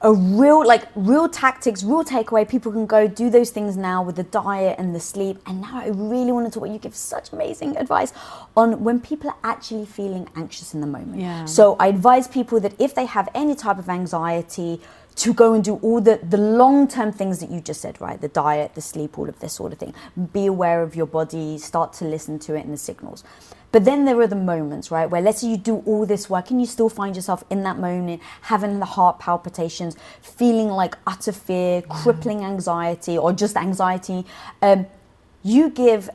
a 0.00 0.12
real, 0.12 0.64
like, 0.64 0.84
real 0.94 1.28
tactics, 1.28 1.82
real 1.82 2.04
takeaway. 2.04 2.48
People 2.48 2.70
can 2.70 2.86
go 2.86 3.08
do 3.08 3.30
those 3.30 3.50
things 3.50 3.76
now 3.76 4.02
with 4.02 4.16
the 4.16 4.22
diet 4.22 4.76
and 4.78 4.94
the 4.94 5.00
sleep. 5.00 5.38
And 5.44 5.60
now 5.60 5.80
I 5.80 5.88
really 5.88 6.30
want 6.30 6.52
to 6.52 6.58
talk. 6.58 6.68
You 6.68 6.78
give 6.78 6.94
such 6.94 7.32
amazing 7.32 7.76
advice 7.76 8.12
on 8.56 8.84
when 8.84 9.00
people 9.00 9.30
are 9.30 9.36
actually 9.42 9.86
feeling 9.86 10.28
anxious 10.36 10.72
in 10.72 10.80
the 10.80 10.86
moment. 10.86 11.20
Yeah. 11.20 11.44
So 11.46 11.76
I 11.80 11.88
advise 11.88 12.28
people 12.28 12.60
that 12.60 12.80
if 12.80 12.94
they 12.94 13.06
have 13.06 13.28
any 13.34 13.56
type 13.56 13.78
of 13.78 13.88
anxiety, 13.88 14.80
to 15.18 15.34
go 15.34 15.52
and 15.52 15.64
do 15.64 15.74
all 15.82 16.00
the, 16.00 16.20
the 16.22 16.36
long 16.36 16.86
term 16.86 17.12
things 17.12 17.40
that 17.40 17.50
you 17.50 17.60
just 17.60 17.80
said, 17.80 18.00
right? 18.00 18.20
The 18.20 18.28
diet, 18.28 18.76
the 18.76 18.80
sleep, 18.80 19.18
all 19.18 19.28
of 19.28 19.40
this 19.40 19.52
sort 19.52 19.72
of 19.72 19.78
thing. 19.78 19.92
Be 20.32 20.46
aware 20.46 20.80
of 20.82 20.94
your 20.94 21.06
body, 21.06 21.58
start 21.58 21.92
to 21.94 22.04
listen 22.04 22.38
to 22.40 22.54
it 22.54 22.64
and 22.64 22.72
the 22.72 22.78
signals. 22.78 23.24
But 23.72 23.84
then 23.84 24.04
there 24.04 24.18
are 24.20 24.28
the 24.28 24.36
moments, 24.36 24.90
right, 24.90 25.10
where 25.10 25.20
let's 25.20 25.40
say 25.40 25.48
you 25.48 25.56
do 25.56 25.82
all 25.86 26.06
this 26.06 26.30
work 26.30 26.50
and 26.50 26.60
you 26.60 26.66
still 26.66 26.88
find 26.88 27.16
yourself 27.16 27.42
in 27.50 27.64
that 27.64 27.78
moment 27.78 28.22
having 28.42 28.78
the 28.78 28.86
heart 28.86 29.18
palpitations, 29.18 29.96
feeling 30.22 30.68
like 30.68 30.96
utter 31.06 31.32
fear, 31.32 31.82
crippling 31.82 32.44
anxiety, 32.44 33.18
or 33.18 33.32
just 33.32 33.56
anxiety. 33.56 34.24
Um, 34.62 34.86
you 35.42 35.68
give 35.68 36.10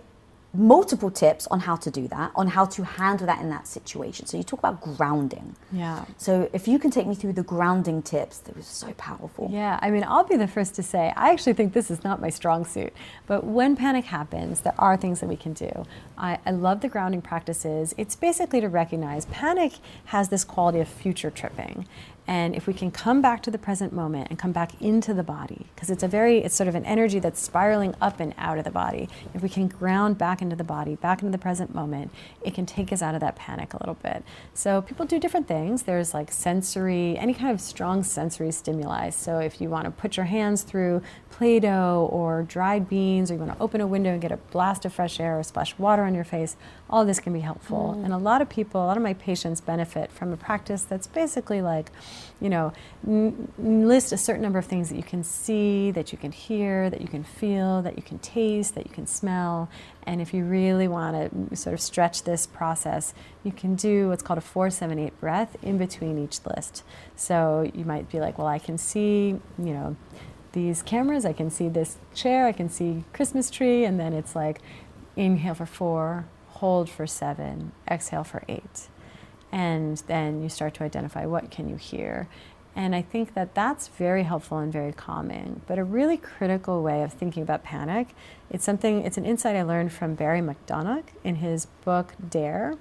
multiple 0.54 1.10
tips 1.10 1.48
on 1.48 1.62
how 1.62 1.76
to 1.76 1.90
do 1.90 2.08
that, 2.08 2.32
on 2.36 2.48
how 2.48 2.64
to 2.64 2.84
handle 2.84 3.26
that 3.26 3.42
in 3.42 3.50
that 3.50 3.68
situation. 3.68 4.28
So 4.28 4.38
you 4.38 4.44
talk 4.44 4.60
about 4.60 4.82
grounding. 4.82 5.56
Yeah. 5.72 6.06
So 6.18 6.48
if 6.54 6.68
you 6.68 6.78
can 6.78 6.92
take 6.92 7.08
me 7.08 7.16
through 7.16 7.34
the 7.34 7.44
grounding 7.44 8.04
tips, 8.04 8.38
that 8.40 8.56
was 8.56 8.68
so 8.68 8.94
powerful. 8.94 9.50
Yeah, 9.52 9.80
I 9.82 9.90
mean, 9.90 10.04
I'll 10.08 10.24
be 10.24 10.36
the 10.36 10.48
first 10.48 10.76
to 10.76 10.84
say, 10.84 11.12
I 11.16 11.32
actually 11.32 11.54
think 11.54 11.74
this 11.74 11.90
is 11.90 12.04
not 12.04 12.22
my 12.22 12.30
strong 12.30 12.66
suit. 12.66 12.94
But 13.26 13.44
when 13.44 13.76
panic 13.76 14.06
happens, 14.06 14.62
there 14.62 14.76
are 14.78 14.96
things 14.96 15.22
that 15.22 15.28
we 15.28 15.38
can 15.38 15.54
do. 15.54 15.86
I, 16.18 16.38
I 16.46 16.52
love 16.52 16.82
the 16.82 16.90
grounding 16.90 17.24
practices. 17.24 17.96
It's 17.98 18.16
basically 18.16 18.62
to 18.62 18.70
recognize 18.70 19.26
panic 19.26 19.74
has 20.06 20.30
this 20.30 20.44
quality 20.44 20.80
of 20.80 20.88
future 20.88 21.32
tripping. 21.32 21.88
And 22.28 22.56
if 22.56 22.68
we 22.68 22.74
can 22.74 22.90
come 22.90 23.22
back 23.22 23.44
to 23.44 23.52
the 23.52 23.58
present 23.58 23.92
moment 23.92 24.28
and 24.30 24.40
come 24.40 24.52
back 24.52 24.82
into 24.82 25.14
the 25.14 25.24
body, 25.24 25.68
because 25.76 25.90
it's 25.90 26.04
a 26.04 26.08
very, 26.08 26.38
it's 26.40 26.56
sort 26.56 26.68
of 26.68 26.76
an 26.76 26.86
energy 26.86 27.20
that's 27.20 27.42
spiraling 27.42 27.96
up 28.00 28.20
and 28.20 28.34
out 28.38 28.58
of 28.58 28.64
the 28.64 28.72
body. 28.72 29.10
If 29.34 29.42
we 29.42 29.50
can 29.50 29.68
ground 29.68 30.18
back 30.18 30.42
into 30.42 30.56
the 30.56 30.64
body, 30.64 30.96
back 30.96 31.22
into 31.22 31.32
the 31.32 31.42
present 31.42 31.76
moment, 31.76 32.12
it 32.42 32.54
can 32.54 32.66
take 32.66 32.94
us 32.94 33.02
out 33.02 33.14
of 33.14 33.22
that 33.22 33.36
panic 33.36 33.74
a 33.74 33.78
little 33.78 33.96
bit. 33.96 34.24
So 34.54 34.82
people 34.82 35.06
do 35.06 35.20
different 35.20 35.48
things. 35.48 35.84
There's 35.84 36.14
like 36.14 36.32
sensory, 36.32 37.18
any 37.18 37.34
kind 37.34 37.52
of 37.52 37.60
strong 37.60 38.04
sensory 38.04 38.52
stimuli. 38.52 39.10
So 39.10 39.40
if 39.40 39.60
you 39.60 39.70
want 39.70 39.86
to 39.86 39.92
put 39.92 40.16
your 40.16 40.26
hands 40.26 40.64
through 40.64 41.02
Play 41.38 41.60
Doh 41.60 42.08
or 42.12 42.44
dried 42.44 42.88
beans, 42.88 43.32
or 43.32 43.34
you 43.34 43.40
want 43.40 43.58
to 43.58 43.64
open 43.64 43.82
a 43.82 43.88
window 43.88 44.12
and 44.12 44.22
get 44.22 44.32
a 44.32 44.38
blast 44.38 44.86
of 44.86 44.94
fresh 44.94 45.20
air 45.20 45.40
or 45.40 45.42
splash 45.42 45.76
water 45.80 46.04
on 46.04 46.14
your 46.14 46.24
face, 46.24 46.56
all 46.92 47.06
this 47.06 47.20
can 47.20 47.34
be 47.34 47.40
helpful. 47.40 47.96
Mm. 47.98 48.06
And 48.06 48.14
a 48.14 48.20
lot 48.20 48.44
of 48.44 48.50
people, 48.50 48.84
a 48.84 48.86
lot 48.86 48.98
of 48.98 49.04
my 49.04 49.16
patients 49.16 49.60
benefit 49.60 50.12
from 50.12 50.32
a 50.32 50.38
practice 50.38 50.84
that's 50.84 51.08
basically 51.08 51.60
like, 51.64 51.90
you 52.40 52.50
know, 52.50 52.72
n- 53.08 53.52
list 53.58 54.12
a 54.12 54.18
certain 54.18 54.44
number 54.44 54.60
of 54.60 54.66
things 54.66 54.90
that 54.90 54.96
you 54.96 55.02
can 55.02 55.24
see, 55.24 55.90
that 55.90 56.12
you 56.12 56.20
can 56.20 56.32
hear, 56.32 56.92
that 56.92 57.02
you 57.02 57.08
can 57.08 57.24
feel, 57.24 57.82
that 57.82 57.98
you 57.98 58.04
can 58.04 58.20
taste, 58.20 58.76
that 58.76 58.86
you 58.86 58.94
can 58.94 59.08
smell. 59.08 59.70
And 60.06 60.22
if 60.22 60.36
you 60.36 60.44
really 60.44 60.88
want 60.88 61.50
to 61.50 61.56
sort 61.56 61.74
of 61.74 61.82
stretch 61.82 62.26
this 62.26 62.46
process, 62.46 63.16
you 63.44 63.52
can 63.52 63.74
do 63.74 64.10
what's 64.10 64.22
called 64.22 64.38
a 64.38 64.42
478 64.42 65.20
breath 65.20 65.56
in 65.64 65.80
between 65.80 66.24
each 66.24 66.46
list. 66.46 66.84
So 67.16 67.72
you 67.74 67.86
might 67.86 68.08
be 68.12 68.20
like, 68.20 68.38
well, 68.38 68.46
I 68.46 68.60
can 68.60 68.78
see, 68.78 69.30
you 69.58 69.74
know, 69.74 69.96
these 70.54 70.82
cameras, 70.82 71.26
I 71.26 71.34
can 71.34 71.50
see 71.50 71.68
this 71.68 71.98
chair, 72.16 72.48
I 72.48 72.52
can 72.52 72.70
see 72.70 73.04
Christmas 73.12 73.50
tree, 73.50 73.84
and 73.86 74.00
then 74.00 74.14
it's 74.14 74.36
like 74.36 74.60
inhale 75.16 75.56
for 75.56 75.66
four, 75.66 76.26
hold 76.48 76.90
for 76.90 77.06
seven, 77.06 77.74
exhale 77.90 78.24
for 78.24 78.44
eight. 78.48 78.88
And 79.52 79.98
then 80.08 80.42
you 80.42 80.50
start 80.50 80.74
to 80.76 80.84
identify 80.84 81.26
what 81.26 81.52
can 81.52 81.70
you 81.70 81.76
hear. 81.76 82.28
And 82.76 82.96
I 82.96 83.04
think 83.04 83.36
that 83.36 83.54
that's 83.54 83.88
very 83.88 84.24
helpful 84.24 84.58
and 84.58 84.74
very 84.74 84.94
calming. 84.94 85.62
But 85.68 85.78
a 85.78 85.84
really 85.84 86.18
critical 86.18 86.82
way 86.82 87.04
of 87.04 87.14
thinking 87.14 87.44
about 87.44 87.64
panic, 87.64 88.16
it's 88.50 88.64
something, 88.64 89.06
it's 89.06 89.18
an 89.18 89.26
insight 89.26 89.56
I 89.56 89.62
learned 89.62 89.92
from 89.92 90.16
Barry 90.16 90.42
McDonagh 90.42 91.04
in 91.24 91.36
his 91.36 91.68
book 91.86 92.14
Dare, 92.30 92.76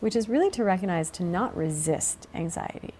which 0.00 0.14
is 0.14 0.28
really 0.28 0.50
to 0.50 0.64
recognize 0.64 1.10
to 1.12 1.24
not 1.24 1.56
resist 1.56 2.26
anxiety. 2.34 2.94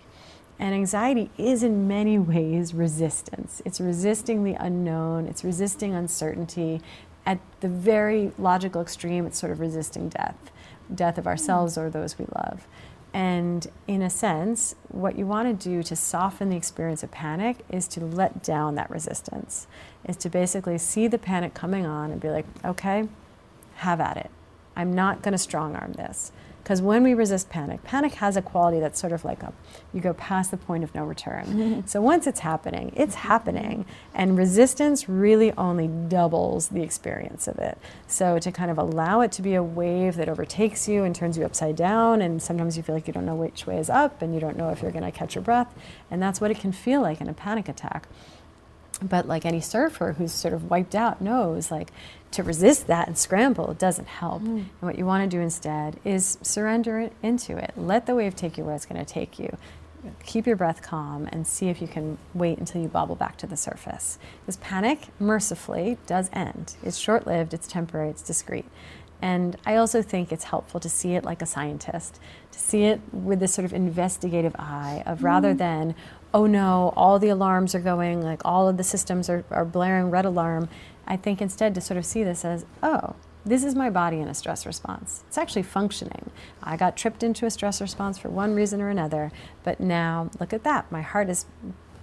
And 0.59 0.75
anxiety 0.75 1.31
is 1.39 1.63
in 1.63 1.87
many 1.87 2.19
ways 2.33 2.75
resistance. 2.75 3.63
It's 3.65 3.81
resisting 3.81 4.45
the 4.45 4.55
unknown, 4.55 5.27
it's 5.27 5.45
resisting 5.45 5.95
uncertainty. 5.95 6.81
At 7.27 7.41
the 7.61 7.69
very 7.69 8.33
logical 8.39 8.81
extreme, 8.81 9.27
it's 9.27 9.39
sort 9.39 9.53
of 9.53 9.61
resisting 9.61 10.09
death 10.09 10.51
death 10.95 11.19
of 11.19 11.25
hmm. 11.25 11.29
ourselves 11.29 11.77
or 11.77 11.91
those 11.91 12.19
we 12.19 12.27
love. 12.35 12.67
And 13.15 13.67
in 13.87 14.03
a 14.03 14.11
sense, 14.11 14.75
what 14.89 15.19
you 15.19 15.27
want 15.27 15.49
to 15.49 15.69
do 15.69 15.83
to 15.83 15.97
soften 15.97 16.51
the 16.51 16.57
experience 16.57 17.03
of 17.03 17.11
panic 17.11 17.59
is 17.71 17.89
to 17.89 18.05
let 18.05 18.43
down 18.43 18.75
that 18.75 18.91
resistance, 18.91 19.67
is 20.05 20.17
to 20.19 20.29
basically 20.29 20.77
see 20.77 21.09
the 21.09 21.19
panic 21.19 21.55
coming 21.55 21.87
on 21.87 22.11
and 22.11 22.21
be 22.21 22.29
like, 22.29 22.45
okay, 22.65 23.09
have 23.77 24.01
at 24.01 24.19
it. 24.19 24.31
I'm 24.77 24.93
not 24.93 25.23
going 25.23 25.33
to 25.33 25.39
strong 25.39 25.75
arm 25.75 25.95
this. 25.95 26.33
Because 26.69 26.83
when 26.83 27.03
we 27.03 27.15
resist 27.15 27.49
panic, 27.49 27.83
panic 27.83 28.13
has 28.17 28.37
a 28.37 28.43
quality 28.43 28.79
that's 28.79 29.01
sort 29.01 29.15
of 29.15 29.25
like 29.25 29.43
a, 29.43 29.55
you 29.95 30.03
go 30.03 30.13
past 30.13 30.51
the 30.51 30.59
point 30.59 30.85
of 30.85 30.95
no 30.95 31.03
return. 31.03 31.83
so 31.87 32.03
once 32.03 32.27
it's 32.27 32.41
happening, 32.41 32.93
it's 32.95 33.15
happening. 33.15 33.87
And 34.15 34.37
resistance 34.37 35.09
really 35.09 35.51
only 35.53 35.89
doubles 35.89 36.69
the 36.69 36.83
experience 36.83 37.49
of 37.49 37.57
it. 37.57 37.79
So 38.07 38.39
to 38.41 38.53
kind 38.53 38.71
of 38.71 38.77
allow 38.77 39.23
it 39.23 39.33
to 39.33 39.41
be 39.41 39.55
a 39.55 39.63
wave 39.63 40.17
that 40.17 40.29
overtakes 40.29 40.87
you 40.87 41.05
and 41.05 41.15
turns 41.15 41.39
you 41.39 41.47
upside 41.47 41.75
down, 41.75 42.21
and 42.21 42.43
sometimes 42.43 42.77
you 42.77 42.83
feel 42.83 42.95
like 42.95 43.07
you 43.07 43.15
don't 43.15 43.25
know 43.25 43.35
which 43.35 43.67
way 43.67 43.79
is 43.79 43.89
up 43.89 44.21
and 44.21 44.35
you 44.35 44.41
don't 44.41 44.59
know 44.59 44.69
if 44.69 44.83
you're 44.83 44.93
going 44.93 45.03
to 45.05 45.11
catch 45.11 45.37
your 45.37 45.43
breath. 45.43 45.75
And 46.11 46.21
that's 46.21 46.39
what 46.39 46.51
it 46.51 46.59
can 46.59 46.73
feel 46.73 47.01
like 47.01 47.23
in 47.23 47.31
a 47.31 47.33
panic 47.33 47.71
attack 47.71 48.07
but 49.03 49.29
like 49.29 49.45
any 49.45 49.61
surfer 49.61 50.15
who's 50.15 50.33
sort 50.33 50.53
of 50.53 50.71
wiped 50.71 50.95
out 50.95 51.21
knows 51.21 51.71
like 51.71 51.93
to 52.31 52.43
resist 52.43 52.87
that 52.87 53.09
and 53.09 53.17
scramble 53.17 53.75
doesn't 53.75 54.09
help. 54.09 54.43
Mm. 54.43 54.57
And 54.59 54.67
what 54.81 54.99
you 54.99 55.07
want 55.07 55.29
to 55.29 55.37
do 55.37 55.43
instead 55.43 55.99
is 56.05 56.39
surrender 56.43 57.11
into 57.23 57.57
it. 57.57 57.73
Let 57.77 58.07
the 58.07 58.15
wave 58.15 58.37
take 58.37 58.59
you 58.59 58.65
where 58.65 58.75
it's 58.75 58.87
going 58.87 59.05
to 59.05 59.11
take 59.11 59.39
you. 59.39 59.57
Keep 60.25 60.47
your 60.47 60.57
breath 60.57 60.81
calm 60.83 61.29
and 61.33 61.47
see 61.47 61.69
if 61.69 61.83
you 61.83 61.89
can 61.89 62.19
wait 62.33 62.59
until 62.59 62.81
you 62.81 62.89
bobble 62.89 63.17
back 63.17 63.37
to 63.39 63.47
the 63.47 63.57
surface. 63.57 64.19
This 64.47 64.59
panic, 64.61 65.09
mercifully, 65.19 65.99
does 66.07 66.31
end. 66.33 66.77
It's 66.83 66.97
short 66.97 67.27
lived, 67.27 67.53
it's 67.53 67.67
temporary, 67.67 68.11
it's 68.11 68.23
discrete. 68.23 68.67
And 69.21 69.57
I 69.67 69.77
also 69.77 70.01
think 70.01 70.31
it's 70.31 70.45
helpful 70.45 70.79
to 70.81 70.89
see 70.89 71.15
it 71.15 71.25
like 71.25 71.43
a 71.43 71.47
scientist, 71.47 72.21
to 72.53 72.59
see 72.59 72.85
it 72.85 73.01
with 73.13 73.41
this 73.41 73.53
sort 73.53 73.65
of 73.65 73.73
investigative 73.73 74.55
eye 74.57 75.03
of 75.07 75.25
rather 75.25 75.55
mm. 75.55 75.59
than, 75.59 75.95
oh 76.33 76.47
no, 76.47 76.93
all 76.95 77.19
the 77.19 77.29
alarms 77.29 77.75
are 77.75 77.81
going, 77.81 78.23
like 78.23 78.43
all 78.45 78.69
of 78.69 78.77
the 78.77 78.85
systems 78.85 79.29
are, 79.29 79.45
are 79.51 79.65
blaring 79.65 80.11
red 80.11 80.25
alarm. 80.25 80.69
I 81.09 81.17
think 81.17 81.43
instead 81.43 81.75
to 81.75 81.81
sort 81.81 81.99
of 81.99 82.07
see 82.07 82.23
this 82.23 82.45
as, 82.45 82.65
oh, 82.83 83.17
this 83.45 83.65
is 83.65 83.75
my 83.75 83.89
body 83.89 84.19
in 84.19 84.29
a 84.29 84.35
stress 84.35 84.67
response. 84.67 85.25
It's 85.27 85.39
actually 85.39 85.63
functioning. 85.63 86.31
I 86.63 86.77
got 86.77 86.97
tripped 86.97 87.23
into 87.23 87.47
a 87.47 87.51
stress 87.51 87.81
response 87.81 88.19
for 88.19 88.29
one 88.29 88.55
reason 88.55 88.83
or 88.83 88.91
another, 88.91 89.33
but 89.65 89.81
now 89.81 90.31
look 90.39 90.53
at 90.53 90.65
that. 90.65 90.93
My 90.93 91.01
heart 91.01 91.31
is, 91.31 91.47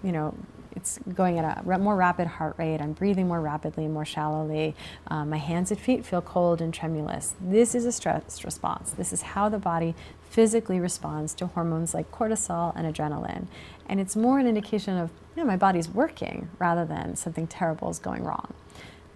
you 0.03 0.11
know, 0.11 0.35
it's 0.75 0.99
going 1.13 1.39
at 1.39 1.63
a 1.65 1.77
more 1.77 1.95
rapid 1.95 2.27
heart 2.27 2.55
rate. 2.57 2.81
I'm 2.81 2.93
breathing 2.93 3.27
more 3.27 3.39
rapidly 3.39 3.85
and 3.85 3.93
more 3.93 4.05
shallowly. 4.05 4.75
Um, 5.07 5.29
my 5.29 5.37
hands 5.37 5.71
and 5.71 5.79
feet 5.79 6.03
feel 6.05 6.21
cold 6.21 6.61
and 6.61 6.73
tremulous. 6.73 7.35
This 7.39 7.75
is 7.75 7.85
a 7.85 7.91
stress 7.91 8.43
response. 8.43 8.91
This 8.91 9.13
is 9.13 9.21
how 9.21 9.47
the 9.47 9.59
body 9.59 9.95
physically 10.29 10.79
responds 10.79 11.33
to 11.35 11.47
hormones 11.47 11.93
like 11.93 12.11
cortisol 12.11 12.73
and 12.75 12.93
adrenaline. 12.93 13.45
And 13.87 14.01
it's 14.01 14.15
more 14.15 14.39
an 14.39 14.47
indication 14.47 14.97
of, 14.97 15.11
you 15.35 15.43
know, 15.43 15.47
my 15.47 15.57
body's 15.57 15.87
working 15.87 16.49
rather 16.59 16.85
than 16.85 17.15
something 17.15 17.47
terrible 17.47 17.89
is 17.89 17.99
going 17.99 18.23
wrong. 18.23 18.53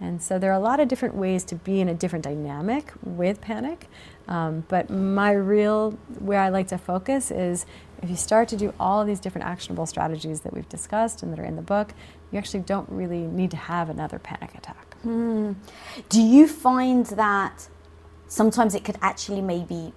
And 0.00 0.22
so 0.22 0.38
there 0.38 0.50
are 0.50 0.54
a 0.54 0.60
lot 0.60 0.80
of 0.80 0.88
different 0.88 1.14
ways 1.14 1.44
to 1.44 1.54
be 1.54 1.80
in 1.80 1.88
a 1.88 1.94
different 1.94 2.24
dynamic 2.24 2.92
with 3.02 3.40
panic. 3.40 3.86
Um, 4.28 4.64
but 4.68 4.88
my 4.88 5.32
real, 5.32 5.92
where 6.18 6.40
I 6.40 6.48
like 6.48 6.68
to 6.68 6.78
focus 6.78 7.30
is 7.30 7.66
if 8.02 8.08
you 8.08 8.16
start 8.16 8.48
to 8.48 8.56
do 8.56 8.72
all 8.80 9.00
of 9.00 9.06
these 9.06 9.20
different 9.20 9.46
actionable 9.46 9.86
strategies 9.86 10.40
that 10.40 10.54
we've 10.54 10.68
discussed 10.68 11.22
and 11.22 11.32
that 11.32 11.38
are 11.38 11.44
in 11.44 11.56
the 11.56 11.62
book, 11.62 11.92
you 12.32 12.38
actually 12.38 12.60
don't 12.60 12.88
really 12.88 13.26
need 13.26 13.50
to 13.50 13.56
have 13.56 13.90
another 13.90 14.18
panic 14.18 14.54
attack. 14.54 14.94
Hmm. 15.02 15.52
Do 16.08 16.22
you 16.22 16.48
find 16.48 17.04
that 17.06 17.68
sometimes 18.28 18.74
it 18.74 18.84
could 18.84 18.96
actually 19.02 19.42
maybe 19.42 19.92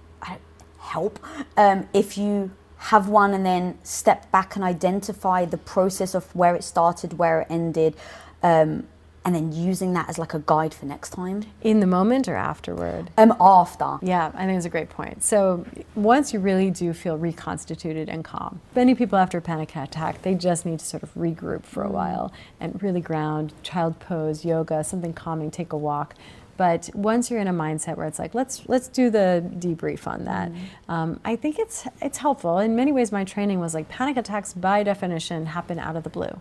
help 0.84 1.18
um, 1.56 1.88
if 1.94 2.18
you 2.18 2.50
have 2.76 3.08
one 3.08 3.32
and 3.32 3.46
then 3.46 3.78
step 3.82 4.30
back 4.30 4.54
and 4.54 4.64
identify 4.64 5.44
the 5.44 5.56
process 5.56 6.14
of 6.14 6.34
where 6.36 6.54
it 6.54 6.62
started, 6.62 7.14
where 7.14 7.40
it 7.40 7.46
ended, 7.48 7.96
um, 8.42 8.86
and 9.24 9.34
then 9.34 9.52
using 9.52 9.94
that 9.94 10.08
as 10.08 10.18
like 10.18 10.34
a 10.34 10.40
guide 10.40 10.74
for 10.74 10.86
next 10.86 11.10
time? 11.10 11.44
In 11.62 11.80
the 11.80 11.86
moment 11.86 12.28
or 12.28 12.36
afterward? 12.36 13.10
Um, 13.16 13.34
after. 13.40 13.98
Yeah, 14.02 14.30
I 14.34 14.46
think 14.46 14.56
it's 14.56 14.66
a 14.66 14.70
great 14.70 14.90
point. 14.90 15.22
So 15.22 15.64
once 15.94 16.32
you 16.32 16.40
really 16.40 16.70
do 16.70 16.92
feel 16.92 17.16
reconstituted 17.16 18.08
and 18.08 18.24
calm, 18.24 18.60
many 18.74 18.94
people 18.94 19.18
after 19.18 19.38
a 19.38 19.42
panic 19.42 19.74
attack, 19.76 20.22
they 20.22 20.34
just 20.34 20.66
need 20.66 20.78
to 20.78 20.84
sort 20.84 21.02
of 21.02 21.14
regroup 21.14 21.64
for 21.64 21.84
a 21.84 21.88
mm. 21.88 21.92
while 21.92 22.32
and 22.60 22.82
really 22.82 23.00
ground, 23.00 23.52
child 23.62 23.98
pose, 23.98 24.44
yoga, 24.44 24.84
something 24.84 25.14
calming, 25.14 25.50
take 25.50 25.72
a 25.72 25.78
walk. 25.78 26.14
But 26.56 26.90
once 26.94 27.30
you're 27.30 27.40
in 27.40 27.48
a 27.48 27.52
mindset 27.52 27.96
where 27.96 28.06
it's 28.06 28.18
like, 28.18 28.34
let's 28.34 28.68
let's 28.68 28.88
do 28.88 29.10
the 29.10 29.44
debrief 29.58 30.06
on 30.06 30.24
that, 30.26 30.52
mm-hmm. 30.52 30.90
um, 30.90 31.20
I 31.24 31.36
think 31.36 31.58
it's 31.58 31.86
it's 32.00 32.18
helpful. 32.18 32.58
In 32.58 32.76
many 32.76 32.92
ways, 32.92 33.10
my 33.10 33.24
training 33.24 33.58
was 33.58 33.74
like 33.74 33.88
panic 33.88 34.16
attacks 34.16 34.52
by 34.52 34.82
definition 34.84 35.46
happen 35.46 35.78
out 35.78 35.96
of 35.96 36.04
the 36.04 36.10
blue. 36.10 36.40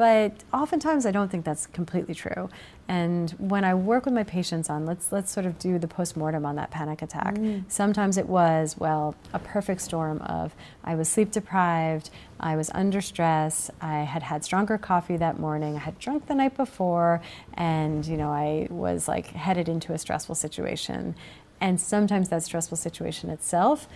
But 0.00 0.44
oftentimes 0.50 1.04
I 1.04 1.10
don't 1.10 1.30
think 1.30 1.44
that's 1.44 1.66
completely 1.66 2.14
true. 2.14 2.48
And 2.88 3.32
when 3.32 3.64
I 3.64 3.74
work 3.74 4.06
with 4.06 4.14
my 4.14 4.22
patients 4.22 4.70
on 4.70 4.86
let's 4.86 5.12
let's 5.12 5.30
sort 5.30 5.44
of 5.44 5.58
do 5.58 5.78
the 5.78 5.86
postmortem 5.86 6.46
on 6.46 6.56
that 6.56 6.70
panic 6.70 7.02
attack. 7.02 7.34
Mm. 7.34 7.64
Sometimes 7.68 8.16
it 8.16 8.26
was, 8.26 8.78
well, 8.78 9.14
a 9.34 9.38
perfect 9.38 9.82
storm 9.82 10.22
of 10.22 10.54
I 10.84 10.94
was 10.94 11.10
sleep 11.10 11.32
deprived, 11.32 12.08
I 12.40 12.56
was 12.56 12.70
under 12.72 13.02
stress, 13.02 13.70
I 13.82 13.98
had 13.98 14.22
had 14.22 14.42
stronger 14.42 14.78
coffee 14.78 15.18
that 15.18 15.38
morning, 15.38 15.76
I 15.76 15.80
had 15.80 15.98
drunk 15.98 16.28
the 16.28 16.34
night 16.34 16.56
before, 16.56 17.20
and 17.52 18.06
you 18.06 18.16
know, 18.16 18.30
I 18.30 18.68
was 18.70 19.06
like 19.06 19.26
headed 19.26 19.68
into 19.68 19.92
a 19.92 19.98
stressful 19.98 20.34
situation. 20.34 21.14
And 21.60 21.78
sometimes 21.78 22.30
that 22.30 22.42
stressful 22.42 22.78
situation 22.78 23.28
itself 23.28 23.86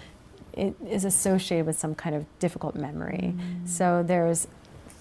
it 0.53 0.77
is 0.87 1.05
associated 1.07 1.67
with 1.67 1.79
some 1.79 1.95
kind 1.95 2.15
of 2.15 2.27
difficult 2.39 2.75
memory. 2.77 3.35
Mm. 3.35 3.67
So 3.67 4.05
there's 4.07 4.47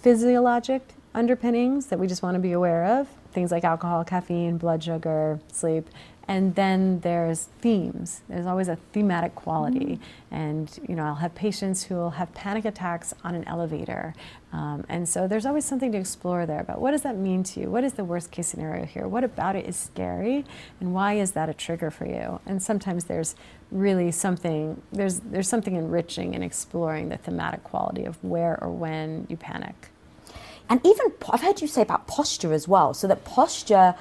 physiologic 0.04 0.82
underpinnings 1.16 1.88
that 1.88 1.97
we 1.97 2.08
just 2.08 2.22
want 2.22 2.36
to 2.36 2.39
be 2.39 2.51
aware 2.51 2.99
of 2.99 3.08
things 3.34 3.51
like 3.51 3.64
alcohol, 3.64 4.04
caffeine, 4.04 4.58
blood 4.58 4.84
sugar, 4.84 5.39
sleep. 5.51 5.89
And 6.26 6.56
then 6.56 7.01
there's 7.01 7.49
themes. 7.60 8.22
There's 8.30 8.45
always 8.45 8.70
a 8.70 8.78
thematic 8.93 9.36
quality. 9.36 9.99
And, 10.32 10.72
you 10.88 10.95
know, 10.95 11.04
I'll 11.04 11.16
have 11.16 11.36
patients 11.36 11.84
who 11.84 11.95
will 11.95 12.12
have 12.12 12.34
panic 12.34 12.64
attacks 12.64 13.14
on 13.26 13.36
an 13.36 13.43
elevator. 13.45 14.14
Um, 14.54 14.86
and 14.88 15.10
so 15.10 15.28
there's 15.28 15.45
always 15.45 15.66
something 15.66 15.91
to 15.91 15.97
explore 15.97 16.45
there 16.45 16.64
But 16.64 16.80
what 16.80 16.91
does 16.91 17.01
that 17.01 17.18
mean 17.18 17.43
to 17.43 17.60
you? 17.60 17.70
What 17.70 17.84
is 17.84 17.93
the 17.93 18.06
worst 18.06 18.32
case 18.32 18.47
scenario 18.47 18.86
here? 18.86 19.06
What 19.06 19.26
about 19.26 19.58
it 19.58 19.66
is 19.66 19.76
scary? 19.76 20.45
And 20.80 20.93
why 20.93 21.16
is 21.16 21.32
that 21.32 21.49
a 21.49 21.54
trigger 21.54 21.91
for 21.91 22.06
you? 22.06 22.39
And 22.45 22.64
sometimes 22.64 23.06
there's 23.06 23.36
really 23.70 24.12
something, 24.12 24.82
there's, 24.93 25.20
there's 25.20 25.49
something 25.49 25.76
enriching 25.76 26.36
in 26.36 26.43
exploring 26.43 27.10
the 27.10 27.18
thematic 27.18 27.64
quality 27.66 28.06
of 28.06 28.24
where 28.24 28.58
or 28.64 28.70
when 28.70 29.26
you 29.30 29.36
panic. 29.36 29.89
And 30.70 30.80
even, 30.86 31.11
I've 31.30 31.41
heard 31.41 31.61
you 31.61 31.68
say 31.68 31.82
about 31.82 32.07
posture 32.07 32.53
as 32.53 32.68
well, 32.68 32.93
so 32.93 33.07
that 33.07 33.26
posture 33.26 33.95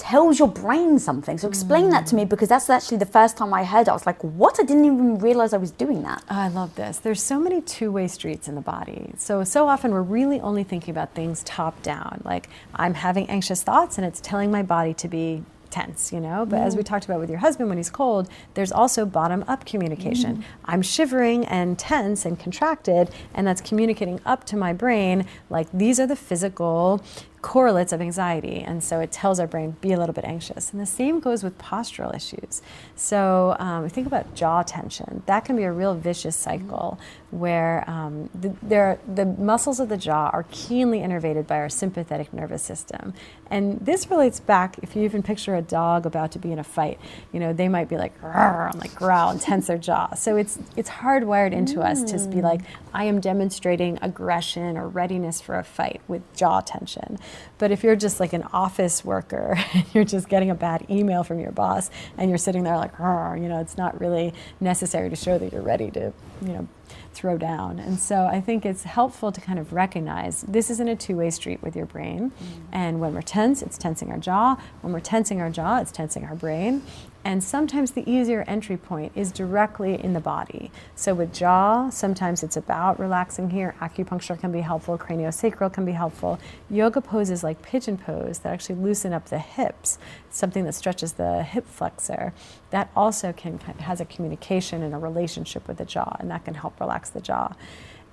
tells 0.00 0.38
your 0.38 0.48
brain 0.48 0.98
something. 0.98 1.36
So 1.36 1.46
explain 1.46 1.86
mm. 1.86 1.90
that 1.90 2.06
to 2.06 2.14
me 2.16 2.24
because 2.24 2.48
that's 2.48 2.70
actually 2.70 2.96
the 2.96 3.06
first 3.06 3.36
time 3.36 3.52
I 3.52 3.64
heard 3.64 3.82
it. 3.82 3.90
I 3.90 3.92
was 3.92 4.06
like, 4.06 4.22
what? 4.24 4.58
I 4.58 4.62
didn't 4.62 4.86
even 4.86 5.18
realize 5.18 5.52
I 5.52 5.58
was 5.58 5.70
doing 5.70 6.02
that. 6.02 6.24
Oh, 6.30 6.36
I 6.36 6.48
love 6.48 6.74
this. 6.74 6.98
There's 6.98 7.22
so 7.22 7.38
many 7.38 7.60
two 7.60 7.92
way 7.92 8.08
streets 8.08 8.48
in 8.48 8.54
the 8.54 8.62
body. 8.62 9.12
So, 9.18 9.44
so 9.44 9.68
often 9.68 9.92
we're 9.92 10.02
really 10.02 10.40
only 10.40 10.64
thinking 10.64 10.90
about 10.92 11.14
things 11.14 11.42
top 11.44 11.82
down. 11.82 12.22
Like, 12.24 12.48
I'm 12.74 12.94
having 12.94 13.28
anxious 13.28 13.62
thoughts 13.62 13.98
and 13.98 14.06
it's 14.06 14.20
telling 14.20 14.50
my 14.50 14.62
body 14.62 14.94
to 14.94 15.08
be 15.08 15.44
tense, 15.70 16.12
you 16.12 16.20
know? 16.20 16.44
But 16.44 16.60
as 16.60 16.76
we 16.76 16.82
talked 16.82 17.04
about 17.04 17.20
with 17.20 17.30
your 17.30 17.38
husband 17.38 17.68
when 17.68 17.78
he's 17.78 17.90
cold, 17.90 18.28
there's 18.54 18.72
also 18.72 19.06
bottom 19.06 19.44
up 19.48 19.64
communication. 19.64 20.38
Mm. 20.38 20.44
I'm 20.64 20.82
shivering 20.82 21.44
and 21.46 21.78
tense 21.78 22.24
and 22.24 22.38
contracted, 22.38 23.10
and 23.34 23.46
that's 23.46 23.60
communicating 23.60 24.20
up 24.26 24.44
to 24.44 24.56
my 24.56 24.72
brain 24.72 25.26
like 25.48 25.68
these 25.72 25.98
are 26.00 26.06
the 26.06 26.16
physical 26.16 27.02
correlates 27.42 27.92
of 27.92 28.00
anxiety. 28.00 28.60
And 28.60 28.84
so 28.84 29.00
it 29.00 29.10
tells 29.10 29.40
our 29.40 29.46
brain, 29.46 29.76
be 29.80 29.92
a 29.92 29.98
little 29.98 30.12
bit 30.14 30.24
anxious. 30.24 30.72
And 30.72 30.80
the 30.80 30.86
same 30.86 31.20
goes 31.20 31.42
with 31.42 31.56
postural 31.58 32.14
issues. 32.14 32.62
So 32.96 33.56
um, 33.58 33.88
think 33.88 34.06
about 34.06 34.34
jaw 34.34 34.62
tension. 34.62 35.22
That 35.26 35.44
can 35.44 35.56
be 35.56 35.62
a 35.62 35.72
real 35.72 35.94
vicious 35.94 36.36
cycle 36.36 36.98
where 37.30 37.88
um, 37.88 38.28
the, 38.34 38.54
there, 38.62 38.98
the 39.14 39.24
muscles 39.24 39.80
of 39.80 39.88
the 39.88 39.96
jaw 39.96 40.30
are 40.32 40.44
keenly 40.50 41.00
innervated 41.00 41.46
by 41.46 41.56
our 41.56 41.68
sympathetic 41.68 42.32
nervous 42.32 42.62
system. 42.62 43.14
And 43.50 43.80
this 43.80 44.10
relates 44.10 44.38
back, 44.38 44.78
if 44.82 44.94
you 44.94 45.02
even 45.02 45.22
picture 45.22 45.56
a 45.56 45.62
dog 45.62 46.06
about 46.06 46.32
to 46.32 46.38
be 46.38 46.52
in 46.52 46.58
a 46.58 46.64
fight, 46.64 47.00
you 47.32 47.40
know, 47.40 47.52
they 47.52 47.68
might 47.68 47.88
be 47.88 47.96
like, 47.96 48.12
like 48.22 48.94
growl 48.94 49.30
and 49.30 49.40
tense 49.40 49.66
their 49.66 49.78
jaw. 49.78 50.14
So 50.14 50.36
it's, 50.36 50.58
it's 50.76 50.90
hardwired 50.90 51.52
into 51.52 51.78
mm. 51.78 51.84
us 51.84 52.04
to 52.12 52.28
be 52.28 52.42
like, 52.42 52.60
I 52.92 53.04
am 53.04 53.20
demonstrating 53.20 53.98
aggression 54.02 54.76
or 54.76 54.88
readiness 54.88 55.40
for 55.40 55.58
a 55.58 55.64
fight 55.64 56.00
with 56.06 56.22
jaw 56.36 56.60
tension. 56.60 57.18
But 57.58 57.70
if 57.70 57.82
you're 57.82 57.96
just 57.96 58.20
like 58.20 58.32
an 58.32 58.44
office 58.52 59.04
worker 59.04 59.58
and 59.74 59.84
you're 59.94 60.04
just 60.04 60.28
getting 60.28 60.50
a 60.50 60.54
bad 60.54 60.86
email 60.90 61.24
from 61.24 61.40
your 61.40 61.52
boss 61.52 61.90
and 62.16 62.30
you're 62.30 62.38
sitting 62.38 62.64
there 62.64 62.76
like, 62.76 62.92
you 62.98 63.48
know, 63.48 63.60
it's 63.60 63.76
not 63.76 64.00
really 64.00 64.32
necessary 64.60 65.10
to 65.10 65.16
show 65.16 65.38
that 65.38 65.52
you're 65.52 65.62
ready 65.62 65.90
to, 65.92 66.12
you 66.42 66.52
know, 66.52 66.68
throw 67.12 67.36
down. 67.36 67.78
And 67.78 67.98
so 67.98 68.26
I 68.26 68.40
think 68.40 68.64
it's 68.64 68.84
helpful 68.84 69.32
to 69.32 69.40
kind 69.40 69.58
of 69.58 69.72
recognize 69.72 70.42
this 70.42 70.70
isn't 70.70 70.88
a 70.88 70.96
two 70.96 71.16
way 71.16 71.30
street 71.30 71.62
with 71.62 71.76
your 71.76 71.86
brain. 71.86 72.30
Mm-hmm. 72.30 72.62
And 72.72 73.00
when 73.00 73.14
we're 73.14 73.22
tense, 73.22 73.62
it's 73.62 73.76
tensing 73.76 74.10
our 74.10 74.18
jaw. 74.18 74.56
When 74.80 74.92
we're 74.92 75.00
tensing 75.00 75.40
our 75.40 75.50
jaw, 75.50 75.78
it's 75.80 75.92
tensing 75.92 76.24
our 76.24 76.34
brain. 76.34 76.82
And 77.22 77.44
sometimes 77.44 77.90
the 77.90 78.10
easier 78.10 78.44
entry 78.46 78.78
point 78.78 79.12
is 79.14 79.30
directly 79.30 80.02
in 80.02 80.14
the 80.14 80.20
body. 80.20 80.70
So 80.94 81.12
with 81.12 81.34
jaw, 81.34 81.90
sometimes 81.90 82.42
it's 82.42 82.56
about 82.56 82.98
relaxing 82.98 83.50
here. 83.50 83.74
Acupuncture 83.80 84.40
can 84.40 84.50
be 84.50 84.62
helpful, 84.62 84.96
craniosacral 84.96 85.70
can 85.72 85.84
be 85.84 85.92
helpful. 85.92 86.38
Yoga 86.70 87.02
poses 87.02 87.44
like 87.44 87.60
pigeon 87.60 87.98
pose 87.98 88.38
that 88.38 88.52
actually 88.52 88.76
loosen 88.76 89.12
up 89.12 89.26
the 89.26 89.38
hips, 89.38 89.98
something 90.30 90.64
that 90.64 90.74
stretches 90.74 91.12
the 91.12 91.42
hip 91.42 91.66
flexor. 91.66 92.32
That 92.70 92.90
also 92.96 93.32
can 93.34 93.58
has 93.58 94.00
a 94.00 94.06
communication 94.06 94.82
and 94.82 94.94
a 94.94 94.98
relationship 94.98 95.68
with 95.68 95.76
the 95.76 95.84
jaw, 95.84 96.16
and 96.20 96.30
that 96.30 96.46
can 96.46 96.54
help 96.54 96.80
relax 96.80 97.10
the 97.10 97.20
jaw. 97.20 97.54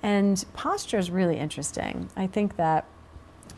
And 0.02 0.44
posture 0.52 0.98
is 0.98 1.10
really 1.10 1.38
interesting. 1.38 2.10
I 2.14 2.26
think 2.26 2.56
that 2.56 2.84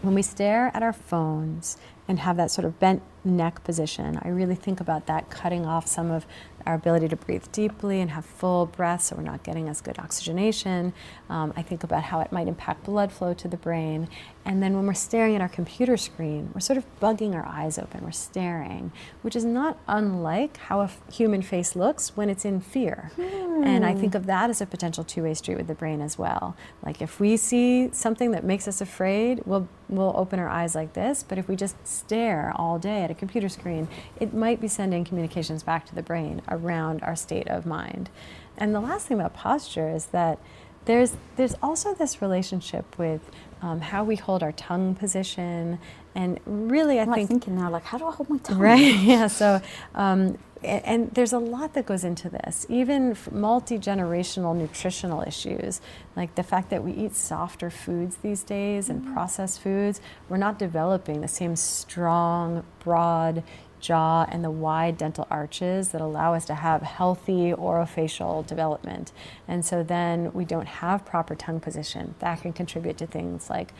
when 0.03 0.15
we 0.15 0.23
stare 0.23 0.71
at 0.75 0.83
our 0.83 0.93
phones 0.93 1.77
and 2.09 2.21
have 2.21 2.37
that 2.37 2.51
sort 2.51 2.65
of 2.65 2.79
bent 2.79 3.03
neck 3.25 3.63
position. 3.65 4.19
I 4.23 4.29
really 4.29 4.55
think 4.55 4.81
about 4.81 5.07
that 5.07 5.31
cutting 5.31 5.67
off 5.67 5.87
some 5.87 6.11
of 6.11 6.27
our 6.67 6.75
ability 6.75 7.09
to 7.09 7.17
breathe 7.17 7.45
deeply 7.53 8.01
and 8.01 8.11
have 8.11 8.25
full 8.25 8.67
breath 8.67 9.03
so 9.03 9.17
we're 9.17 9.23
not 9.23 9.43
getting 9.43 9.69
as 9.69 9.81
good 9.81 9.99
oxygenation. 9.99 10.93
Um, 11.29 11.53
I 11.57 11.63
think 11.63 11.85
about 11.85 12.05
how 12.05 12.21
it 12.21 12.33
might 12.33 12.49
impact 12.49 12.85
blood 12.85 13.13
flow 13.13 13.35
to 13.35 13.49
the 13.49 13.57
brain. 13.57 14.09
And 14.45 14.63
then 14.63 14.75
when 14.75 14.87
we're 14.87 14.95
staring 14.95 15.35
at 15.35 15.41
our 15.41 15.49
computer 15.49 15.97
screen, 15.97 16.51
we're 16.55 16.61
sort 16.61 16.77
of 16.77 16.85
bugging 17.01 17.35
our 17.35 17.47
eyes 17.47 17.79
open, 17.79 18.03
we're 18.03 18.11
staring, 18.11 18.91
which 19.23 19.37
is 19.37 19.45
not 19.45 19.79
unlike 19.87 20.57
how 20.57 20.81
a 20.81 20.91
human 21.13 21.43
face 21.43 21.77
looks 21.77 22.17
when 22.17 22.31
it's 22.31 22.45
in 22.45 22.61
fear. 22.61 23.11
Hmm. 23.17 23.65
And 23.65 23.85
I 23.85 23.95
think 23.95 24.15
of 24.15 24.27
that 24.27 24.51
as 24.51 24.61
a 24.61 24.67
potential 24.67 25.05
two 25.05 25.23
way 25.23 25.35
street 25.35 25.59
with 25.59 25.67
the 25.67 25.75
brain 25.75 26.01
as 26.01 26.19
well. 26.19 26.57
Like 26.85 27.03
if 27.03 27.21
we 27.21 27.37
see 27.37 27.91
something 27.93 28.31
that 28.31 28.45
makes 28.45 28.67
us 28.67 28.81
afraid, 28.81 29.43
we'll, 29.45 29.69
we'll 29.89 30.15
open 30.17 30.39
our 30.39 30.49
eyes 30.49 30.75
like 30.75 30.95
this, 30.95 31.23
but 31.23 31.37
if 31.39 31.47
we 31.49 31.57
just 31.57 31.77
stare 31.87 32.53
all 32.57 32.79
day 32.79 33.05
at 33.11 33.17
a 33.17 33.19
computer 33.19 33.49
screen, 33.49 33.89
it 34.19 34.33
might 34.33 34.61
be 34.61 34.69
sending 34.69 35.05
communications 35.05 35.63
back 35.63 35.85
to 35.87 35.95
the 35.95 36.03
brain 36.03 36.41
around 36.49 37.03
our 37.03 37.17
state 37.17 37.49
of 37.49 37.67
mind. 37.67 38.09
And 38.57 38.75
the 38.75 38.81
last 38.81 39.07
thing 39.07 39.19
about 39.19 39.35
posture 39.35 39.91
is 39.91 40.07
that 40.07 40.39
there's 40.85 41.17
there's 41.37 41.55
also 41.63 41.95
this 41.95 42.23
relationship 42.23 42.99
with 42.99 43.21
um, 43.63 43.81
how 43.81 44.05
we 44.05 44.17
hold 44.17 44.43
our 44.43 44.53
tongue 44.53 44.95
position, 44.95 45.79
and 46.15 46.41
really, 46.47 46.99
I 46.99 47.03
I'm 47.03 47.13
think 47.13 47.29
thinking 47.29 47.57
now, 47.57 47.71
like, 47.71 47.85
how 47.85 47.99
do 47.99 48.07
I 48.07 48.13
hold 48.13 48.31
my 48.31 48.39
tongue? 48.39 48.59
Right? 48.59 48.95
Yeah. 49.01 49.27
So. 49.27 49.61
Um, 49.95 50.39
and, 50.63 50.85
and 50.85 51.11
there's 51.13 51.33
a 51.33 51.39
lot 51.39 51.73
that 51.75 51.87
goes 51.87 52.05
into 52.05 52.29
this, 52.29 52.67
even 52.69 53.17
multi 53.31 53.79
generational 53.79 54.55
nutritional 54.55 55.23
issues, 55.23 55.81
like 56.17 56.35
the 56.35 56.43
fact 56.43 56.71
that 56.71 56.85
we 56.85 56.93
eat 56.93 57.15
softer 57.15 57.71
foods 57.71 58.17
these 58.17 58.43
days 58.43 58.91
and 58.91 59.03
mm-hmm. 59.03 59.15
processed 59.15 59.61
foods. 59.61 60.01
We're 60.29 60.37
not 60.37 60.59
developing 60.59 61.23
the 61.23 61.29
same 61.29 61.57
strong, 61.57 62.65
broad, 62.85 63.43
jaw 63.81 64.27
and 64.31 64.45
the 64.45 64.51
wide 64.51 64.99
dental 64.99 65.27
arches 65.31 65.91
that 65.91 66.01
allow 66.01 66.35
us 66.35 66.45
to 66.47 66.55
have 66.55 66.83
healthy 66.83 67.53
orofacial 67.53 68.47
development. 68.47 69.13
And 69.49 69.65
so 69.65 69.83
then 69.83 70.33
we 70.33 70.45
don't 70.45 70.67
have 70.67 71.05
proper 71.05 71.35
tongue 71.35 71.61
position. 71.61 72.15
That 72.21 72.43
can 72.43 72.53
contribute 72.53 72.99
to 72.99 73.07
things 73.07 73.51
like 73.51 73.73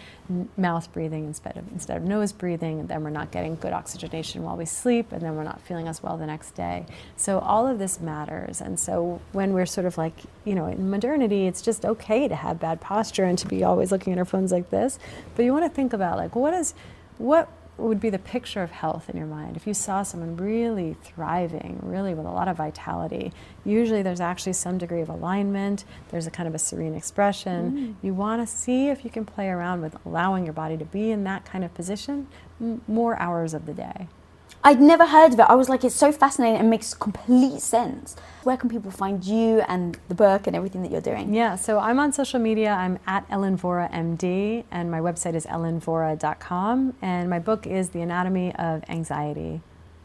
mouth 0.57 0.93
breathing 0.93 1.27
instead 1.27 1.57
of, 1.57 1.71
instead 1.73 1.97
of 1.97 2.03
nose 2.05 2.33
breathing, 2.33 2.81
and 2.81 2.89
then 2.89 3.05
we're 3.05 3.11
not 3.11 3.31
getting 3.31 3.57
good 3.57 3.73
oxygenation 3.73 4.43
while 4.43 4.57
we 4.57 4.65
sleep, 4.65 5.13
and 5.13 5.23
then 5.23 5.37
we're 5.37 5.45
not 5.45 5.61
feeling 5.61 5.89
as 5.89 6.03
well 6.03 6.17
the 6.17 6.27
next 6.27 6.53
day. 6.53 6.87
So 7.17 7.39
all 7.39 7.67
of 7.67 7.79
this 7.79 8.01
matters. 8.01 8.61
And 8.61 8.79
so 8.79 9.21
when 9.33 9.53
we're 9.53 9.67
sort 9.67 9.87
of 9.87 9.99
like, 9.99 10.15
you 10.45 10.55
know, 10.55 10.67
in 10.67 10.91
modernity, 10.91 11.47
it's 11.47 11.63
just 11.63 11.85
okay 11.85 12.29
to 12.29 12.35
have 12.35 12.59
bad 12.59 12.81
posture 12.81 13.25
and 13.25 13.39
to 13.39 13.47
be 13.47 13.63
always 13.63 13.93
looking 13.93 14.13
at 14.13 14.19
our 14.19 14.25
phones 14.25 14.53
like 14.53 14.71
this. 14.71 14.99
But 15.37 15.45
you 15.45 15.53
want 15.53 15.65
to 15.65 15.71
think 15.71 15.93
about 15.93 16.17
like, 16.17 16.35
what 16.35 16.55
is, 16.55 16.75
what 17.19 17.49
would 17.81 18.01
be 18.01 18.11
the 18.11 18.19
picture 18.19 18.63
of 18.63 18.71
health 18.71 19.09
in 19.09 19.17
your 19.17 19.27
mind? 19.27 19.57
If 19.57 19.67
you 19.67 19.75
saw 19.75 20.03
someone 20.03 20.37
really 20.37 20.97
thriving, 21.03 21.81
really 21.83 22.15
with 22.15 22.27
a 22.27 22.31
lot 22.31 22.49
of 22.49 22.57
vitality, 22.57 23.33
usually 23.65 24.03
there's 24.03 24.21
actually 24.21 24.53
some 24.55 24.79
degree 24.79 25.01
of 25.01 25.09
alignment, 25.09 25.85
there's 26.11 26.27
a 26.27 26.31
kind 26.31 26.49
of 26.49 26.55
a 26.55 26.59
serene 26.59 26.95
expression. 26.95 27.73
Mm. 27.73 27.95
You 28.03 28.15
want 28.15 28.47
to 28.47 28.47
see 28.47 28.89
if 28.89 29.05
you 29.05 29.11
can 29.11 29.25
play 29.25 29.49
around 29.49 29.81
with 29.83 29.97
allowing 30.05 30.45
your 30.45 30.55
body 30.55 30.77
to 30.77 30.85
be 30.85 31.11
in 31.11 31.25
that 31.25 31.45
kind 31.45 31.65
of 31.65 31.73
position 31.75 32.29
m- 32.61 32.81
more 32.87 33.19
hours 33.19 33.55
of 33.55 33.67
the 33.67 33.75
day. 33.75 34.09
I'd 34.63 34.81
never 34.81 35.07
heard 35.07 35.33
of 35.33 35.39
it. 35.41 35.47
I 35.49 35.55
was 35.55 35.71
like, 35.71 35.85
it's 35.85 35.95
so 35.95 36.13
fascinating 36.13 36.59
and 36.61 36.69
makes 36.69 36.93
complete 36.93 37.61
sense. 37.61 38.15
Where 38.43 38.59
can 38.59 38.69
people 38.69 38.91
find 38.91 39.25
you 39.25 39.61
and 39.69 39.99
the 40.09 40.15
book 40.15 40.47
and 40.47 40.55
everything 40.55 40.83
that 40.83 40.91
you're 40.91 41.01
doing? 41.01 41.33
Yeah, 41.33 41.57
so 41.57 41.79
I'm 41.79 41.99
on 41.99 42.13
social 42.13 42.39
media. 42.39 42.71
I'm 42.73 42.99
at 43.07 43.25
Ellen 43.31 43.57
Vora 43.57 43.91
MD, 43.91 44.65
and 44.71 44.91
my 44.91 45.01
website 45.01 45.35
is 45.35 45.47
ellenvora.com. 45.47 46.95
And 47.01 47.31
my 47.31 47.39
book 47.39 47.67
is 47.67 47.91
The 47.91 48.03
Anatomy 48.03 48.55
of 48.57 48.85
Anxiety. 48.89 49.63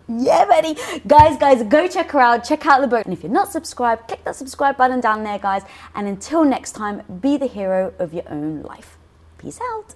Yeah, 0.07 0.45
buddy. 0.45 0.75
Guys, 1.05 1.37
guys, 1.37 1.63
go 1.63 1.87
check 1.87 2.11
her 2.11 2.19
out. 2.21 2.45
Check 2.45 2.65
out 2.65 2.79
the 2.79 2.87
book. 2.87 3.05
And 3.05 3.13
if 3.13 3.23
you're 3.23 3.31
not 3.31 3.51
subscribed, 3.51 4.07
click 4.07 4.23
that 4.23 4.37
subscribe 4.37 4.77
button 4.77 5.01
down 5.01 5.23
there, 5.23 5.39
guys. 5.39 5.63
And 5.93 6.07
until 6.07 6.45
next 6.45 6.73
time, 6.73 7.01
be 7.19 7.35
the 7.35 7.47
hero 7.47 7.93
of 7.99 8.13
your 8.13 8.29
own 8.29 8.61
life. 8.61 8.97
Peace 9.37 9.59
out. 9.73 9.95